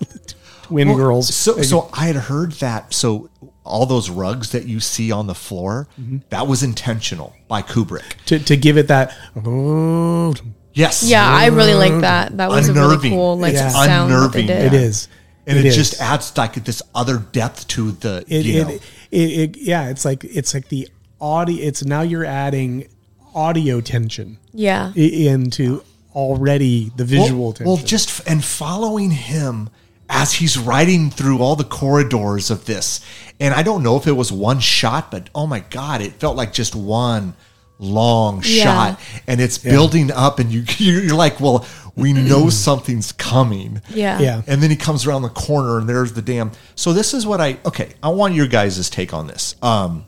twin 0.62 0.88
Well, 0.88 0.96
girls. 0.96 1.34
So, 1.34 1.60
so 1.62 1.88
I 1.92 2.06
had 2.06 2.16
heard 2.16 2.52
that. 2.52 2.92
So 2.94 3.28
all 3.64 3.84
those 3.86 4.08
rugs 4.10 4.52
that 4.52 4.66
you 4.66 4.80
see 4.80 5.12
on 5.12 5.26
the 5.26 5.34
floor, 5.34 5.88
Mm-hmm. 6.00 6.18
that 6.30 6.46
was 6.46 6.62
intentional 6.62 7.34
by 7.48 7.62
Kubrick. 7.62 8.14
to 8.26 8.38
to 8.38 8.56
give 8.56 8.76
it 8.78 8.88
that. 8.88 9.14
Oh, 9.44 10.34
Yes. 10.72 11.02
Yeah, 11.02 11.26
I 11.26 11.46
really 11.46 11.74
like 11.74 12.00
that. 12.02 12.36
That 12.36 12.50
was 12.50 12.68
a 12.68 12.72
really 12.74 13.08
cool 13.10 13.38
like 13.38 13.54
Yeah. 13.54 13.68
sound 13.70 14.12
that 14.12 14.32
they 14.32 14.40
Unnerving, 14.42 14.46
did. 14.46 14.72
it 14.74 14.74
is, 14.74 15.08
And 15.46 15.56
it, 15.58 15.64
is. 15.64 15.74
just 15.76 16.00
adds 16.02 16.36
like 16.36 16.52
this 16.64 16.82
other 16.94 17.16
depth 17.18 17.66
to 17.68 17.92
the. 17.92 18.24
it, 18.28 18.44
you 18.44 18.60
it, 18.62 18.82
it, 19.10 19.18
it, 19.40 19.56
yeah, 19.56 19.88
it's 19.88 20.04
like 20.04 20.22
it's 20.24 20.52
like 20.52 20.68
the 20.68 20.88
audio. 21.20 21.64
It's 21.66 21.82
now 21.84 22.02
you're 22.02 22.26
adding 22.26 22.88
audio 23.36 23.80
tension 23.80 24.38
Yeah. 24.52 24.92
into 24.94 25.82
already 26.14 26.90
the 26.96 27.04
visual 27.04 27.42
well, 27.44 27.52
tension. 27.52 27.66
well, 27.66 27.76
just 27.84 28.08
f- 28.08 28.22
and 28.26 28.42
following 28.44 29.10
him 29.10 29.68
as 30.08 30.32
he's 30.34 30.56
riding 30.58 31.10
through 31.10 31.38
all 31.40 31.56
the 31.56 31.64
corridors 31.64 32.50
of 32.50 32.64
this, 32.64 33.00
and 33.38 33.52
I 33.52 33.62
don't 33.62 33.82
know 33.82 33.96
if 33.96 34.06
it 34.06 34.12
was 34.12 34.32
one 34.32 34.60
shot, 34.60 35.10
but 35.10 35.28
oh 35.34 35.46
my 35.46 35.60
god, 35.60 36.00
it 36.00 36.14
felt 36.14 36.36
like 36.36 36.52
just 36.52 36.74
one 36.74 37.34
long 37.78 38.42
Yeah. 38.46 38.64
shot, 38.64 39.00
and 39.26 39.40
it's 39.40 39.58
building 39.58 40.10
up, 40.10 40.38
and 40.38 40.50
you 40.52 40.64
you're 40.78 41.14
like, 41.14 41.38
well, 41.40 41.66
we 41.96 42.12
know 42.14 42.48
something's 42.66 43.12
coming, 43.12 43.82
Yeah. 43.90 44.18
Yeah. 44.20 44.42
and 44.46 44.62
then 44.62 44.70
he 44.70 44.76
comes 44.76 45.06
around 45.06 45.22
the 45.22 45.28
corner, 45.28 45.78
and 45.78 45.86
there's 45.88 46.12
the 46.14 46.22
damn. 46.22 46.52
So 46.76 46.92
this 46.94 47.12
is 47.12 47.26
what 47.26 47.40
I 47.42 47.58
okay. 47.66 47.90
I 48.02 48.08
want 48.08 48.32
your 48.34 48.46
guys' 48.46 48.88
take 48.88 49.12
on 49.12 49.26
this. 49.26 49.56
Um, 49.60 50.04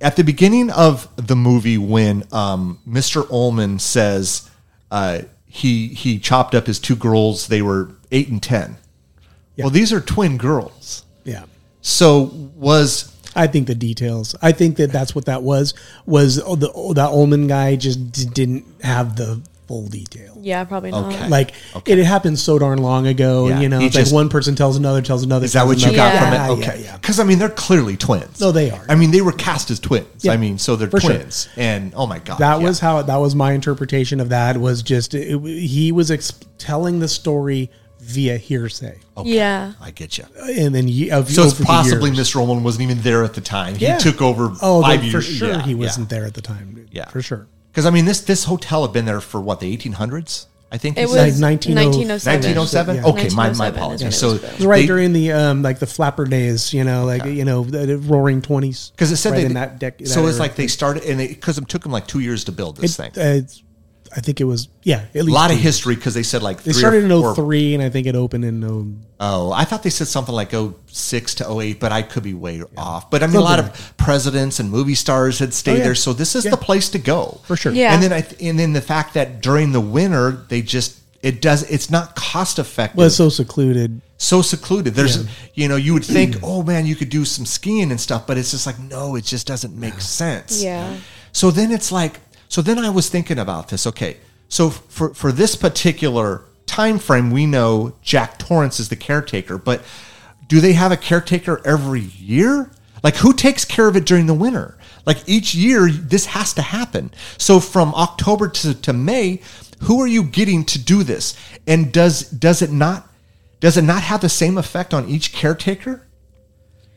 at 0.00 0.16
the 0.16 0.24
beginning 0.24 0.70
of 0.70 1.08
the 1.16 1.36
movie 1.36 1.78
when 1.78 2.24
um, 2.32 2.78
Mr. 2.88 3.28
Ullman 3.30 3.78
says 3.78 4.48
uh, 4.90 5.22
he 5.46 5.88
he 5.88 6.18
chopped 6.18 6.54
up 6.54 6.66
his 6.66 6.78
two 6.78 6.96
girls, 6.96 7.48
they 7.48 7.62
were 7.62 7.90
eight 8.10 8.28
and 8.28 8.42
ten. 8.42 8.76
Well, 9.56 9.70
these 9.70 9.92
are 9.92 10.00
twin 10.00 10.36
girls. 10.38 11.04
yeah. 11.24 11.44
So 11.80 12.30
was 12.56 13.14
I 13.34 13.46
think 13.46 13.66
the 13.66 13.74
details. 13.74 14.34
I 14.42 14.52
think 14.52 14.76
that 14.76 14.92
that's 14.92 15.14
what 15.14 15.26
that 15.26 15.42
was. 15.42 15.74
Was 16.06 16.36
the 16.36 16.92
that 16.94 17.08
Ullman 17.08 17.46
guy 17.46 17.76
just 17.76 18.12
d- 18.12 18.26
didn't 18.26 18.64
have 18.82 19.16
the 19.16 19.40
full 19.68 19.86
detail. 19.86 20.36
Yeah, 20.40 20.64
probably 20.64 20.90
not. 20.90 21.12
Okay. 21.12 21.28
Like 21.28 21.52
it 21.86 22.02
happened 22.04 22.38
so 22.38 22.58
darn 22.58 22.78
long 22.78 23.06
ago, 23.06 23.46
Yeah, 23.46 23.52
and 23.54 23.62
you 23.62 23.68
know, 23.68 23.78
he 23.78 23.86
it's 23.86 23.94
just- 23.94 24.10
like 24.10 24.14
one 24.16 24.28
person 24.30 24.54
tells 24.56 24.76
another, 24.76 25.02
tells 25.02 25.22
another. 25.22 25.44
is 25.44 25.52
that 25.52 25.60
tells 25.60 25.68
what 25.68 25.78
you 25.78 25.92
another. 25.92 25.96
got 25.96 26.14
Yeah. 26.14 26.46
from 26.46 26.58
it? 26.58 26.62
Okay, 26.68 26.82
yeah. 26.84 26.96
because 26.96 27.20
I 27.20 27.24
mean 27.24 27.38
they're 27.38 27.50
clearly 27.50 27.96
twins. 27.96 28.40
No, 28.40 28.50
they 28.50 28.70
are. 28.70 28.84
I 28.88 28.94
mean 28.94 29.10
they 29.10 29.20
were 29.20 29.32
cast 29.32 29.70
as 29.70 29.78
twins. 29.78 30.24
Yeah. 30.24 30.32
I 30.32 30.38
mean 30.38 30.58
so 30.58 30.74
they're 30.74 30.90
For 30.90 30.98
sure. 31.00 31.10
twins, 31.14 31.48
and 31.56 31.92
oh 31.94 32.06
my 32.06 32.18
god, 32.18 32.38
That 32.38 32.60
yeah. 32.60 32.66
was 32.66 32.80
how 32.80 33.02
that 33.02 33.16
was 33.16 33.34
my 33.34 33.52
interpretation 33.52 34.18
of 34.20 34.30
that. 34.30 34.56
Was 34.58 34.82
just 34.82 35.14
it, 35.14 35.38
he 35.42 35.92
was 35.92 36.10
ex- 36.10 36.32
telling 36.56 36.98
the 37.00 37.08
story 37.08 37.70
via 38.00 38.38
hearsay, 38.38 38.96
Yeah. 39.22 39.72
I 39.82 39.90
get 39.90 40.16
you. 40.16 40.24
Uh, 40.40 40.46
and 40.46 40.74
then 40.74 40.88
ye- 40.88 41.10
of, 41.10 41.28
So 41.30 41.42
it's 41.42 41.60
possibly 41.60 42.10
years. 42.10 42.30
Mr. 42.32 42.36
Ullman 42.36 42.62
wasn't 42.64 42.84
even 42.84 43.02
there 43.02 43.22
at 43.22 43.34
the 43.34 43.42
time. 43.42 43.74
He 43.74 43.84
Yeah. 43.84 43.98
took 43.98 44.22
over 44.22 44.50
Oh, 44.62 44.80
five 44.80 45.02
years 45.04 45.12
for 45.12 45.20
sure 45.20 45.48
yeah, 45.50 45.62
he 45.62 45.74
wasn't 45.74 46.08
there 46.08 46.24
at 46.24 46.32
the 46.32 46.40
time. 46.40 46.86
Yeah. 46.90 47.08
for 47.10 47.20
sure. 47.20 47.46
Because 47.70 47.86
I 47.86 47.90
mean, 47.90 48.04
this 48.04 48.20
this 48.20 48.44
hotel 48.44 48.82
had 48.82 48.92
been 48.92 49.04
there 49.04 49.20
for 49.20 49.40
what 49.40 49.60
the 49.60 49.76
1800s. 49.76 50.46
I 50.70 50.76
think 50.76 50.98
It 50.98 51.00
he 51.00 51.06
was? 51.06 51.14
Like 51.40 51.40
1907. 51.40 52.34
1907. 52.42 52.96
Yeah. 52.96 53.04
Okay, 53.06 53.28
my, 53.34 53.50
my 53.54 53.68
apologies. 53.68 54.02
when 54.02 54.12
So 54.12 54.28
it 54.28 54.32
was 54.32 54.40
built. 54.42 54.52
It 54.52 54.56
was 54.58 54.66
right 54.66 54.80
they- 54.80 54.86
during 54.86 55.12
the 55.14 55.32
um 55.32 55.62
like 55.62 55.78
the 55.78 55.86
flapper 55.86 56.26
days, 56.26 56.74
you 56.74 56.84
know, 56.84 57.06
like 57.06 57.24
you 57.24 57.44
know 57.46 57.64
the, 57.64 57.86
the 57.86 57.98
roaring 57.98 58.42
twenties. 58.42 58.90
because 58.94 59.10
it 59.10 59.16
said 59.16 59.30
right 59.30 59.38
they, 59.38 59.46
in 59.46 59.54
that 59.54 59.78
deck. 59.78 60.00
so 60.04 60.26
it's 60.26 60.38
like 60.38 60.56
they 60.56 60.66
started 60.66 61.04
and 61.04 61.18
because 61.20 61.56
it 61.56 61.66
took 61.68 61.82
them 61.84 61.92
like 61.92 62.06
two 62.06 62.20
years 62.20 62.44
to 62.44 62.52
build 62.52 62.76
this 62.76 62.98
It- 62.98 63.12
thing. 63.14 63.22
uh, 63.24 63.28
it's- 63.38 63.62
I 64.16 64.20
think 64.20 64.40
it 64.40 64.44
was 64.44 64.68
yeah, 64.82 65.04
at 65.14 65.16
A 65.16 65.22
least 65.22 65.34
lot 65.34 65.50
of 65.50 65.58
history 65.58 65.94
because 65.94 66.14
they 66.14 66.22
said 66.22 66.42
like 66.42 66.58
They 66.62 66.72
three 66.72 66.80
started 66.80 67.02
or 67.02 67.06
in 67.06 67.34
four- 67.34 67.34
03 67.34 67.74
and 67.74 67.82
I 67.82 67.90
think 67.90 68.06
it 68.06 68.14
opened 68.16 68.44
in 68.44 68.64
oh, 68.64 68.86
Oh, 69.20 69.52
I 69.52 69.64
thought 69.64 69.82
they 69.82 69.90
said 69.90 70.06
something 70.06 70.34
like 70.34 70.52
06 70.86 71.34
to 71.36 71.60
08, 71.60 71.80
but 71.80 71.92
I 71.92 72.02
could 72.02 72.22
be 72.22 72.34
way 72.34 72.62
off. 72.76 73.10
But 73.10 73.22
I 73.22 73.26
mean, 73.26 73.36
a 73.36 73.40
lot 73.40 73.58
Something 73.58 73.74
of 73.74 73.96
presidents 73.96 74.60
and 74.60 74.70
movie 74.70 74.94
stars 74.94 75.38
had 75.40 75.52
stayed 75.52 75.72
Oh, 75.72 75.76
yeah. 75.78 75.82
there, 75.84 75.94
so 75.94 76.12
this 76.12 76.34
is 76.36 76.44
Yeah. 76.44 76.52
the 76.52 76.56
place 76.56 76.88
to 76.90 76.98
go 76.98 77.40
For 77.44 77.56
sure. 77.56 77.72
Yeah. 77.72 77.92
And 77.94 78.02
then 78.02 78.12
I 78.12 78.20
th- 78.22 78.40
and 78.40 78.58
then 78.58 78.72
the 78.72 78.80
fact 78.80 79.14
that 79.14 79.40
during 79.42 79.72
the 79.72 79.80
winter 79.80 80.44
they 80.48 80.62
just 80.62 80.96
it 81.22 81.42
does 81.42 81.64
it's 81.64 81.90
not 81.90 82.14
cost 82.14 82.58
effective. 82.58 82.96
Well, 82.96 83.06
it's 83.08 83.16
so 83.16 83.28
secluded. 83.28 84.00
so 84.18 84.40
secluded. 84.40 84.94
There's, 84.94 85.16
Yeah. 85.16 85.30
you 85.54 85.68
know, 85.68 85.76
you 85.76 85.92
would 85.94 86.04
think, 86.04 86.36
oh 86.44 86.62
man, 86.62 86.86
you 86.86 86.94
could 86.96 87.08
do 87.10 87.24
some 87.24 87.44
skiing 87.44 87.90
and 87.90 88.00
stuff, 88.00 88.26
but 88.26 88.38
it's 88.38 88.52
just 88.52 88.66
like, 88.66 88.78
no, 88.78 89.16
it 89.16 89.24
just 89.24 89.46
doesn't 89.46 89.76
make 89.76 90.00
sense. 90.00 90.62
Yeah. 90.62 90.96
So 91.32 91.50
then 91.50 91.72
it's 91.72 91.90
like, 91.92 92.20
so 92.48 92.62
then 92.62 92.78
I 92.78 92.90
was 92.90 93.08
thinking 93.08 93.38
about 93.38 93.68
this. 93.68 93.86
Okay, 93.86 94.16
so 94.48 94.70
for 94.70 95.14
for 95.14 95.32
this 95.32 95.56
particular 95.56 96.42
time 96.66 96.98
frame, 96.98 97.30
we 97.30 97.46
know 97.46 97.94
Jack 98.02 98.38
Torrance 98.38 98.80
is 98.80 98.88
the 98.88 98.96
caretaker, 98.96 99.58
but 99.58 99.82
do 100.48 100.60
they 100.60 100.72
have 100.72 100.92
a 100.92 100.96
caretaker 100.96 101.60
every 101.64 102.00
year? 102.00 102.70
Like, 103.02 103.16
who 103.16 103.32
takes 103.32 103.64
care 103.64 103.86
of 103.86 103.96
it 103.96 104.06
during 104.06 104.26
the 104.26 104.34
winter? 104.34 104.76
Like 105.06 105.18
each 105.26 105.54
year, 105.54 105.88
this 105.88 106.26
has 106.26 106.52
to 106.54 106.62
happen. 106.62 107.10
So 107.38 107.60
from 107.60 107.94
October 107.94 108.48
to, 108.48 108.74
to 108.74 108.92
May, 108.92 109.40
who 109.82 110.00
are 110.02 110.06
you 110.06 110.22
getting 110.22 110.64
to 110.66 110.78
do 110.78 111.02
this? 111.02 111.34
And 111.66 111.92
does 111.92 112.28
does 112.28 112.60
it 112.60 112.70
not 112.70 113.08
does 113.60 113.76
it 113.76 113.82
not 113.82 114.02
have 114.02 114.20
the 114.20 114.28
same 114.28 114.58
effect 114.58 114.92
on 114.92 115.08
each 115.08 115.32
caretaker? 115.32 116.06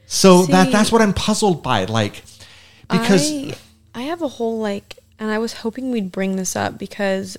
So 0.08 0.46
that 0.48 0.72
that's 0.72 0.92
what 0.92 1.02
I'm 1.02 1.14
puzzled 1.14 1.64
by. 1.64 1.86
Like 1.86 2.24
because 2.90 3.32
I, 3.32 3.56
I 3.96 4.02
have 4.04 4.22
a 4.22 4.28
whole 4.28 4.60
like, 4.60 4.98
and 5.22 5.30
I 5.30 5.38
was 5.38 5.54
hoping 5.54 5.92
we'd 5.92 6.12
bring 6.12 6.36
this 6.36 6.56
up 6.56 6.80
because 6.80 7.38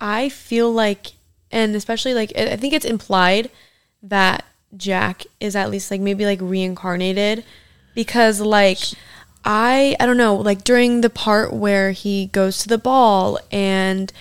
I 0.00 0.28
feel 0.28 0.72
like, 0.72 1.12
and 1.52 1.76
especially 1.76 2.14
like, 2.14 2.32
I 2.36 2.56
think 2.56 2.74
it's 2.74 2.84
implied 2.84 3.48
that 4.02 4.44
Jack 4.76 5.22
is 5.38 5.54
at 5.54 5.70
least 5.70 5.88
like 5.92 6.00
maybe 6.00 6.26
like 6.26 6.40
reincarnated 6.42 7.44
because 7.94 8.40
like 8.40 8.78
I 9.44 9.96
I 10.00 10.04
don't 10.04 10.16
know 10.16 10.34
like 10.34 10.64
during 10.64 11.00
the 11.00 11.08
part 11.08 11.52
where 11.52 11.92
he 11.92 12.26
goes 12.26 12.58
to 12.58 12.68
the 12.68 12.76
ball 12.76 13.38
and 13.52 14.12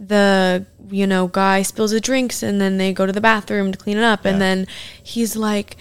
the 0.00 0.66
you 0.90 1.06
know 1.06 1.28
guy 1.28 1.62
spills 1.62 1.92
the 1.92 2.00
drinks 2.00 2.42
and 2.42 2.60
then 2.60 2.76
they 2.76 2.92
go 2.92 3.06
to 3.06 3.12
the 3.12 3.20
bathroom 3.20 3.70
to 3.70 3.78
clean 3.78 3.96
it 3.96 4.04
up 4.04 4.24
and 4.24 4.40
then 4.40 4.66
he's 5.02 5.36
like 5.36 5.76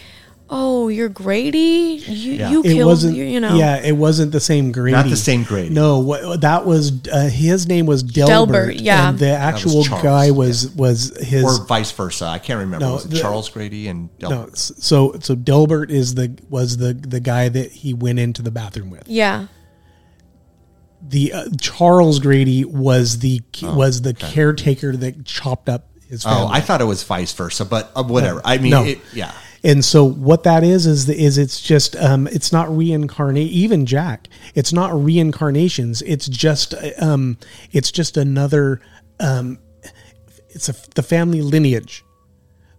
oh 0.54 0.90
you're 0.90 1.08
Grady 1.10 2.04
you 2.06 2.34
Yeah. 2.34 2.50
you 2.52 2.60
It 2.60 2.74
killed 2.74 2.86
wasn't, 2.88 3.16
you, 3.18 3.24
you 3.24 3.40
know 3.40 3.56
yeah, 3.56 3.78
it 3.78 3.94
wasn't 3.94 4.32
the 4.34 4.40
same 4.42 4.72
Grady. 4.72 4.96
Not 4.96 5.10
the 5.10 5.16
same 5.16 5.44
Grady. 5.44 5.70
No, 5.74 6.00
what 6.00 6.42
that 6.42 6.66
was 6.66 6.92
uh, 7.08 7.30
his 7.30 7.68
name 7.68 7.86
was 7.86 8.04
Delbert. 8.04 8.28
Delbert, 8.32 8.76
yeah. 8.76 9.10
and 9.10 9.18
the 9.18 9.30
actual 9.30 9.84
Charles, 9.84 10.04
guy 10.04 10.32
was 10.32 10.70
was 10.76 11.18
his. 11.26 11.44
or 11.46 11.66
vice 11.66 11.92
versa. 11.92 12.26
I 12.26 12.40
can't 12.40 12.60
remember. 12.60 12.86
No, 12.86 12.94
was 12.94 13.06
it 13.06 13.12
the- 13.12 13.20
Charles 13.20 13.50
Grady 13.50 13.88
and 13.88 14.10
Del- 14.20 14.30
no, 14.30 14.50
so 14.54 15.16
so 15.22 15.36
Delbert 15.36 15.90
is 15.90 16.16
the 16.16 16.38
was 16.50 16.78
the 16.78 16.94
the 16.94 17.20
guy 17.22 17.48
that 17.50 17.72
he 17.72 17.94
went 17.94 18.20
into 18.20 18.42
the 18.42 18.52
bathroom 18.52 18.90
with. 18.92 19.08
yeah 19.08 19.48
the 21.08 21.34
uh, 21.34 21.46
Charles 21.60 22.20
Grady 22.20 22.64
was 22.64 23.20
the 23.20 23.42
was 23.64 24.02
the 24.04 24.14
caretaker 24.14 24.96
that 24.98 25.26
chopped 25.26 25.68
up 25.68 25.88
his 26.08 26.24
family. 26.24 26.44
Oh, 26.44 26.48
I 26.48 26.60
thought 26.62 26.82
it 26.82 26.86
was 26.86 27.04
vice 27.04 27.34
versa, 27.34 27.66
but 27.66 27.92
uh, 27.96 28.04
whatever. 28.04 28.42
I 28.46 28.58
mean, 28.60 28.72
No. 28.72 28.84
it, 28.84 29.00
yeah. 29.14 29.32
And 29.64 29.86
so 29.86 30.04
what 30.04 30.44
that 30.44 30.64
is 30.64 30.88
is 30.88 31.06
the, 31.06 31.18
is 31.18 31.38
it's 31.38 31.62
just 31.62 31.96
um, 31.96 32.28
it's 32.28 32.52
not 32.52 32.76
reincarnate. 32.76 33.52
Even 33.52 33.86
Jack, 33.86 34.28
it's 34.56 34.74
not 34.74 34.92
reincarnations. 34.92 36.02
It's 36.02 36.28
just 36.28 36.74
um, 37.00 37.38
it's 37.72 37.92
just 37.92 38.18
another. 38.18 38.82
Um, 39.20 39.60
it's 40.50 40.68
a 40.68 40.76
the 40.96 41.04
family 41.04 41.42
lineage. 41.42 42.04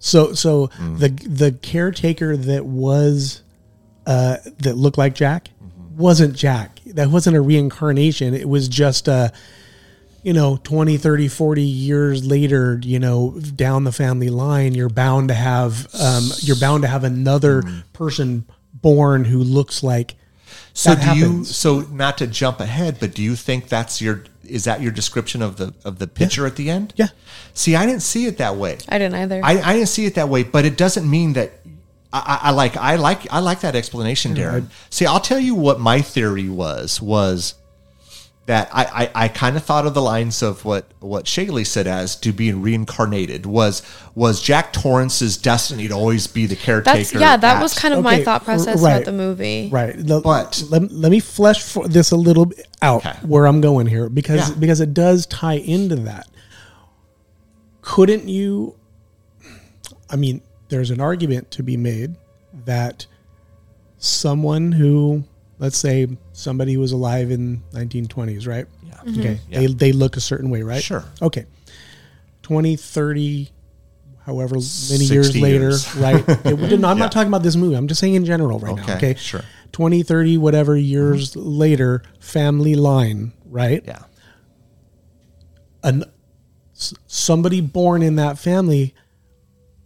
So 0.00 0.32
so 0.32 0.66
the 0.98 1.08
the 1.08 1.52
caretaker 1.52 2.36
that 2.36 2.66
was 2.66 3.42
uh, 4.04 4.38
that 4.58 4.76
looked 4.76 4.98
like 4.98 5.14
Jack 5.14 5.50
wasn't 5.96 6.34
Jack. 6.34 6.80
That 6.86 7.08
wasn't 7.10 7.36
a 7.36 7.40
reincarnation. 7.40 8.34
It 8.34 8.48
was 8.48 8.66
just 8.66 9.06
a 9.06 9.32
you 10.22 10.32
know 10.32 10.58
20 10.62 10.96
30 10.96 11.28
40 11.28 11.62
years 11.62 12.24
later 12.24 12.78
you 12.82 12.98
know 12.98 13.38
down 13.56 13.84
the 13.84 13.92
family 13.92 14.30
line 14.30 14.74
you're 14.74 14.88
bound 14.88 15.28
to 15.28 15.34
have 15.34 15.88
um, 16.00 16.30
you're 16.38 16.56
bound 16.56 16.82
to 16.82 16.88
have 16.88 17.04
another 17.04 17.62
person 17.92 18.44
born 18.72 19.24
who 19.24 19.38
looks 19.38 19.82
like 19.82 20.14
So 20.74 20.94
That 20.94 21.14
do 21.14 21.18
you? 21.18 21.44
So 21.44 21.80
not 21.80 22.18
to 22.18 22.26
jump 22.26 22.60
ahead, 22.60 22.98
but 23.00 23.14
do 23.14 23.22
you 23.22 23.36
think 23.36 23.68
that's 23.68 24.00
your? 24.00 24.24
Is 24.44 24.64
that 24.64 24.80
your 24.80 24.92
description 24.92 25.42
of 25.42 25.56
the 25.56 25.74
of 25.84 25.98
the 25.98 26.06
picture 26.06 26.46
at 26.46 26.56
the 26.56 26.70
end? 26.70 26.94
Yeah. 26.96 27.08
See, 27.54 27.76
I 27.76 27.86
didn't 27.86 28.02
see 28.02 28.26
it 28.26 28.38
that 28.38 28.56
way. 28.56 28.78
I 28.88 28.98
didn't 28.98 29.14
either. 29.14 29.40
I, 29.44 29.60
I 29.60 29.72
didn't 29.74 29.88
see 29.88 30.06
it 30.06 30.14
that 30.14 30.28
way, 30.28 30.42
but 30.42 30.64
it 30.64 30.76
doesn't 30.76 31.08
mean 31.08 31.34
that. 31.34 31.52
I, 32.12 32.38
I, 32.42 32.48
I 32.48 32.50
like 32.52 32.76
I 32.76 32.96
like 32.96 33.30
I 33.32 33.40
like 33.40 33.60
that 33.60 33.74
explanation, 33.76 34.34
Darren. 34.34 34.66
See, 34.90 35.06
I'll 35.06 35.20
tell 35.20 35.38
you 35.40 35.54
what 35.54 35.78
my 35.80 36.00
theory 36.02 36.48
was 36.48 37.00
was 37.00 37.54
that 38.46 38.68
I, 38.72 38.84
I, 39.14 39.24
I 39.24 39.28
kind 39.28 39.56
of 39.56 39.62
thought 39.64 39.86
of 39.86 39.94
the 39.94 40.02
lines 40.02 40.42
of 40.42 40.64
what 40.64 40.86
what 40.98 41.26
Shaylee 41.26 41.64
said 41.66 41.86
as 41.86 42.16
to 42.16 42.32
being 42.32 42.60
reincarnated 42.60 43.46
was 43.46 43.82
was 44.16 44.42
Jack 44.42 44.72
Torrance's 44.72 45.36
destiny 45.36 45.86
to 45.86 45.94
always 45.94 46.26
be 46.26 46.46
the 46.46 46.56
caretaker. 46.56 46.98
That's 46.98 47.12
yeah. 47.14 47.36
That 47.36 47.58
at- 47.58 47.62
was 47.62 47.72
kind 47.78 47.94
of 47.94 48.02
my 48.02 48.24
thought 48.24 48.44
process 48.44 48.82
right. 48.82 48.94
about 48.94 49.04
the 49.04 49.12
movie. 49.12 49.68
right 49.70 49.94
the- 49.96 50.20
But- 50.20 50.64
let, 50.70 50.90
let 50.90 51.12
me 51.12 51.20
flesh 51.20 51.62
for 51.62 51.86
this 51.86 52.10
a 52.10 52.16
little 52.16 52.46
bit 52.46 52.66
out 52.82 53.06
Okay. 53.06 53.16
where 53.22 53.46
i'm 53.46 53.60
going 53.60 53.86
here 53.86 54.08
because 54.08 54.48
Yeah. 54.50 54.56
because 54.56 54.80
it 54.80 54.92
does 54.92 55.24
tie 55.26 55.54
into 55.58 55.94
that 55.96 56.26
couldn't 57.80 58.28
you 58.28 58.74
i 60.10 60.16
mean 60.16 60.40
there's 60.68 60.90
an 60.90 61.00
argument 61.00 61.50
to 61.52 61.62
be 61.62 61.76
made 61.76 62.16
that 62.64 63.06
someone 63.98 64.72
who 64.72 65.24
let's 65.62 65.78
say 65.78 66.08
somebody 66.32 66.76
was 66.76 66.90
alive 66.92 67.30
in 67.30 67.62
1920s 67.72 68.46
right 68.48 68.66
Yeah. 68.82 68.92
Mm-hmm. 68.94 69.20
okay 69.20 69.40
Yeah. 69.48 69.60
they, 69.60 69.66
they 69.68 69.92
look 69.92 70.16
a 70.16 70.20
certain 70.20 70.50
way 70.50 70.62
right 70.62 70.82
Sure. 70.82 71.04
okay 71.22 71.46
20 72.42 72.76
30 72.76 73.50
however 74.26 74.56
many 74.56 74.62
60 74.62 75.14
years 75.14 75.36
later 75.36 75.70
years. 75.70 75.94
right 76.06 76.24
It- 76.28 76.80
no, 76.80 76.88
i'm 76.88 76.98
Yeah. 76.98 77.04
not 77.04 77.12
talking 77.12 77.28
about 77.28 77.42
this 77.44 77.56
movie 77.56 77.76
i'm 77.76 77.86
just 77.88 78.00
saying 78.00 78.14
in 78.14 78.24
general 78.24 78.58
right 78.58 78.74
now 78.76 78.82
Okay, 78.82 78.94
okay 78.96 79.14
sure. 79.14 79.42
20 79.72 80.02
30 80.02 80.38
whatever 80.38 80.76
years 80.76 81.30
mm-hmm. 81.32 81.48
later 81.48 82.02
family 82.20 82.74
line 82.74 83.32
right 83.46 83.82
Yeah. 83.86 84.02
an 85.84 86.04
somebody 87.06 87.60
born 87.60 88.02
in 88.02 88.16
that 88.16 88.38
family 88.38 88.94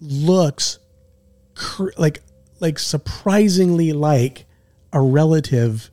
looks 0.01 0.79
cr- 1.55 1.91
like 1.99 2.22
like 2.61 2.79
surprisingly 2.79 3.93
like 3.93 4.47
a 4.97 5.01
relative 5.01 5.90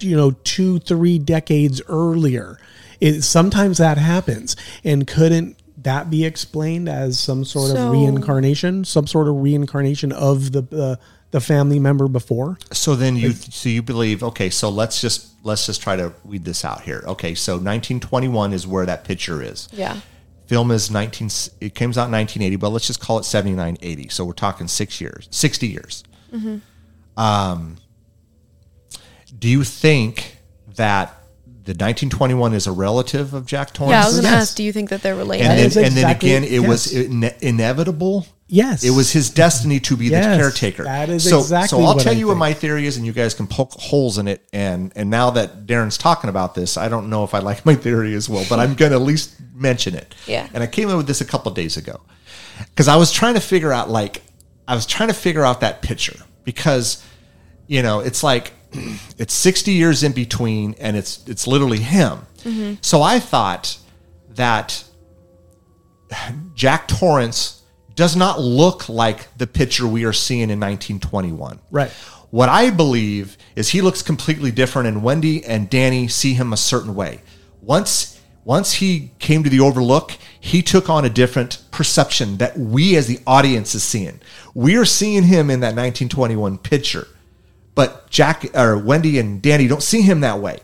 you 0.00 0.16
know 0.16 0.30
2 0.44 0.78
3 0.80 1.18
decades 1.18 1.80
earlier 1.88 2.58
it 3.00 3.22
sometimes 3.22 3.78
that 3.78 3.98
happens 3.98 4.56
and 4.84 5.06
couldn't 5.06 5.56
that 5.82 6.08
be 6.10 6.24
explained 6.24 6.88
as 6.88 7.18
some 7.18 7.44
sort 7.44 7.70
So- 7.70 7.86
of 7.86 7.92
reincarnation 7.92 8.84
some 8.84 9.06
sort 9.06 9.28
of 9.28 9.36
reincarnation 9.36 10.12
of 10.12 10.52
the 10.52 10.62
uh, 10.72 10.96
the 11.30 11.40
family 11.40 11.78
member 11.78 12.08
before 12.08 12.58
So 12.72 12.94
then 12.96 13.14
you 13.16 13.32
so 13.32 13.68
you 13.68 13.82
believe 13.82 14.22
okay, 14.22 14.48
so 14.50 14.70
let's 14.70 15.00
just 15.00 15.26
let's 15.44 15.66
just 15.66 15.82
try 15.82 15.94
to 15.96 16.12
weed 16.24 16.44
this 16.44 16.64
out 16.64 16.80
here. 16.82 17.04
Okay, 17.06 17.34
so 17.34 17.52
1921 17.54 18.52
is 18.54 18.66
where 18.66 18.86
that 18.86 19.04
picture 19.04 19.42
is. 19.42 19.68
Yeah. 19.72 20.00
Film 20.46 20.70
is 20.70 20.90
19 20.90 21.28
it 21.60 21.74
comes 21.74 21.98
out 21.98 22.06
in 22.06 22.12
1980, 22.12 22.56
but 22.56 22.70
let's 22.70 22.86
just 22.86 23.00
call 23.00 23.18
it 23.18 23.24
79 23.24 23.76
80. 23.82 24.08
So 24.08 24.24
we're 24.24 24.32
talking 24.32 24.68
6 24.68 25.00
years, 25.02 25.28
60 25.30 25.66
years. 25.68 26.02
Um 27.16 27.76
do 29.38 29.48
you 29.48 29.64
think 29.64 30.36
that 30.76 31.14
the 31.64 31.72
1921 31.72 32.54
is 32.54 32.66
a 32.66 32.72
relative 32.72 33.34
of 33.34 33.44
Jack 33.46 33.72
Torrance? 33.74 33.90
Yeah, 33.92 34.02
I 34.02 34.06
was 34.06 34.16
gonna 34.16 34.28
Yes. 34.28 34.42
ask. 34.42 34.56
Do 34.56 34.62
you 34.62 34.72
think 34.72 34.90
that 34.90 35.02
they're 35.02 35.14
related? 35.14 35.46
and 35.46 35.58
then, 35.58 35.66
is 35.66 35.76
and 35.76 35.94
then 35.94 36.10
again, 36.10 36.44
it 36.44 36.60
was 36.66 36.92
yes. 36.92 37.06
ine- 37.06 37.34
inevitable. 37.40 38.26
Yes. 38.50 38.82
it 38.82 38.90
was 38.92 39.12
his 39.12 39.28
destiny 39.28 39.78
to 39.80 39.94
be 39.94 40.06
Yes, 40.06 40.24
the 40.24 40.42
caretaker. 40.42 40.84
that 40.84 41.10
is 41.10 41.28
so, 41.28 41.40
exactly 41.40 41.68
So 41.68 41.84
I'll 41.84 41.96
what 41.96 42.02
tell 42.02 42.14
I 42.14 42.16
you 42.16 42.28
what 42.28 42.38
my 42.38 42.54
theory 42.54 42.86
is, 42.86 42.96
and 42.96 43.04
you 43.04 43.12
guys 43.12 43.34
can 43.34 43.46
poke 43.46 43.72
holes 43.72 44.16
in 44.16 44.26
it. 44.26 44.42
And 44.54 44.90
and 44.96 45.10
now 45.10 45.28
that 45.30 45.66
Darren's 45.66 45.98
talking 45.98 46.30
about 46.30 46.54
this, 46.54 46.78
I 46.78 46.88
don't 46.88 47.10
know 47.10 47.24
if 47.24 47.34
I 47.34 47.40
like 47.40 47.66
my 47.66 47.74
theory 47.74 48.14
as 48.14 48.26
well, 48.30 48.46
but 48.48 48.58
I'm 48.58 48.74
going 48.74 48.92
to 48.92 48.96
at 48.96 49.02
least 49.02 49.34
mention 49.54 49.94
it. 49.94 50.14
Yeah. 50.26 50.48
And 50.54 50.62
I 50.62 50.66
came 50.66 50.88
up 50.88 50.96
with 50.96 51.06
this 51.06 51.20
a 51.20 51.26
couple 51.26 51.52
days 51.52 51.76
ago 51.76 52.00
because 52.70 52.88
I 52.88 52.96
was 52.96 53.12
trying 53.12 53.34
to 53.34 53.40
figure 53.40 53.70
out 53.72 53.90
like 53.90 54.22
I 54.66 54.74
was 54.74 54.86
trying 54.86 55.08
to 55.10 55.14
figure 55.14 55.44
out 55.44 55.60
that 55.60 55.82
picture 55.82 56.16
because 56.44 57.04
you 57.66 57.82
know 57.82 58.00
it's 58.00 58.22
like 58.22 58.52
it's 59.18 59.34
60 59.34 59.72
years 59.72 60.02
in 60.02 60.12
between 60.12 60.74
and 60.78 60.96
it's 60.96 61.26
it's 61.26 61.46
literally 61.46 61.80
him. 61.80 62.26
Mm-hmm. 62.38 62.74
So 62.80 63.02
I 63.02 63.18
thought 63.18 63.78
that 64.30 64.84
Jack 66.54 66.88
Torrance 66.88 67.62
does 67.94 68.14
not 68.14 68.40
look 68.40 68.88
like 68.88 69.36
the 69.38 69.46
picture 69.46 69.86
we 69.86 70.04
are 70.04 70.12
seeing 70.12 70.50
in 70.50 70.60
1921. 70.60 71.58
Right. 71.70 71.90
What 72.30 72.48
I 72.48 72.70
believe 72.70 73.36
is 73.56 73.70
he 73.70 73.80
looks 73.80 74.02
completely 74.02 74.50
different, 74.50 74.86
and 74.86 75.02
Wendy 75.02 75.44
and 75.44 75.68
Danny 75.68 76.08
see 76.08 76.34
him 76.34 76.52
a 76.52 76.56
certain 76.56 76.94
way. 76.94 77.22
Once 77.60 78.20
once 78.44 78.74
he 78.74 79.10
came 79.18 79.44
to 79.44 79.50
the 79.50 79.60
Overlook, 79.60 80.12
he 80.40 80.62
took 80.62 80.88
on 80.88 81.04
a 81.04 81.10
different 81.10 81.62
perception 81.70 82.38
that 82.38 82.56
we 82.56 82.96
as 82.96 83.06
the 83.06 83.20
audience 83.26 83.74
is 83.74 83.82
seeing. 83.82 84.20
We 84.54 84.76
are 84.76 84.86
seeing 84.86 85.24
him 85.24 85.50
in 85.50 85.60
that 85.60 85.74
1921 85.74 86.56
picture, 86.56 87.08
but 87.78 88.10
Jack 88.10 88.44
or 88.56 88.76
Wendy 88.76 89.20
and 89.20 89.40
Danny 89.40 89.68
don't 89.68 89.84
see 89.84 90.02
him 90.02 90.18
that 90.22 90.40
way. 90.40 90.58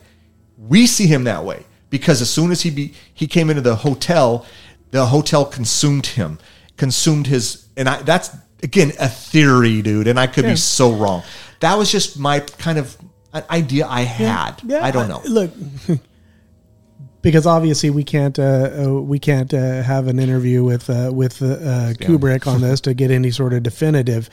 We 0.58 0.84
see 0.88 1.06
him 1.06 1.22
that 1.24 1.44
way 1.44 1.62
because 1.88 2.20
as 2.20 2.28
soon 2.28 2.50
as 2.50 2.62
he 2.62 2.70
be, 2.70 2.92
he 3.14 3.28
came 3.28 3.50
into 3.50 3.62
the 3.62 3.76
hotel, 3.76 4.44
the 4.90 5.06
hotel 5.06 5.44
consumed 5.44 6.06
him, 6.06 6.40
consumed 6.76 7.28
his, 7.28 7.68
and 7.76 7.88
I 7.88 8.02
that's 8.02 8.30
again 8.64 8.90
a 8.98 9.08
theory, 9.08 9.80
dude, 9.80 10.08
and 10.08 10.18
I 10.18 10.26
could 10.26 10.42
Yeah. 10.42 10.50
be 10.50 10.56
so 10.56 10.92
wrong. 10.92 11.22
That 11.60 11.78
was 11.78 11.92
just 11.92 12.18
my 12.18 12.40
kind 12.40 12.78
of 12.78 12.96
an 13.32 13.44
idea 13.48 13.86
I 13.86 14.00
had. 14.00 14.60
I 14.72 14.90
don't 14.90 15.06
know. 15.08 15.22
Look, 15.24 15.52
because 17.22 17.46
obviously 17.46 17.90
we 17.90 18.02
can't 18.02 18.36
uh, 18.40 18.70
uh, 18.86 18.92
we 19.00 19.20
can't 19.20 19.54
uh, 19.54 19.84
have 19.84 20.08
an 20.08 20.18
interview 20.18 20.64
with 20.64 20.90
uh, 20.90 21.12
with 21.14 21.40
uh, 21.42 21.46
uh, 21.46 21.92
Kubrick 21.92 22.48
on 22.48 22.60
this 22.66 22.80
to 22.80 22.92
get 22.92 23.12
any 23.12 23.30
sort 23.30 23.52
of 23.52 23.62
definitive. 23.62 24.28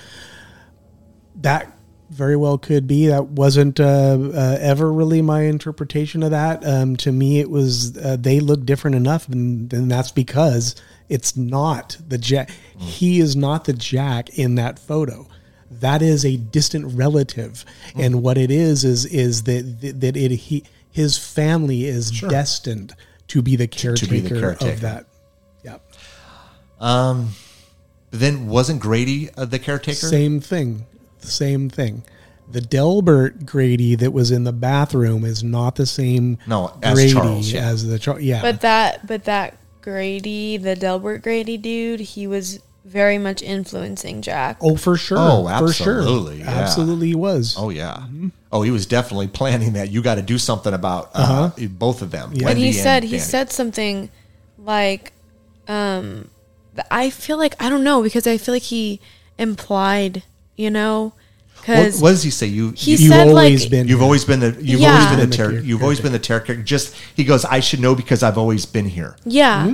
That 1.36 1.72
very 2.12 2.36
well 2.36 2.58
could 2.58 2.88
be. 2.88 3.08
That 3.08 3.28
wasn't 3.28 3.80
uh, 3.80 3.84
uh, 4.34 4.58
ever 4.60 4.92
really 4.92 5.22
my 5.22 5.44
interpretation 5.44 6.24
of 6.24 6.32
that. 6.32 6.66
Um, 6.66 6.96
to 6.98 7.12
me, 7.12 7.40
it 7.40 7.50
was 7.50 7.98
uh, 7.98 8.18
they 8.20 8.40
look 8.40 8.66
different 8.66 8.96
enough, 8.96 9.28
and, 9.30 9.72
and 9.74 9.90
that's 9.90 10.12
because 10.12 10.76
it's 11.10 11.36
not 11.36 11.98
the 12.08 12.18
Jack. 12.18 12.52
He 12.78 13.20
is 13.20 13.36
not 13.36 13.66
the 13.66 13.74
Jack 13.74 14.38
in 14.38 14.56
that 14.56 14.78
photo. 14.78 15.28
That 15.70 16.02
is 16.02 16.26
a 16.26 16.36
distant 16.36 16.98
relative, 16.98 17.64
and 17.96 18.22
what 18.22 18.38
it 18.38 18.52
is 18.52 18.84
is 18.84 19.06
is 19.06 19.44
that 19.44 19.80
that 20.00 20.18
it 20.18 20.32
he 20.32 20.64
his 20.92 21.18
family 21.18 21.86
is 21.86 22.12
destined 22.12 22.94
to 23.30 23.42
be 23.42 23.56
the 23.56 23.68
caretaker, 23.68 24.12
be 24.12 24.20
the 24.20 24.40
caretaker. 24.40 24.72
of 24.74 24.82
that. 24.82 25.06
Yeah, 25.64 25.78
Um. 26.80 27.30
Then 28.14 28.48
wasn't 28.48 28.82
Grady 28.82 29.30
uh, 29.38 29.46
the 29.46 29.58
caretaker? 29.58 30.08
same 30.08 30.42
thing, 30.42 30.86
same 31.28 31.70
thing. 31.70 32.04
The 32.50 32.62
Delbert 32.62 33.46
Grady 33.46 33.96
that 33.96 34.12
was 34.12 34.30
in 34.32 34.44
the 34.44 34.52
bathroom 34.52 35.24
is 35.24 35.44
not 35.44 35.76
the 35.76 35.86
same 35.86 36.38
No, 36.46 36.78
as 36.84 36.96
Grady 36.96 37.14
Charles, 37.14 37.52
yeah. 37.52 37.68
as 37.68 37.88
the 37.88 37.98
Char- 37.98 38.20
yeah. 38.20 38.42
But 38.42 38.62
that, 38.62 39.08
but 39.08 39.24
that 39.24 39.58
Grady, 39.82 40.58
the 40.58 40.76
Delbert 40.76 41.22
Grady 41.24 41.58
dude, 41.58 42.02
he 42.02 42.28
was 42.28 42.60
very 42.84 43.18
much 43.18 43.42
influencing 43.42 44.22
Jack. 44.22 44.58
oh, 44.60 44.76
for 44.76 44.98
sure. 44.98 45.18
Oh, 45.20 45.44
for 45.60 45.72
sure. 45.72 46.00
absolutely, 46.00 46.40
yeah. 46.40 46.50
Absolutely, 46.50 47.08
he 47.08 47.16
was. 47.16 47.56
Oh 47.58 47.70
yeah. 47.70 48.06
Oh, 48.52 48.64
he 48.64 48.72
was 48.72 48.86
definitely 48.86 49.28
planning 49.28 49.74
that. 49.74 49.90
You 49.92 50.02
got 50.02 50.16
to 50.16 50.22
do 50.22 50.38
something 50.38 50.74
about 50.74 51.12
uh, 51.14 51.52
both 51.70 52.02
of 52.02 52.12
them. 52.12 52.32
Yeah. 52.34 52.50
and 52.50 52.58
he 52.58 52.66
Wendy 52.66 52.74
said 52.74 53.04
he 53.04 53.18
said 53.20 53.50
something 53.52 54.10
like, 54.58 55.14
um, 55.70 56.30
I 56.90 57.10
feel 57.12 57.38
like 57.38 57.56
I 57.64 57.70
don't 57.70 57.84
know 57.84 58.04
because 58.04 58.28
I 58.28 58.38
feel 58.38 58.54
like 58.54 58.64
he 58.64 59.00
implied, 59.38 60.24
you 60.56 60.70
know, 60.70 61.14
What, 61.14 61.62
because 61.66 62.02
what 62.02 62.10
does 62.12 62.24
he 62.24 62.30
say? 62.32 62.48
You, 62.48 62.72
he 62.72 62.92
you 62.92 62.98
You've 62.98 63.14
said 63.14 63.28
always 63.28 63.62
like 63.64 63.72
been- 63.72 63.88
You've 63.88 64.02
always 64.02 64.26
been 64.26 64.40
the 64.40 64.58
you've 64.62 64.80
Yeah. 64.82 64.92
always 64.94 65.06
been 65.08 65.20
Been 65.20 65.30
the 65.30 65.38
the 65.38 65.38
terror. 65.38 65.60
You've 65.60 65.82
always 65.84 66.00
been 66.02 66.12
the 66.12 66.20
terror 66.20 66.40
character. 66.40 66.64
Just 66.64 66.96
he 67.16 67.24
goes, 67.24 67.46
I 67.46 67.60
should 67.60 67.80
know 67.80 67.96
because 67.96 68.24
I've 68.24 68.38
always 68.38 68.66
been 68.66 68.86
here. 68.86 69.16
yeah, 69.26 69.74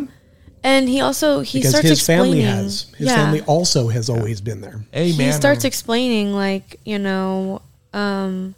and 0.63 0.89
he 0.89 0.99
also 1.01 1.41
he 1.41 1.59
because 1.59 1.71
starts 1.71 1.88
his 1.89 2.05
family 2.05 2.39
explaining 2.39 2.63
has 2.63 2.82
his 2.97 3.07
yeah. 3.07 3.15
family 3.15 3.41
also 3.41 3.88
has 3.89 4.09
always 4.09 4.41
been 4.41 4.59
there. 4.61 4.82
Hey 4.91 5.11
he 5.11 5.32
starts 5.32 5.63
explaining 5.65 6.34
like 6.34 6.80
you 6.84 6.99
know 6.99 7.61
um 7.93 8.55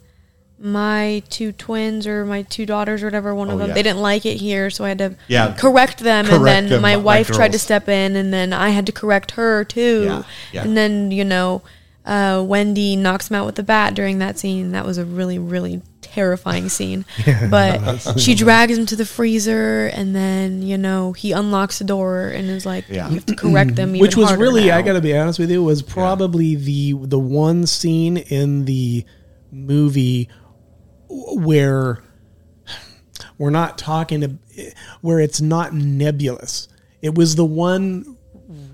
my 0.58 1.22
two 1.30 1.52
twins 1.52 2.06
or 2.06 2.24
my 2.26 2.42
two 2.42 2.66
daughters 2.66 3.02
or 3.02 3.06
whatever 3.06 3.34
one 3.34 3.48
Oh, 3.48 3.52
of 3.54 3.58
them 3.60 3.68
yeah. 3.68 3.74
they 3.74 3.82
didn't 3.82 4.02
like 4.02 4.26
it 4.26 4.36
here 4.36 4.68
so 4.68 4.84
i 4.84 4.88
had 4.88 4.98
to 4.98 5.14
Yeah. 5.26 5.54
correct 5.54 6.00
them 6.00 6.26
Correct 6.26 6.34
and 6.38 6.46
then 6.46 6.68
them, 6.68 6.82
my 6.82 6.96
my 6.96 7.02
wife 7.02 7.28
tried 7.28 7.52
to 7.52 7.58
step 7.58 7.88
in 7.88 8.14
and 8.14 8.30
then 8.30 8.52
i 8.52 8.68
had 8.68 8.84
to 8.86 8.92
correct 8.92 9.30
her 9.32 9.64
too 9.64 10.02
Yeah, 10.04 10.22
yeah. 10.52 10.64
and 10.64 10.76
then 10.76 11.10
you 11.12 11.24
know 11.24 11.62
uh, 12.06 12.42
wendy 12.46 12.96
knocks 12.96 13.30
him 13.30 13.36
out 13.36 13.44
with 13.46 13.54
the 13.56 13.62
bat 13.62 13.94
during 13.94 14.18
that 14.18 14.38
scene 14.38 14.72
that 14.72 14.84
was 14.86 14.96
a 14.98 15.04
really 15.04 15.38
really 15.38 15.82
terrifying 16.00 16.68
scene 16.68 17.04
but 17.50 17.98
she 18.18 18.34
drags 18.34 18.76
him 18.76 18.84
to 18.86 18.96
the 18.96 19.04
freezer 19.04 19.86
and 19.88 20.16
then 20.16 20.62
you 20.62 20.76
know 20.78 21.12
he 21.12 21.30
unlocks 21.32 21.78
the 21.78 21.84
door 21.84 22.28
and 22.28 22.48
is 22.48 22.64
like 22.66 22.84
Yeah. 22.88 23.08
you 23.08 23.14
have 23.16 23.26
to 23.26 23.36
correct 23.36 23.76
them 23.76 23.90
even 23.90 24.00
which 24.00 24.16
was 24.16 24.34
really 24.36 24.66
now. 24.68 24.78
I 24.78 24.82
got 24.82 24.94
to 24.94 25.00
be 25.00 25.16
honest 25.16 25.38
with 25.38 25.50
you 25.50 25.62
was 25.62 25.82
probably 25.82 26.56
the 26.56 26.94
the 27.02 27.18
one 27.18 27.66
scene 27.66 28.16
in 28.16 28.64
the 28.64 29.04
movie 29.52 30.28
where 31.08 32.02
we're 33.38 33.50
not 33.50 33.78
talking 33.78 34.20
to, 34.20 34.72
where 35.00 35.20
it's 35.20 35.40
not 35.40 35.72
nebulous. 35.74 36.68
It 37.02 37.14
was 37.14 37.36
the 37.36 37.44
one 37.44 38.16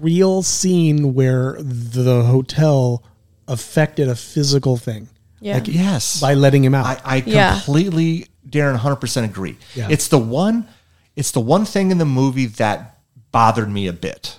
real 0.00 0.42
scene 0.42 1.14
where 1.14 1.56
the 1.60 2.24
hotel 2.24 3.02
affected 3.48 4.08
a 4.08 4.16
physical 4.16 4.76
thing 4.76 5.08
yeah 5.40 5.60
yes, 5.64 6.20
by 6.20 6.34
letting 6.34 6.64
him 6.64 6.74
out. 6.74 6.86
I, 6.86 6.98
I 7.04 7.22
Yeah. 7.26 7.52
completely, 7.52 8.26
Darren, 8.48 8.76
hundred 8.76 8.96
percent 8.96 9.30
agree. 9.30 9.56
Yeah. 9.74 9.88
It's 9.90 10.08
the 10.08 10.18
one, 10.18 10.66
it's 11.14 11.30
the 11.30 11.40
one 11.40 11.64
thing 11.64 11.90
in 11.90 11.98
the 11.98 12.06
movie 12.06 12.46
that 12.46 12.98
bothered 13.32 13.70
me 13.70 13.86
a 13.86 13.92
bit. 13.92 14.38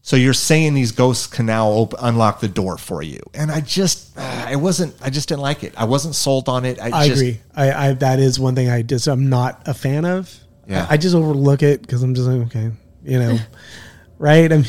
So 0.00 0.16
you're 0.16 0.32
saying 0.32 0.72
these 0.74 0.92
ghosts 0.92 1.26
can 1.26 1.44
now 1.46 1.66
op- 1.68 1.94
unlock 2.00 2.40
the 2.40 2.48
door 2.48 2.78
for 2.78 3.02
you, 3.02 3.20
and 3.34 3.50
I 3.50 3.60
just, 3.60 4.16
uh, 4.16 4.46
I 4.48 4.56
wasn't, 4.56 4.94
I 5.02 5.10
just 5.10 5.28
didn't 5.28 5.42
like 5.42 5.64
it. 5.64 5.74
I 5.76 5.84
wasn't 5.84 6.14
sold 6.14 6.48
on 6.48 6.64
it. 6.64 6.80
I, 6.80 6.86
I 6.86 7.08
just, 7.08 7.20
agree. 7.20 7.40
I, 7.54 7.88
I 7.88 7.92
that 7.94 8.18
is 8.18 8.40
one 8.40 8.54
thing 8.54 8.70
I 8.70 8.80
just 8.82 9.06
I'm 9.06 9.28
not 9.28 9.60
a 9.68 9.74
fan 9.74 10.04
of. 10.06 10.34
Yeah. 10.66 10.86
I, 10.88 10.94
I 10.94 10.96
just 10.96 11.14
overlook 11.14 11.62
it 11.62 11.82
because 11.82 12.02
I'm 12.02 12.14
just 12.14 12.26
like 12.28 12.46
okay, 12.46 12.70
you 13.04 13.18
know, 13.18 13.38
right? 14.18 14.50
I'm 14.50 14.64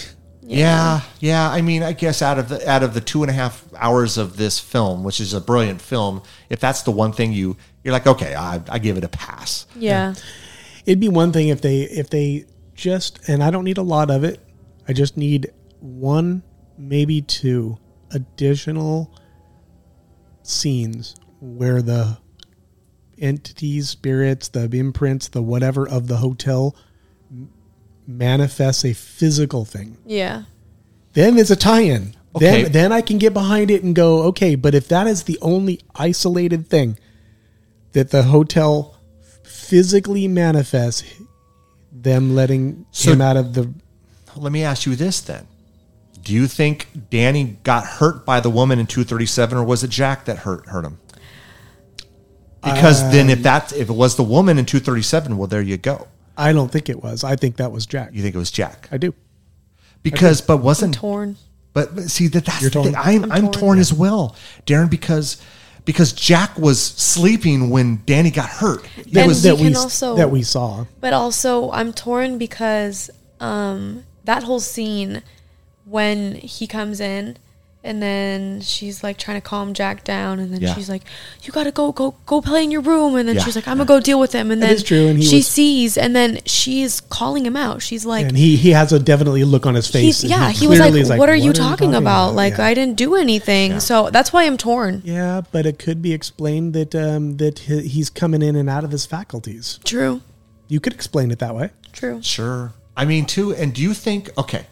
Yeah, 0.49 1.01
yeah. 1.19 1.49
I 1.49 1.61
mean, 1.61 1.83
I 1.83 1.93
guess 1.93 2.21
out 2.21 2.39
of 2.39 2.49
the 2.49 2.67
out 2.69 2.83
of 2.83 2.93
the 2.93 3.01
two 3.01 3.23
and 3.23 3.29
a 3.29 3.33
half 3.33 3.63
hours 3.77 4.17
of 4.17 4.37
this 4.37 4.59
film, 4.59 5.03
which 5.03 5.19
is 5.19 5.33
a 5.33 5.41
brilliant 5.41 5.81
film, 5.81 6.23
if 6.49 6.59
that's 6.59 6.81
the 6.81 6.91
one 6.91 7.11
thing 7.11 7.33
you 7.33 7.55
you're 7.83 7.93
like, 7.93 8.07
okay, 8.07 8.35
I, 8.35 8.61
I 8.69 8.79
give 8.79 8.97
it 8.97 9.03
a 9.03 9.09
pass. 9.09 9.65
yeah 9.75 10.13
it'd 10.85 10.99
be 10.99 11.09
one 11.09 11.31
thing 11.31 11.49
if 11.49 11.61
they 11.61 11.81
if 11.81 12.09
they 12.09 12.45
just 12.73 13.19
and 13.29 13.43
I 13.43 13.51
don't 13.51 13.63
need 13.63 13.77
a 13.77 13.83
lot 13.83 14.09
of 14.09 14.23
it. 14.23 14.39
I 14.87 14.93
just 14.93 15.17
need 15.17 15.51
one, 15.79 16.41
maybe 16.77 17.21
two 17.21 17.77
additional 18.11 19.13
scenes 20.41 21.15
where 21.39 21.81
the 21.81 22.17
entities, 23.19 23.89
spirits, 23.89 24.47
the 24.47 24.67
imprints, 24.73 25.27
the 25.27 25.43
whatever 25.43 25.87
of 25.87 26.07
the 26.07 26.17
hotel 26.17 26.75
m- 26.75 26.88
manifests 28.09 28.83
a 28.83 28.93
physical 28.93 29.65
thing. 29.65 29.97
yeah 30.05 30.43
Then 31.13 31.35
there's 31.35 31.51
a 31.51 31.55
tie-in. 31.55 32.15
Okay. 32.35 32.63
Then 32.63 32.71
then 32.71 32.91
I 32.91 33.01
can 33.01 33.17
get 33.17 33.33
behind 33.33 33.71
it 33.71 33.83
and 33.83 33.95
go, 33.95 34.23
okay, 34.29 34.55
but 34.55 34.73
if 34.75 34.87
that 34.89 35.07
is 35.07 35.23
the 35.23 35.37
only 35.41 35.79
isolated 35.95 36.67
thing 36.67 36.97
that 37.93 38.11
the 38.11 38.23
hotel 38.23 38.95
physically 39.43 40.27
manifests 40.27 41.03
them 41.91 42.35
letting 42.35 42.85
So- 42.91 43.13
him 43.13 43.21
out 43.21 43.37
of 43.37 43.53
the 43.53 43.73
Let 44.35 44.51
me 44.51 44.63
ask 44.63 44.85
you 44.85 44.95
this 44.95 45.19
then: 45.21 45.47
Do 46.23 46.33
you 46.33 46.47
think 46.47 46.87
Danny 47.09 47.57
got 47.63 47.83
hurt 47.85 48.25
by 48.25 48.39
the 48.39 48.49
woman 48.49 48.79
in 48.79 48.85
237, 48.85 49.57
or 49.57 49.63
was 49.63 49.83
it 49.83 49.89
Jack 49.89 50.25
that 50.25 50.37
hurt 50.39 50.67
hurt 50.67 50.85
him? 50.85 50.97
Because 52.63 53.01
then, 53.11 53.29
if 53.29 53.39
uh, 53.39 53.41
that's 53.41 53.73
if 53.73 53.89
it 53.89 53.93
was 53.93 54.15
the 54.17 54.23
woman 54.23 54.57
in 54.59 54.65
237, 54.65 55.37
well, 55.37 55.47
there 55.47 55.61
you 55.61 55.77
go. 55.77 56.07
I 56.39 56.53
don't 56.53 56.71
think 56.71 56.89
it 56.89 57.03
was. 57.03 57.23
I 57.23 57.35
think 57.35 57.57
that 57.57 57.71
was 57.71 57.85
Jack. 57.85 58.09
You 58.13 58.21
think 58.23 58.33
it 58.33 58.37
was 58.39 58.51
Jack? 58.51 58.87
I 58.91 58.97
do. 58.97 59.13
Because, 60.01 60.39
but 60.41 60.57
wasn't 60.57 60.95
torn 60.95 61.35
But, 61.73 61.93
but 61.93 62.09
see 62.09 62.27
that 62.27 62.45
that's 62.45 62.61
You're 62.61 62.69
the 62.71 62.83
thing. 62.83 62.93
torn? 62.93 63.05
I'm, 63.05 63.23
I'm 63.25 63.31
I'm, 63.31 63.41
torn, 63.43 63.53
torn. 63.53 63.79
as 63.79 63.93
well, 63.93 64.35
Darren, 64.65 64.89
because 64.89 65.41
because 65.85 66.13
Jack 66.13 66.57
was 66.57 66.79
sleeping 66.81 67.69
when 67.69 68.01
Danny 68.05 68.31
got 68.31 68.47
hurt. 68.49 68.83
That 69.11 69.17
And 69.17 69.27
was 69.27 69.43
that 69.43 69.55
we 69.57 69.63
can 69.63 69.71
s- 69.75 69.77
also- 69.83 70.15
that 70.17 70.29
we 70.31 70.43
saw. 70.43 70.85
But 71.01 71.13
also, 71.13 71.71
I'm 71.71 71.93
torn 71.93 72.37
because 72.37 73.09
um, 73.39 74.03
that 74.25 74.43
whole 74.43 74.59
scene 74.59 75.21
when 75.85 76.35
he 76.35 76.67
comes 76.67 76.99
in 76.99 77.37
and 77.83 78.01
then 78.03 78.59
she's 78.61 79.03
like 79.03 79.17
trying 79.17 79.37
to 79.37 79.41
calm 79.41 79.73
Jack 79.73 80.03
down, 80.03 80.39
and 80.39 80.53
then 80.53 80.59
Yeah. 80.61 80.75
she's 80.75 80.89
like, 80.89 81.03
"You 81.43 81.51
gotta 81.53 81.71
go, 81.71 81.91
go, 81.93 82.15
go 82.25 82.41
play 82.41 82.63
in 82.63 82.71
your 82.71 82.81
room," 82.81 83.15
and 83.15 83.27
then 83.27 83.37
Yeah. 83.37 83.43
she's 83.43 83.55
like, 83.55 83.67
"I'm 83.67 83.77
gonna 83.77 83.87
go 83.87 83.99
deal 84.01 84.19
with 84.19 84.33
him," 84.33 84.51
and 84.51 84.61
That 84.61 84.67
then 84.67 84.75
is 84.75 84.83
true, 84.83 85.07
and 85.07 85.17
he 85.19 85.25
she 85.25 85.35
was- 85.37 85.47
sees, 85.47 85.97
and 85.97 86.15
then 86.15 86.39
she's 86.45 86.99
calling 86.99 87.45
him 87.45 87.55
out. 87.55 87.81
She's 87.81 88.05
like, 88.05 88.25
And 88.27 88.37
he 88.37 88.57
he 88.57 88.71
has 88.71 88.91
a 88.91 88.99
definitely 88.99 89.43
look 89.45 89.65
on 89.65 89.75
his 89.75 89.87
face. 89.87 90.23
Yeah, 90.23 90.51
he, 90.51 90.67
was 90.67 90.79
like, 90.79 90.89
clearly 90.91 91.01
is 91.01 91.09
"What 91.17 91.29
are 91.29 91.35
you 91.35 91.53
talking, 91.53 91.95
about? 91.95 92.35
Like, 92.35 92.57
Yeah. 92.57 92.65
I 92.65 92.73
didn't 92.73 92.97
do 92.97 93.15
anything." 93.15 93.79
So 93.79 94.09
that's 94.11 94.33
why 94.33 94.43
I'm 94.45 94.57
torn. 94.57 95.01
Yeah, 95.05 95.41
but 95.51 95.65
it 95.65 95.79
could 95.79 96.01
be 96.01 96.11
explained 96.13 96.73
that 96.73 96.93
um, 96.95 97.37
that 97.37 97.59
he's 97.59 98.09
coming 98.09 98.41
in 98.41 98.55
and 98.57 98.69
out 98.69 98.83
of 98.83 98.91
his 98.91 99.05
faculties. 99.05 99.79
True, 99.85 100.21
You 100.67 100.79
could 100.79 100.93
explain 100.93 101.31
it 101.31 101.39
that 101.39 101.55
way. 101.55 101.69
true. 101.93 102.19
sure. 102.21 102.73
I 102.97 103.05
mean, 103.05 103.25
too. 103.25 103.55
And 103.55 103.73
do 103.73 103.81
you 103.81 103.93
think? 103.93 104.29
Okay, 104.37 104.65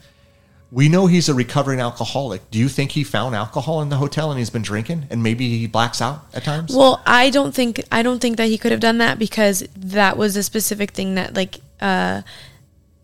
we 0.71 0.89
know 0.89 1.07
he's 1.07 1.29
a 1.29 1.33
recovering 1.33 1.79
alcoholic. 1.79 2.49
Do 2.51 2.59
you 2.59 2.67
think 2.67 2.91
he 2.91 3.03
found 3.03 3.35
alcohol 3.35 3.81
in 3.81 3.89
the 3.89 3.95
hotel 3.97 4.31
and 4.31 4.37
he's 4.37 4.49
been 4.49 4.61
drinking, 4.61 5.07
and 5.09 5.23
maybe 5.23 5.57
he 5.57 5.67
blacks 5.67 6.01
out 6.01 6.25
at 6.33 6.43
times? 6.43 6.75
Well, 6.75 7.01
I 7.05 7.29
don't 7.29 7.53
think 7.55 7.81
I 7.91 8.01
don't 8.03 8.19
think 8.19 8.37
that 8.37 8.47
he 8.47 8.57
could 8.57 8.71
have 8.71 8.81
done 8.81 8.97
that 8.97 9.17
because 9.17 9.65
that 9.77 10.17
was 10.17 10.35
a 10.35 10.43
specific 10.43 10.91
thing 10.91 11.15
that 11.15 11.35
like 11.35 11.55
uh 11.79 12.21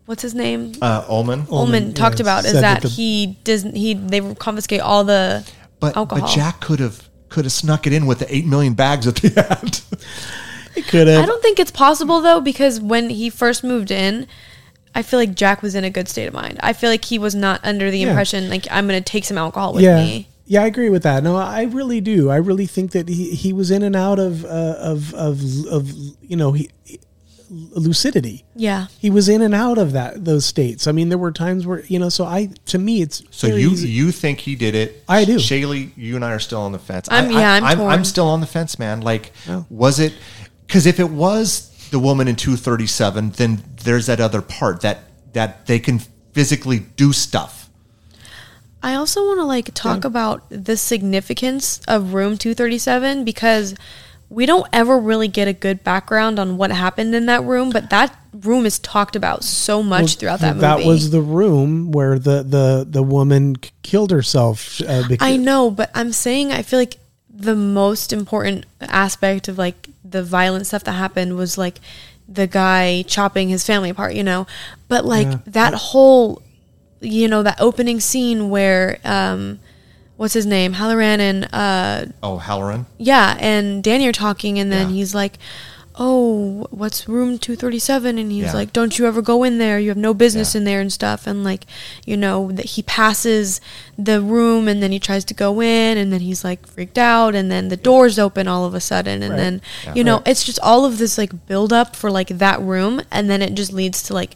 what's 0.06 0.22
his 0.22 0.34
name? 0.34 0.72
uh, 0.82 1.04
Ullman. 1.08 1.46
Ullman 1.50 1.88
yeah, 1.88 1.94
talked 1.94 2.20
about 2.20 2.44
is 2.44 2.52
that, 2.52 2.60
that 2.60 2.82
the- 2.82 2.88
he 2.88 3.38
doesn't 3.44 3.76
he 3.76 3.94
they 3.94 4.34
confiscate 4.34 4.80
all 4.80 5.04
the 5.04 5.48
but 5.80 5.96
alcohol. 5.96 6.26
but 6.26 6.34
Jack 6.34 6.60
could 6.60 6.80
have 6.80 7.08
could 7.30 7.46
have 7.46 7.52
snuck 7.52 7.86
it 7.86 7.92
in 7.92 8.04
with 8.06 8.18
the 8.18 8.34
eight 8.34 8.46
million 8.46 8.74
bags 8.74 9.06
that 9.06 9.16
they 9.16 9.28
had. 9.30 9.80
It 10.76 10.86
could 10.88 11.06
have. 11.06 11.22
I 11.22 11.26
don't 11.26 11.40
think 11.40 11.58
it's 11.60 11.70
possible 11.70 12.20
though 12.20 12.40
because 12.40 12.80
when 12.80 13.08
he 13.08 13.30
first 13.30 13.62
moved 13.64 13.90
in, 13.90 14.26
I 14.94 15.02
feel 15.02 15.18
like 15.18 15.34
Jack 15.34 15.62
was 15.62 15.74
in 15.74 15.84
a 15.84 15.90
good 15.90 16.08
state 16.08 16.26
of 16.26 16.34
mind. 16.34 16.58
I 16.62 16.72
feel 16.72 16.90
like 16.90 17.04
he 17.04 17.18
was 17.18 17.34
not 17.34 17.60
under 17.64 17.90
the 17.90 17.98
Yeah. 17.98 18.08
impression 18.10 18.48
like 18.48 18.66
I'm 18.70 18.86
going 18.86 19.02
to 19.02 19.10
take 19.12 19.24
some 19.24 19.38
alcohol 19.38 19.72
with 19.74 19.82
yeah. 19.82 19.96
me. 19.96 20.28
Yeah, 20.46 20.62
I 20.62 20.66
agree 20.66 20.90
with 20.90 21.02
that. 21.04 21.22
No, 21.24 21.36
I 21.36 21.62
really 21.64 22.00
do. 22.02 22.28
I 22.30 22.36
really 22.36 22.66
think 22.66 22.92
that 22.92 23.08
he, 23.08 23.30
he 23.34 23.52
was 23.52 23.70
in 23.70 23.82
and 23.82 23.96
out 23.96 24.18
of 24.18 24.44
uh, 24.44 24.48
of 24.78 25.14
of 25.14 25.40
of 25.70 25.90
you 26.22 26.36
know 26.36 26.52
he, 26.52 26.68
lucidity. 27.50 28.44
Yeah. 28.54 28.86
He 28.98 29.10
was 29.10 29.28
in 29.28 29.42
and 29.42 29.54
out 29.54 29.78
of 29.78 29.92
that 29.92 30.24
those 30.24 30.44
states. 30.44 30.86
I 30.86 30.92
mean, 30.92 31.08
there 31.08 31.18
were 31.18 31.32
times 31.32 31.66
where 31.66 31.80
you 31.86 31.98
know. 31.98 32.08
So 32.08 32.24
I, 32.24 32.50
to 32.66 32.78
me, 32.78 33.02
it's 33.02 33.22
So 33.30 33.46
you 33.48 33.70
easy. 33.70 33.88
you 33.88 34.12
think 34.12 34.40
he 34.40 34.54
did 34.54 34.74
it? 34.74 35.02
I 35.08 35.24
do. 35.24 35.36
Shaylee, 35.36 35.90
you 35.96 36.16
and 36.16 36.24
I 36.24 36.32
are 36.32 36.38
still 36.38 36.60
on 36.60 36.72
the 36.72 36.78
fence. 36.78 37.08
I'm- 37.10 37.28
I, 37.34 37.40
yeah, 37.40 37.52
I'm 37.54 37.64
I'm, 37.64 37.78
torn. 37.78 38.04
still 38.04 38.26
on 38.28 38.40
the 38.40 38.46
fence, 38.46 38.78
man. 38.78 39.00
Like, 39.00 39.32
Oh. 39.48 39.64
was 39.70 39.98
it? 40.00 40.12
Because 40.66 40.86
if 40.86 40.98
it 41.00 41.10
was 41.10 41.70
the 41.90 41.98
woman 41.98 42.26
in 42.28 42.36
237, 42.36 43.30
then 43.36 43.62
there's 43.84 44.06
that 44.06 44.20
other 44.20 44.42
part 44.42 44.80
that 44.80 45.00
that 45.32 45.66
they 45.66 45.78
can 45.78 46.00
physically 46.32 46.80
do 46.80 47.12
stuff. 47.12 47.68
I 48.82 48.96
also 48.96 49.24
want 49.24 49.38
to 49.40 49.44
like 49.44 49.72
talk 49.72 50.04
about 50.04 50.42
the 50.50 50.76
significance 50.76 51.80
of 51.88 52.12
room 52.12 52.36
237 52.36 53.24
because 53.24 53.74
we 54.28 54.44
don't 54.44 54.66
ever 54.74 54.98
really 54.98 55.28
get 55.28 55.48
a 55.48 55.54
good 55.54 55.82
background 55.82 56.38
on 56.38 56.58
what 56.58 56.70
happened 56.70 57.14
in 57.14 57.26
that 57.26 57.44
room, 57.44 57.70
but 57.70 57.88
that 57.90 58.14
room 58.32 58.66
is 58.66 58.78
talked 58.80 59.16
about 59.16 59.42
so 59.42 59.82
much 59.82 60.16
throughout 60.16 60.40
that 60.40 60.56
movie. 60.56 60.60
That 60.60 60.84
was 60.84 61.10
the 61.10 61.22
room 61.22 61.92
where 61.92 62.18
the 62.18 62.42
the 62.42 62.86
the 62.88 63.02
woman 63.02 63.56
killed 63.82 64.10
herself. 64.10 64.80
Uh, 64.82 65.06
because, 65.08 65.26
I 65.26 65.36
know, 65.36 65.70
but 65.70 65.90
I'm 65.94 66.12
saying 66.12 66.52
I 66.52 66.62
feel 66.62 66.78
like 66.78 66.98
the 67.30 67.56
most 67.56 68.12
important 68.12 68.66
aspect 68.80 69.48
of 69.48 69.56
like 69.56 69.88
the 70.04 70.22
violent 70.22 70.66
stuff 70.66 70.84
that 70.84 70.92
happened 70.92 71.36
was 71.36 71.56
like 71.56 71.80
the 72.28 72.46
guy 72.46 73.02
chopping 73.02 73.48
his 73.48 73.64
family 73.66 73.90
apart, 73.90 74.14
you 74.14 74.22
know. 74.22 74.46
But 74.88 75.04
like 75.04 75.26
Yeah. 75.26 75.38
that 75.46 75.74
whole 75.74 76.42
you 77.00 77.28
know, 77.28 77.42
that 77.42 77.60
opening 77.60 78.00
scene 78.00 78.48
where 78.48 78.98
um 79.04 79.58
what's 80.16 80.32
his 80.32 80.46
name? 80.46 80.72
Hallorann 80.74 81.18
and 81.18 81.48
uh 81.52 82.06
Oh, 82.22 82.38
Hallorann. 82.38 82.86
yeah, 82.98 83.36
and 83.40 83.82
Danny 83.84 84.06
are 84.08 84.12
talking 84.12 84.58
and 84.58 84.72
then 84.72 84.88
Yeah. 84.88 84.94
he's 84.96 85.14
like 85.14 85.38
oh, 85.96 86.66
what's 86.70 87.08
room 87.08 87.38
237? 87.38 88.18
And 88.18 88.32
he's 88.32 88.44
Yeah. 88.46 88.52
like, 88.52 88.72
don't 88.72 88.98
you 88.98 89.06
ever 89.06 89.22
go 89.22 89.44
in 89.44 89.58
there. 89.58 89.78
You 89.78 89.90
have 89.90 89.96
no 89.96 90.12
business 90.12 90.54
Yeah. 90.54 90.58
in 90.58 90.64
there 90.64 90.80
and 90.80 90.92
stuff. 90.92 91.26
And 91.26 91.44
like, 91.44 91.66
you 92.04 92.16
know, 92.16 92.50
that 92.52 92.66
he 92.70 92.82
passes 92.82 93.60
the 93.96 94.20
room 94.20 94.66
and 94.66 94.82
then 94.82 94.90
he 94.90 94.98
tries 94.98 95.24
to 95.26 95.34
go 95.34 95.60
in 95.62 95.96
and 95.96 96.12
then 96.12 96.20
he's 96.20 96.42
like 96.42 96.66
freaked 96.66 96.98
out 96.98 97.34
and 97.36 97.50
then 97.50 97.68
the 97.68 97.76
doors 97.76 98.18
open 98.18 98.48
all 98.48 98.64
of 98.64 98.74
a 98.74 98.80
sudden. 98.80 99.22
And 99.22 99.32
Right. 99.34 99.38
then, 99.40 99.62
Yeah. 99.84 99.94
you 99.94 100.04
know, 100.04 100.16
Right. 100.16 100.28
it's 100.28 100.42
just 100.44 100.58
all 100.60 100.84
of 100.84 100.98
this 100.98 101.16
like 101.16 101.46
build 101.46 101.72
up 101.72 101.94
for 101.94 102.10
like 102.10 102.38
that 102.38 102.60
room. 102.60 103.00
And 103.12 103.30
then 103.30 103.40
it 103.42 103.54
just 103.54 103.72
leads 103.72 104.02
to 104.04 104.14
like, 104.14 104.34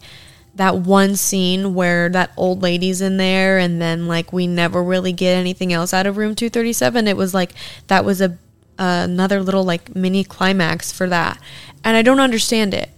that 0.55 0.75
one 0.79 1.15
scene 1.15 1.73
where 1.73 2.09
that 2.09 2.31
old 2.35 2.61
lady's 2.61 2.99
in 2.99 3.15
there 3.15 3.57
and 3.59 3.81
then 3.81 4.07
like 4.07 4.33
we 4.33 4.45
never 4.45 4.83
really 4.83 5.13
get 5.13 5.31
anything 5.37 5.71
else 5.71 5.93
out 5.93 6.05
of 6.05 6.17
room 6.17 6.35
237 6.35 7.07
it 7.07 7.15
was 7.15 7.33
like 7.33 7.53
that 7.87 8.03
was 8.03 8.19
a 8.19 8.35
another 8.79 9.41
little 9.41 9.63
like 9.63 9.95
mini 9.95 10.23
climax 10.23 10.91
for 10.91 11.07
that 11.07 11.39
and 11.83 11.95
i 11.97 12.01
don't 12.01 12.19
understand 12.19 12.73
it 12.73 12.89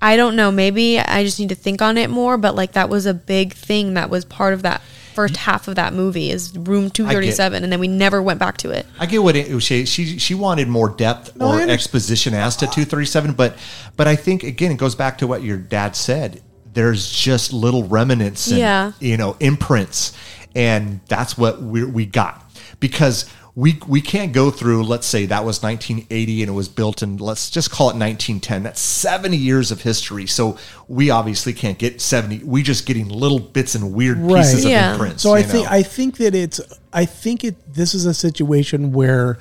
i 0.00 0.16
don't 0.16 0.36
know 0.36 0.50
maybe 0.50 0.98
i 0.98 1.22
just 1.24 1.38
need 1.40 1.48
to 1.48 1.54
think 1.54 1.82
on 1.82 1.98
it 1.98 2.08
more 2.08 2.36
but 2.38 2.54
like 2.54 2.72
that 2.72 2.88
was 2.88 3.04
a 3.06 3.14
big 3.14 3.52
thing 3.52 3.94
that 3.94 4.08
was 4.08 4.24
part 4.24 4.54
of 4.54 4.62
that 4.62 4.80
first 5.14 5.36
half 5.36 5.68
of 5.68 5.76
that 5.76 5.92
movie 5.92 6.30
is 6.30 6.56
room 6.56 6.90
237 6.90 7.62
and 7.62 7.72
then 7.72 7.78
we 7.78 7.86
never 7.86 8.20
went 8.20 8.38
back 8.40 8.56
to 8.56 8.70
it 8.70 8.84
I 8.98 9.06
get 9.06 9.22
what 9.22 9.36
it, 9.36 9.60
she 9.60 9.84
she 9.86 10.18
she 10.18 10.34
wanted 10.34 10.66
more 10.68 10.88
depth 10.88 11.36
No, 11.36 11.52
or 11.52 11.60
exposition 11.60 12.34
as 12.34 12.56
to 12.56 12.66
237, 12.66 13.32
but 13.34 13.56
but 13.96 14.08
I 14.08 14.16
think 14.16 14.42
again 14.42 14.72
it 14.72 14.76
goes 14.78 14.96
back 14.96 15.18
to 15.18 15.28
what 15.28 15.42
your 15.44 15.56
dad 15.56 15.94
said. 15.94 16.42
There's 16.72 17.08
just 17.12 17.52
little 17.52 17.84
remnants 17.84 18.48
and 18.48 18.58
Yeah. 18.58 18.92
you 18.98 19.16
know 19.16 19.36
imprints, 19.38 20.12
and 20.56 20.98
that's 21.06 21.38
what 21.38 21.62
we 21.62 21.84
we 21.84 22.06
got 22.06 22.44
because. 22.80 23.26
We, 23.56 23.78
we 23.86 24.00
can't 24.00 24.32
go 24.32 24.50
through 24.50 24.82
let's 24.82 25.06
say 25.06 25.26
that 25.26 25.44
was 25.44 25.62
1980 25.62 26.42
and 26.42 26.48
it 26.50 26.52
was 26.54 26.68
built 26.68 27.04
in 27.04 27.18
let's 27.18 27.50
just 27.50 27.70
call 27.70 27.86
it 27.90 27.94
1910 27.94 28.64
that's 28.64 28.80
70 28.80 29.36
years 29.36 29.70
of 29.70 29.82
history 29.82 30.26
so 30.26 30.58
we 30.88 31.08
obviously 31.10 31.52
can't 31.52 31.78
get 31.78 32.00
70 32.00 32.42
we 32.44 32.64
just 32.64 32.84
getting 32.84 33.08
little 33.08 33.38
bits 33.38 33.76
and 33.76 33.92
weird 33.92 34.18
Right. 34.18 34.40
pieces 34.40 34.64
of 34.64 34.72
Yeah. 34.72 34.92
imprints 34.94 35.22
So 35.22 35.34
I 35.34 35.38
you 35.38 35.44
think? 35.44 35.70
I 35.70 35.82
think 35.84 36.16
that 36.16 36.34
it's 36.34 36.60
I 36.92 37.04
think 37.04 37.44
it 37.44 37.54
this 37.72 37.94
is 37.94 38.06
a 38.06 38.14
situation 38.14 38.92
where 38.92 39.38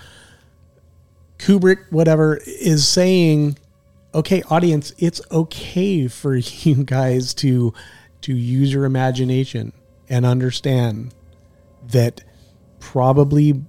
Kubrick 1.40 1.80
whatever 1.90 2.40
is 2.46 2.88
saying 2.88 3.58
okay 4.14 4.44
audience 4.50 4.94
it's 5.00 5.22
okay 5.32 6.08
for 6.08 6.36
you 6.64 6.84
guys 6.84 7.34
to 7.36 7.74
to 8.22 8.36
use 8.36 8.72
your 8.72 8.86
imagination 8.86 9.74
and 10.08 10.24
understand 10.24 11.14
that 11.88 12.22
probably 12.80 13.64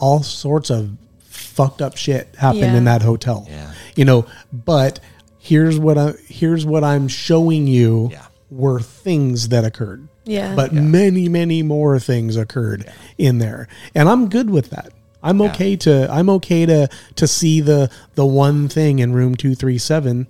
all 0.00 0.22
sorts 0.22 0.70
of 0.70 0.90
fucked 1.28 1.80
up 1.82 1.96
shit 1.96 2.34
happened 2.38 2.60
Yeah. 2.62 2.76
in 2.76 2.84
that 2.84 3.02
hotel. 3.02 3.46
Yeah. 3.48 3.70
You 3.96 4.04
know, 4.04 4.26
but 4.52 5.00
here's 5.38 5.78
what 5.78 5.96
I 5.98 6.14
here's 6.28 6.64
what 6.66 6.82
I'm 6.84 7.06
showing 7.08 7.66
you 7.66 8.08
Yeah. 8.12 8.22
were 8.50 8.80
things 8.80 9.48
that 9.48 9.64
occurred. 9.64 10.08
Yeah. 10.24 10.54
But 10.54 10.72
many, 10.72 11.28
many 11.28 11.62
more 11.62 11.98
things 11.98 12.36
occurred 12.36 12.90
in 13.18 13.38
there. 13.38 13.68
And 13.94 14.08
I'm 14.08 14.28
good 14.28 14.50
with 14.50 14.70
that. 14.70 14.92
I'm 15.22 15.42
okay 15.42 15.76
to 15.76 16.08
I'm 16.10 16.30
okay 16.30 16.64
to 16.66 16.88
to 17.16 17.26
see 17.26 17.60
the 17.60 17.90
the 18.14 18.24
one 18.26 18.68
thing 18.68 18.98
in 19.00 19.12
room 19.12 19.34
237 19.34 20.28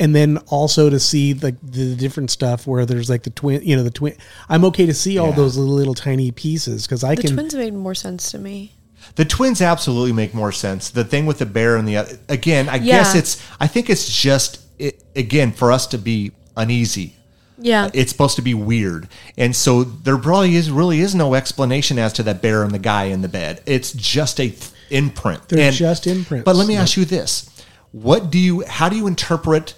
and 0.00 0.14
then 0.14 0.38
also 0.48 0.90
to 0.90 0.98
see 0.98 1.34
like 1.34 1.54
the 1.62 1.94
different 1.94 2.30
stuff 2.30 2.66
where 2.66 2.84
there's 2.84 3.08
like 3.08 3.22
the 3.22 3.30
twin, 3.30 3.62
you 3.62 3.76
know, 3.76 3.84
the 3.84 3.90
twin. 3.92 4.14
I'm 4.48 4.64
okay 4.66 4.86
to 4.86 4.94
see 4.94 5.18
all 5.18 5.28
Yeah. 5.28 5.36
those 5.36 5.56
little 5.56 5.94
tiny 5.94 6.32
pieces 6.32 6.84
because 6.86 7.04
I 7.04 7.14
the 7.14 7.22
can. 7.22 7.34
twins 7.34 7.54
made 7.54 7.74
more 7.74 7.94
sense 7.94 8.30
to 8.32 8.38
me 8.38 8.73
The 9.16 9.24
twins 9.24 9.60
absolutely 9.62 10.12
make 10.12 10.34
more 10.34 10.52
sense. 10.52 10.90
The 10.90 11.04
thing 11.04 11.26
with 11.26 11.38
the 11.38 11.46
bear 11.46 11.76
and 11.76 11.86
the 11.86 11.96
other, 11.98 12.18
again, 12.28 12.68
I 12.68 12.78
guess 12.78 13.14
it's. 13.14 13.42
I 13.60 13.66
think 13.66 13.88
it's 13.90 14.08
just 14.20 14.60
it, 14.78 15.02
again 15.14 15.52
for 15.52 15.70
us 15.72 15.86
to 15.88 15.98
be 15.98 16.32
uneasy. 16.56 17.14
yeah 17.58 17.90
It's 17.94 18.10
supposed 18.12 18.36
to 18.36 18.42
be 18.42 18.54
weird, 18.54 19.08
and 19.36 19.54
so 19.54 19.84
there 19.84 20.18
probably 20.18 20.56
is 20.56 20.70
really 20.70 21.00
is 21.00 21.14
no 21.14 21.34
explanation 21.34 21.98
as 21.98 22.12
to 22.14 22.22
that 22.24 22.42
bear 22.42 22.64
and 22.64 22.72
the 22.72 22.78
guy 22.80 23.04
in 23.04 23.22
the 23.22 23.28
bed. 23.28 23.62
It's 23.66 23.92
just 23.92 24.40
a 24.40 24.48
th- 24.50 24.70
imprint. 24.90 25.48
They're 25.48 25.68
And- 25.68 25.76
just 25.76 26.06
imprints. 26.06 26.44
But 26.44 26.56
let 26.56 26.66
me 26.66 26.76
ask 26.76 26.96
you 26.96 27.04
this: 27.04 27.48
What 27.92 28.30
do 28.30 28.38
you? 28.38 28.64
How 28.66 28.88
do 28.88 28.96
you 28.96 29.06
interpret 29.06 29.74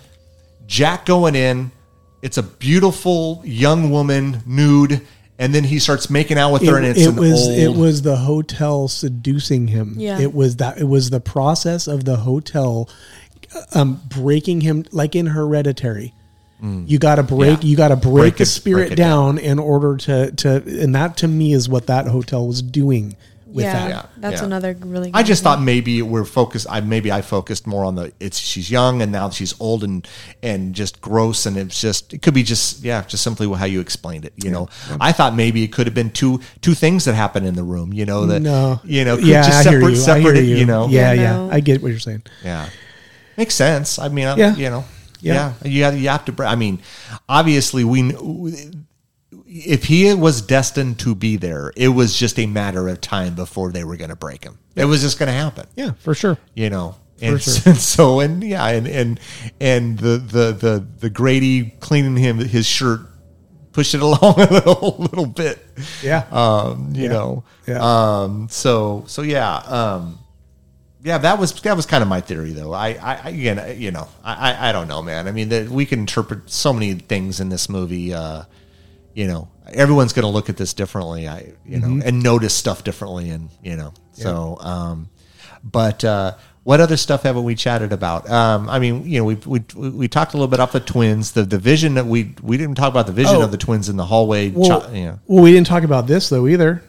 Jack 0.66 1.05
going 1.07 1.35
in? 1.35 1.70
It's 2.22 2.39
a 2.39 2.43
beautiful 2.43 3.43
young 3.45 3.91
woman, 3.91 4.43
nude, 4.47 5.03
and 5.39 5.55
then 5.55 5.64
he 5.64 5.78
starts 5.78 6.09
making 6.09 6.39
out 6.39 6.53
with 6.53 6.66
her, 6.66 6.76
and 6.76 6.87
it, 6.87 6.97
it's 6.97 7.07
it 7.07 7.09
an 7.09 7.16
was 7.16 7.49
old. 7.49 7.59
it 7.59 7.72
was 7.74 8.03
the 8.03 8.16
hotel 8.16 8.89
seducing 8.89 9.68
him. 9.68 9.95
Yeah. 9.99 10.18
It 10.18 10.34
was 10.34 10.57
that 10.57 10.78
it 10.78 10.84
was 10.84 11.11
the 11.11 11.20
process 11.20 11.87
of 11.87 12.05
the 12.05 12.16
hotel 12.16 12.89
um, 13.74 14.01
breaking 14.09 14.62
him 14.62 14.84
like 14.93 15.14
in 15.14 15.26
hereditary. 15.26 16.14
You 16.62 16.99
got 16.99 17.16
to 17.16 17.22
break. 17.22 17.59
Mm. 17.59 17.62
Yeah. 17.62 17.68
You 17.68 17.76
got 17.76 17.89
to 17.89 17.97
break, 17.97 18.14
Break 18.14 18.37
the 18.39 18.47
spirit 18.47 18.89
break 18.89 18.93
it 18.93 18.97
down, 18.97 19.37
in 19.39 19.59
order 19.59 19.97
to 19.99 20.32
to, 20.32 20.82
and 20.82 20.95
that 20.95 21.18
to 21.18 21.28
me 21.28 21.53
is 21.53 21.68
what 21.68 21.87
that 21.89 22.07
hotel 22.07 22.47
was 22.49 22.62
doing 22.62 23.14
with 23.57 23.64
yeah, 23.64 23.72
that. 23.72 23.88
Yeah, 23.88 24.07
that's 24.18 24.40
yeah. 24.40 24.46
another 24.46 24.76
really 24.80 25.11
I 25.14 25.22
just 25.22 25.42
one. 25.44 25.57
thought 25.57 25.64
maybe 25.64 26.02
we're 26.02 26.24
focused. 26.26 26.66
I 26.70 26.80
maybe 26.82 27.11
I 27.11 27.22
focused 27.22 27.66
more 27.66 27.84
on 27.84 27.94
the 27.96 28.12
it's 28.20 28.38
she's 28.38 28.70
young 28.70 29.02
and 29.02 29.11
now 29.11 29.30
she's 29.30 29.59
old 29.59 29.82
and 29.82 30.07
and 30.42 30.74
just 30.74 31.00
gross 31.00 31.46
and 31.46 31.57
it's 31.57 31.80
just 31.80 32.12
it 32.12 32.20
could 32.22 32.34
be 32.34 32.42
just 32.42 32.84
yeah 32.84 33.02
just 33.02 33.24
simply 33.24 33.50
how 33.52 33.64
you 33.64 33.80
explained 33.80 34.24
it. 34.26 34.34
You 34.44 34.50
know, 34.50 34.68
I 35.00 35.11
thought 35.12 35.34
maybe 35.34 35.64
it 35.64 35.72
could 35.72 35.86
have 35.86 35.94
been 35.94 36.11
two 36.11 36.40
two 36.61 36.74
things 36.74 37.07
that 37.07 37.14
happened 37.14 37.46
in 37.46 37.54
the 37.57 37.64
room. 37.64 37.92
You 37.92 38.04
know 38.04 38.26
that 38.26 38.40
No, 38.42 38.80
you 38.84 39.04
know 39.04 39.16
yeah, 39.16 39.42
just 39.42 39.59
I 39.59 39.62
separate 39.62 39.94
hear 39.94 40.07
you. 40.07 40.12
I 40.12 40.20
hear 40.20 40.34
you. 40.42 40.57
You 40.57 40.66
know, 40.66 40.86
yeah, 40.88 41.12
Yeah, 41.12 41.22
yeah, 41.22 41.32
no. 41.36 41.50
I 41.50 41.61
get 41.61 41.82
what 41.82 41.88
you're 41.90 41.98
saying. 41.98 42.22
yeah, 42.44 42.68
makes 43.36 43.54
sense. 43.54 43.98
I 43.98 44.09
mean, 44.09 44.26
I- 44.26 44.36
Yeah. 44.36 44.54
you 44.54 44.68
know, 44.70 44.84
Yeah. 45.20 45.54
yeah, 45.64 45.68
you 45.70 45.82
have, 45.84 45.98
you 45.98 46.09
have 46.11 46.24
to. 46.26 46.44
I 46.44 46.57
mean, 46.57 46.78
obviously 47.28 47.82
we. 47.84 48.12
If 49.64 49.84
he 49.84 50.12
was 50.14 50.42
destined 50.42 50.98
to 51.00 51.14
be 51.14 51.36
there, 51.36 51.72
it 51.76 51.88
was 51.88 52.16
just 52.16 52.38
a 52.38 52.46
matter 52.46 52.88
of 52.88 53.00
time 53.00 53.34
before 53.34 53.72
they 53.72 53.84
were 53.84 53.96
going 53.96 54.11
to 54.11 54.16
break 54.16 54.44
him. 54.44 54.59
It 54.74 54.84
was 54.84 55.00
just 55.02 55.18
going 55.18 55.28
to 55.28 55.32
happen 55.32 55.66
Yeah, 55.76 55.92
for 55.98 56.14
sure. 56.14 56.36
you 56.54 56.68
know 56.70 56.96
and, 57.22 57.40
sure. 57.40 57.54
and 57.66 57.76
so 57.94 58.20
and 58.20 58.42
yeah 58.44 58.66
and 58.66 58.86
and 58.86 59.20
and 59.61 59.98
the 59.98 60.18
the 60.18 60.52
the 60.52 60.86
the 61.00 61.09
Grady 61.11 61.70
cleaning 61.80 62.16
him 62.16 62.38
his 62.38 62.66
shirt 62.66 63.00
pushed 63.72 63.94
it 63.94 64.02
along 64.09 64.34
a 64.38 64.52
little 64.52 64.96
little 64.98 65.26
bit 65.26 65.59
Yeah. 66.02 66.24
um 66.30 66.92
you 66.94 67.04
Yeah. 67.04 67.09
know 67.12 67.44
Yeah. 67.66 67.78
um 68.22 68.48
so 68.50 69.04
so 69.07 69.22
yeah 69.22 69.54
um 69.57 70.18
yeah 71.04 71.16
that 71.18 71.38
was 71.38 71.59
that 71.62 71.74
was 71.76 71.86
kind 71.86 72.02
of 72.02 72.09
my 72.09 72.20
theory 72.20 72.52
though 72.52 72.72
i 72.74 72.88
i 72.94 73.28
again 73.30 73.80
you 73.80 73.92
know 73.92 74.09
i 74.24 74.52
i, 74.52 74.68
I 74.68 74.72
don't 74.72 74.88
know 74.88 75.00
man 75.02 75.26
i 75.28 75.32
mean 75.32 75.48
that 75.50 75.68
we 75.70 75.86
can 75.86 76.00
interpret 76.00 76.50
so 76.50 76.72
many 76.74 76.92
things 76.94 77.38
in 77.40 77.48
this 77.48 77.68
movie 77.70 78.12
uh 78.12 78.42
you 79.16 79.26
know 79.26 79.48
everyone's 79.72 80.12
going 80.12 80.22
to 80.22 80.28
look 80.36 80.48
at 80.48 80.56
this 80.56 80.72
differently 80.74 81.26
i 81.26 81.38
you 81.64 81.78
Mm-hmm. 81.78 81.98
know 81.98 82.04
and 82.06 82.22
notice 82.22 82.54
stuff 82.54 82.84
differently 82.84 83.30
and 83.30 83.48
you 83.64 83.76
know 83.76 83.92
so 84.12 84.56
um 84.60 85.08
but 85.64 86.04
uh 86.04 86.36
what 86.62 86.80
other 86.80 86.96
stuff 86.96 87.22
haven't 87.22 87.44
we 87.44 87.54
chatted 87.54 87.92
about? 87.92 88.28
Um, 88.28 88.68
I 88.68 88.80
mean, 88.80 89.08
you 89.08 89.20
know, 89.20 89.24
we, 89.24 89.36
we 89.46 89.60
we 90.00 90.08
talked 90.08 90.34
a 90.34 90.36
little 90.36 90.48
bit 90.50 90.58
off 90.58 90.72
the 90.72 90.80
twins, 90.80 91.30
the 91.30 91.44
the 91.44 91.58
vision 91.60 91.94
that 91.94 92.06
we 92.06 92.34
we 92.42 92.56
didn't 92.56 92.74
talk 92.74 92.88
about 92.90 93.06
the 93.06 93.12
vision 93.12 93.36
Oh. 93.36 93.42
of 93.42 93.52
the 93.52 93.56
twins 93.56 93.88
in 93.88 93.96
the 93.96 94.04
hallway. 94.04 94.50
Well, 94.50 94.80
cho- 94.80 94.92
you 94.92 95.04
know. 95.04 95.20
well, 95.28 95.44
we 95.44 95.52
didn't 95.52 95.68
talk 95.68 95.84
about 95.84 96.08
this 96.08 96.28
though 96.28 96.48
either. 96.48 96.82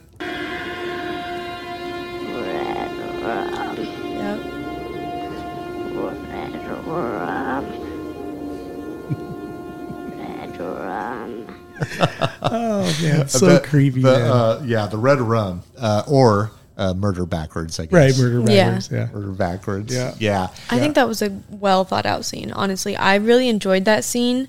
Oh 12.42 12.82
man, 13.02 13.28
so 13.28 13.46
The- 13.46 13.60
creepy. 13.60 14.02
the, 14.02 14.12
man. 14.12 14.30
uh, 14.30 14.62
yeah, 14.64 14.86
the 14.86 14.96
red 14.98 15.20
rum 15.20 15.62
uh, 15.76 16.02
or 16.08 16.50
uh, 16.76 16.94
murder 16.94 17.26
backwards. 17.26 17.78
I 17.80 17.86
guess. 17.86 17.92
right, 17.92 18.16
murder 18.18 18.40
backwards. 18.42 18.90
Yeah. 18.92 19.08
Murder 19.12 19.32
backwards. 19.32 19.94
Yeah. 19.94 20.14
yeah. 20.18 20.48
I 20.70 20.78
think 20.78 20.94
that 20.94 21.08
was 21.08 21.20
a 21.22 21.30
well 21.50 21.84
thought 21.84 22.06
out 22.06 22.24
scene. 22.24 22.52
Honestly, 22.52 22.96
I 22.96 23.16
really 23.16 23.48
enjoyed 23.48 23.84
that 23.86 24.04
scene. 24.04 24.48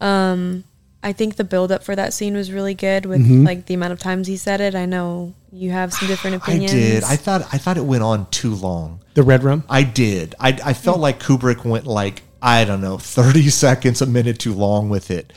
Um, 0.00 0.64
I 1.02 1.12
think 1.12 1.36
the 1.36 1.44
build 1.44 1.70
up 1.72 1.82
for 1.84 1.94
that 1.96 2.12
scene 2.14 2.34
was 2.34 2.50
really 2.52 2.74
good 2.74 3.06
with 3.06 3.20
Mm-hmm. 3.22 3.44
like 3.44 3.66
the 3.66 3.74
amount 3.74 3.92
of 3.92 3.98
times 3.98 4.26
he 4.26 4.36
said 4.36 4.60
it. 4.60 4.74
I 4.74 4.86
know 4.86 5.34
you 5.52 5.70
have 5.70 5.92
some 5.92 6.08
different 6.08 6.36
opinions. 6.36 6.72
I 6.72 6.76
did. 6.76 7.04
I 7.04 7.16
thought 7.16 7.42
I 7.52 7.58
thought 7.58 7.76
it 7.76 7.84
went 7.84 8.02
on 8.02 8.26
too 8.30 8.54
long. 8.54 9.00
The 9.14 9.22
red 9.22 9.42
rum. 9.44 9.64
I 9.68 9.82
did. 9.82 10.34
I 10.40 10.58
I 10.64 10.72
felt 10.72 11.00
like 11.00 11.20
Kubrick 11.20 11.64
went 11.64 11.86
like 11.86 12.22
I 12.46 12.64
don't 12.66 12.80
know, 12.82 12.98
thirty 12.98 13.48
seconds, 13.64 14.02
a 14.02 14.06
minute 14.06 14.38
too 14.38 14.52
long 14.52 14.88
with 14.90 15.10
it. 15.10 15.32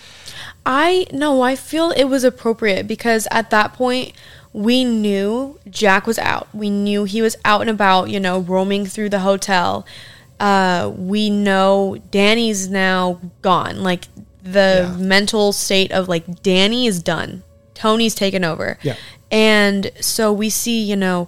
I 0.65 1.07
no, 1.13 1.41
I 1.41 1.55
feel 1.55 1.91
it 1.91 2.03
was 2.05 2.23
appropriate 2.25 2.85
because 2.87 3.27
at 3.31 3.49
that 3.51 3.73
point 3.73 4.11
we 4.51 4.83
knew 4.83 5.57
Jack 5.69 6.05
was 6.05 6.19
out. 6.19 6.47
We 6.53 6.69
knew 6.69 7.05
he 7.05 7.21
was 7.21 7.37
out 7.45 7.61
and 7.61 7.69
about, 7.69 8.09
you 8.09 8.19
know, 8.19 8.39
roaming 8.39 8.85
through 8.85 9.09
the 9.09 9.19
hotel. 9.19 9.85
Uh, 10.39 10.91
we 10.95 11.29
know 11.29 11.97
Danny's 12.11 12.67
now 12.69 13.19
gone. 13.41 13.81
Like 13.83 14.07
the 14.43 14.89
Yeah. 14.91 14.97
mental 14.97 15.53
state 15.53 15.91
of 15.91 16.07
like 16.09 16.41
Danny 16.43 16.87
is 16.87 17.01
done. 17.01 17.43
Tony's 17.73 18.15
taken 18.15 18.43
over. 18.43 18.77
Yeah. 18.81 18.95
And 19.31 19.91
so 20.01 20.33
we 20.33 20.49
see, 20.49 20.81
you 20.81 20.95
know, 20.95 21.27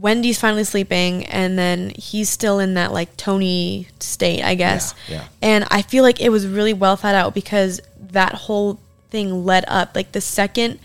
Wendy's 0.00 0.38
finally 0.38 0.64
sleeping, 0.64 1.24
and 1.26 1.58
then 1.58 1.90
he's 1.96 2.28
still 2.28 2.58
in 2.58 2.74
that 2.74 2.92
like 2.92 3.16
Tony 3.16 3.88
state, 3.98 4.42
I 4.42 4.54
guess. 4.54 4.94
Yeah, 5.08 5.16
yeah. 5.16 5.28
And 5.40 5.66
I 5.70 5.82
feel 5.82 6.02
like 6.02 6.20
it 6.20 6.28
was 6.28 6.46
really 6.46 6.74
well 6.74 6.96
thought 6.96 7.14
out 7.14 7.32
because 7.32 7.80
that 7.98 8.34
whole 8.34 8.78
thing 9.08 9.44
led 9.44 9.64
up. 9.68 9.96
Like 9.96 10.12
the 10.12 10.20
second 10.20 10.80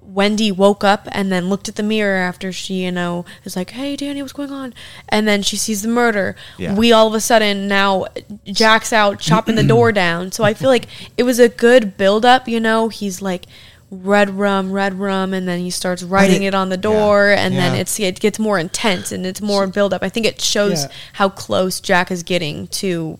Wendy 0.00 0.50
woke 0.50 0.82
up 0.82 1.06
and 1.12 1.30
then 1.30 1.48
looked 1.48 1.68
at 1.68 1.76
the 1.76 1.82
mirror 1.84 2.16
after 2.16 2.52
she, 2.52 2.84
you 2.84 2.90
know, 2.90 3.24
is 3.44 3.54
like, 3.54 3.70
"Hey, 3.70 3.94
Danny, 3.94 4.20
what's 4.20 4.32
going 4.32 4.50
on?" 4.50 4.74
And 5.08 5.28
then 5.28 5.42
she 5.42 5.56
sees 5.56 5.82
the 5.82 5.88
murder. 5.88 6.34
Yeah. 6.58 6.74
We 6.74 6.92
all 6.92 7.06
of 7.06 7.14
a 7.14 7.20
sudden 7.20 7.68
now 7.68 8.06
Jack's 8.46 8.92
out 8.92 9.20
chopping 9.20 9.54
the 9.54 9.62
door 9.74 9.92
down. 9.92 10.32
So 10.32 10.42
I 10.42 10.52
feel 10.52 10.68
like 10.68 10.88
it 11.16 11.22
was 11.22 11.38
a 11.38 11.48
good 11.48 11.96
build 11.96 12.24
up. 12.24 12.48
You 12.48 12.58
know, 12.58 12.88
he's 12.88 13.22
like 13.22 13.46
red 13.94 14.30
rum, 14.30 14.72
red 14.72 14.94
rum, 14.98 15.34
and 15.34 15.46
then 15.46 15.60
he 15.60 15.68
starts 15.70 16.02
writing 16.02 16.42
it- 16.44 16.48
it, 16.48 16.54
on 16.54 16.70
the 16.70 16.78
door, 16.78 17.28
and 17.30 17.54
then 17.54 17.74
it's 17.76 18.00
it 18.00 18.18
gets 18.20 18.38
more 18.38 18.58
intense 18.58 19.12
and 19.12 19.26
it's 19.26 19.42
more 19.42 19.66
build 19.66 19.92
up. 19.92 20.02
I 20.02 20.08
think 20.08 20.24
it 20.24 20.40
shows 20.40 20.84
Yeah. 20.84 20.88
how 21.12 21.28
close 21.28 21.78
Jack 21.78 22.10
is 22.10 22.22
getting 22.22 22.68
to 22.68 23.18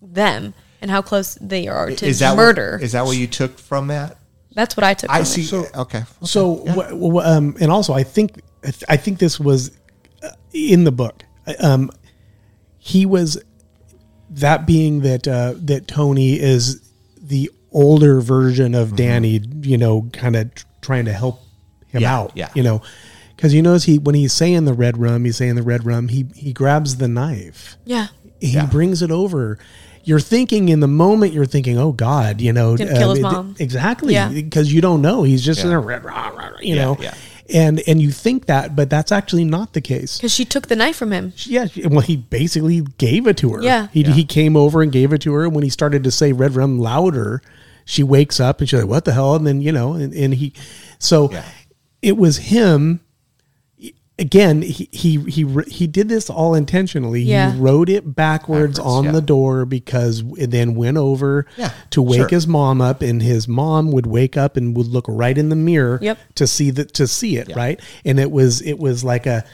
them 0.00 0.54
and 0.80 0.90
how 0.90 1.02
close 1.02 1.36
they 1.40 1.68
are 1.68 1.90
to 1.90 2.06
is 2.06 2.20
that 2.20 2.34
murder. 2.36 2.72
What, 2.78 2.82
is 2.82 2.92
that 2.92 3.04
what 3.04 3.16
you 3.18 3.26
took 3.26 3.58
from 3.58 3.88
that? 3.88 4.16
That's 4.54 4.74
what 4.74 4.84
I 4.84 4.94
took. 4.94 5.10
I 5.10 5.18
from 5.18 5.24
see. 5.26 5.54
It. 5.56 5.76
okay. 5.76 6.04
So, 6.22 6.64
wh- 6.66 6.88
wh- 7.22 7.26
um, 7.26 7.54
and 7.60 7.70
also, 7.70 7.92
I 7.92 8.02
think 8.02 8.40
I 8.88 8.96
think 8.96 9.18
this 9.18 9.38
was 9.38 9.70
uh, 10.22 10.30
in 10.54 10.84
the 10.84 10.92
book. 10.92 11.24
Um, 11.60 11.90
he 12.78 13.04
was 13.04 13.38
that 14.30 14.66
being 14.66 15.00
that 15.02 15.28
uh, 15.28 15.54
that 15.58 15.86
Tony 15.86 16.40
is 16.40 16.80
the 17.20 17.50
older 17.72 18.20
version 18.20 18.74
of 18.74 18.88
mm-hmm. 18.88 18.96
Danny. 18.96 19.40
You 19.62 19.78
know, 19.78 20.08
kind 20.12 20.36
of 20.36 20.54
tr- 20.54 20.64
trying 20.80 21.04
to 21.06 21.12
help 21.12 21.40
him 21.88 22.02
Yeah, 22.02 22.16
out. 22.16 22.32
yeah. 22.34 22.50
You 22.54 22.62
know, 22.62 22.82
because 23.34 23.52
you 23.54 23.62
notice 23.62 23.84
he 23.84 23.98
when 23.98 24.14
he's 24.14 24.32
saying 24.32 24.64
the 24.64 24.74
red 24.74 24.98
rum, 24.98 25.24
he's 25.24 25.36
saying 25.36 25.54
the 25.56 25.62
red 25.62 25.84
rum. 25.86 26.08
He 26.08 26.26
he 26.34 26.52
grabs 26.52 26.96
the 26.96 27.08
knife 27.08 27.76
Yeah. 27.84 28.08
he 28.40 28.48
Yeah. 28.52 28.66
brings 28.66 29.02
it 29.02 29.10
over. 29.10 29.58
You're 30.04 30.20
thinking 30.20 30.68
in 30.68 30.78
the 30.78 30.86
moment, 30.86 31.32
you're 31.32 31.46
thinking, 31.46 31.78
"Oh 31.78 31.90
God," 31.90 32.40
you 32.40 32.52
know, 32.52 32.76
Gonna 32.76 32.92
kill 32.96 33.10
uh, 33.10 33.14
his 33.14 33.18
it- 33.18 33.22
mom. 33.22 33.56
exactly, 33.58 34.14
Yeah. 34.14 34.28
because 34.28 34.72
you 34.72 34.80
don't 34.80 35.02
know. 35.02 35.24
He's 35.24 35.42
just 35.42 35.64
in 35.64 35.72
a 35.72 35.80
red, 35.80 36.04
rah, 36.04 36.28
rah, 36.28 36.46
rah, 36.46 36.50
you 36.60 36.76
Yeah, 36.76 36.82
know, 36.84 36.96
yeah. 37.00 37.14
And 37.52 37.82
and 37.86 38.00
you 38.02 38.10
think 38.10 38.46
that, 38.46 38.74
but 38.76 38.90
that's 38.90 39.12
actually 39.12 39.44
not 39.44 39.72
the 39.72 39.80
case. 39.80 40.16
Because 40.18 40.32
she 40.34 40.44
took 40.44 40.68
the 40.68 40.76
knife 40.76 40.96
from 40.96 41.12
him. 41.12 41.32
Yeah, 41.38 41.66
she- 41.66 41.86
well, 41.86 42.00
he 42.00 42.16
basically 42.16 42.80
gave 42.98 43.26
it 43.26 43.36
to 43.38 43.50
her. 43.54 43.62
Yeah. 43.62 43.88
he 43.92 44.02
Yeah. 44.02 44.12
he 44.12 44.24
came 44.24 44.56
over 44.56 44.82
and 44.82 44.90
gave 44.92 45.12
it 45.12 45.20
to 45.22 45.32
her. 45.34 45.44
And 45.44 45.54
when 45.54 45.64
he 45.64 45.70
started 45.70 46.04
to 46.04 46.10
say 46.10 46.32
red 46.32 46.54
rum 46.54 46.78
louder, 46.78 47.42
she 47.84 48.02
wakes 48.02 48.40
up 48.40 48.60
and 48.60 48.68
she's 48.68 48.80
like, 48.80 48.88
"What 48.88 49.04
the 49.04 49.12
hell?" 49.12 49.34
And 49.36 49.46
then 49.46 49.60
you 49.60 49.72
know, 49.72 49.94
and, 49.94 50.12
and 50.14 50.34
he, 50.34 50.52
so 50.98 51.30
Yeah. 51.30 51.44
it 52.02 52.16
was 52.16 52.36
him. 52.38 53.00
Again, 54.18 54.62
he 54.62 54.88
he 54.92 55.18
he 55.30 55.46
he 55.68 55.86
did 55.86 56.08
this 56.08 56.30
all 56.30 56.54
intentionally. 56.54 57.20
Yeah. 57.20 57.52
He 57.52 57.58
wrote 57.60 57.90
it 57.90 58.14
backwards, 58.14 58.78
Backwards, 58.78 58.78
on 58.78 59.04
yeah. 59.04 59.12
the 59.12 59.20
door 59.20 59.66
because 59.66 60.24
it 60.38 60.50
then 60.50 60.74
went 60.74 60.96
over 60.96 61.44
Yeah, 61.58 61.70
to 61.90 62.00
wake 62.00 62.20
sure. 62.20 62.28
his 62.28 62.46
mom 62.46 62.80
up, 62.80 63.02
and 63.02 63.20
his 63.20 63.46
mom 63.46 63.92
would 63.92 64.06
wake 64.06 64.34
up 64.38 64.56
and 64.56 64.74
would 64.74 64.86
look 64.86 65.04
right 65.06 65.36
in 65.36 65.50
the 65.50 65.56
mirror 65.56 65.98
Yep. 66.00 66.18
to 66.36 66.46
see 66.46 66.70
that 66.70 66.94
to 66.94 67.06
see 67.06 67.36
it 67.36 67.50
Yeah. 67.50 67.56
right, 67.56 67.80
and 68.06 68.18
it 68.18 68.30
was 68.30 68.62
it 68.62 68.78
was 68.78 69.04
like 69.04 69.26
a 69.26 69.44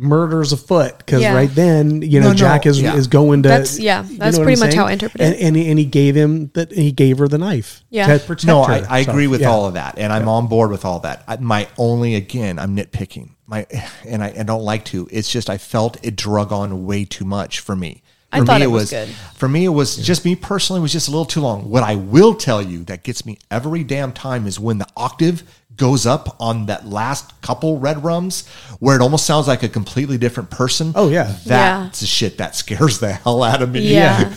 murders 0.00 0.52
afoot 0.52 0.96
because 0.98 1.20
Yeah. 1.22 1.34
right 1.34 1.52
then 1.52 2.02
you 2.02 2.20
know 2.20 2.26
No, 2.28 2.32
no, 2.32 2.38
Jack 2.38 2.66
is 2.66 2.80
yeah. 2.80 2.94
is 2.94 3.08
going 3.08 3.42
to 3.42 3.48
That's- 3.48 3.78
yeah, 3.80 4.04
you 4.08 4.16
that's 4.16 4.38
know 4.38 4.44
pretty 4.44 4.62
I'm 4.62 4.68
much 4.68 4.74
how 4.76 4.84
I 4.84 4.90
saying? 4.90 4.92
interpret 4.94 5.20
it. 5.20 5.24
and, 5.24 5.36
and 5.36 5.56
he- 5.56 5.68
and 5.70 5.78
he 5.78 5.84
gave 5.84 6.14
him 6.16 6.50
that 6.54 6.70
he 6.72 6.92
gave 6.92 7.18
her 7.18 7.26
the 7.26 7.36
knife 7.38 7.82
Yeah. 7.90 8.06
to 8.06 8.18
protect 8.24 8.46
No, 8.46 8.62
her. 8.62 8.72
I, 8.88 8.98
I 9.00 9.02
So, 9.02 9.10
agree 9.10 9.26
with 9.26 9.40
yeah. 9.40 9.50
all 9.50 9.66
of 9.66 9.74
that, 9.74 9.98
and 9.98 10.12
I'm 10.12 10.28
on 10.28 10.46
board 10.46 10.70
with 10.70 10.84
all 10.84 11.00
that. 11.00 11.24
I, 11.26 11.36
my 11.38 11.66
only, 11.78 12.14
again, 12.14 12.58
I'm 12.60 12.76
nitpicking. 12.76 13.30
My, 13.48 13.66
and 14.06 14.22
I, 14.22 14.32
I 14.38 14.42
don't 14.44 14.62
like 14.62 14.84
to. 14.86 15.08
It's 15.10 15.28
just 15.30 15.50
I 15.50 15.58
felt 15.58 15.96
it 16.04 16.14
drug 16.14 16.52
on 16.52 16.86
way 16.86 17.04
too 17.04 17.24
much 17.24 17.58
for 17.60 17.74
me. 17.74 18.02
I 18.30 18.40
For 18.40 18.44
thought 18.46 18.60
me, 18.60 18.64
it 18.64 18.70
was 18.70 18.90
good. 18.90 19.08
For 19.34 19.48
me, 19.48 19.64
it 19.64 19.70
was 19.70 19.96
just 19.96 20.24
me 20.26 20.36
personally. 20.36 20.80
It 20.80 20.82
was 20.82 20.92
just 20.92 21.08
a 21.08 21.10
little 21.10 21.24
too 21.24 21.40
long. 21.40 21.70
What 21.70 21.82
I 21.82 21.94
will 21.96 22.34
tell 22.34 22.60
you 22.62 22.84
that 22.84 23.02
gets 23.02 23.24
me 23.26 23.38
every 23.50 23.82
damn 23.82 24.12
time 24.12 24.46
is 24.46 24.60
when 24.60 24.76
the 24.78 24.86
octave 24.96 25.42
goes 25.78 26.04
up 26.06 26.36
on 26.40 26.66
that 26.66 26.86
last 26.86 27.40
couple 27.40 27.78
red 27.78 28.04
rums, 28.04 28.46
where 28.80 28.94
it 28.96 29.00
almost 29.02 29.24
sounds 29.24 29.48
like 29.48 29.62
a 29.62 29.68
completely 29.68 30.18
different 30.18 30.50
person. 30.50 30.92
Oh, 30.94 31.08
yeah. 31.08 31.34
that's 31.46 32.00
the 32.00 32.06
shit 32.06 32.36
that 32.38 32.54
scares 32.54 32.98
the 33.00 33.12
hell 33.12 33.42
out 33.42 33.62
of 33.62 33.70
me. 33.70 33.80
Yeah. 33.92 34.34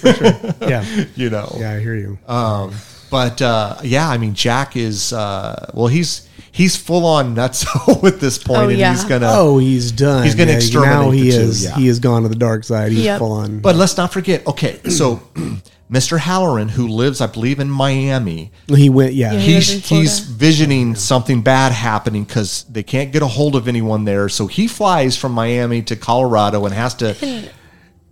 yeah 0.62 1.06
you 1.16 1.30
know. 1.30 1.54
yeah 1.60 1.74
I 1.74 1.80
hear 1.80 1.96
you 1.96 2.18
Um, 2.28 2.74
but 3.10 3.42
uh, 3.42 3.78
yeah, 3.84 4.08
I 4.10 4.18
mean, 4.18 4.34
Jack 4.36 4.78
is 4.78 5.12
uh, 5.12 5.70
well, 5.74 5.88
he's 5.88 6.30
he's 6.54 6.78
full 6.78 7.06
on 7.06 7.34
nuts 7.34 7.66
at 8.06 8.20
this 8.22 8.38
point, 8.38 8.60
Oh, 8.62 8.70
and 8.70 8.78
yeah. 8.78 8.92
he's 8.92 9.04
gonna. 9.04 9.28
oh 9.30 9.58
he's 9.58 9.92
done 9.92 10.24
he's 10.24 10.36
gonna 10.36 10.52
Yeah, 10.52 10.58
exterminate 10.58 10.94
now 10.94 11.10
he 11.12 11.24
the 11.32 11.38
two, 11.38 11.44
is 11.44 11.64
yeah. 11.66 11.76
he 11.76 11.88
has 11.88 12.00
gone 12.00 12.24
to 12.24 12.30
the 12.30 12.36
dark 12.36 12.64
side 12.64 12.92
he's 12.92 13.04
Yep. 13.06 13.20
full 13.20 13.32
on 13.34 13.60
But 13.60 13.76
let's 13.76 13.98
not 13.98 14.14
forget. 14.14 14.46
Okay, 14.48 14.80
so 14.90 15.22
Mr. 15.92 16.18
Hallorann, 16.20 16.70
who 16.70 16.88
lives, 16.88 17.20
I 17.20 17.28
believe, 17.28 17.60
in 17.60 17.70
Miami, 17.70 18.52
he 18.68 18.90
went 18.90 19.14
yeah, 19.14 19.34
Yeah, 19.34 19.40
he 19.40 19.54
he's 19.56 19.56
lives 19.56 19.92
in 19.92 19.98
he's 19.98 20.20
Florida. 20.20 20.38
visioning 20.40 20.96
something 20.96 21.42
bad 21.42 21.74
happening 21.74 22.24
because 22.24 22.64
they 22.70 22.84
can't 22.84 23.12
get 23.12 23.22
a 23.22 23.28
hold 23.28 23.56
of 23.58 23.68
anyone 23.68 24.06
there. 24.06 24.30
So 24.30 24.48
he 24.48 24.68
flies 24.68 25.18
from 25.18 25.34
Miami 25.34 25.82
to 25.84 25.96
Colorado 25.98 26.64
and 26.66 26.74
has 26.74 26.94
to 26.96 27.14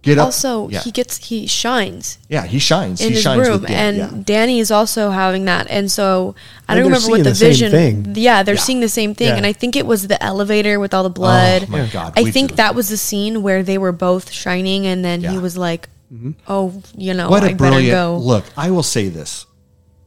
get 0.02 0.18
up. 0.18 0.26
Also, 0.26 0.68
yeah, 0.70 0.82
he 0.82 0.92
gets 0.92 1.18
he 1.28 1.48
shines 1.48 2.18
yeah, 2.30 2.46
he 2.46 2.60
shines. 2.60 3.00
in 3.02 3.08
he 3.10 3.14
his 3.16 3.24
shines 3.24 3.48
room, 3.48 3.62
with 3.62 3.70
Dan, 3.70 3.96
and 4.00 4.18
yeah. 4.18 4.24
Danny 4.26 4.60
is 4.60 4.72
also 4.72 5.10
having 5.10 5.46
that. 5.46 5.68
And 5.70 5.90
so 5.90 6.36
I 6.68 6.74
And 6.74 6.84
don't 6.84 6.92
they're 6.92 7.00
remember 7.00 7.10
what 7.12 7.24
the, 7.24 7.30
the 7.30 7.36
same 7.36 7.50
vision. 7.50 7.72
thing. 7.72 8.14
Yeah, 8.16 8.44
they're 8.44 8.56
Yeah. 8.56 8.62
seeing 8.62 8.80
the 8.82 8.90
same 8.90 9.16
thing, 9.16 9.28
Yeah. 9.30 9.36
and 9.38 9.46
I 9.46 9.54
think 9.54 9.78
it 9.78 9.86
was 9.86 10.08
the 10.08 10.22
elevator 10.22 10.82
with 10.82 10.94
all 10.94 11.04
the 11.04 11.10
blood. 11.10 11.64
Oh, 11.68 11.72
my 11.72 11.86
God, 11.88 12.12
I 12.18 12.24
we 12.24 12.32
think 12.32 12.50
do. 12.50 12.56
that 12.56 12.76
was 12.76 12.90
the 12.90 12.98
scene 12.98 13.42
where 13.42 13.64
they 13.64 13.78
were 13.78 13.94
both 13.94 14.32
shining, 14.32 14.86
and 14.86 15.04
then 15.06 15.22
he 15.22 15.28
Yeah. 15.36 15.40
was 15.40 15.58
like, 15.58 15.88
Mm-hmm. 16.12 16.32
"Oh, 16.48 16.82
you 16.98 17.14
know, 17.14 17.30
what 17.30 17.44
I 17.44 17.48
a 17.48 17.50
better 17.50 17.72
brilliant 17.72 17.96
go." 17.96 18.18
look. 18.18 18.46
I 18.58 18.72
will 18.72 18.84
say 18.84 19.10
this 19.10 19.46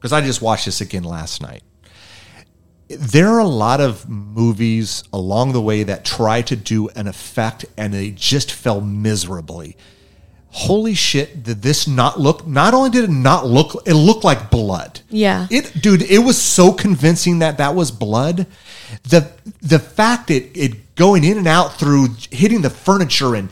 because 0.02 0.12
i 0.12 0.20
just 0.20 0.42
watched 0.42 0.64
this 0.64 0.80
again 0.80 1.04
last 1.04 1.40
night. 1.40 1.62
There 2.88 3.28
are 3.28 3.38
a 3.38 3.46
lot 3.46 3.80
of 3.80 4.08
movies 4.08 5.04
along 5.12 5.52
the 5.52 5.60
way 5.60 5.84
that 5.84 6.04
try 6.04 6.42
to 6.42 6.56
do 6.56 6.88
an 6.88 7.06
effect 7.06 7.64
and 7.76 7.94
they 7.94 8.10
just 8.10 8.52
fell 8.52 8.80
miserably. 8.80 9.76
Holy 10.48 10.92
shit 10.92 11.44
did 11.44 11.62
this 11.62 11.88
not 11.88 12.20
look 12.20 12.46
not 12.46 12.74
only 12.74 12.90
did 12.90 13.04
it 13.04 13.10
not 13.10 13.46
look 13.46 13.86
it 13.86 13.94
looked 13.94 14.24
like 14.24 14.50
blood. 14.50 15.00
Yeah. 15.08 15.46
it 15.50 15.72
dude 15.80 16.02
it 16.02 16.18
was 16.18 16.36
so 16.36 16.72
convincing 16.72 17.38
that 17.38 17.58
that 17.58 17.74
was 17.74 17.90
blood. 17.90 18.46
The 19.04 19.30
the 19.62 19.78
fact 19.78 20.26
that 20.28 20.54
it 20.54 20.94
going 20.94 21.24
in 21.24 21.38
and 21.38 21.46
out 21.46 21.78
through 21.78 22.08
hitting 22.30 22.60
the 22.60 22.68
furniture 22.70 23.34
and 23.34 23.48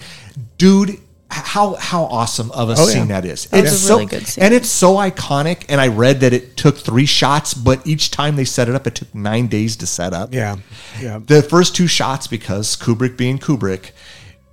dude 0.58 0.98
how 1.30 1.74
how 1.76 2.04
awesome 2.04 2.50
of 2.52 2.68
a 2.70 2.74
Oh, 2.76 2.86
yeah. 2.86 2.92
scene 2.92 3.08
that 3.08 3.24
is 3.24 3.46
That 3.46 3.64
it's 3.64 3.72
a 3.72 3.76
so 3.76 3.94
really 3.94 4.06
good 4.06 4.26
scene. 4.26 4.44
and 4.44 4.52
it's 4.54 4.68
so 4.68 4.94
iconic 4.96 5.64
and 5.68 5.80
i 5.80 5.86
read 5.86 6.20
that 6.20 6.32
it 6.32 6.56
took 6.56 6.76
three 6.76 7.06
shots 7.06 7.54
but 7.54 7.86
each 7.86 8.10
time 8.10 8.34
they 8.36 8.44
set 8.44 8.68
it 8.68 8.74
up 8.74 8.86
it 8.86 8.94
took 8.96 9.14
nine 9.14 9.46
days 9.46 9.76
to 9.76 9.86
set 9.86 10.12
up 10.12 10.34
yeah 10.34 10.56
yeah 11.00 11.20
the 11.24 11.42
first 11.42 11.74
two 11.76 11.86
shots 11.86 12.26
because 12.26 12.76
Kubrick 12.76 13.16
being 13.16 13.38
Kubrick 13.38 13.90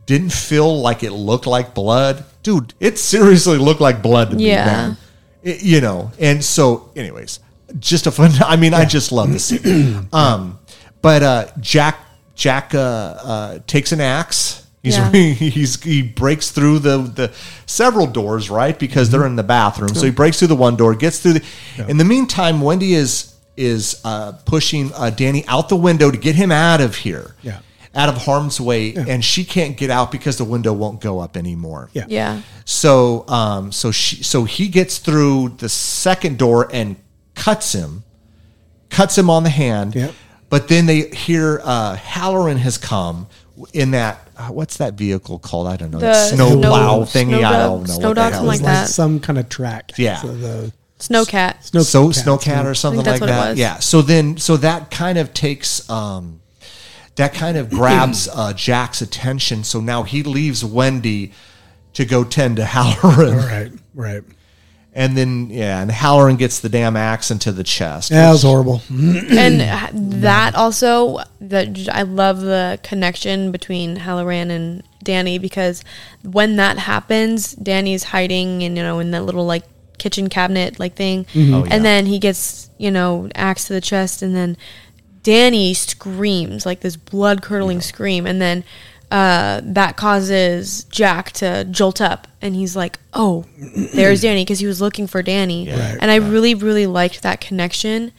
didn't 0.06 0.32
feel 0.32 0.80
like 0.82 1.04
it 1.04 1.12
looked 1.12 1.46
like 1.48 1.74
blood. 1.74 2.24
Dude, 2.42 2.74
it 2.80 2.98
seriously 2.98 3.58
looked 3.58 3.82
like 3.82 4.02
blood 4.02 4.30
to 4.30 4.38
me, 4.38 4.48
Yeah. 4.48 4.96
It- 5.44 5.62
you 5.64 5.82
know, 5.82 6.12
and 6.18 6.42
so 6.46 6.90
anyways, 6.96 7.40
just 7.80 8.08
a 8.08 8.12
fun 8.12 8.32
I 8.46 8.56
mean, 8.56 8.74
I 8.74 8.86
just 8.86 9.12
love 9.12 9.34
the 9.34 9.40
scene. 9.40 10.08
um 10.14 10.60
but 11.02 11.24
uh 11.24 11.48
Jack 11.60 11.98
Jack 12.36 12.74
uh, 12.76 12.80
uh 12.80 13.60
takes 13.68 13.92
an 13.92 14.00
axe. 14.00 14.64
He's, 14.88 14.98
Yeah. 14.98 15.12
he's 15.12 15.82
he 15.82 16.02
breaks 16.02 16.52
through 16.52 16.80
the 16.80 16.98
the 17.00 17.32
several 17.66 18.08
doors, 18.08 18.50
right? 18.50 18.78
Because 18.78 19.10
they're 19.10 19.26
in 19.26 19.36
the 19.36 19.44
bathroom. 19.44 19.94
So 19.96 20.06
he 20.06 20.12
breaks 20.12 20.40
through 20.40 20.50
the 20.50 20.56
one 20.56 20.76
door, 20.76 20.96
gets 20.96 21.20
through 21.20 21.34
the 21.34 21.44
In 21.88 21.98
the 21.98 22.06
meantime, 22.06 22.62
Wendy 22.62 22.94
is 22.94 23.34
is 23.56 24.00
uh, 24.04 24.34
pushing 24.46 24.92
uh, 24.94 25.10
Danny 25.10 25.44
out 25.48 25.68
the 25.70 25.76
window 25.76 26.12
to 26.12 26.18
get 26.18 26.36
him 26.36 26.52
out 26.52 26.80
of 26.82 26.96
here. 26.96 27.36
Yeah. 27.42 27.60
Out 27.96 28.10
of 28.10 28.18
harm's 28.18 28.62
way, 28.62 28.94
and 28.94 29.26
she 29.26 29.44
can't 29.44 29.76
get 29.76 29.90
out 29.90 30.12
because 30.12 30.38
the 30.38 30.44
window 30.44 30.72
won't 30.72 31.02
go 31.02 31.18
up 31.20 31.36
anymore. 31.36 31.90
Yeah. 31.94 32.06
yeah, 32.08 32.42
So, 32.64 33.26
um, 33.28 33.72
so 33.72 33.92
she, 33.92 34.22
so 34.24 34.44
he 34.44 34.68
gets 34.68 35.00
through 35.00 35.56
the 35.58 35.68
second 35.70 36.38
door 36.38 36.70
and 36.72 36.98
cuts 37.34 37.74
him, 37.74 38.04
cuts 38.92 39.18
him 39.18 39.32
on 39.32 39.42
the 39.44 39.50
hand. 39.50 39.96
Yep. 39.96 40.14
But 40.50 40.68
then 40.68 40.86
they 40.86 41.10
hear 41.10 41.60
uh, 41.64 41.96
Hallorann 41.96 42.58
has 42.58 42.78
come 42.78 43.26
in 43.74 43.92
that 43.92 44.28
uh, 44.38 44.48
what's 44.50 44.78
that 44.78 44.94
vehicle 44.96 45.40
called? 45.40 45.68
I 45.68 45.76
don't 45.78 45.92
know. 45.92 46.00
The 46.00 46.08
that 46.08 46.34
snow, 46.34 46.50
snow- 46.52 46.70
plow 46.70 47.00
thingy. 47.02 47.38
snow 47.40 47.44
I 47.48 47.52
don't 47.58 47.88
know. 47.88 47.94
snow 47.94 48.08
what 48.10 48.16
the 48.16 48.22
dog, 48.22 48.34
hell 48.34 48.42
something 48.42 48.48
like 48.48 48.56
is. 48.56 48.62
like 48.62 48.74
that. 48.74 48.88
some 48.90 49.20
kind 49.20 49.40
of 49.40 49.50
track 49.50 49.92
Yeah. 49.98 50.18
so 50.18 50.28
the 50.36 50.72
Snowcat. 51.00 51.64
snow 51.64 51.82
so 51.82 52.10
cat, 52.12 52.26
snowcat 52.26 52.66
or 52.66 52.74
something 52.74 53.06
like 53.06 53.20
that. 53.22 53.56
Yeah. 53.58 53.78
So 53.80 54.02
then, 54.02 54.38
so 54.38 54.58
that 54.58 54.90
kind 54.90 55.20
of 55.20 55.32
takes, 55.32 55.88
um, 55.92 56.42
that 57.18 57.34
kind 57.36 57.56
of 57.56 57.70
grabs 57.70 58.28
uh, 58.28 58.54
Jack's 58.54 59.02
attention. 59.02 59.64
So 59.64 59.80
now 59.80 60.02
he 60.04 60.24
leaves 60.24 60.66
Wendy 60.66 61.34
to 61.94 62.04
go 62.06 62.24
tend 62.24 62.58
to 62.58 62.64
Hallorann, 62.64 63.38
right 63.48 63.72
right 63.96 64.24
and 64.98 65.16
then 65.16 65.52
yeah, 65.52 65.80
and 65.80 65.92
Hallorann 65.92 66.40
gets 66.40 66.60
the 66.60 66.70
damn 66.70 66.98
axe 66.98 67.30
into 67.30 67.52
the 67.52 67.64
chest. 67.64 68.10
Yeah, 68.10 68.30
it 68.30 68.32
was 68.32 68.42
horrible. 68.42 68.82
and 68.90 69.62
that 70.24 70.56
also 70.56 71.20
that 71.40 71.88
I 71.92 72.02
love 72.02 72.42
the 72.42 72.80
connection 72.82 73.52
between 73.52 73.98
Hallorann 73.98 74.50
and 74.50 74.82
Danny 75.04 75.38
because 75.38 75.84
when 76.24 76.56
that 76.56 76.80
happens, 76.80 77.54
Danny's 77.54 78.06
hiding 78.06 78.64
and 78.64 78.76
you 78.76 78.82
know 78.82 78.98
in 78.98 79.12
that 79.12 79.24
little 79.24 79.46
like 79.46 79.66
kitchen 80.00 80.30
cabinet 80.30 80.80
like 80.80 80.96
thing, 80.96 81.26
mm-hmm. 81.26 81.54
Oh, 81.54 81.64
yeah. 81.64 81.76
and 81.76 81.86
then 81.86 82.08
he 82.08 82.18
gets 82.18 82.72
you 82.80 82.90
know 82.90 83.30
axe 83.36 83.68
to 83.68 83.74
the 83.74 83.82
chest, 83.82 84.24
and 84.24 84.36
then 84.36 84.58
Danny 85.22 85.76
screams 85.76 86.66
like 86.66 86.80
this 86.80 86.98
blood 86.98 87.44
curdling 87.44 87.82
scream, 87.82 88.26
and 88.26 88.42
then. 88.42 88.64
Uh, 89.10 89.62
that 89.64 89.96
causes 89.96 90.84
Jack 90.86 91.32
to 91.32 91.64
jolt 91.66 92.02
up, 92.02 92.28
and 92.42 92.56
he's 92.56 92.76
like, 92.76 93.00
"Oh, 93.14 93.46
there's 93.94 94.22
Danny," 94.22 94.44
because 94.44 94.60
he 94.60 94.66
was 94.66 94.82
looking 94.82 95.08
for 95.08 95.22
Danny. 95.22 95.70
Right. 95.70 95.98
And 96.02 96.12
I 96.12 96.16
really, 96.16 96.54
really 96.56 96.88
liked 96.88 97.22
that 97.24 97.40
connection 97.40 98.12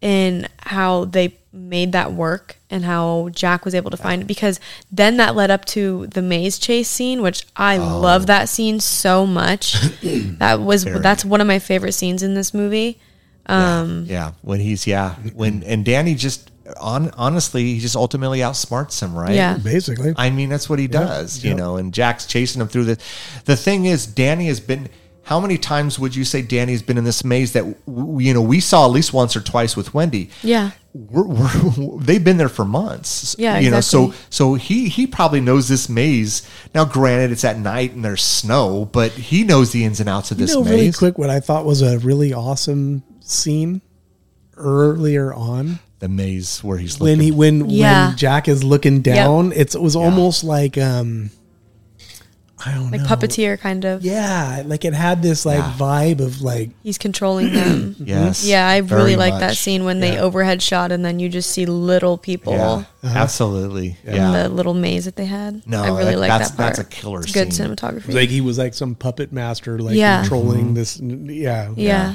in 0.00 0.48
how 0.58 1.04
they 1.04 1.38
made 1.52 1.92
that 1.92 2.12
work 2.12 2.56
and 2.70 2.84
how 2.84 3.28
Jack 3.32 3.64
was 3.64 3.74
able 3.74 3.90
to 3.90 3.96
find 3.96 4.22
it 4.22 4.24
because 4.24 4.58
then 4.90 5.18
that 5.18 5.36
led 5.36 5.50
up 5.50 5.64
to 5.66 6.06
the 6.08 6.22
maze 6.22 6.58
chase 6.58 6.88
scene, 6.88 7.20
which 7.22 7.46
I 7.54 7.76
Oh. 7.76 8.00
love 8.00 8.26
that 8.26 8.48
scene 8.48 8.80
so 8.80 9.26
much. 9.26 9.74
that 10.38 10.60
was 10.60 10.84
that's 10.84 11.24
one 11.24 11.40
of 11.40 11.46
my 11.46 11.58
favorite 11.60 11.92
scenes 11.92 12.22
in 12.22 12.34
this 12.34 12.52
movie. 12.52 12.98
Um, 13.46 14.06
yeah, 14.08 14.32
when 14.42 14.60
he's 14.60 14.86
yeah, 14.86 15.14
when 15.34 15.62
and 15.64 15.84
Danny 15.84 16.14
just 16.14 16.50
on 16.80 17.10
honestly, 17.10 17.74
he 17.74 17.78
just 17.78 17.96
ultimately 17.96 18.40
outsmarts 18.40 19.02
him, 19.02 19.14
right? 19.14 19.34
Yeah. 19.34 19.58
Basically, 19.58 20.12
I 20.16 20.30
mean, 20.30 20.48
that's 20.48 20.68
what 20.68 20.78
he 20.78 20.86
does, 20.86 21.44
you 21.44 21.54
know. 21.54 21.76
And 21.76 21.92
Jack's 21.92 22.26
chasing 22.26 22.60
him 22.60 22.68
through 22.68 22.84
the. 22.84 23.00
The 23.44 23.56
thing 23.56 23.84
is, 23.86 24.06
Danny 24.06 24.46
has 24.46 24.60
been. 24.60 24.88
How 25.24 25.38
many 25.38 25.56
times 25.56 26.00
would 26.00 26.16
you 26.16 26.24
say 26.24 26.42
Danny's 26.42 26.82
been 26.82 26.98
in 26.98 27.04
this 27.04 27.22
maze 27.24 27.52
that 27.52 27.62
w- 27.86 28.26
you 28.26 28.34
know 28.34 28.42
we 28.42 28.58
saw 28.58 28.86
at 28.86 28.90
least 28.90 29.12
once 29.12 29.36
or 29.36 29.40
twice 29.40 29.76
with 29.76 29.94
Wendy? 29.94 30.30
Yeah. 30.42 30.72
We're, 30.94 31.22
we're, 31.22 31.98
they've 32.00 32.22
been 32.22 32.38
there 32.38 32.48
for 32.48 32.64
months. 32.64 33.36
Yeah, 33.38 33.58
you 33.60 33.70
know. 33.70 33.80
So 33.80 34.14
so 34.30 34.54
he 34.54 34.88
he 34.88 35.06
probably 35.06 35.40
knows 35.40 35.68
this 35.68 35.88
maze. 35.88 36.42
Now, 36.74 36.84
granted, 36.84 37.30
it's 37.30 37.44
at 37.44 37.56
night 37.58 37.92
and 37.92 38.04
there's 38.04 38.22
snow, 38.22 38.84
but 38.84 39.12
he 39.12 39.44
knows 39.44 39.70
the 39.70 39.84
ins 39.84 40.00
and 40.00 40.08
outs 40.08 40.32
of 40.32 40.40
you 40.40 40.46
this 40.46 40.54
know, 40.54 40.64
maze. 40.64 40.70
really 40.72 40.92
quick, 40.92 41.18
what 41.18 41.30
I 41.30 41.38
thought 41.40 41.64
was 41.64 41.82
a 41.82 41.98
really 42.00 42.32
awesome 42.32 43.04
scene 43.20 43.80
earlier 44.56 45.32
on 45.32 45.78
The 46.02 46.08
maze 46.08 46.58
where 46.64 46.78
he's 46.78 46.98
when 46.98 47.12
looking. 47.18 47.22
he 47.22 47.30
when 47.30 47.70
Yeah. 47.70 48.08
when 48.08 48.16
Jack 48.16 48.48
is 48.48 48.64
looking 48.64 49.02
down. 49.02 49.52
It's, 49.54 49.76
it 49.76 49.80
was 49.80 49.94
almost 49.94 50.42
like 50.42 50.76
um, 50.76 51.30
I 52.64 52.74
don't 52.74 52.90
Like 52.90 53.02
know, 53.02 53.06
puppeteer 53.06 53.56
kind 53.58 53.84
of. 53.84 54.02
Yeah, 54.04 54.64
like 54.66 54.84
it 54.84 54.94
had 54.94 55.22
this 55.22 55.46
like 55.46 55.58
Yeah. 55.58 55.72
vibe 55.78 56.18
of 56.20 56.42
like 56.42 56.70
He's 56.82 56.98
controlling 56.98 57.52
them. 57.52 57.94
yes. 58.04 58.44
Yeah, 58.44 58.66
I 58.66 58.80
very 58.80 59.00
really 59.02 59.16
like 59.16 59.34
that 59.38 59.50
much. 59.50 59.58
scene 59.58 59.84
when 59.84 60.00
they 60.00 60.18
overhead 60.18 60.60
shot 60.60 60.90
and 60.90 61.04
then 61.04 61.20
you 61.20 61.28
just 61.28 61.50
see 61.52 61.66
little 61.66 62.18
people 62.18 62.52
Yeah, 62.52 62.84
absolutely. 63.04 63.96
in 64.04 64.16
Yeah. 64.16 64.30
the 64.42 64.48
little 64.48 64.74
maze 64.74 65.04
that 65.04 65.14
they 65.14 65.26
had. 65.26 65.62
No, 65.68 65.84
I 65.84 65.88
really 65.88 66.04
that- 66.14 66.18
like 66.18 66.28
that's- 66.30 66.50
that 66.50 66.56
part. 66.56 66.76
that's 66.76 66.78
a 66.80 66.90
killer 66.90 67.20
It's 67.20 67.30
good 67.30 67.52
scene. 67.52 67.68
cinematography. 67.68 68.12
like 68.12 68.28
he 68.28 68.40
was 68.40 68.58
like 68.58 68.74
some 68.74 68.96
puppet 68.96 69.32
master, 69.32 69.78
like 69.78 69.94
Yeah. 69.94 70.22
controlling 70.22 70.74
Mm-hmm. 70.74 70.74
this. 70.74 70.98
Yeah, 71.00 71.70
yeah. 71.76 72.14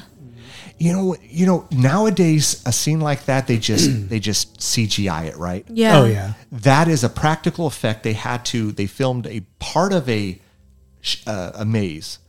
You 0.78 0.93
know 0.93 1.15
you 1.23 1.45
know 1.45 1.67
nowadays 1.71 2.61
a 2.65 2.71
scene 2.71 2.99
like 2.99 3.25
that 3.25 3.47
they 3.47 3.57
just 3.57 3.89
they 4.09 4.19
just 4.19 4.59
cgi 4.59 5.25
it 5.25 5.38
right? 5.38 5.65
Yeah. 5.69 5.99
Oh 5.99 6.05
yeah, 6.05 6.34
that 6.51 6.88
is 6.88 7.03
a 7.03 7.09
practical 7.09 7.67
effect 7.67 8.03
they 8.03 8.13
had 8.13 8.45
to 8.45 8.71
they 8.71 8.88
filmed 8.88 9.28
a 9.28 9.41
part 9.59 9.93
of 9.93 10.07
a 10.09 10.39
uh, 11.25 11.51
a 11.55 11.65
maze. 11.65 12.19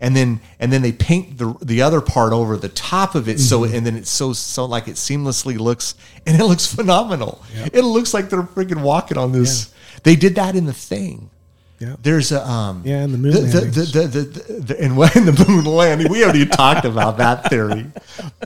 And 0.00 0.16
then 0.16 0.40
and 0.58 0.72
then 0.72 0.82
they 0.82 0.90
paint 0.90 1.38
the 1.38 1.54
the 1.62 1.82
other 1.82 2.00
part 2.00 2.32
over 2.32 2.56
the 2.56 2.68
top 2.68 3.14
of 3.14 3.28
it 3.28 3.38
so 3.38 3.62
and 3.62 3.86
then 3.86 3.94
it's 3.96 4.10
so 4.10 4.32
so 4.32 4.64
like 4.64 4.88
it 4.88 4.96
seamlessly 4.96 5.56
looks 5.56 5.94
and 6.26 6.40
it 6.40 6.44
looks 6.44 6.66
phenomenal. 6.74 7.40
It 7.72 7.82
looks 7.84 8.12
like 8.12 8.28
they're 8.28 8.42
freaking 8.42 8.82
walking 8.82 9.16
on 9.16 9.30
this. 9.30 9.72
They 10.02 10.16
did 10.16 10.34
that 10.34 10.56
in 10.56 10.66
the 10.66 10.72
thing 10.72 11.30
yeah. 11.82 11.96
there's 12.02 12.30
a 12.32 12.40
um 12.48 12.82
Yeah, 12.84 13.02
and 13.04 13.12
the 13.14 13.18
moon 13.18 13.32
the, 13.32 13.40
the, 13.40 13.60
landings. 13.60 13.92
the, 13.92 14.00
the, 14.06 14.22
the, 14.24 14.60
the, 14.68 14.74
and 14.84 14.96
when 14.96 15.10
the 15.30 15.44
moon 15.48 15.64
landing 15.64 16.10
we 16.10 16.20
haven't 16.20 16.48
talked 16.50 16.84
about 16.84 17.18
that 17.18 17.50
theory 17.50 17.86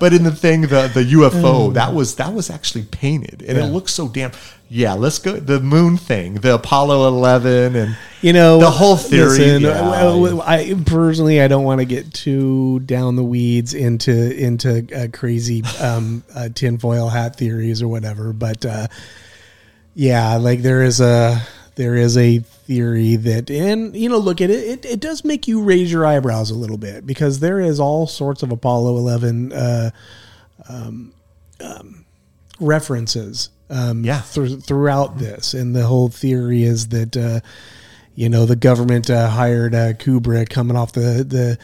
but 0.01 0.13
in 0.13 0.23
the 0.25 0.31
thing 0.45 0.63
the 0.63 0.83
the 0.99 1.05
UFO 1.19 1.73
that 1.75 1.93
was 1.95 2.17
that 2.17 2.33
was 2.33 2.51
actually 2.51 2.85
painted 2.85 3.43
and 3.43 3.57
Mm. 3.57 3.61
Yeah. 3.61 3.67
it 3.69 3.73
looks 3.73 3.93
so 3.93 4.09
damn 4.09 4.33
yeah 4.69 4.95
let's 4.95 5.19
go 5.19 5.33
the 5.39 5.61
moon 5.61 5.97
thing 5.97 6.35
the 6.47 6.55
Apollo 6.55 7.07
11 7.09 7.77
and 7.77 7.97
You 8.23 8.33
know 8.33 8.59
the 8.59 8.71
whole 8.71 8.97
theory 8.97 9.39
listen, 9.39 9.63
yeah. 9.63 9.81
uh, 9.81 10.43
I 10.45 10.75
personally 10.87 11.41
I 11.41 11.47
don't 11.49 11.65
want 11.65 11.81
to 11.81 11.85
get 11.97 12.13
too 12.13 12.81
down 12.81 13.15
the 13.17 13.23
weeds 13.35 13.75
into 13.75 14.13
into 14.47 14.71
uh, 14.97 15.07
crazy 15.13 15.63
um, 15.81 16.25
uh, 16.35 16.49
tinfoil 16.53 17.09
hat 17.09 17.37
theories 17.37 17.83
or 17.83 17.89
whatever, 17.89 18.33
but 18.33 18.65
uh, 18.65 18.87
yeah, 19.95 20.37
like 20.37 20.61
there 20.63 20.83
is 20.83 21.01
a 21.01 21.41
there 21.77 21.95
is 21.95 22.17
a 22.17 22.39
theory 22.41 23.17
that 23.17 23.51
and 23.51 23.95
you 23.95 24.09
know 24.09 24.19
look 24.19 24.41
at 24.41 24.51
it, 24.51 24.65
it 24.65 24.85
it 24.85 25.01
does 25.01 25.25
make 25.25 25.47
you 25.47 25.63
raise 25.63 25.91
your 25.93 26.05
eyebrows 26.05 26.51
a 26.51 26.55
little 26.55 26.79
bit 26.79 27.07
because 27.07 27.41
there 27.41 27.61
is 27.61 27.79
all 27.79 28.07
sorts 28.07 28.43
of 28.43 28.51
Apollo 28.51 28.97
11 28.97 29.53
uh, 29.53 29.91
um, 30.69 31.13
um, 31.61 32.05
references 32.61 33.51
um, 33.71 34.05
Yeah. 34.05 34.21
thr- 34.21 34.47
throughout 34.61 35.19
this 35.19 35.55
and 35.55 35.75
the 35.75 35.87
whole 35.87 36.09
theory 36.09 36.63
is 36.65 36.89
that 36.89 37.17
uh, 37.17 37.41
you 38.15 38.29
know 38.29 38.47
the 38.47 38.57
government 38.57 39.11
uh, 39.11 39.29
hired 39.29 39.75
uh, 39.75 39.93
Kubrick 39.93 40.49
coming 40.49 40.77
off 40.77 40.93
the 40.93 41.25
the 41.25 41.59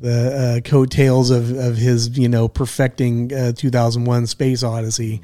the 0.00 0.60
uh, 0.64 0.68
coattails 0.68 1.30
of, 1.30 1.50
of 1.58 1.76
his 1.76 2.16
you 2.16 2.28
know 2.28 2.48
perfecting 2.48 3.32
uh, 3.34 3.52
2001 3.52 4.28
Space 4.28 4.62
Odyssey, 4.62 5.20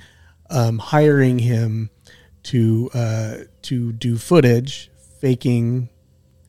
um, 0.50 0.78
hiring 0.78 1.38
him 1.38 1.90
to 2.44 2.90
uh, 2.94 3.34
to 3.62 3.92
do 3.92 4.16
footage 4.18 4.90
faking 5.20 5.88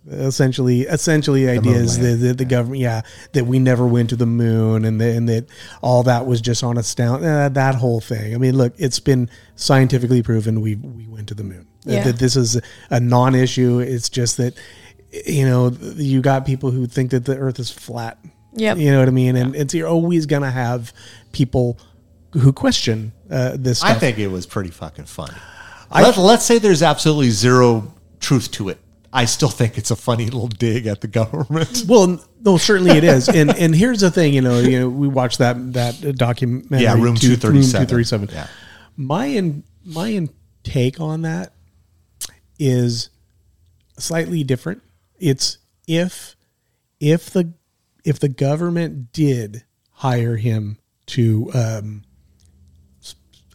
essentially 0.08 0.82
essentially 0.82 1.50
ideas 1.50 1.98
landing. 1.98 2.20
that, 2.22 2.28
that 2.28 2.38
the 2.38 2.46
government 2.46 2.80
yeah 2.80 3.02
that 3.34 3.46
we 3.48 3.58
never 3.58 3.88
went 3.88 4.08
to 4.10 4.16
the 4.16 4.26
moon 4.28 4.86
and, 4.86 5.02
the, 5.02 5.10
and 5.16 5.28
that 5.28 5.48
all 5.82 6.04
that 6.04 6.28
was 6.28 6.42
just 6.42 6.64
on 6.64 6.78
a 6.78 6.84
sound 6.84 7.26
uh, 7.26 7.50
that 7.50 7.74
whole 7.74 8.00
thing 8.00 8.36
i 8.36 8.38
mean 8.38 8.56
look 8.56 8.72
it's 8.78 9.00
been 9.00 9.28
scientifically 9.56 10.22
proven 10.22 10.62
we 10.62 10.76
we 10.76 11.08
went 11.08 11.28
to 11.28 11.34
the 11.34 11.44
moon 11.44 11.66
That- 11.86 11.94
Yeah. 11.94 12.04
that 12.04 12.20
this 12.20 12.36
is 12.36 12.60
a 12.92 13.00
non-issue 13.00 13.80
it's 13.80 14.08
just 14.10 14.38
that 14.38 14.54
you 15.26 15.44
know 15.44 15.70
you 15.96 16.22
got 16.22 16.46
people 16.46 16.70
who 16.70 16.86
think 16.86 17.10
that 17.10 17.26
the 17.26 17.38
earth 17.38 17.58
is 17.60 17.72
flat 17.72 18.20
Yep. 18.54 18.78
you 18.78 18.92
know 18.92 19.00
what 19.00 19.08
i 19.08 19.12
mean 19.12 19.36
and 19.36 19.56
it's 19.56 19.74
you're 19.74 19.88
always 19.88 20.28
gonna 20.28 20.52
have 20.52 20.94
people 21.32 21.80
who 22.34 22.54
question 22.54 23.12
uh, 23.32 23.56
this 23.58 23.80
stuff. 23.80 23.90
I 23.92 23.94
think 23.96 24.20
it 24.20 24.28
was 24.28 24.46
pretty 24.46 24.70
fucking 24.70 25.06
funny 25.06 25.34
Let, 26.02 26.18
let's 26.18 26.46
say 26.46 26.60
there's 26.60 26.84
absolutely 26.84 27.30
zero 27.30 27.94
truth 28.20 28.52
to 28.52 28.70
it 28.70 28.80
I 29.16 29.24
still 29.24 29.50
think 29.50 29.78
it's 29.78 29.92
a 29.92 29.96
funny 29.96 30.26
little 30.26 30.50
dig 30.50 30.88
at 30.88 31.00
the 31.00 31.08
government 31.08 31.84
Well, 31.88 32.22
no, 32.44 32.58
certainly 32.58 32.98
it 32.98 33.04
is, 33.06 33.30
and 33.30 33.56
and 33.56 33.74
here's 33.74 34.02
the 34.02 34.12
thing, 34.12 34.34
you 34.34 34.42
know, 34.42 34.60
you 34.60 34.80
know, 34.82 34.90
we 34.90 35.08
watched 35.08 35.38
that 35.40 35.74
that 35.74 36.16
documentary, 36.18 36.82
Yeah, 36.82 36.94
Room 36.96 37.16
two- 37.16 37.36
237. 37.38 37.88
237. 37.88 38.30
Yeah. 38.32 38.48
My 38.98 39.26
in 39.26 39.64
my 39.86 40.10
in 40.10 40.30
take 40.64 41.00
on 41.00 41.22
that 41.22 41.54
is 42.60 43.10
slightly 43.98 44.44
different. 44.44 44.84
It's 45.18 45.60
if 45.88 46.36
if 47.00 47.30
the 47.30 47.54
if 48.04 48.20
the 48.20 48.30
government 48.30 49.14
did 49.14 49.64
hire 49.92 50.36
him 50.36 50.78
to 51.08 51.50
um, 51.54 52.04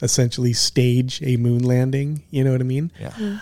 essentially 0.02 0.52
stage 0.52 1.20
a 1.22 1.36
moon 1.36 1.62
landing, 1.62 2.22
you 2.30 2.44
know 2.44 2.52
what 2.52 2.60
I 2.60 2.64
mean? 2.64 2.90
yeah. 3.00 3.10
Hmm. 3.10 3.36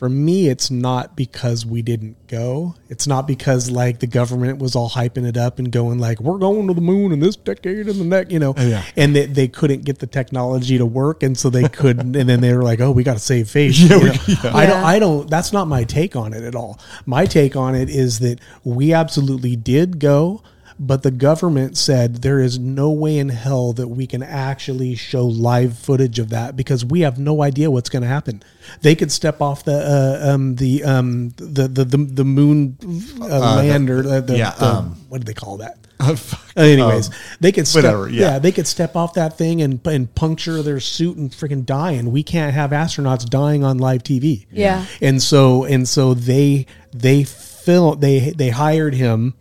For 0.00 0.08
me 0.08 0.48
it's 0.48 0.70
not 0.70 1.14
because 1.14 1.66
we 1.66 1.82
didn't 1.82 2.26
go. 2.26 2.74
It's 2.88 3.06
not 3.06 3.26
because 3.28 3.70
like 3.70 4.00
the 4.00 4.06
government 4.06 4.58
was 4.58 4.74
all 4.74 4.88
hyping 4.88 5.28
it 5.28 5.36
up 5.36 5.58
and 5.58 5.70
going 5.70 5.98
like 5.98 6.20
we're 6.20 6.38
going 6.38 6.66
to 6.68 6.72
the 6.72 6.80
moon 6.80 7.12
in 7.12 7.20
this 7.20 7.36
decade 7.36 7.86
and 7.86 8.00
the 8.00 8.04
next 8.06 8.32
you 8.32 8.38
know? 8.38 8.54
Yeah. 8.56 8.82
and 8.96 9.14
that 9.14 9.34
they 9.34 9.46
couldn't 9.46 9.84
get 9.84 9.98
the 9.98 10.06
technology 10.06 10.78
to 10.78 10.86
work 10.86 11.22
and 11.22 11.36
so 11.36 11.50
they 11.50 11.68
couldn't 11.68 12.16
and 12.20 12.26
then 12.30 12.40
they 12.40 12.54
were 12.54 12.62
like 12.62 12.80
oh 12.80 12.92
we 12.92 13.02
got 13.04 13.12
to 13.12 13.18
save 13.18 13.50
face 13.50 13.78
you 13.78 13.90
know? 13.90 14.14
i 14.54 14.64
don't 14.64 14.82
i 14.82 14.98
don't 14.98 15.28
that's 15.28 15.52
not 15.52 15.68
my 15.68 15.84
take 15.84 16.16
on 16.16 16.32
it 16.32 16.44
at 16.44 16.54
all. 16.54 16.80
My 17.04 17.26
take 17.26 17.54
on 17.54 17.74
it 17.74 17.90
is 17.90 18.20
that 18.20 18.40
we 18.64 18.94
absolutely 18.94 19.54
did 19.54 19.98
go 19.98 20.42
but 20.82 21.02
the 21.02 21.10
government 21.10 21.76
said 21.76 22.22
there 22.22 22.40
is 22.40 22.58
no 22.58 22.90
way 22.90 23.18
in 23.18 23.28
hell 23.28 23.74
that 23.74 23.88
we 23.88 24.06
can 24.06 24.22
actually 24.22 24.94
show 24.94 25.26
live 25.26 25.78
footage 25.78 26.18
of 26.18 26.30
that 26.30 26.56
because 26.56 26.86
we 26.86 27.00
have 27.00 27.18
no 27.18 27.42
idea 27.42 27.70
what's 27.70 27.90
going 27.90 28.02
to 28.02 28.08
happen. 28.08 28.42
They 28.80 28.96
could 28.96 29.12
step 29.12 29.42
off 29.42 29.62
the 29.62 29.74
uh, 29.74 30.32
um, 30.32 30.56
the, 30.56 30.82
um, 30.84 31.34
the 31.36 31.68
the 31.68 31.84
the 31.84 31.98
the 31.98 32.24
moon 32.24 32.78
uh, 33.20 33.56
lander. 33.56 33.98
Uh, 33.98 34.20
the, 34.22 34.38
yeah, 34.38 34.52
the- 34.52 34.64
um, 34.64 34.96
what 35.10 35.20
do 35.20 35.24
they 35.24 35.34
call 35.34 35.58
that? 35.58 35.76
Uh, 36.56 36.62
anyways, 36.62 37.10
they 37.38 37.52
could 37.52 37.68
step, 37.68 37.84
whatever, 37.84 38.08
yeah. 38.08 38.20
yeah. 38.32 38.38
they 38.40 38.50
could 38.50 38.66
step 38.66 38.96
off 38.96 39.14
that 39.14 39.38
thing 39.38 39.62
and 39.62 39.86
and 39.86 40.12
puncture 40.14 40.62
their 40.62 40.80
suit 40.80 41.16
and 41.16 41.30
freaking 41.30 41.64
die, 41.64 41.92
and 41.92 42.10
we 42.10 42.22
can't 42.24 42.52
have 42.52 42.70
astronauts 42.70 43.24
dying 43.28 43.62
on 43.62 43.78
live 43.78 44.02
TV. 44.02 44.46
Yeah. 44.50 44.84
and 45.00 45.22
so 45.22 45.64
and 45.64 45.88
so 45.88 46.12
they 46.14 46.66
they 46.92 47.22
film 47.22 48.00
they 48.00 48.30
they 48.30 48.48
hired 48.48 48.94
him 48.94 49.34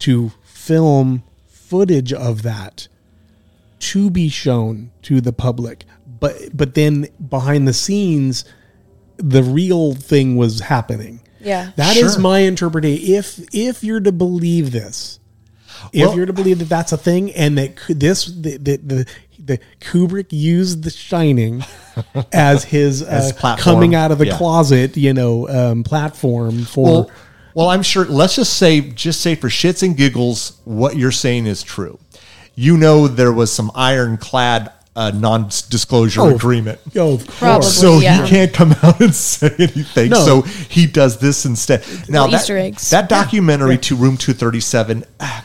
to 0.00 0.30
film 0.62 1.22
footage 1.48 2.12
of 2.12 2.42
that 2.42 2.88
to 3.80 4.10
be 4.10 4.28
shown 4.28 4.90
to 5.02 5.20
the 5.20 5.32
public. 5.32 5.84
But 6.20 6.56
but 6.56 6.74
then 6.74 7.08
behind 7.28 7.66
the 7.66 7.72
scenes, 7.72 8.44
the 9.16 9.42
real 9.42 9.94
thing 9.94 10.36
was 10.36 10.60
happening. 10.60 11.20
Yeah. 11.40 11.72
That 11.76 11.96
is 11.96 12.12
Sure. 12.14 12.20
my 12.22 12.40
interpretation. 12.40 13.14
If 13.14 13.40
if 13.52 13.82
you're 13.82 14.00
to 14.00 14.12
believe 14.12 14.70
this, 14.70 15.18
if 15.92 16.06
Well- 16.06 16.16
you're 16.16 16.26
to 16.26 16.32
believe 16.32 16.60
that 16.60 16.68
that's 16.68 16.92
a 16.92 16.96
thing, 16.96 17.32
and 17.32 17.58
that 17.58 17.76
this 17.88 18.26
the 18.26 18.56
the, 18.58 18.76
the, 18.76 19.06
the 19.44 19.58
Kubrick 19.80 20.26
used 20.30 20.84
The 20.84 20.90
Shining 20.90 21.64
as 22.32 22.62
his 22.64 23.02
As 23.02 23.32
uh, 23.32 23.34
platform, 23.34 23.74
coming 23.74 23.94
out 23.96 24.12
of 24.12 24.18
the 24.18 24.26
yeah. 24.28 24.36
closet, 24.38 24.96
you 24.96 25.12
know, 25.12 25.48
um, 25.48 25.82
platform 25.82 26.62
for 26.64 26.84
Well, 26.84 27.10
well, 27.54 27.68
I'm 27.68 27.82
sure. 27.82 28.04
Let's 28.06 28.36
just 28.36 28.54
say, 28.58 28.80
just 28.80 29.20
say 29.20 29.34
for 29.34 29.48
shits 29.48 29.82
and 29.82 29.96
giggles, 29.96 30.58
what 30.64 30.96
you're 30.96 31.12
saying 31.12 31.46
is 31.46 31.62
true. 31.62 31.98
You 32.54 32.76
know, 32.76 33.08
there 33.08 33.32
was 33.32 33.52
some 33.52 33.70
ironclad 33.74 34.72
uh, 34.94 35.10
non-disclosure 35.14 36.20
Oh, 36.20 36.34
agreement. 36.34 36.78
Oh, 36.96 37.14
of 37.14 37.26
Probably. 37.26 37.62
course. 37.62 37.74
So 37.78 37.98
yeah. 37.98 38.22
he 38.22 38.28
can't 38.28 38.52
come 38.52 38.72
out 38.82 39.00
and 39.00 39.14
say 39.34 39.54
anything. 39.58 40.10
No. 40.10 40.24
So 40.24 40.42
he 40.42 40.86
does 40.86 41.18
this 41.18 41.46
instead. 41.46 41.82
Now 42.08 42.26
that, 42.26 42.42
Easter 42.42 42.58
eggs. 42.58 42.90
that 42.90 43.08
documentary 43.08 43.78
to 43.78 43.96
Room 43.96 44.16
237, 44.18 45.04
ah, 45.20 45.44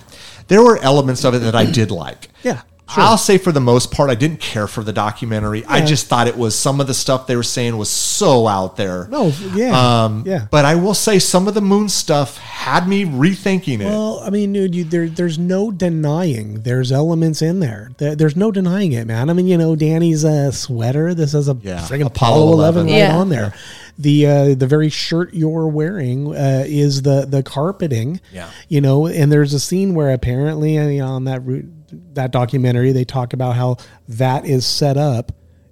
there 0.49 0.61
were 0.61 0.77
elements 0.79 1.23
of 1.23 1.33
it 1.33 1.39
that 1.39 1.55
I 1.55 1.65
did 1.65 1.91
like. 1.91 2.27
Yeah, 2.43 2.61
I'll 2.89 3.17
say 3.17 3.37
for 3.37 3.51
the 3.51 3.59
most 3.59 3.91
part, 3.91 4.09
I 4.09 4.15
didn't 4.15 4.39
care 4.39 4.67
for 4.67 4.83
the 4.83 4.93
documentary. 4.93 5.65
I 5.65 5.85
just 5.85 6.07
thought 6.07 6.27
it 6.27 6.37
was 6.37 6.57
some 6.57 6.79
of 6.79 6.87
the 6.87 6.93
stuff 6.93 7.27
they 7.27 7.35
were 7.35 7.43
saying 7.43 7.75
was 7.77 7.89
so 7.89 8.47
out 8.47 8.77
there. 8.77 9.07
No, 9.09 9.31
yeah, 9.53 10.05
Um, 10.05 10.23
yeah. 10.25 10.47
But 10.49 10.65
I 10.65 10.75
will 10.75 10.93
say 10.93 11.19
some 11.19 11.47
of 11.47 11.53
the 11.53 11.61
moon 11.61 11.89
stuff 11.89 12.37
had 12.37 12.87
me 12.87 13.03
rethinking 13.03 13.81
it. 13.81 13.85
Well, 13.85 14.19
I 14.23 14.29
mean, 14.29 14.53
dude, 14.53 14.73
you, 14.73 14.83
there, 14.85 15.07
there's 15.09 15.37
no 15.37 15.69
denying 15.69 16.61
there's 16.61 16.91
elements 16.91 17.41
in 17.41 17.59
there. 17.59 17.91
there. 17.97 18.15
There's 18.15 18.35
no 18.35 18.51
denying 18.51 18.93
it, 18.93 19.05
man. 19.07 19.29
I 19.29 19.33
mean, 19.33 19.47
you 19.47 19.57
know, 19.57 19.75
Danny's 19.75 20.23
uh, 20.23 20.51
sweater. 20.51 21.13
This 21.13 21.33
is 21.33 21.49
a 21.49 21.57
Yeah, 21.61 21.79
friggin' 21.79 22.05
Apollo 22.05 22.37
Apollo 22.37 22.53
11, 22.53 22.87
11. 22.87 22.93
right 22.93 22.97
Yeah. 22.97 23.17
on 23.17 23.29
there. 23.29 23.53
The 23.99 24.27
uh, 24.27 24.55
the 24.55 24.67
very 24.67 24.89
shirt 24.89 25.33
you're 25.33 25.67
wearing 25.67 26.27
uh, 26.35 26.63
is 26.67 27.01
the 27.01 27.25
the 27.25 27.41
carpeting. 27.41 28.21
Yeah. 28.31 28.49
you 28.69 28.79
know, 28.79 29.07
and 29.07 29.31
there's 29.31 29.53
a 29.55 29.59
scene 29.59 29.95
where 29.95 30.11
apparently 30.13 30.77
uh, 30.77 31.05
on 31.05 31.23
that 31.23 31.43
route, 31.43 31.65
that 31.91 32.31
documentary 32.31 32.91
they 32.91 33.05
talk 33.05 33.33
about 33.33 33.55
how 33.55 33.77
that 34.07 34.45
is 34.45 34.65
set 34.65 34.97
up 34.97 35.31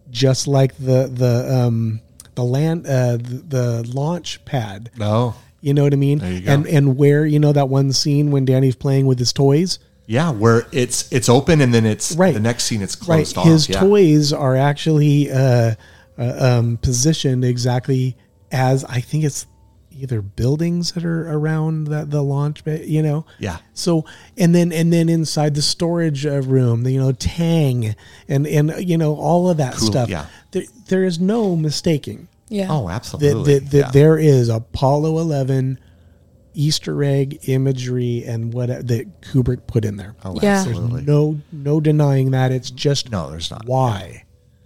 just 0.09 0.47
like 0.47 0.75
the 0.77 1.09
the 1.11 1.53
um 1.53 1.99
the 2.35 2.43
land 2.43 2.85
uh 2.85 3.17
the, 3.17 3.43
the 3.47 3.91
launch 3.93 4.43
pad. 4.45 4.91
no. 4.97 5.35
You 5.61 5.73
know 5.73 5.81
what 5.81 5.93
I 5.93 5.95
mean? 5.95 6.19
There 6.19 6.31
you 6.31 6.41
go. 6.41 6.51
And 6.53 6.67
and 6.67 6.95
where 6.95 7.25
you 7.25 7.39
know 7.39 7.51
that 7.51 7.69
one 7.69 7.91
scene 7.91 8.29
when 8.29 8.45
Danny's 8.45 8.75
playing 8.75 9.07
with 9.07 9.17
his 9.17 9.33
toys, 9.33 9.79
Yeah, 10.05 10.29
where 10.31 10.67
it's 10.71 11.11
it's 11.11 11.27
open 11.27 11.59
and 11.59 11.73
then 11.73 11.87
it's 11.87 12.11
Right. 12.15 12.35
the 12.35 12.39
next 12.39 12.65
scene 12.65 12.83
it's 12.83 12.95
right? 13.07 13.15
closed 13.25 13.37
off. 13.39 13.45
His 13.47 13.67
yeah. 13.69 13.79
toys 13.79 14.31
are 14.31 14.55
actually 14.55 15.31
uh, 15.31 15.73
uh, 16.19 16.35
um, 16.59 16.77
positioned 16.77 17.43
exactly 17.43 18.15
as 18.51 18.83
I 18.85 19.01
think 19.01 19.23
it's 19.23 19.47
either 19.97 20.21
buildings 20.21 20.91
that 20.93 21.05
are 21.05 21.31
around 21.31 21.87
that 21.87 22.11
the 22.11 22.21
launch, 22.21 22.63
ba- 22.63 22.87
you 22.87 23.01
know. 23.01 23.25
Yeah. 23.39 23.57
So 23.73 24.05
and 24.37 24.53
then 24.53 24.71
and 24.71 24.91
then 24.91 25.09
inside 25.09 25.55
the 25.55 25.61
storage 25.61 26.25
uh, 26.25 26.41
room, 26.41 26.85
you 26.87 26.99
know, 26.99 27.11
Tang 27.11 27.95
and 28.27 28.45
and 28.47 28.73
you 28.79 28.97
know 28.97 29.15
all 29.15 29.49
of 29.49 29.57
that 29.57 29.75
Cool, 29.75 29.87
stuff. 29.87 30.09
yeah. 30.09 30.25
There, 30.51 30.63
there 30.87 31.03
is 31.03 31.19
no 31.19 31.55
mistaking 31.55 32.27
Yeah. 32.49 32.67
Oh, 32.69 32.89
absolutely. 32.89 33.59
that, 33.59 33.71
that 33.71 33.77
yeah. 33.77 33.91
there 33.91 34.17
is 34.17 34.49
Apollo 34.49 35.19
11 35.19 35.79
Easter 36.53 37.03
egg 37.03 37.39
imagery 37.49 38.23
and 38.25 38.53
what 38.53 38.67
that 38.69 39.21
Kubrick 39.21 39.67
put 39.67 39.83
in 39.83 39.97
there. 39.97 40.15
Oh, 40.23 40.39
Yeah. 40.41 40.59
absolutely. 40.59 41.01
No, 41.03 41.39
no 41.51 41.81
denying 41.81 42.31
that. 42.31 42.51
It's 42.53 42.71
just 42.71 43.11
No, 43.11 43.29
there's 43.29 43.51
not. 43.51 43.65
Why? 43.65 44.23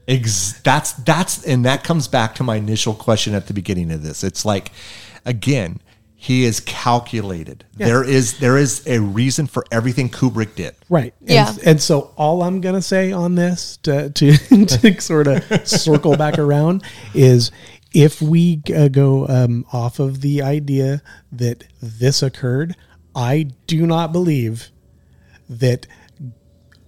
Ex- 0.07 0.59
that's 0.63 0.93
that's 0.93 1.45
and 1.45 1.65
that 1.65 1.83
comes 1.83 2.07
back 2.07 2.33
to 2.35 2.43
my 2.43 2.55
initial 2.55 2.93
question 2.95 3.33
at 3.35 3.45
the 3.47 3.53
beginning 3.53 3.91
of 3.91 4.01
this. 4.03 4.23
It's 4.23 4.43
like 4.43 4.71
again, 5.25 5.81
he 6.15 6.43
is 6.43 6.59
calculated. 6.59 7.63
There 7.75 8.03
is 8.03 8.39
there 8.39 8.57
is 8.57 8.85
a 8.85 8.99
reason 8.99 9.47
for 9.47 9.63
everything 9.71 10.09
Kubrick 10.09 10.53
did. 10.55 10.75
Right. 10.89 11.13
And, 11.21 11.29
Yeah. 11.29 11.53
And 11.65 11.81
so 11.81 12.13
all 12.17 12.43
I'm 12.43 12.59
gonna 12.59 12.81
say 12.81 13.13
on 13.13 13.35
this 13.35 13.77
to 13.83 14.09
to, 14.09 14.37
to 14.65 15.01
sort 15.01 15.27
of 15.27 15.67
circle 15.67 16.17
back 16.17 16.37
around 16.37 16.83
is 17.13 17.51
if 17.93 18.21
we 18.21 18.61
uh, 18.75 18.89
go 18.89 19.27
um, 19.27 19.65
off 19.71 19.99
of 19.99 20.21
the 20.21 20.41
idea 20.41 21.01
that 21.31 21.63
this 21.81 22.21
occurred, 22.21 22.75
I 23.15 23.51
do 23.65 23.87
not 23.87 24.11
believe 24.11 24.69
that 25.49 25.87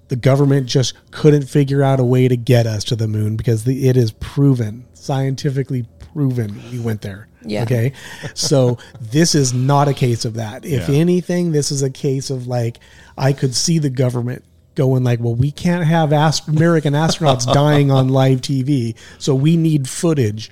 the 0.09 0.17
government 0.17 0.67
just 0.67 0.93
couldn't 1.11 1.43
figure 1.43 1.81
out 1.81 2.01
a 2.01 2.03
way 2.03 2.27
to 2.27 2.35
get 2.35 2.67
us 2.67 2.83
to 2.83 2.97
the 2.97 3.07
moon 3.07 3.37
because 3.37 3.63
the, 3.63 3.87
it 3.87 3.95
is 3.95 4.11
proven, 4.11 4.85
scientifically 4.93 5.87
proven, 6.13 6.61
we 6.69 6.79
went 6.79 7.01
there. 7.01 7.29
Yeah. 7.45 7.63
Okay. 7.63 7.93
So 8.33 8.77
this 8.99 9.33
is 9.35 9.53
not 9.53 9.87
a 9.87 9.93
case 9.93 10.25
of 10.25 10.35
that. 10.35 10.65
If 10.65 10.87
Yeah. 10.89 10.95
anything, 10.95 11.51
this 11.51 11.71
is 11.71 11.81
a 11.81 11.89
case 11.89 12.29
of 12.29 12.47
like, 12.47 12.79
I 13.17 13.33
could 13.33 13.55
see 13.55 13.79
the 13.79 13.89
government 13.89 14.43
going 14.75 15.03
like, 15.03 15.19
well, 15.19 15.35
we 15.35 15.51
can't 15.51 15.85
have 15.85 16.13
ast- 16.13 16.47
American 16.47 16.93
astronauts 16.93 17.51
dying 17.53 17.91
on 17.91 18.09
live 18.09 18.41
TV. 18.41 18.95
So 19.17 19.35
we 19.35 19.57
need 19.57 19.89
footage 19.89 20.51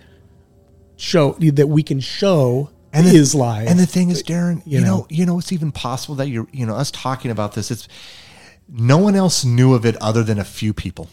show 0.97 1.33
that 1.39 1.67
we 1.69 1.83
can 1.83 1.99
show 1.99 2.69
And 2.91 3.05
and 3.05 3.15
the- 3.15 3.19
is 3.19 3.33
live. 3.35 3.67
And 3.67 3.79
the 3.79 3.85
thing 3.85 4.09
is, 4.09 4.21
Darren, 4.23 4.61
you, 4.65 4.79
You 4.79 4.81
know, 4.81 4.97
know. 4.99 5.07
you 5.09 5.25
know, 5.25 5.39
it's 5.39 5.51
even 5.51 5.71
possible 5.71 6.15
that 6.15 6.27
you're, 6.29 6.47
you 6.51 6.65
know, 6.65 6.75
us 6.75 6.91
talking 6.91 7.31
about 7.31 7.53
this. 7.53 7.71
It's 7.71 7.87
no 8.67 8.97
one 8.97 9.15
else 9.15 9.45
knew 9.45 9.73
of 9.73 9.85
it 9.85 9.95
other 10.01 10.23
than 10.23 10.37
a 10.39 10.43
few 10.43 10.73
people. 10.73 11.07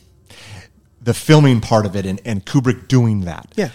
The 1.00 1.14
filming 1.14 1.60
part 1.60 1.86
of 1.86 1.94
it, 1.94 2.04
and, 2.04 2.20
and 2.24 2.44
Kubrick 2.44 2.88
doing 2.88 3.20
that. 3.22 3.52
yeah. 3.56 3.70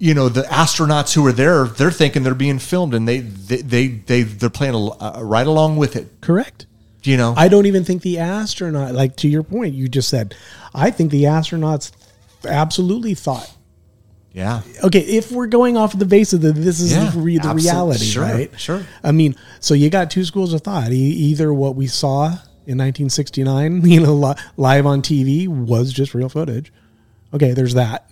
You 0.00 0.14
know 0.14 0.28
the 0.28 0.42
astronauts 0.42 1.14
who 1.14 1.24
are 1.26 1.32
there 1.32 1.66
they're 1.66 1.90
thinking 1.92 2.22
they're 2.24 2.34
being 2.34 2.58
filmed 2.58 2.94
and 2.94 3.06
they 3.06 3.18
they 3.20 3.58
they, 3.62 3.86
they 3.88 4.22
they're 4.24 4.50
playing 4.50 4.74
a, 4.74 4.78
uh, 4.88 5.20
right 5.22 5.46
along 5.46 5.76
with 5.76 5.94
it 5.94 6.08
Correct. 6.20 6.66
you 7.04 7.16
know 7.16 7.34
I 7.36 7.48
don't 7.48 7.66
even 7.66 7.84
think 7.84 8.02
the 8.02 8.18
astronaut, 8.18 8.94
like 8.94 9.16
to 9.16 9.28
your 9.28 9.42
point, 9.44 9.74
you 9.74 9.88
just 9.88 10.08
said, 10.08 10.34
I 10.74 10.90
think 10.90 11.10
the 11.12 11.24
astronauts 11.24 11.92
absolutely 12.44 13.14
thought, 13.14 13.52
yeah 14.32 14.62
okay, 14.82 15.00
if 15.00 15.30
we're 15.30 15.46
going 15.48 15.76
off 15.76 15.92
of 15.92 16.00
the 16.00 16.06
base 16.06 16.32
of 16.32 16.40
the, 16.40 16.52
this 16.52 16.80
is 16.80 16.92
Yeah, 16.92 17.10
the, 17.10 17.20
re- 17.20 17.38
the 17.38 17.54
reality, 17.54 18.04
sure, 18.06 18.22
right? 18.22 18.58
sure. 18.60 18.86
I 19.04 19.12
mean, 19.12 19.36
so 19.60 19.74
you 19.74 19.90
got 19.90 20.10
two 20.10 20.24
schools 20.24 20.52
of 20.54 20.62
thought. 20.62 20.92
E- 20.92 20.96
either 20.96 21.52
what 21.52 21.76
we 21.76 21.86
saw 21.86 22.26
in 22.66 22.78
1969, 22.78 23.82
you 23.84 24.00
know, 24.00 24.14
li- 24.14 24.34
live 24.56 24.86
on 24.86 25.02
TV 25.02 25.46
was 25.48 25.92
just 25.92 26.14
real 26.14 26.28
footage. 26.28 26.72
Okay, 27.34 27.52
there's 27.52 27.74
that. 27.74 28.10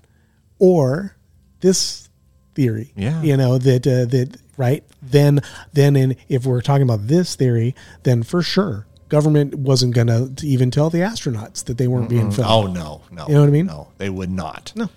Or 0.59 1.15
this 1.61 2.09
theory, 2.55 2.93
Yeah. 2.97 3.23
you 3.23 3.37
know, 3.37 3.59
that, 3.59 3.87
uh, 3.87 4.05
that, 4.07 4.37
right? 4.57 4.83
Then, 5.03 5.41
then 5.73 5.97
in, 5.97 6.17
if 6.29 6.45
we're 6.47 6.61
talking 6.61 6.83
about 6.83 7.07
this 7.07 7.37
theory, 7.37 7.75
then 8.03 8.23
for 8.23 8.43
sure, 8.43 8.87
government 9.09 9.55
wasn't 9.55 9.95
going 9.95 10.09
to 10.09 10.47
even 10.47 10.71
tell 10.71 10.91
the 10.91 10.99
astronauts 10.99 11.65
that 11.65 11.79
they 11.79 11.89
weren't 11.89 12.09
being 12.11 12.31
filmed. 12.31 12.51
oh 12.51 12.67
no 12.67 13.01
no 13.11 13.27
You 13.27 13.35
know 13.35 13.41
what 13.41 13.49
I 13.49 13.53
mean? 13.53 13.67
no 13.67 13.89
they 13.97 14.11
would 14.11 14.31
not 14.31 14.73
No. 14.77 14.91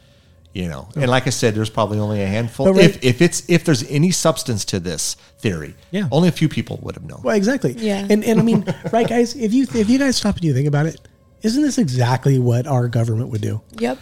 you 0.54 0.68
know 0.68 0.90
and 0.98 1.10
like 1.10 1.28
i 1.28 1.30
said 1.30 1.56
there's 1.56 1.70
probably 1.70 1.98
only 1.98 2.22
a 2.22 2.28
handful 2.28 2.66
But 2.66 2.74
right- 2.74 2.90
if 2.90 3.02
if 3.06 3.22
it's 3.22 3.44
if 3.48 3.64
there's 3.64 3.84
any 3.90 4.12
substance 4.12 4.66
to 4.66 4.82
this 4.82 5.16
theory 5.40 5.76
Yeah. 5.92 6.10
only 6.12 6.28
a 6.28 6.32
few 6.34 6.50
people 6.50 6.78
would 6.82 6.96
have 6.96 7.06
known 7.06 7.22
Well, 7.24 7.38
exactly. 7.38 7.72
Yeah. 7.78 8.06
And 8.10 8.22
and 8.26 8.38
I 8.40 8.44
mean, 8.44 8.66
right, 8.92 9.08
guys, 9.08 9.34
if 9.36 9.54
you 9.54 9.66
if 9.74 9.90
you 9.90 9.98
guys 9.98 10.18
stop 10.18 10.36
and 10.36 10.44
you 10.44 10.54
think 10.54 10.68
about 10.68 10.88
it, 10.88 11.00
isn't 11.42 11.62
this 11.64 11.78
exactly 11.78 12.38
what 12.38 12.68
our 12.68 12.90
government 12.90 13.30
would 13.30 13.42
do? 13.42 13.62
Yep. 13.80 13.98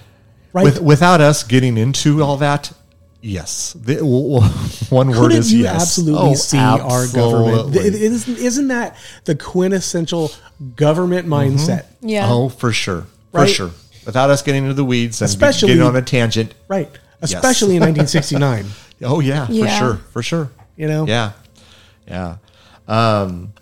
Right. 0.53 0.63
With, 0.63 0.81
without 0.81 1.21
us 1.21 1.43
getting 1.43 1.77
into 1.77 2.23
all 2.23 2.37
that 2.37 2.71
yes 3.21 3.73
the, 3.73 3.95
w- 3.95 4.35
w- 4.39 4.53
one 4.89 5.09
word 5.09 5.15
Couldn't 5.15 5.37
is 5.37 5.53
you 5.53 5.63
yes 5.63 5.81
absolutely 5.81 6.29
Oh, 6.31 6.33
see 6.35 6.57
our 6.57 7.05
government? 7.07 7.57
absolutely. 7.75 7.81
Th- 7.91 7.93
Isn't, 8.01 8.37
isn't 8.37 8.67
that 8.69 8.95
the 9.25 9.35
quintessential 9.35 10.31
government 10.75 11.27
mindset? 11.27 11.85
Yeah. 12.01 12.27
oh 12.31 12.49
for 12.49 12.71
sure 12.71 13.01
for 13.31 13.41
Right? 13.41 13.49
sure 13.49 13.71
without 14.05 14.29
us 14.29 14.41
getting 14.41 14.63
into 14.63 14.73
the 14.73 14.85
weeds 14.85 15.21
and 15.21 15.27
Especially- 15.29 15.67
getting 15.67 15.83
on 15.83 15.95
a 15.95 16.01
tangent 16.01 16.53
Right. 16.67 16.89
Especially 17.21 17.75
in 17.75 17.81
1969. 17.83 18.65
Oh 19.03 19.19
yeah, 19.19 19.45
for 19.47 19.51
Yeah. 19.51 19.77
sure, 19.79 19.95
for 20.13 20.23
sure. 20.23 20.49
You 20.77 20.87
know? 20.87 21.05
Yeah, 21.05 21.33
yeah. 22.07 22.37
Um, 22.87 23.53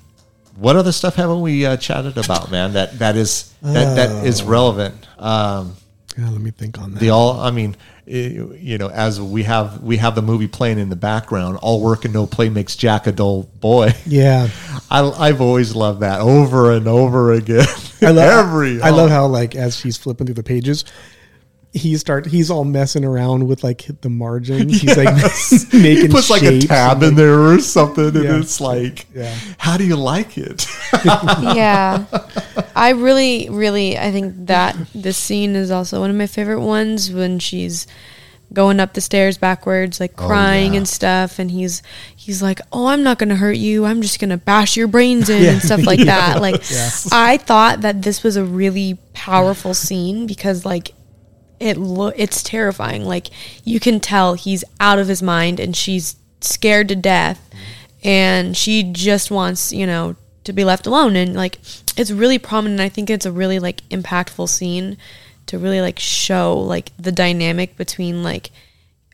what 0.56 0.76
other 0.76 0.92
stuff 0.92 1.16
haven't 1.16 1.42
we 1.42 1.66
uh, 1.66 1.78
chatted 1.78 2.18
about, 2.18 2.52
man? 2.52 2.74
That 2.74 3.00
that 3.00 3.16
is 3.16 3.52
that 3.62 3.96
that 3.96 4.26
is 4.26 4.44
relevant. 4.44 4.96
Um, 5.18 5.76
Yeah, 6.18 6.30
let 6.30 6.42
me 6.42 6.52
think 6.52 6.80
on 6.80 6.94
that. 6.94 7.00
the 7.00 7.12
all, 7.12 7.40
I 7.40 7.52
mean, 7.52 7.76
you 8.08 8.78
know, 8.78 8.90
as 8.90 9.22
we 9.22 9.44
have 9.44 9.84
we 9.84 9.98
have 9.98 10.16
the 10.16 10.22
movie 10.22 10.48
playing 10.48 10.80
in 10.80 10.90
the 10.90 10.96
background. 10.96 11.58
All 11.62 11.82
work 11.82 12.06
and 12.06 12.14
no 12.14 12.26
play 12.26 12.50
makes 12.50 12.76
Jack 12.76 13.06
a 13.06 13.12
dull 13.12 13.44
boy. 13.60 13.94
yeah. 14.06 14.50
I, 14.92 15.04
I've 15.10 15.42
always 15.42 15.76
loved 15.76 16.00
that 16.00 16.22
over 16.22 16.72
and 16.72 16.88
over 16.88 17.34
again. 17.34 17.68
I 18.02 18.12
love 18.12 18.18
every. 18.18 18.82
I 18.82 18.90
love 18.90 19.10
how 19.10 19.28
like 19.28 19.56
as 19.56 19.78
she's 19.78 19.98
flipping 19.98 20.26
through 20.28 20.36
the 20.36 20.44
pages, 20.44 20.86
he 21.78 21.96
start 21.98 22.26
he's 22.26 22.50
all 22.52 22.64
messing 22.64 23.06
around 23.06 23.48
with 23.48 23.64
like 23.64 23.86
the 24.02 24.10
margins. 24.10 24.82
He's 24.82 24.98
like 24.98 25.14
making 25.74 26.04
He 26.04 26.08
puts 26.10 26.30
like 26.30 26.44
a 26.44 26.60
tab 26.60 26.98
and, 26.98 27.04
in 27.04 27.10
like- 27.10 27.16
there 27.18 27.40
or 27.40 27.60
something, 27.60 28.08
and 28.16 28.24
Yeah. 28.24 28.40
it's 28.40 28.60
like, 28.60 29.06
Yeah. 29.16 29.34
how 29.58 29.78
do 29.78 29.86
you 29.86 29.96
like 29.96 30.38
it? 30.38 30.66
yeah 31.42 32.06
i 32.76 32.90
really 32.92 33.50
really 33.50 33.98
i 33.98 34.12
think 34.12 34.34
that 34.48 34.76
this 34.96 35.18
scene 35.18 35.56
is 35.56 35.70
also 35.72 36.00
one 36.00 36.10
of 36.10 36.16
my 36.16 36.28
favorite 36.28 36.62
ones 36.62 37.12
when 37.12 37.40
she's 37.40 37.88
going 38.54 38.80
up 38.80 38.94
the 38.94 39.02
stairs 39.02 39.38
backwards 39.38 40.00
like 40.00 40.14
oh, 40.22 40.28
crying 40.28 40.74
yeah. 40.74 40.78
and 40.78 40.88
stuff 40.88 41.38
and 41.40 41.52
he's 41.52 41.84
he's 42.16 42.42
like 42.42 42.62
oh 42.72 42.88
i'm 42.88 43.04
not 43.04 43.20
gonna 43.20 43.36
hurt 43.36 43.58
you 43.58 43.86
i'm 43.86 44.02
just 44.02 44.20
gonna 44.20 44.38
bash 44.38 44.78
your 44.78 44.88
brains 44.88 45.30
in 45.30 45.44
Yeah. 45.44 45.52
and 45.52 45.62
stuff 45.62 45.86
like 45.86 46.00
Yeah. 46.00 46.06
that 46.06 46.42
like 46.42 46.62
i 47.12 47.38
thought 47.38 47.82
that 47.82 48.02
this 48.02 48.24
was 48.24 48.38
a 48.38 48.46
really 48.46 48.98
powerful 49.14 49.74
scene 49.74 50.26
because 50.28 50.66
like 50.66 50.94
it 51.60 51.78
lo- 51.78 52.14
it's 52.16 52.44
terrifying. 52.44 53.06
Like 53.06 53.28
you 53.64 53.80
can 53.80 54.00
tell 54.00 54.34
he's 54.36 54.64
out 54.80 55.00
of 55.00 55.08
his 55.08 55.22
mind 55.24 55.60
and 55.60 55.76
she's 55.76 56.16
scared 56.42 56.88
to 56.90 56.96
death. 56.96 57.50
Mm-hmm. 57.50 58.08
And 58.08 58.58
she 58.58 58.84
just 58.84 59.32
wants 59.32 59.74
you 59.74 59.86
know 59.88 60.16
to 60.44 60.54
be 60.54 60.64
left 60.64 60.88
alone. 60.88 61.16
And 61.16 61.36
like 61.36 61.60
it's 61.98 62.12
really 62.12 62.40
prominent. 62.40 62.80
I 62.80 62.90
think 62.90 63.10
it's 63.10 63.26
a 63.26 63.32
really 63.32 63.60
like 63.60 63.88
impactful 63.90 64.50
scene 64.50 64.98
to 65.48 65.58
really 65.58 65.82
like 65.82 65.98
show 66.00 66.58
like 66.58 66.92
the 66.98 67.12
dynamic 67.12 67.78
between 67.78 68.22
like 68.22 68.52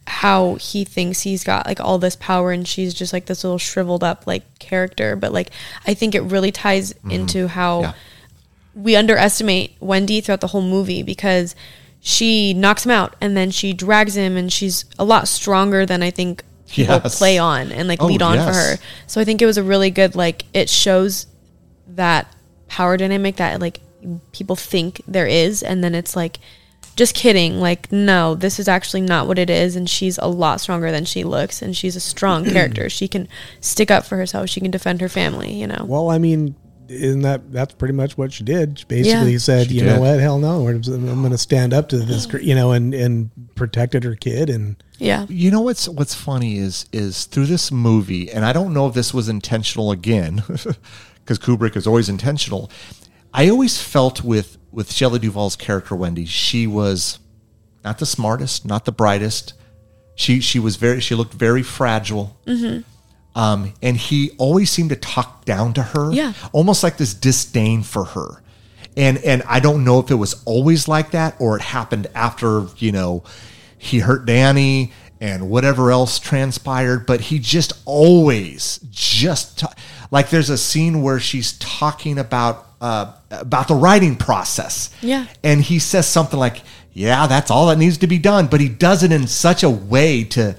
how 0.06 0.56
he 0.56 0.84
thinks 0.84 1.22
he's 1.22 1.44
got 1.46 1.66
like 1.66 1.80
all 1.80 1.98
this 1.98 2.18
power 2.18 2.52
and 2.52 2.68
she's 2.68 2.94
just 2.94 3.14
like 3.14 3.28
this 3.28 3.44
little 3.44 3.58
shriveled 3.58 4.04
up 4.04 4.28
like 4.28 4.44
character. 4.60 5.16
But 5.16 5.32
like 5.32 5.50
i 5.88 5.94
think 5.94 6.14
it 6.14 6.22
really 6.22 6.52
ties 6.52 6.92
mm-hmm. 6.94 7.12
into 7.12 7.48
how 7.48 7.82
Yeah. 7.82 7.94
we 8.76 8.96
underestimate 8.96 9.76
Wendy 9.80 10.20
throughout 10.20 10.42
the 10.42 10.48
whole 10.48 10.62
movie 10.62 11.04
because 11.04 11.56
she 12.06 12.54
knocks 12.54 12.86
him 12.86 12.92
out 12.92 13.16
and 13.22 13.36
then 13.36 13.50
she 13.50 13.72
drags 13.74 14.16
him 14.18 14.36
and 14.36 14.52
she's 14.52 14.84
a 15.00 15.06
lot 15.06 15.26
stronger 15.28 15.86
than 15.86 16.04
I 16.04 16.12
think 16.12 16.44
people 16.68 16.96
Yes. 17.04 17.18
play 17.18 17.38
on 17.38 17.72
and 17.72 17.88
like 17.88 18.02
Oh, 18.02 18.08
lead 18.08 18.22
on 18.22 18.38
for 18.38 18.54
her. 18.54 18.76
So 19.08 19.22
I 19.22 19.24
think 19.24 19.42
it 19.42 19.46
was 19.46 19.58
a 19.58 19.64
really 19.64 19.90
good 19.90 20.14
like 20.16 20.44
it 20.54 20.70
shows 20.70 21.28
that 21.88 22.28
power 22.68 22.98
dynamic 22.98 23.38
that 23.38 23.62
like 23.62 23.80
people 24.34 24.58
think 24.58 25.02
there 25.08 25.28
is 25.28 25.64
and 25.64 25.82
then 25.82 25.96
it's 25.96 26.14
like 26.16 26.40
just 26.98 27.16
kidding 27.16 27.60
like 27.62 27.90
no 27.92 28.36
this 28.36 28.60
is 28.60 28.68
actually 28.68 29.02
not 29.02 29.26
what 29.28 29.40
it 29.40 29.50
is 29.50 29.76
and 29.78 29.90
she's 29.90 30.18
a 30.18 30.28
lot 30.28 30.60
stronger 30.60 30.92
than 30.92 31.06
she 31.06 31.24
looks 31.24 31.62
and 31.62 31.78
she's 31.78 31.96
a 31.96 32.00
strong 32.02 32.44
character 32.52 32.90
she 32.90 33.08
can 33.08 33.28
stick 33.62 33.90
up 33.90 34.04
for 34.04 34.18
herself 34.18 34.50
she 34.50 34.60
can 34.60 34.70
defend 34.72 35.00
her 35.00 35.08
family 35.10 35.54
you 35.54 35.66
know 35.66 35.86
Well, 35.88 36.10
I 36.10 36.18
mean, 36.18 36.56
isn't 36.90 37.22
that 37.22 37.52
that's 37.52 37.74
pretty 37.74 37.94
much 37.94 38.18
what 38.18 38.34
she 38.34 38.44
did? 38.44 38.80
She 38.80 38.86
basically 38.86 39.34
Yeah. 39.34 39.38
said, 39.38 39.68
She 39.68 39.76
you 39.76 39.86
know 39.86 40.00
what, 40.00 40.20
hell 40.20 40.38
no, 40.40 40.68
I'm, 40.68 40.82
I'm 40.88 41.20
going 41.22 41.32
to 41.32 41.38
stand 41.38 41.74
up 41.74 41.90
to 41.90 41.98
this, 41.98 42.26
gr- 42.26 42.38
you 42.40 42.56
know, 42.56 42.72
and 42.72 42.94
and 42.94 43.30
protected 43.56 44.04
her 44.04 44.16
kid, 44.16 44.50
and 44.50 44.76
yeah 44.98 45.26
You 45.30 45.52
know 45.52 45.62
what's 45.62 45.88
what's 45.90 46.14
funny 46.14 46.58
is 46.58 46.86
is 46.92 47.26
through 47.26 47.46
this 47.48 47.72
movie, 47.72 48.32
and 48.32 48.44
I 48.46 48.54
don't 48.54 48.74
know 48.74 48.88
if 48.88 48.94
this 48.94 49.14
was 49.14 49.30
intentional 49.30 49.92
again, 49.92 50.44
because 50.48 51.40
Kubrick 51.40 51.76
is 51.76 51.88
always 51.88 52.10
intentional. 52.10 52.70
I 53.34 53.50
always 53.50 53.82
felt 53.82 54.24
with 54.24 54.58
with 54.72 54.92
Shelley 54.92 55.20
Duvall's 55.20 55.56
character 55.56 55.96
Wendy, 55.96 56.26
she 56.26 56.68
was 56.68 57.20
not 57.84 57.98
the 58.00 58.06
smartest, 58.06 58.66
not 58.66 58.86
the 58.86 58.92
brightest. 58.92 59.54
She 60.16 60.40
she 60.40 60.60
was 60.60 60.76
very 60.76 61.00
she 61.02 61.16
looked 61.16 61.34
very 61.34 61.64
fragile. 61.64 62.38
Mm-hmm. 62.46 62.82
Um, 63.36 63.74
and 63.82 63.98
he 63.98 64.32
always 64.38 64.70
seemed 64.70 64.90
to 64.90 64.96
talk 64.96 65.44
down 65.46 65.74
to 65.74 65.82
her, 65.82 66.12
Yeah. 66.14 66.34
almost 66.52 66.84
like 66.84 66.98
this 66.98 67.14
disdain 67.14 67.82
for 67.84 68.04
her. 68.06 68.42
And 68.96 69.18
and 69.20 69.42
I 69.48 69.60
don't 69.60 69.84
know 69.84 70.00
if 70.00 70.12
it 70.12 70.16
was 70.16 70.36
always 70.46 70.88
like 70.88 71.12
that 71.12 71.36
or 71.40 71.56
it 71.56 71.64
happened 71.64 72.06
after 72.14 72.68
you 72.78 72.92
know 72.92 73.24
he 73.78 74.00
hurt 74.00 74.26
Danny 74.28 74.92
and 75.20 75.50
whatever 75.50 75.90
else 75.92 76.20
transpired, 76.20 77.08
but 77.08 77.22
he 77.22 77.40
just 77.40 77.74
always 77.86 78.80
just 78.92 79.60
ta- 79.60 79.74
like 80.12 80.30
there's 80.30 80.50
a 80.52 80.58
scene 80.58 81.02
where 81.02 81.20
she's 81.20 81.54
talking 81.54 82.20
about 82.20 82.68
uh, 82.82 83.14
about 83.32 83.68
the 83.68 83.74
writing 83.76 84.16
process, 84.16 84.90
Yeah. 85.02 85.26
and 85.44 85.62
he 85.64 85.80
says 85.80 86.06
something 86.08 86.38
like, 86.38 86.62
"Yeah, 86.94 87.26
that's 87.28 87.50
all 87.50 87.68
that 87.68 87.78
needs 87.80 87.98
to 88.00 88.08
be 88.08 88.20
done," 88.20 88.46
but 88.48 88.60
he 88.62 88.68
does 88.70 89.02
it 89.04 89.12
in 89.12 89.26
such 89.28 89.64
a 89.64 89.70
way 89.70 90.24
to 90.26 90.56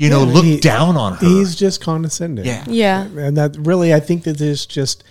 you 0.00 0.08
know 0.10 0.24
Yeah, 0.24 0.32
look 0.34 0.44
he- 0.44 0.60
down 0.60 0.96
on 0.96 1.12
her. 1.14 1.26
he's 1.26 1.54
just 1.54 1.80
condescending. 1.80 2.44
Yeah. 2.46 2.64
yeah 2.68 3.02
and 3.04 3.36
that 3.36 3.56
really, 3.58 3.92
I 3.94 4.00
think 4.00 4.24
that 4.24 4.38
this 4.38 4.66
just 4.66 5.04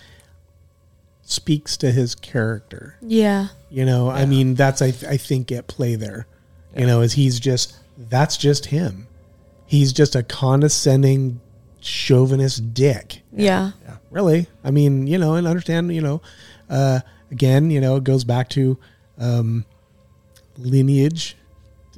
speaks 1.22 1.76
to 1.78 1.92
his 1.92 2.14
character. 2.14 2.96
yeah 3.00 3.48
You 3.70 3.84
know, 3.84 4.10
I 4.10 4.26
mean, 4.26 4.54
that's 4.56 4.82
I, 4.82 4.88
I 5.08 5.16
think 5.16 5.52
at 5.52 5.66
play 5.68 5.94
there. 5.96 6.26
You 6.76 6.86
know, 6.86 7.00
is 7.02 7.12
he's 7.14 7.38
just 7.40 7.76
that's 7.96 8.36
just 8.36 8.66
him. 8.66 9.06
He's 9.66 9.92
just 9.92 10.16
a 10.16 10.22
condescending, 10.22 11.40
chauvinist 11.80 12.74
dick. 12.74 13.22
yeah 13.32 13.72
Really, 14.10 14.48
I 14.64 14.70
mean, 14.72 15.06
you 15.06 15.18
know, 15.18 15.34
and 15.34 15.46
understand, 15.46 15.94
you 15.94 16.00
know, 16.00 16.20
uh, 16.68 17.00
again, 17.30 17.70
you 17.70 17.80
know, 17.80 17.94
it 17.96 18.02
goes 18.04 18.24
back 18.24 18.48
to 18.50 18.76
um, 19.18 19.64
lineage, 20.58 21.36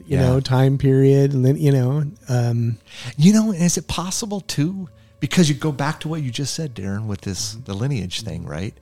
you 0.06 0.16
Yeah. 0.16 0.22
know, 0.22 0.40
time 0.40 0.78
period, 0.78 1.32
and 1.32 1.44
then 1.44 1.56
you 1.56 1.72
know, 1.72 2.04
um, 2.28 2.78
You 3.16 3.32
know, 3.32 3.52
is 3.52 3.76
it 3.76 3.86
possible 3.88 4.40
too? 4.40 4.88
Because 5.20 5.48
you 5.48 5.54
go 5.54 5.70
back 5.72 6.00
to 6.00 6.08
what 6.08 6.22
you 6.22 6.30
just 6.30 6.52
said, 6.54 6.74
Darren, 6.74 7.06
with 7.06 7.20
this 7.22 7.56
the 7.64 7.74
lineage 7.74 8.22
thing, 8.22 8.44
right? 8.44 8.74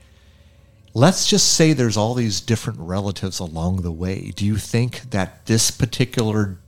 Let's 0.95 1.27
just 1.29 1.53
say 1.53 1.73
there's 1.73 1.97
all 1.97 2.15
these 2.15 2.41
different 2.41 2.81
relatives 2.81 3.39
along 3.39 3.83
the 3.83 3.93
way. 3.93 4.33
Do 4.35 4.45
you 4.45 4.57
think 4.57 5.11
that 5.11 5.47
this 5.47 5.71
particular 5.71 6.59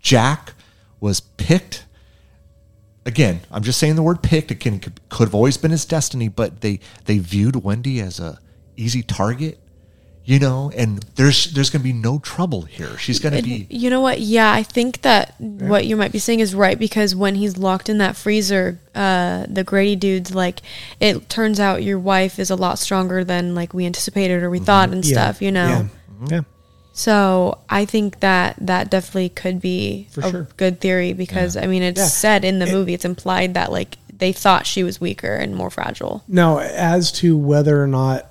Jack 0.00 0.52
was 1.00 1.20
picked? 1.20 1.84
Again, 3.04 3.40
I'm 3.50 3.64
just 3.64 3.80
saying 3.80 3.96
the 3.96 4.02
word 4.02 4.22
picked. 4.22 4.52
It 4.52 4.60
can 4.60 4.78
could, 4.78 5.00
could 5.08 5.24
have 5.24 5.34
always 5.34 5.56
been 5.56 5.72
his 5.72 5.84
destiny, 5.84 6.28
but 6.28 6.60
they 6.60 6.78
they 7.06 7.18
viewed 7.18 7.56
Wendy 7.64 8.00
as 8.00 8.20
a 8.20 8.38
easy 8.76 9.02
target, 9.02 9.58
you 10.24 10.38
know. 10.38 10.70
And 10.76 11.04
there's 11.16 11.52
there's 11.52 11.70
going 11.70 11.80
to 11.80 11.84
be 11.84 11.92
no 11.92 12.18
trouble 12.18 12.62
here. 12.62 12.96
She's 12.98 13.18
going 13.18 13.34
to 13.34 13.42
be 13.42 13.66
You 13.70 13.90
know 13.90 14.00
what? 14.00 14.20
Yeah, 14.20 14.52
I 14.52 14.62
think 14.62 15.02
that 15.02 15.34
what 15.40 15.86
you 15.86 15.96
might 15.96 16.12
be 16.12 16.18
saying 16.18 16.40
is 16.40 16.54
right 16.54 16.78
because 16.78 17.14
when 17.14 17.34
he's 17.34 17.56
locked 17.56 17.88
in 17.88 17.98
that 17.98 18.16
freezer, 18.16 18.78
uh, 18.94 19.46
the 19.48 19.64
Grady 19.64 19.96
dude's 19.96 20.34
like, 20.34 20.60
it 21.00 21.28
turns 21.28 21.58
out 21.60 21.82
your 21.82 21.98
wife 21.98 22.38
is 22.38 22.50
a 22.50 22.56
lot 22.56 22.78
stronger 22.78 23.24
than 23.24 23.54
like 23.54 23.74
we 23.74 23.86
anticipated 23.86 24.42
or 24.42 24.50
we 24.50 24.58
thought 24.58 24.90
and 24.90 25.04
yeah, 25.04 25.12
stuff. 25.12 25.42
You 25.42 25.52
know. 25.52 25.88
yeah, 26.28 26.28
yeah. 26.30 26.40
So 26.94 27.58
I 27.70 27.86
think 27.86 28.20
that 28.20 28.56
that 28.60 28.90
definitely 28.90 29.30
could 29.30 29.60
be 29.60 30.08
For 30.10 30.20
a 30.20 30.30
sure. 30.30 30.48
good 30.58 30.80
theory 30.80 31.14
because 31.14 31.56
I 31.56 31.66
mean 31.66 31.82
it's 31.82 31.98
Yeah. 31.98 32.06
said 32.06 32.44
in 32.44 32.58
the 32.58 32.66
movie, 32.66 32.92
it's 32.92 33.04
implied 33.06 33.54
that 33.54 33.72
like 33.72 33.96
they 34.14 34.30
thought 34.32 34.66
she 34.66 34.84
was 34.84 35.00
weaker 35.00 35.34
and 35.34 35.56
more 35.56 35.70
fragile. 35.70 36.22
Now, 36.28 36.58
as 36.58 37.10
to 37.12 37.36
whether 37.36 37.82
or 37.82 37.86
not 37.88 38.30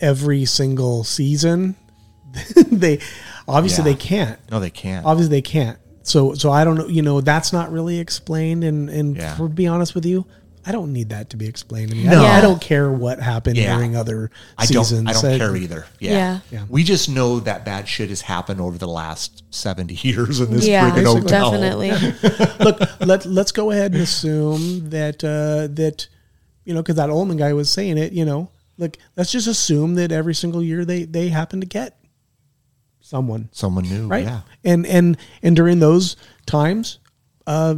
every 0.00 0.44
single 0.44 1.04
season, 1.04 1.76
they 2.56 3.00
obviously 3.48 3.84
Yeah. 3.84 3.92
they 3.92 3.98
can't. 3.98 4.38
no, 4.50 4.60
they 4.60 4.70
can't. 4.70 5.04
Obviously, 5.06 5.36
they 5.36 5.42
can't. 5.42 5.78
So, 6.02 6.34
so 6.34 6.50
I 6.50 6.64
don't 6.64 6.76
know. 6.76 6.86
You 6.88 7.02
know, 7.02 7.20
that's 7.20 7.52
not 7.52 7.70
really 7.72 7.98
explained. 7.98 8.64
And 8.64 8.88
and 8.88 9.16
Yeah. 9.16 9.36
for 9.36 9.48
be 9.48 9.66
honest 9.66 9.94
with 9.94 10.06
you, 10.06 10.26
I 10.64 10.72
don't 10.72 10.92
need 10.92 11.08
that 11.10 11.30
to 11.30 11.36
be 11.36 11.46
explained 11.46 11.90
to 11.90 11.96
me. 11.96 12.06
I, 12.06 12.10
No. 12.10 12.22
don't, 12.22 12.30
I 12.30 12.40
don't 12.40 12.60
care 12.60 12.90
what 12.90 13.18
happened 13.20 13.56
Yeah. 13.56 13.74
during 13.76 13.96
other 13.96 14.30
I 14.58 14.66
don't. 14.66 14.84
seasons. 14.84 15.08
I 15.08 15.12
don't 15.12 15.24
Uh, 15.34 15.38
care 15.38 15.56
either. 15.56 15.86
Yeah. 15.98 16.10
Yeah. 16.12 16.38
Yeah. 16.52 16.62
We 16.68 16.84
just 16.84 17.08
know 17.08 17.40
that 17.40 17.64
bad 17.64 17.88
shit 17.88 18.08
has 18.10 18.22
happened 18.22 18.60
over 18.60 18.76
the 18.78 18.88
last 18.88 19.42
seventy 19.50 19.94
years 20.02 20.40
in 20.40 20.50
this 20.52 20.66
yeah, 20.66 20.90
freaking 20.90 21.04
hotel. 21.20 21.50
definitely. 21.50 21.90
Look, 22.64 22.80
let 23.00 23.26
let's 23.26 23.52
go 23.52 23.70
ahead 23.70 23.92
and 23.92 24.02
assume 24.02 24.90
that 24.90 25.22
uh, 25.24 25.68
that 25.74 26.08
you 26.64 26.74
know 26.74 26.82
because 26.82 26.96
that 26.96 27.10
Ullman 27.10 27.36
guy 27.36 27.52
was 27.52 27.68
saying 27.70 27.98
it. 27.98 28.12
You 28.12 28.24
know, 28.24 28.50
look, 28.80 28.96
let's 29.16 29.30
just 29.30 29.46
assume 29.46 29.94
that 29.94 30.10
every 30.10 30.34
single 30.34 30.62
year 30.62 30.84
they 30.84 31.04
they 31.04 31.28
happen 31.28 31.60
to 31.60 31.66
get 31.66 31.96
someone. 33.00 33.48
Someone 33.52 33.84
new. 33.84 34.06
right? 34.08 34.24
Yeah. 34.24 34.40
And 34.64 34.86
and 34.86 35.16
and 35.42 35.54
during 35.54 35.78
those 35.80 36.16
times, 36.46 36.98
uh, 37.46 37.76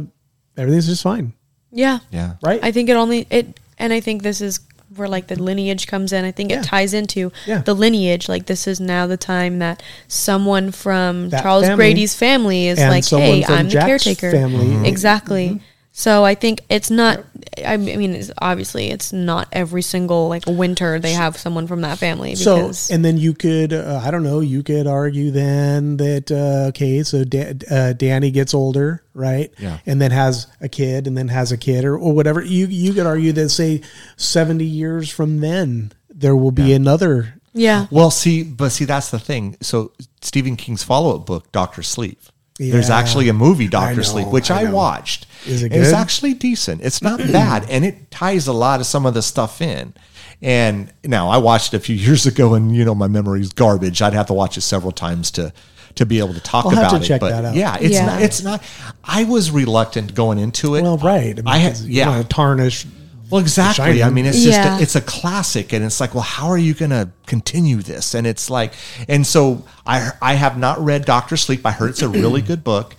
everything's 0.57 0.87
just 0.87 1.03
fine, 1.03 1.33
yeah. 1.71 1.99
Yeah. 2.11 2.33
right? 2.41 2.59
I 2.63 2.71
think 2.71 2.89
it 2.89 2.93
only 2.93 3.27
it, 3.29 3.59
and 3.77 3.93
I 3.93 3.99
think 3.99 4.23
this 4.23 4.41
is 4.41 4.59
where 4.95 5.07
like 5.07 5.25
the 5.27 5.41
lineage 5.41 5.87
comes 5.87 6.13
in. 6.13 6.23
I 6.23 6.31
think 6.31 6.51
Yeah. 6.51 6.59
it 6.59 6.63
ties 6.65 6.93
into 6.93 7.31
Yeah. 7.47 7.61
the 7.61 7.73
lineage. 7.73 8.29
Like 8.29 8.45
this 8.45 8.67
is 8.67 8.79
now 8.79 9.07
the 9.07 9.17
time 9.17 9.59
that 9.59 9.81
someone 10.07 10.71
from 10.71 11.29
That 11.29 11.41
Charles 11.41 11.63
family 11.65 11.75
Grady's 11.77 12.13
family 12.15 12.67
is 12.67 12.77
And 12.79 12.89
like, 12.91 13.05
"Hey, 13.07 13.43
I'm 13.43 13.69
the 13.69 13.79
caretaker." 13.79 14.31
family. 14.31 14.65
Mhm. 14.67 14.85
Exactly. 14.87 15.61
So 15.95 16.25
I 16.25 16.33
think 16.33 16.61
it's 16.69 16.89
not. 16.89 17.23
I 17.63 17.77
mean, 17.77 18.15
it's, 18.15 18.31
obviously, 18.39 18.87
it's 18.89 19.13
not 19.13 19.47
every 19.51 19.83
single 19.83 20.27
like 20.27 20.43
winter 20.47 20.97
they 20.99 21.13
have 21.13 21.37
someone 21.37 21.67
from 21.67 21.81
that 21.81 21.99
family. 21.99 22.33
so 22.33 22.55
Because, 22.55 22.89
and 22.89 23.05
then 23.05 23.17
you 23.19 23.33
could 23.35 23.71
uh, 23.73 24.01
I 24.03 24.09
don't 24.09 24.23
know 24.23 24.39
you 24.39 24.63
could 24.63 24.87
argue 24.87 25.29
then 25.29 25.97
that 25.97 26.31
uh, 26.31 26.69
okay 26.69 27.03
so 27.03 27.23
da- 27.23 27.53
uh, 27.69 27.93
Danny 27.93 28.31
gets 28.31 28.55
older 28.55 29.03
right 29.13 29.53
Yeah. 29.59 29.77
and 29.85 30.01
then 30.01 30.09
has 30.09 30.47
a 30.61 30.67
kid 30.67 31.05
and 31.05 31.15
then 31.15 31.27
has 31.27 31.51
a 31.51 31.57
kid 31.57 31.85
or, 31.85 31.95
or 31.95 32.11
whatever 32.11 32.41
you 32.43 32.65
you 32.65 32.93
could 32.93 33.05
argue 33.05 33.31
that 33.33 33.49
say 33.49 33.81
seventy 34.17 34.65
years 34.65 35.11
from 35.11 35.41
then 35.41 35.91
there 36.09 36.35
will 36.35 36.51
be 36.51 36.73
another 36.73 37.35
yeah, 37.55 37.85
Well, 37.91 38.09
see, 38.09 38.41
but 38.41 38.71
see, 38.71 38.85
that's 38.85 39.11
the 39.11 39.19
thing. 39.19 39.57
So 39.61 39.91
Stephen 40.21 40.55
King's 40.55 40.81
follow 40.81 41.17
up 41.17 41.27
book, 41.27 41.51
Doctor 41.51 41.83
Sleep. 41.83 42.19
There's 42.57 42.89
actually 42.89 43.29
a 43.29 43.33
movie, 43.33 43.67
Doctor 43.67 43.97
know, 43.97 44.01
Sleep, 44.01 44.27
which 44.27 44.49
I 44.49 44.61
I, 44.61 44.63
know. 44.63 44.73
watched. 44.75 45.27
Is 45.47 45.63
it 45.63 45.73
It's 45.73 45.91
actually 45.93 46.33
decent. 46.33 46.81
It's 46.81 47.01
not 47.01 47.17
bad, 47.31 47.69
and 47.69 47.83
it 47.85 48.11
ties 48.11 48.47
a 48.47 48.53
lot 48.53 48.79
of 48.79 48.85
some 48.85 49.05
of 49.05 49.13
the 49.13 49.21
stuff 49.21 49.61
in. 49.61 49.93
And 50.41 50.91
now 51.03 51.29
I 51.29 51.37
watched 51.37 51.73
it 51.73 51.77
a 51.77 51.79
few 51.79 51.95
years 52.07 52.25
ago, 52.25 52.53
and 52.53 52.75
you 52.75 52.83
know 52.85 52.95
my 52.95 53.07
memory's 53.07 53.51
garbage. 53.53 54.01
I'd 54.01 54.13
have 54.13 54.27
to 54.27 54.33
watch 54.33 54.57
it 54.57 54.61
several 54.61 54.91
times 54.91 55.31
to 55.31 55.53
to 55.95 56.05
be 56.07 56.17
able 56.17 56.33
to 56.33 56.39
talk 56.39 56.65
I'll 56.65 56.71
have 56.71 56.79
about 56.79 56.89
to 56.97 57.03
it. 57.03 57.07
check 57.07 57.21
but 57.21 57.29
that 57.29 57.45
out. 57.45 57.55
yeah, 57.55 57.77
it's 57.79 57.93
Yeah. 57.93 58.05
not. 58.07 58.21
It's 58.21 58.41
not. 58.43 58.63
I 59.03 59.25
was 59.25 59.51
reluctant 59.51 60.15
going 60.15 60.39
into 60.39 60.75
it. 60.75 60.81
Well, 60.81 60.97
right. 60.97 61.33
I, 61.33 61.33
mean, 61.35 61.47
I 61.47 61.57
had 61.57 61.73
'cause 61.73 61.85
you 61.85 61.97
yeah. 61.99 62.09
wanna 62.09 62.23
tarnish. 62.23 62.85
Well, 63.29 63.41
exactly. 63.41 64.03
I 64.03 64.09
mean, 64.09 64.25
it's 64.25 64.43
just 64.43 64.57
Yeah. 64.57 64.77
a, 64.77 64.81
it's 64.81 64.95
a 64.95 65.01
classic, 65.01 65.71
and 65.73 65.83
it's 65.83 65.99
like, 65.99 66.13
well, 66.13 66.23
how 66.23 66.47
are 66.49 66.57
you 66.57 66.73
going 66.75 66.91
to 66.91 67.09
continue 67.25 67.77
this? 67.77 68.13
And 68.13 68.27
it's 68.27 68.47
like, 68.49 68.73
and 69.07 69.25
so 69.25 69.63
I 69.87 70.11
I 70.21 70.33
have 70.35 70.57
not 70.57 70.83
read 70.83 71.05
Doctor 71.05 71.35
Sleep. 71.37 71.65
I 71.65 71.71
heard 71.71 71.91
it's 71.91 72.01
a 72.03 72.09
really 72.09 72.41
good 72.43 72.63
book, 72.63 72.95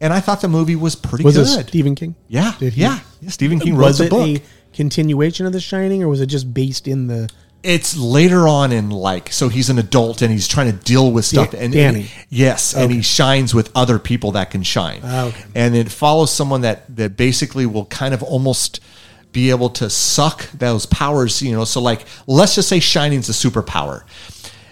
and 0.00 0.12
I 0.12 0.20
thought 0.20 0.40
the 0.40 0.48
movie 0.48 0.76
was 0.76 0.94
pretty 0.96 1.24
Was 1.24 1.36
good. 1.36 1.60
it 1.60 1.68
Stephen 1.68 1.94
King? 1.94 2.14
yeah, 2.28 2.54
Did 2.58 2.74
he- 2.74 2.82
yeah, 2.82 3.00
yeah. 3.20 3.30
Stephen 3.30 3.58
King 3.60 3.76
wrote 3.76 3.86
Was 3.86 3.98
the 3.98 4.04
it 4.06 4.10
book. 4.10 4.26
a 4.28 4.42
continuation 4.74 5.46
of 5.46 5.52
The 5.52 5.60
Shining, 5.60 6.02
or 6.02 6.08
was 6.08 6.20
it 6.20 6.26
just 6.26 6.52
based 6.52 6.86
in 6.88 7.06
the? 7.06 7.28
it's 7.62 7.96
later 7.96 8.46
on 8.46 8.70
in 8.70 8.90
like 8.90 9.32
so 9.32 9.48
he's 9.48 9.70
an 9.70 9.78
adult 9.78 10.22
and 10.22 10.30
he's 10.30 10.46
trying 10.46 10.70
to 10.70 10.84
deal 10.84 11.10
with 11.10 11.24
stuff 11.24 11.50
Da- 11.50 11.58
and 11.58 11.72
Danny. 11.72 12.06
yes 12.28 12.74
and 12.76 12.92
he 12.92 13.02
shines 13.02 13.54
with 13.54 13.72
other 13.74 13.98
people 13.98 14.32
that 14.32 14.50
can 14.52 14.62
shine 14.62 15.00
Ah, 15.02 15.24
okay. 15.24 15.44
and 15.56 15.74
it 15.74 15.90
follows 15.90 16.30
someone 16.32 16.60
that 16.60 16.84
that 16.94 17.16
basically 17.16 17.66
will 17.66 17.86
kind 17.86 18.14
of 18.14 18.22
almost 18.22 18.78
be 19.32 19.50
able 19.50 19.70
to 19.70 19.90
suck 19.90 20.48
those 20.52 20.86
powers 20.86 21.42
you 21.42 21.50
know 21.56 21.64
so 21.64 21.80
like 21.80 22.04
let's 22.28 22.54
just 22.54 22.68
say 22.68 22.78
shining's 22.78 23.28
a 23.28 23.32
superpower 23.32 24.02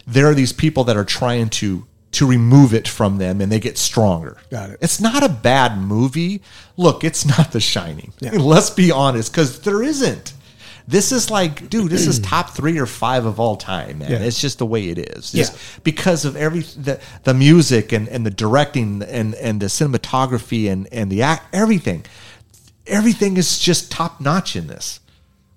there 0.06 0.26
are 0.26 0.34
these 0.34 0.52
people 0.52 0.84
that 0.84 0.96
are 0.96 1.04
trying 1.06 1.48
to 1.48 1.84
to 2.14 2.26
remove 2.26 2.72
it 2.74 2.88
from 2.88 3.18
them 3.18 3.40
and 3.40 3.50
they 3.52 3.60
get 3.60 3.76
stronger 3.78 4.36
Got 4.50 4.70
it. 4.70 4.78
it's 4.80 5.00
not 5.00 5.22
a 5.22 5.28
bad 5.28 5.78
movie 5.78 6.42
look 6.76 7.04
it's 7.04 7.24
not 7.26 7.52
the 7.52 7.60
shining 7.60 8.12
Yeah. 8.20 8.32
let's 8.38 8.70
be 8.70 8.90
honest 8.90 9.32
because 9.32 9.60
there 9.60 9.82
isn't 9.82 10.32
this 10.86 11.12
is 11.12 11.30
like, 11.30 11.70
dude, 11.70 11.90
this 11.90 12.06
is 12.06 12.18
top 12.34 12.50
three 12.50 12.78
or 12.78 12.84
five 12.84 13.24
of 13.24 13.40
all 13.40 13.56
time, 13.56 14.00
man. 14.00 14.10
Yeah. 14.10 14.18
It's 14.18 14.38
just 14.38 14.58
the 14.58 14.66
way 14.66 14.90
it 14.90 14.98
is. 14.98 15.34
Yeah. 15.34 15.46
Because 15.82 16.26
of 16.26 16.36
every 16.36 16.60
the, 16.60 17.00
the 17.22 17.32
music 17.32 17.90
and, 17.92 18.06
and 18.06 18.26
the 18.26 18.30
directing 18.30 19.02
and, 19.02 19.34
and 19.36 19.60
the 19.60 19.68
cinematography 19.68 20.70
and, 20.70 20.86
and 20.92 21.10
the 21.10 21.22
act 21.22 21.54
everything. 21.54 22.04
Everything 22.86 23.38
is 23.38 23.58
just 23.58 23.90
top 23.90 24.20
notch 24.20 24.56
in 24.56 24.66
this. 24.66 25.00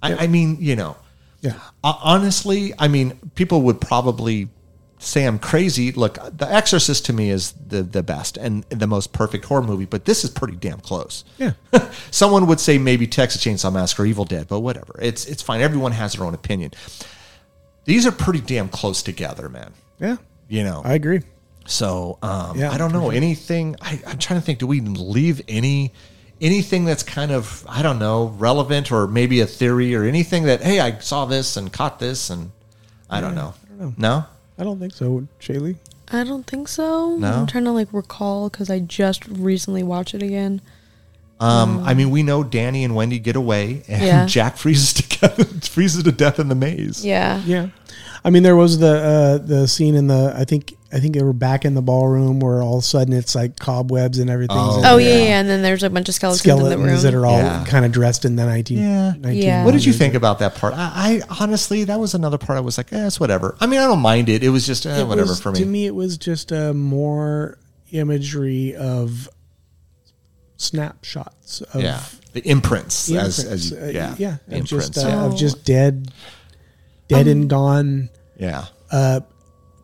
I, 0.01 0.15
I 0.15 0.27
mean, 0.27 0.59
you 0.61 0.77
know. 0.77 0.95
Yeah. 1.41 1.59
Ho- 1.83 1.99
Honestly, 2.01 2.73
I 2.79 2.87
mean, 2.87 3.19
people 3.35 3.63
would 3.63 3.81
probably 3.81 4.47
say 4.99 5.25
I'm 5.25 5.39
crazy. 5.39 5.91
Look, 5.91 6.17
The 6.37 6.51
Exorcist 6.51 7.05
to 7.05 7.13
me 7.13 7.29
is 7.29 7.53
the 7.53 7.83
the 7.83 8.03
best 8.03 8.37
and 8.37 8.63
the 8.69 8.87
most 8.87 9.13
perfect 9.13 9.45
horror 9.45 9.63
movie, 9.63 9.85
but 9.85 10.05
this 10.05 10.23
is 10.23 10.29
pretty 10.29 10.55
damn 10.55 10.79
close. 10.79 11.23
Yeah. 11.37 11.53
Someone 12.11 12.47
would 12.47 12.59
say 12.59 12.77
maybe 12.77 13.07
Texas 13.07 13.43
Chainsaw 13.43 13.71
Massacre, 13.71 14.03
or 14.03 14.05
Evil 14.05 14.25
Dead, 14.25 14.47
but 14.47 14.61
whatever. 14.61 14.95
It's 15.01 15.25
it's 15.25 15.41
fine. 15.41 15.61
Everyone 15.61 15.91
has 15.91 16.13
their 16.13 16.25
own 16.25 16.33
opinion. 16.33 16.71
These 17.85 18.05
are 18.05 18.11
pretty 18.11 18.41
damn 18.41 18.69
close 18.69 19.01
together, 19.01 19.47
man. 19.49 19.71
Yeah, 19.99 20.17
You 20.49 20.63
know. 20.63 20.81
I 20.83 20.93
agree. 20.93 21.21
so 21.65 22.17
um, 22.21 22.57
Yeah, 22.57 22.71
I 22.71 22.77
don't 22.77 22.91
know 22.91 23.09
anything. 23.11 23.75
I, 23.81 24.01
I'm 24.05 24.17
trying 24.17 24.39
to 24.39 24.45
think. 24.45 24.59
Do 24.59 24.67
we 24.67 24.81
leave 24.81 25.41
any 25.47 25.93
anything 26.39 26.85
that's 26.85 27.01
kind 27.03 27.31
of 27.31 27.65
I 27.67 27.81
don't 27.81 27.97
know 27.97 28.27
relevant 28.37 28.91
or 28.91 29.07
maybe 29.07 29.39
a 29.41 29.47
theory 29.47 29.95
or 29.95 30.03
anything 30.03 30.43
that 30.43 30.61
hey 30.61 30.79
I 30.79 30.99
saw 30.99 31.25
this 31.25 31.57
and 31.57 31.73
caught 31.73 31.97
this 31.97 32.29
and 32.29 32.51
I 33.09 33.21
don't 33.21 33.33
know. 33.35 33.53
No. 33.97 34.25
I 34.57 34.63
don't 34.63 34.79
think 34.79 34.93
so, 34.93 35.27
Shaylee. 35.39 35.75
I 36.09 36.23
don't 36.23 36.47
think 36.47 36.67
so. 36.67 37.17
No? 37.17 37.31
I'm 37.31 37.47
trying 37.47 37.65
to 37.65 37.71
like 37.71 37.91
recall 37.91 38.49
because 38.49 38.69
I 38.69 38.79
just 38.79 39.27
recently 39.27 39.83
watched 39.83 40.13
it 40.13 40.23
again. 40.23 40.61
Um, 41.39 41.83
I 41.85 41.93
mean, 41.93 42.09
we 42.09 42.23
know 42.23 42.43
Danny 42.43 42.83
and 42.83 42.95
Wendy 42.95 43.19
get 43.19 43.35
away, 43.35 43.83
and 43.87 44.01
Yeah. 44.03 44.25
Jack 44.27 44.57
freezes 44.57 44.93
together, 44.93 45.43
freezes 45.61 46.03
to 46.03 46.11
death 46.11 46.39
in 46.39 46.47
the 46.47 46.55
maze. 46.55 47.05
Yeah. 47.05 47.41
Yeah, 47.45 47.67
I 48.27 48.29
mean, 48.29 48.43
there 48.43 48.57
was 48.57 48.77
the 48.79 48.87
uh, 48.91 49.37
the 49.45 49.67
scene 49.69 49.95
in 49.95 50.07
the. 50.07 50.33
I 50.35 50.43
think 50.43 50.75
I 50.91 50.99
think 50.99 51.15
they 51.15 51.23
were 51.23 51.31
back 51.31 51.63
in 51.63 51.75
the 51.75 51.81
ballroom 51.81 52.41
where 52.41 52.61
all 52.61 52.79
of 52.79 52.83
a 52.83 52.85
sudden 52.85 53.13
it's 53.13 53.35
like 53.35 53.57
cobwebs 53.57 54.19
and 54.19 54.29
everything. 54.29 54.57
Oh, 54.59 54.81
Oh 54.83 54.97
yeah, 54.97 55.07
yeah, 55.15 55.39
and 55.39 55.47
then 55.47 55.61
there's 55.61 55.81
a 55.83 55.89
bunch 55.89 56.09
of 56.09 56.15
skeletons, 56.15 56.45
in 56.45 56.57
the 56.57 56.63
room. 56.63 56.71
skeletons 56.71 57.03
that 57.03 57.13
are 57.13 57.25
all 57.25 57.37
Yeah. 57.37 57.63
kind 57.65 57.85
of 57.85 57.93
dressed 57.93 58.25
in 58.25 58.35
the 58.35 58.45
19, 58.45 58.77
Yeah. 58.79 59.13
19 59.17 59.41
Yeah. 59.41 59.63
What 59.63 59.71
did 59.71 59.85
you 59.85 59.93
think 59.93 60.13
about 60.13 60.39
that 60.39 60.55
part? 60.55 60.73
I, 60.75 61.21
I 61.29 61.35
honestly, 61.39 61.85
that 61.85 61.99
was 62.01 62.13
another 62.15 62.37
part. 62.37 62.57
I 62.57 62.61
was 62.61 62.77
like, 62.77 62.91
eh, 62.91 63.07
it's 63.07 63.17
whatever. 63.19 63.55
I 63.61 63.65
mean, 63.65 63.79
I 63.79 63.87
don't 63.87 64.01
mind 64.01 64.27
it. 64.27 64.43
It 64.43 64.49
was 64.49 64.67
just 64.67 64.85
eh, 64.85 64.99
It 64.99 65.07
whatever 65.07 65.29
was- 65.29 65.39
for 65.39 65.53
me. 65.53 65.59
To 65.59 65.65
me, 65.65 65.85
it 65.85 65.95
was 65.95 66.17
just 66.17 66.51
a 66.51 66.73
more 66.73 67.57
imagery 67.91 68.75
of 68.75 69.29
snapshots 70.57 71.61
of 71.61 71.81
yeah, 71.81 72.01
the 72.33 72.41
imprints, 72.47 73.05
the 73.07 73.17
as, 73.19 73.39
imprints. 73.39 73.65
as 73.65 73.71
you, 73.71 73.77
Uh, 73.77 73.85
yeah, 73.91 74.15
yeah, 74.17 74.37
the 74.47 74.57
of 74.57 74.63
just 74.65 74.97
imprints. 74.97 74.97
uh, 74.97 75.07
yeah. 75.07 75.25
of 75.25 75.37
just 75.37 75.63
dead, 75.65 76.11
dead 77.07 77.27
and 77.27 77.49
gone 77.49 78.09
yeah, 78.37 78.65
uh, 78.91 79.21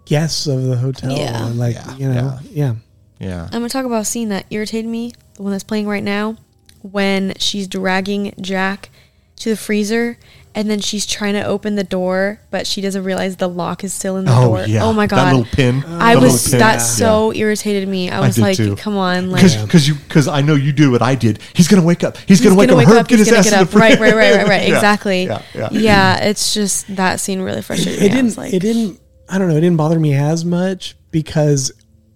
guests 0.06 0.48
of 0.48 0.64
the 0.64 0.78
hotel. 0.78 1.18
Yeah. 1.18 1.48
And, 1.48 1.58
like 1.58 1.76
Yeah, 1.76 1.96
you 1.98 2.08
know, 2.10 2.40
yeah. 2.50 2.76
yeah. 3.20 3.44
I'm 3.46 3.52
gonna 3.52 3.70
talk 3.70 3.86
about 3.86 4.02
a 4.02 4.06
scene 4.06 4.30
that 4.30 4.46
irritated 4.50 4.90
me, 4.90 5.14
the 5.36 5.44
one 5.44 5.52
that's 5.52 5.64
playing 5.64 5.88
right 5.88 6.04
now, 6.04 6.38
when 6.82 7.34
she's 7.38 7.68
dragging 7.68 8.34
Jack 8.40 8.90
to 9.38 9.50
the 9.50 9.58
freezer 9.58 10.18
and 10.56 10.70
then 10.70 10.80
she's 10.80 11.06
trying 11.06 11.34
to 11.34 11.44
open 11.46 11.76
the 11.76 11.84
door, 11.84 12.40
but 12.52 12.68
she 12.68 12.82
doesn't 12.82 13.04
realize 13.04 13.38
the 13.38 13.50
lock 13.50 13.84
is 13.84 13.94
still 13.94 14.18
in 14.18 14.26
the 14.26 14.32
Oh 14.36 14.46
door. 14.56 14.66
yeah, 14.68 14.84
Oh 14.84 14.94
my 14.94 15.08
god, 15.08 15.18
that 15.18 15.24
god. 15.32 15.36
little 15.38 15.52
pin. 15.52 15.84
I 15.86 16.16
that 16.16 16.22
was 16.22 16.50
pin. 16.50 16.60
that 16.60 16.78
so 16.78 17.34
irritated 17.34 17.88
me. 17.88 18.10
I 18.10 18.20
was 18.20 18.36
did 18.36 18.42
like, 18.42 18.58
too. 18.58 18.76
come 18.76 18.96
on, 18.98 19.32
like 19.32 19.42
because 19.42 19.62
because 19.64 19.88
you 19.88 19.96
because 19.96 20.28
I 20.28 20.42
know 20.42 20.56
you 20.56 20.72
do 20.72 20.92
what 20.92 21.02
I 21.02 21.16
did. 21.16 21.40
He's 21.54 21.68
gonna 21.68 21.84
wake 21.84 22.04
up. 22.04 22.18
He's, 22.18 22.40
he's 22.40 22.42
gonna 22.42 22.56
wake 22.56 22.70
up. 22.72 22.78
Herb, 22.88 23.08
get 23.08 23.20
he's 23.20 23.28
his 23.28 23.30
gonna 23.30 23.40
ass 23.40 23.46
get 23.50 23.54
in 23.54 23.60
up. 23.68 23.70
the 23.70 23.78
Right, 23.80 24.00
right, 24.00 24.14
right, 24.16 24.36
right, 24.36 24.48
right. 24.48 24.68
Yeah, 24.70 24.76
Exactly. 24.76 25.24
Yeah, 25.26 25.42
yeah. 25.56 25.70
Yeah, 25.72 26.24
it's 26.26 26.54
just 26.54 26.96
that 26.96 27.20
scene 27.20 27.42
really 27.42 27.62
frustrated 27.62 28.00
me. 28.02 28.06
it 28.08 28.12
I 28.12 28.16
didn't 28.16 28.38
like, 28.38 28.54
it 28.54 28.60
didn't 28.60 29.00
i 29.30 29.38
don't 29.38 29.48
know 29.48 29.56
it 29.56 29.62
didn't 29.62 29.78
bother 29.78 29.98
me 30.00 30.14
as 30.14 30.44
much 30.44 30.96
because 31.10 31.72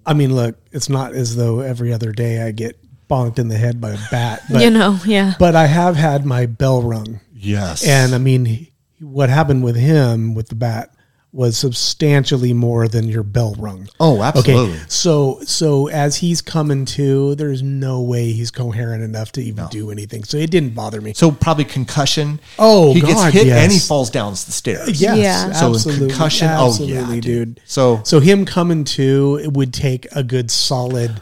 i 0.06 0.14
mean 0.14 0.36
look 0.36 0.58
it's 0.74 0.90
not 0.90 1.14
as 1.14 1.38
though 1.38 1.62
every 1.62 1.94
other 1.94 2.12
day 2.12 2.42
i 2.42 2.52
get 2.52 2.78
bonked 3.10 3.40
in 3.40 3.48
the 3.48 3.58
head 3.58 3.80
by 3.80 3.92
a 3.92 3.98
bat 4.12 4.42
but 4.52 4.62
you 4.62 4.70
know, 4.70 5.00
yeah. 5.06 5.34
but 5.40 5.56
i 5.56 5.66
have 5.68 5.96
had 5.96 6.26
my 6.26 6.46
bell 6.46 6.82
rung 6.82 7.22
Yes, 7.40 7.88
and 7.88 8.16
i 8.16 8.18
mean 8.18 8.46
he, 8.46 8.72
what 9.00 9.30
happened 9.30 9.64
with 9.64 9.76
him 9.76 10.34
with 10.34 10.50
the 10.50 10.56
bat 10.56 10.92
was 11.34 11.58
substantially 11.58 12.54
more 12.54 12.88
than 12.88 13.08
your 13.08 13.22
bell 13.22 13.54
rung 13.60 13.88
oh, 14.00 14.24
absolutely. 14.24 14.74
Okay, 14.74 14.84
so 14.88 15.40
so 15.44 15.88
as 15.88 16.16
he's 16.16 16.42
coming 16.42 16.86
to, 16.86 17.36
there's 17.36 17.62
no 17.62 18.02
way 18.02 18.32
he's 18.32 18.50
coherent 18.50 19.04
enough 19.04 19.34
to 19.34 19.42
even 19.44 19.68
do 19.68 19.92
anything. 19.92 20.24
So 20.24 20.38
it 20.38 20.50
didn't 20.50 20.74
bother 20.74 21.02
me. 21.02 21.14
So 21.14 21.30
probably 21.30 21.66
concussion. 21.66 22.40
Oh, 22.58 22.94
he 22.94 23.02
God, 23.02 23.08
gets 23.10 23.24
hit 23.34 23.48
yes. 23.48 23.64
and 23.64 23.72
he 23.72 23.78
falls 23.78 24.10
down 24.10 24.32
the 24.32 24.38
stairs. 24.38 25.00
Yes, 25.00 25.18
Yeah. 25.18 25.52
So 25.52 25.74
absolutely, 25.74 26.08
concussion, 26.08 26.48
oh, 26.52 26.76
yeah, 26.80 27.12
dude. 27.12 27.22
dude. 27.24 27.62
So- 27.66 28.02
so 28.04 28.20
him 28.20 28.46
coming 28.46 28.84
to 28.86 29.40
it 29.44 29.54
would 29.54 29.74
take 29.74 30.08
a 30.16 30.24
good 30.24 30.50
solid 30.50 31.22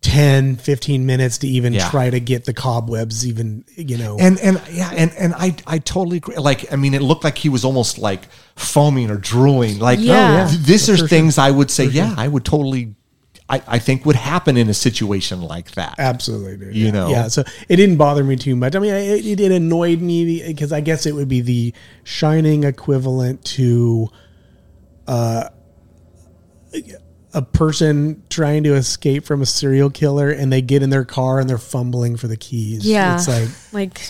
10, 0.00 0.56
15 0.56 1.06
minutes 1.06 1.38
to 1.38 1.48
even 1.48 1.72
Yeah. 1.72 1.90
try 1.90 2.08
to 2.08 2.20
get 2.20 2.44
the 2.44 2.52
cobwebs 2.54 3.26
even, 3.26 3.64
you 3.76 3.98
know. 3.98 4.16
And 4.18 4.38
and 4.40 4.62
yeah, 4.70 4.90
and 4.96 5.12
and 5.18 5.34
I 5.34 5.56
I 5.66 5.78
totally 5.78 6.18
agree. 6.18 6.36
Like 6.36 6.72
I 6.72 6.76
mean, 6.76 6.94
it 6.94 7.02
looked 7.02 7.24
like 7.24 7.36
he 7.36 7.48
was 7.48 7.64
almost 7.64 7.98
like 7.98 8.28
foaming 8.54 9.10
or 9.10 9.16
drooling. 9.16 9.80
Like 9.80 9.98
Yeah. 10.00 10.46
Oh, 10.48 10.52
yeah. 10.52 10.56
these 10.60 10.86
For 10.86 10.92
are 10.92 10.96
sure. 10.98 11.08
things 11.08 11.36
I 11.36 11.50
would 11.50 11.70
say. 11.70 11.86
Yeah, 11.86 12.14
I 12.16 12.28
would 12.28 12.44
totally. 12.44 12.94
I, 13.50 13.62
I 13.66 13.78
think 13.78 14.04
would 14.04 14.14
happen 14.14 14.58
in 14.58 14.68
a 14.68 14.74
situation 14.74 15.40
like 15.40 15.70
that. 15.72 15.94
Absolutely, 15.98 16.58
dude. 16.66 16.76
You 16.76 16.84
yeah. 16.86 16.90
know. 16.92 17.08
Yeah. 17.08 17.28
So 17.28 17.42
it 17.68 17.76
didn't 17.76 17.96
bother 17.96 18.22
me 18.22 18.36
too 18.36 18.54
much. 18.54 18.76
I 18.76 18.78
mean, 18.78 18.92
it, 18.92 19.24
it, 19.24 19.40
it 19.40 19.52
annoyed 19.52 20.02
me 20.02 20.46
because 20.46 20.70
I 20.70 20.80
guess 20.82 21.06
it 21.06 21.14
would 21.14 21.28
be 21.28 21.40
the 21.40 21.72
shining 22.04 22.64
equivalent 22.64 23.42
to 23.56 24.10
uh, 25.06 25.48
a 27.34 27.42
person 27.42 28.22
trying 28.30 28.64
to 28.64 28.74
escape 28.74 29.24
from 29.24 29.42
a 29.42 29.46
serial 29.46 29.90
killer 29.90 30.30
and 30.30 30.52
they 30.52 30.62
get 30.62 30.82
in 30.82 30.90
their 30.90 31.04
car 31.04 31.38
and 31.38 31.48
they're 31.48 31.58
fumbling 31.58 32.16
for 32.16 32.26
the 32.26 32.36
keys. 32.36 32.86
Yeah. 32.86 33.16
It's 33.16 33.28
like, 33.28 33.48
like 33.72 34.00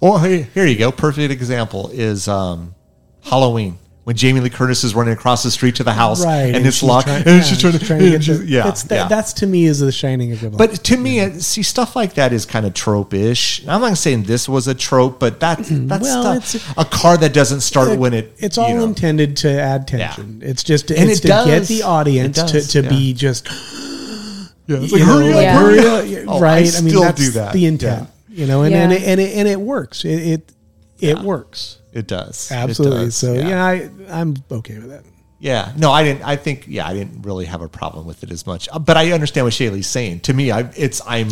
Or 0.00 0.20
hey, 0.20 0.42
here 0.54 0.66
you 0.66 0.78
go. 0.78 0.92
Perfect 0.92 1.32
example 1.32 1.90
is 1.92 2.28
um, 2.28 2.74
Halloween 3.22 3.78
when 4.08 4.16
Jamie 4.16 4.40
Lee 4.40 4.48
Curtis 4.48 4.84
is 4.84 4.94
running 4.94 5.12
across 5.12 5.42
the 5.42 5.50
street 5.50 5.74
to 5.76 5.84
the 5.84 5.92
house 5.92 6.24
right. 6.24 6.54
and, 6.54 6.66
it's 6.66 6.82
locked 6.82 7.08
trying- 7.08 7.18
and 7.26 7.36
yeah, 7.36 7.42
she's 7.42 7.60
trying 7.60 7.72
to, 7.74 7.78
she's 7.78 7.88
trying 7.88 8.00
to 8.00 8.10
get 8.12 8.24
she's- 8.24 8.38
the- 8.38 8.46
yeah, 8.46 8.62
That's, 8.62 8.82
that, 8.84 8.94
yeah. 8.94 9.06
that's 9.08 9.34
to 9.34 9.46
me 9.46 9.66
is 9.66 9.80
the 9.80 9.92
shining 9.92 10.30
equivalent. 10.32 10.56
But 10.56 10.82
to 10.84 10.96
me, 10.96 11.20
uh, 11.20 11.32
see 11.34 11.62
stuff 11.62 11.94
like 11.94 12.14
that 12.14 12.32
is 12.32 12.46
kind 12.46 12.64
of 12.64 12.72
trope-ish. 12.72 13.68
I'm 13.68 13.82
not 13.82 13.98
saying 13.98 14.22
this 14.22 14.48
was 14.48 14.66
a 14.66 14.74
trope, 14.74 15.20
but 15.20 15.40
that's 15.40 15.68
that's 15.70 16.02
Well, 16.04 16.40
stuff- 16.40 16.54
it's- 16.54 16.74
a 16.78 16.86
car 16.86 17.18
that 17.18 17.34
doesn't 17.34 17.60
start 17.60 17.98
when 17.98 18.14
it. 18.14 18.32
it's 18.38 18.56
all 18.56 18.74
know. 18.74 18.84
intended 18.84 19.36
to 19.38 19.50
add 19.50 19.86
tension. 19.86 20.40
It's 20.42 20.64
just 20.64 20.88
to, 20.88 20.98
And 20.98 21.10
it's 21.10 21.20
it 21.20 21.24
to 21.24 21.44
get 21.44 21.64
the 21.64 21.82
audience 21.82 22.38
It 22.38 22.48
to, 22.48 22.66
to 22.66 22.82
yeah. 22.84 22.88
be 22.88 23.12
just 23.12 23.46
Yeah, 24.66 24.76
it's 24.78 24.90
you 24.92 24.98
like, 25.00 25.06
know, 25.06 25.14
hurry 25.18 25.32
up, 25.34 25.42
Yeah. 25.42 25.58
hurry 25.58 25.78
hurry 25.82 26.16
up. 26.16 26.28
up, 26.28 26.34
Oh, 26.36 26.40
right? 26.40 26.52
I 26.74 26.78
I, 26.78 26.80
mean, 26.80 26.88
still 26.90 27.02
that's 27.02 27.20
do 27.20 27.30
that. 27.32 27.52
the 27.52 27.66
intent, 27.66 28.08
you 28.30 28.46
know, 28.46 28.62
and 28.62 28.72
Yeah. 28.74 28.82
and, 28.84 28.92
it, 28.94 29.02
and 29.02 29.20
it 29.20 29.34
and 29.36 29.46
it 29.48 29.60
works. 29.60 30.04
It 30.06 30.08
it, 30.18 30.52
it 30.98 31.18
works 31.20 31.77
It 31.92 32.06
does. 32.06 32.50
It 32.50 32.54
absolutely. 32.54 33.06
does, 33.06 33.16
so 33.16 33.34
yeah, 33.34 33.64
I 33.64 33.90
I'm 34.08 34.34
okay 34.50 34.78
with 34.78 34.90
that. 34.90 35.04
Yeah, 35.40 35.70
no, 35.76 35.92
I 35.92 36.02
didn't. 36.02 36.24
I 36.24 36.34
think, 36.34 36.64
yeah, 36.66 36.84
I 36.84 36.94
didn't 36.94 37.22
really 37.22 37.44
have 37.44 37.60
a 37.62 37.68
problem 37.68 38.06
with 38.06 38.24
it 38.24 38.32
as 38.32 38.44
much. 38.44 38.68
Uh, 38.72 38.80
But 38.80 38.96
I 38.96 39.12
understand 39.12 39.44
what 39.46 39.52
Shaylee's 39.52 39.86
saying. 39.86 40.20
To 40.20 40.34
me, 40.34 40.50
I 40.50 40.68
it's 40.76 41.00
I'm 41.06 41.28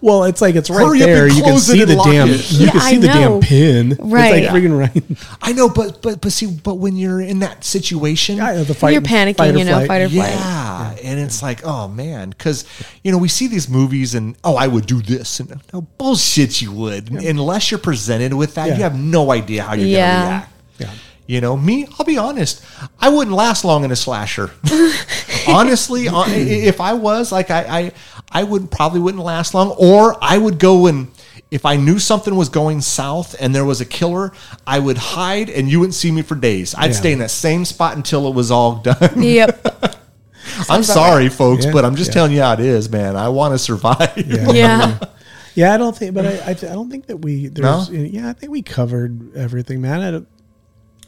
Well, 0.00 0.24
it's 0.24 0.40
like 0.40 0.54
it's 0.54 0.70
right 0.70 0.98
there. 0.98 1.28
You 1.28 1.42
can 1.42 1.58
see 1.58 1.84
the 1.84 1.96
damn. 1.96 2.30
it. 2.30 2.50
You 2.52 2.64
Yeah, 2.66 2.70
can 2.72 2.80
see 2.80 2.96
I 2.96 2.98
the 2.98 3.06
damn 3.08 3.30
know. 3.32 3.40
pin. 3.40 3.96
Right. 3.98 4.44
It's 4.44 4.52
like 4.52 4.62
freaking 4.62 4.78
right. 4.78 5.02
I 5.42 5.52
know, 5.52 5.68
but 5.68 6.00
but 6.00 6.22
but 6.22 6.32
see, 6.32 6.46
but 6.46 6.76
when 6.76 6.96
you're 6.96 7.20
in 7.20 7.40
that 7.40 7.62
situation, 7.62 8.36
Yeah, 8.38 8.62
the 8.62 8.72
fight, 8.74 8.92
You're 8.94 9.02
panicking, 9.02 9.36
fight 9.36 9.54
you 9.54 9.64
know, 9.64 9.72
flight. 9.72 9.88
fight 9.88 10.02
or 10.02 10.08
flight. 10.08 10.30
yeah, 10.30 10.96
and 11.04 11.20
it's 11.20 11.42
like, 11.42 11.60
oh 11.62 11.86
man, 11.86 12.30
because 12.30 12.64
you 13.04 13.12
know 13.12 13.18
we 13.18 13.28
see 13.28 13.46
these 13.46 13.68
movies 13.68 14.14
and 14.14 14.36
oh, 14.42 14.56
I 14.56 14.68
would 14.68 14.86
do 14.86 15.02
this 15.02 15.38
and 15.38 15.60
no 15.74 15.82
bullshit, 15.98 16.62
you 16.62 16.72
would 16.72 17.10
unless 17.10 17.70
you're 17.70 17.78
presented 17.78 18.32
with 18.32 18.54
that, 18.54 18.68
Yeah. 18.68 18.76
you 18.76 18.82
have 18.84 18.98
no 18.98 19.30
idea 19.32 19.64
how 19.64 19.74
you're 19.74 19.86
Yeah. 19.86 20.16
gonna 20.16 20.30
react. 20.30 20.52
Yeah. 20.78 20.90
You 21.30 21.40
know, 21.40 21.56
me, 21.56 21.86
I'll 21.96 22.04
be 22.04 22.18
honest, 22.18 22.60
I 23.00 23.08
wouldn't 23.08 23.36
last 23.36 23.64
long 23.64 23.84
in 23.84 23.92
a 23.92 23.96
slasher. 23.96 24.50
Honestly, 25.46 26.08
uh, 26.08 26.22
i- 26.22 26.30
if 26.34 26.80
I 26.80 26.92
was 26.94 27.30
like, 27.30 27.52
I, 27.52 27.62
I, 27.78 27.92
I 28.32 28.42
would 28.42 28.68
probably 28.68 28.98
wouldn't 28.98 29.22
last 29.22 29.54
long, 29.54 29.70
or 29.78 30.16
I 30.20 30.36
would 30.38 30.58
go 30.58 30.88
and 30.88 31.06
if 31.52 31.64
I 31.64 31.76
knew 31.76 32.00
something 32.00 32.34
was 32.34 32.48
going 32.48 32.80
south 32.80 33.36
and 33.40 33.54
there 33.54 33.64
was 33.64 33.80
a 33.80 33.84
killer, 33.84 34.32
I 34.66 34.80
would 34.80 34.98
hide 34.98 35.50
and 35.50 35.68
you 35.70 35.78
wouldn't 35.78 35.94
see 35.94 36.10
me 36.10 36.22
for 36.22 36.34
days. 36.34 36.74
I'd 36.76 36.86
Yeah. 36.90 36.96
stay 36.96 37.12
in 37.12 37.20
that 37.20 37.30
same 37.30 37.64
spot 37.64 37.96
until 37.96 38.26
it 38.26 38.34
was 38.34 38.50
all 38.50 38.76
done. 38.76 39.22
Yep. 39.22 39.96
I'm 40.68 40.82
sorry, 40.82 41.28
folks, 41.28 41.64
Yeah, 41.64 41.72
but 41.72 41.84
I'm 41.84 41.94
just 41.94 42.10
yeah. 42.10 42.14
telling 42.14 42.32
you 42.32 42.40
how 42.42 42.54
it 42.54 42.60
is, 42.60 42.90
man. 42.90 43.14
I 43.16 43.28
want 43.28 43.54
to 43.54 43.58
survive. 43.58 44.12
Yeah. 44.16 44.50
Yeah. 44.52 44.98
Yeah, 45.54 45.74
I 45.74 45.78
don't 45.78 45.96
think, 45.96 46.14
but 46.14 46.24
I, 46.26 46.30
I, 46.46 46.50
I 46.50 46.54
don't 46.54 46.88
think 46.90 47.06
that 47.06 47.18
we. 47.18 47.48
There's, 47.48 47.90
No? 47.90 47.96
Yeah, 48.00 48.28
I 48.30 48.32
think 48.32 48.50
we 48.52 48.62
covered 48.62 49.36
everything, 49.36 49.80
man. 49.80 50.24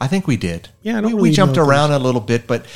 I 0.02 0.08
think 0.08 0.26
we 0.26 0.36
did. 0.36 0.68
Yeah, 0.82 0.98
I 0.98 1.00
don't 1.00 1.10
we, 1.10 1.16
really 1.16 1.30
we 1.30 1.36
jumped 1.36 1.56
around 1.56 1.92
a 1.92 1.98
little 2.00 2.20
bit, 2.20 2.48
but 2.48 2.66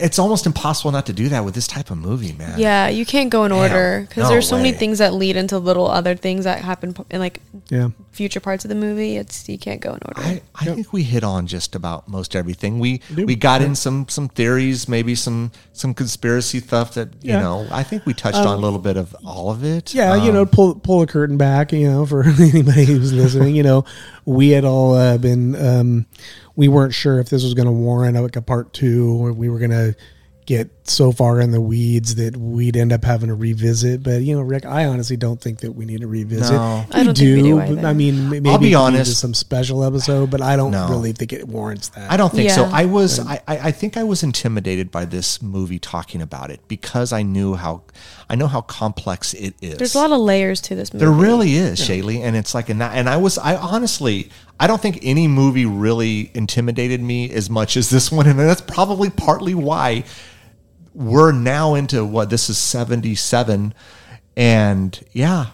it's 0.00 0.18
almost 0.18 0.46
impossible 0.46 0.90
not 0.92 1.06
to 1.06 1.12
do 1.12 1.28
that 1.28 1.44
with 1.44 1.54
this 1.54 1.66
type 1.66 1.90
of 1.90 1.98
movie, 1.98 2.32
man. 2.32 2.58
Yeah, 2.58 2.88
you 2.88 3.04
can't 3.06 3.30
go 3.30 3.44
in 3.44 3.52
order 3.52 4.06
because 4.08 4.24
no 4.24 4.28
there's 4.30 4.48
so 4.48 4.56
many 4.56 4.72
things 4.72 4.98
that 4.98 5.12
lead 5.14 5.36
into 5.36 5.58
little 5.58 5.86
other 5.86 6.14
things 6.16 6.44
that 6.44 6.60
happen 6.60 6.94
in 7.10 7.20
like 7.20 7.40
yeah. 7.68 7.90
future 8.10 8.40
parts 8.40 8.64
of 8.64 8.68
the 8.68 8.74
movie. 8.74 9.16
It's 9.16 9.48
you 9.48 9.58
can't 9.58 9.80
go 9.80 9.90
in 9.90 10.00
order. 10.04 10.20
I, 10.20 10.42
I 10.54 10.64
think 10.64 10.92
we 10.92 11.02
hit 11.02 11.22
on 11.22 11.46
just 11.46 11.74
about 11.74 12.08
most 12.08 12.34
everything. 12.34 12.78
We 12.78 12.98
did. 13.14 13.26
we 13.26 13.36
got 13.36 13.62
in 13.62 13.74
some 13.74 14.08
some 14.08 14.28
theories, 14.28 14.88
maybe 14.88 15.14
some 15.14 15.52
some 15.72 15.94
conspiracy 15.94 16.60
stuff 16.60 16.94
that 16.94 17.10
you 17.22 17.32
know. 17.32 17.66
I 17.70 17.82
think 17.82 18.06
we 18.06 18.14
touched 18.14 18.38
on 18.38 18.46
a 18.46 18.56
little 18.56 18.78
bit 18.78 18.96
of 18.96 19.14
all 19.24 19.50
of 19.50 19.64
it. 19.64 19.94
Yeah, 19.94 20.14
you 20.16 20.30
Um, 20.30 20.34
know, 20.34 20.46
pull 20.46 20.74
pull 20.76 21.02
a 21.02 21.06
curtain 21.06 21.36
back, 21.36 21.72
you 21.72 21.88
know, 21.88 22.06
for 22.06 22.24
anybody 22.40 22.84
who's 22.86 23.12
listening. 23.12 23.54
You 23.54 23.62
know, 23.62 23.84
we 24.24 24.50
had 24.50 24.64
all 24.64 24.94
uh, 24.94 25.18
been, 25.18 25.54
um, 25.56 26.06
we 26.60 26.68
weren't 26.68 26.92
sure 26.92 27.18
if 27.20 27.30
this 27.30 27.42
was 27.42 27.54
going 27.54 27.64
to 27.66 27.72
warrant 27.72 28.20
like 28.20 28.36
a 28.36 28.42
part 28.42 28.74
two, 28.74 29.14
or 29.24 29.32
we 29.32 29.48
were 29.48 29.58
going 29.58 29.70
to 29.70 29.96
get 30.44 30.68
so 30.82 31.12
far 31.12 31.40
in 31.40 31.52
the 31.52 31.60
weeds 31.60 32.16
that 32.16 32.36
we'd 32.36 32.76
end 32.76 32.92
up 32.92 33.04
having 33.04 33.28
to 33.28 33.34
revisit. 33.34 34.02
But 34.02 34.22
you 34.22 34.34
know, 34.36 34.42
Rick, 34.42 34.66
I 34.66 34.84
honestly 34.86 35.16
don't 35.16 35.40
think 35.40 35.60
that 35.60 35.72
we 35.72 35.86
need 35.86 36.00
to 36.00 36.06
revisit. 36.06 36.52
No. 36.52 36.84
I 36.90 37.04
don't 37.04 37.16
think 37.16 37.36
we 37.36 37.42
do. 37.76 37.86
I 37.86 37.92
mean, 37.94 38.28
maybe 38.28 38.50
I'll 38.50 38.58
be 38.58 38.72
it 38.72 38.74
could 38.74 38.78
lead 38.78 38.90
to 38.90 38.96
honest. 38.96 39.20
some 39.20 39.32
special 39.32 39.84
episode, 39.84 40.30
but 40.30 40.42
I 40.42 40.56
don't 40.56 40.72
No. 40.72 40.88
really 40.90 41.12
think 41.12 41.32
it 41.32 41.48
warrants 41.48 41.88
that. 41.90 42.10
I 42.10 42.16
don't 42.18 42.32
think 42.32 42.50
so. 42.50 42.64
I 42.64 42.84
was 42.84 43.20
I, 43.20 43.40
I 43.48 43.58
I 43.68 43.70
think 43.70 43.96
I 43.96 44.02
was 44.02 44.22
intimidated 44.22 44.90
by 44.90 45.06
this 45.06 45.40
movie 45.40 45.78
talking 45.78 46.20
about 46.20 46.50
it 46.50 46.60
because 46.68 47.12
I 47.12 47.22
knew 47.22 47.54
how 47.54 47.82
I 48.28 48.34
know 48.34 48.48
how 48.48 48.60
complex 48.60 49.32
it 49.34 49.54
is. 49.62 49.76
There's 49.78 49.94
a 49.94 49.98
lot 49.98 50.12
of 50.12 50.18
layers 50.20 50.60
to 50.62 50.74
this 50.74 50.92
movie. 50.92 51.04
There 51.04 51.12
really 51.14 51.54
is, 51.54 51.80
Shaylee, 51.80 52.20
and 52.20 52.36
it's 52.36 52.54
like, 52.54 52.68
and, 52.68 52.80
that, 52.80 52.94
and 52.94 53.08
I 53.08 53.16
was, 53.16 53.38
I 53.38 53.56
honestly, 53.56 54.30
I 54.60 54.66
don't 54.66 54.80
think 54.80 54.98
any 55.02 55.26
movie 55.26 55.64
really 55.64 56.30
intimidated 56.34 57.00
me 57.00 57.30
as 57.32 57.48
much 57.48 57.78
as 57.78 57.88
this 57.88 58.12
one, 58.12 58.26
and 58.26 58.38
that's 58.38 58.60
probably 58.60 59.08
partly 59.08 59.54
why 59.54 60.04
we're 60.94 61.32
now 61.32 61.74
into 61.74 62.04
what 62.04 62.28
this 62.28 62.50
is 62.50 62.58
seventy 62.58 63.14
seven, 63.14 63.72
and 64.36 65.02
yeah, 65.12 65.46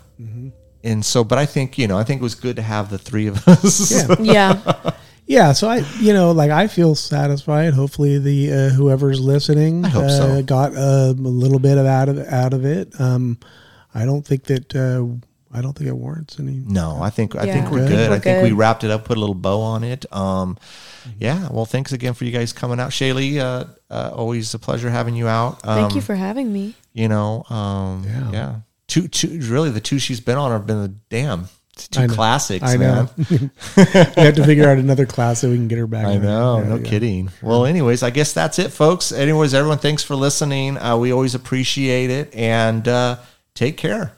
and 0.82 1.04
so, 1.04 1.22
but 1.22 1.38
I 1.38 1.46
think 1.46 1.78
you 1.78 1.86
know, 1.86 1.96
I 1.96 2.02
think 2.02 2.20
it 2.20 2.24
was 2.24 2.34
good 2.34 2.56
to 2.56 2.62
have 2.62 2.90
the 2.90 2.98
three 2.98 3.28
of 3.28 3.46
us. 3.48 3.90
Yeah. 3.92 4.16
Yeah. 4.20 4.92
Yeah, 5.28 5.54
so 5.54 5.68
I, 5.68 5.78
you 5.98 6.12
know, 6.12 6.30
like 6.30 6.52
I 6.52 6.68
feel 6.68 6.94
satisfied. 6.94 7.74
Hopefully, 7.74 8.18
the 8.18 8.52
uh, 8.52 8.68
whoever's 8.68 9.18
listening 9.18 9.84
I 9.84 9.88
hope 9.88 10.04
uh, 10.04 10.08
so. 10.08 10.42
got 10.44 10.76
uh, 10.76 11.12
a 11.16 11.18
little 11.18 11.58
bit 11.58 11.78
of 11.78 11.84
out 11.84 12.08
of 12.08 12.18
out 12.28 12.54
of 12.54 12.64
it. 12.64 13.00
Um, 13.00 13.38
I 13.92 14.04
don't 14.04 14.24
think 14.24 14.44
that 14.44 14.76
uh, 14.76 15.26
I 15.52 15.60
don't 15.62 15.72
think 15.76 15.88
it 15.88 15.94
warrants 15.96 16.38
any. 16.40 16.52
No, 16.66 16.98
I 17.00 17.10
think 17.10 17.34
I 17.36 17.44
think 17.46 17.70
we're 17.70 17.84
I 17.84 17.86
think 17.86 17.90
good. 17.96 18.10
we're 18.10 18.16
I 18.16 18.18
think 18.18 18.42
we 18.44 18.52
wrapped 18.52 18.84
it 18.84 18.90
up, 18.90 19.04
put 19.04 19.16
a 19.16 19.20
little 19.20 19.34
bow 19.34 19.60
on 19.60 19.84
it. 19.84 20.04
Um, 20.12 20.58
yeah. 21.18 21.48
Well, 21.50 21.64
thanks 21.66 21.92
again 21.92 22.14
for 22.14 22.24
you 22.24 22.32
guys 22.32 22.52
coming 22.52 22.80
out, 22.80 22.90
Shaylee. 22.90 23.38
Uh, 23.38 23.64
uh, 23.90 24.10
always 24.14 24.52
a 24.54 24.58
pleasure 24.58 24.90
having 24.90 25.14
you 25.14 25.28
out. 25.28 25.64
Um, 25.66 25.76
Thank 25.82 25.94
you 25.94 26.00
for 26.00 26.14
having 26.16 26.52
me. 26.52 26.74
you 26.92 27.08
know, 27.08 27.44
um, 27.44 28.04
yeah. 28.06 28.30
Yeah. 28.32 28.54
Two, 28.88 29.08
two, 29.08 29.40
really, 29.50 29.70
the 29.70 29.80
two 29.80 29.98
she's 29.98 30.20
been 30.20 30.36
on 30.38 30.50
have 30.50 30.66
been 30.66 30.82
the 30.82 30.94
damn 31.10 31.48
two 31.76 32.02
I 32.02 32.06
classics, 32.06 32.64
I 32.64 32.76
know. 32.76 33.08
man. 33.16 33.50
we 33.76 33.82
have 34.22 34.34
to 34.36 34.44
figure 34.44 34.68
out 34.68 34.78
another 34.78 35.04
class 35.06 35.40
so 35.40 35.50
we 35.50 35.56
can 35.56 35.68
get 35.68 35.76
her 35.78 35.86
back. 35.86 36.06
I 36.06 36.16
know, 36.16 36.58
Yeah, 36.62 36.68
no 36.68 36.76
yeah. 36.76 36.88
kidding. 36.88 37.30
Well, 37.42 37.66
anyways, 37.66 38.02
I 38.02 38.10
guess 38.10 38.32
that's 38.32 38.58
it, 38.58 38.70
folks. 38.72 39.12
Anyways, 39.12 39.54
everyone, 39.54 39.78
thanks 39.78 40.02
for 40.02 40.14
listening. 40.16 40.78
Uh, 40.78 40.96
we 40.96 41.12
always 41.12 41.34
appreciate 41.34 42.10
it, 42.10 42.34
and 42.34 42.86
uh, 42.88 43.18
take 43.54 43.76
care. 43.76 44.15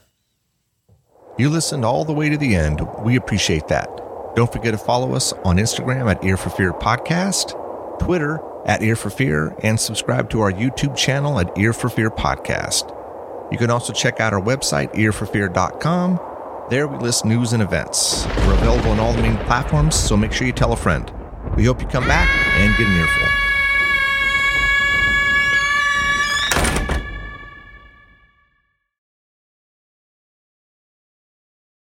You 1.39 1.49
listened 1.51 1.85
all 1.85 2.05
the 2.05 2.13
way 2.13 2.29
to 2.29 2.37
the 2.37 2.57
end. 2.57 2.81
We 3.05 3.15
appreciate 3.15 3.69
that. 3.69 3.89
Don't 4.35 4.53
forget 4.53 4.73
to 4.73 4.79
follow 4.79 5.15
us 5.15 5.33
on 5.45 5.57
Instagram 5.57 6.11
at 6.11 6.25
Ear 6.25 6.37
for 6.37 6.51
Fear 6.51 6.73
Podcast, 6.73 7.53
Twitter 8.01 8.41
at 8.67 8.83
Ear 8.83 8.97
for 8.97 9.09
Fear, 9.09 9.55
and 9.63 9.79
subscribe 9.79 10.31
to 10.31 10.41
our 10.41 10.51
YouTube 10.51 10.97
channel 10.97 11.39
at 11.39 11.57
Ear 11.57 11.73
for 11.73 11.89
Fear 11.89 12.11
Podcast. 12.11 12.93
You 13.53 13.59
can 13.59 13.71
also 13.71 13.93
check 13.93 14.19
out 14.19 14.33
our 14.33 14.43
website, 14.43 14.93
earforfear.com. 14.95 16.19
There 16.71 16.89
we 16.89 16.99
list 16.99 17.25
news 17.25 17.53
and 17.53 17.63
events. 17.63 18.27
We're 18.39 18.55
available 18.55 18.91
on 18.91 18.99
all 18.99 19.13
the 19.13 19.23
main 19.23 19.39
platforms, 19.47 19.95
so 19.95 20.17
make 20.17 20.33
sure 20.33 20.45
you 20.45 20.53
tell 20.53 20.73
a 20.73 20.77
friend. 20.77 21.09
We 21.57 21.65
hope 21.65 21.81
you 21.81 21.87
come 21.87 22.05
back 22.09 22.29
and 22.59 22.77
get 22.77 22.89
an 22.89 22.99
earful. 22.99 23.48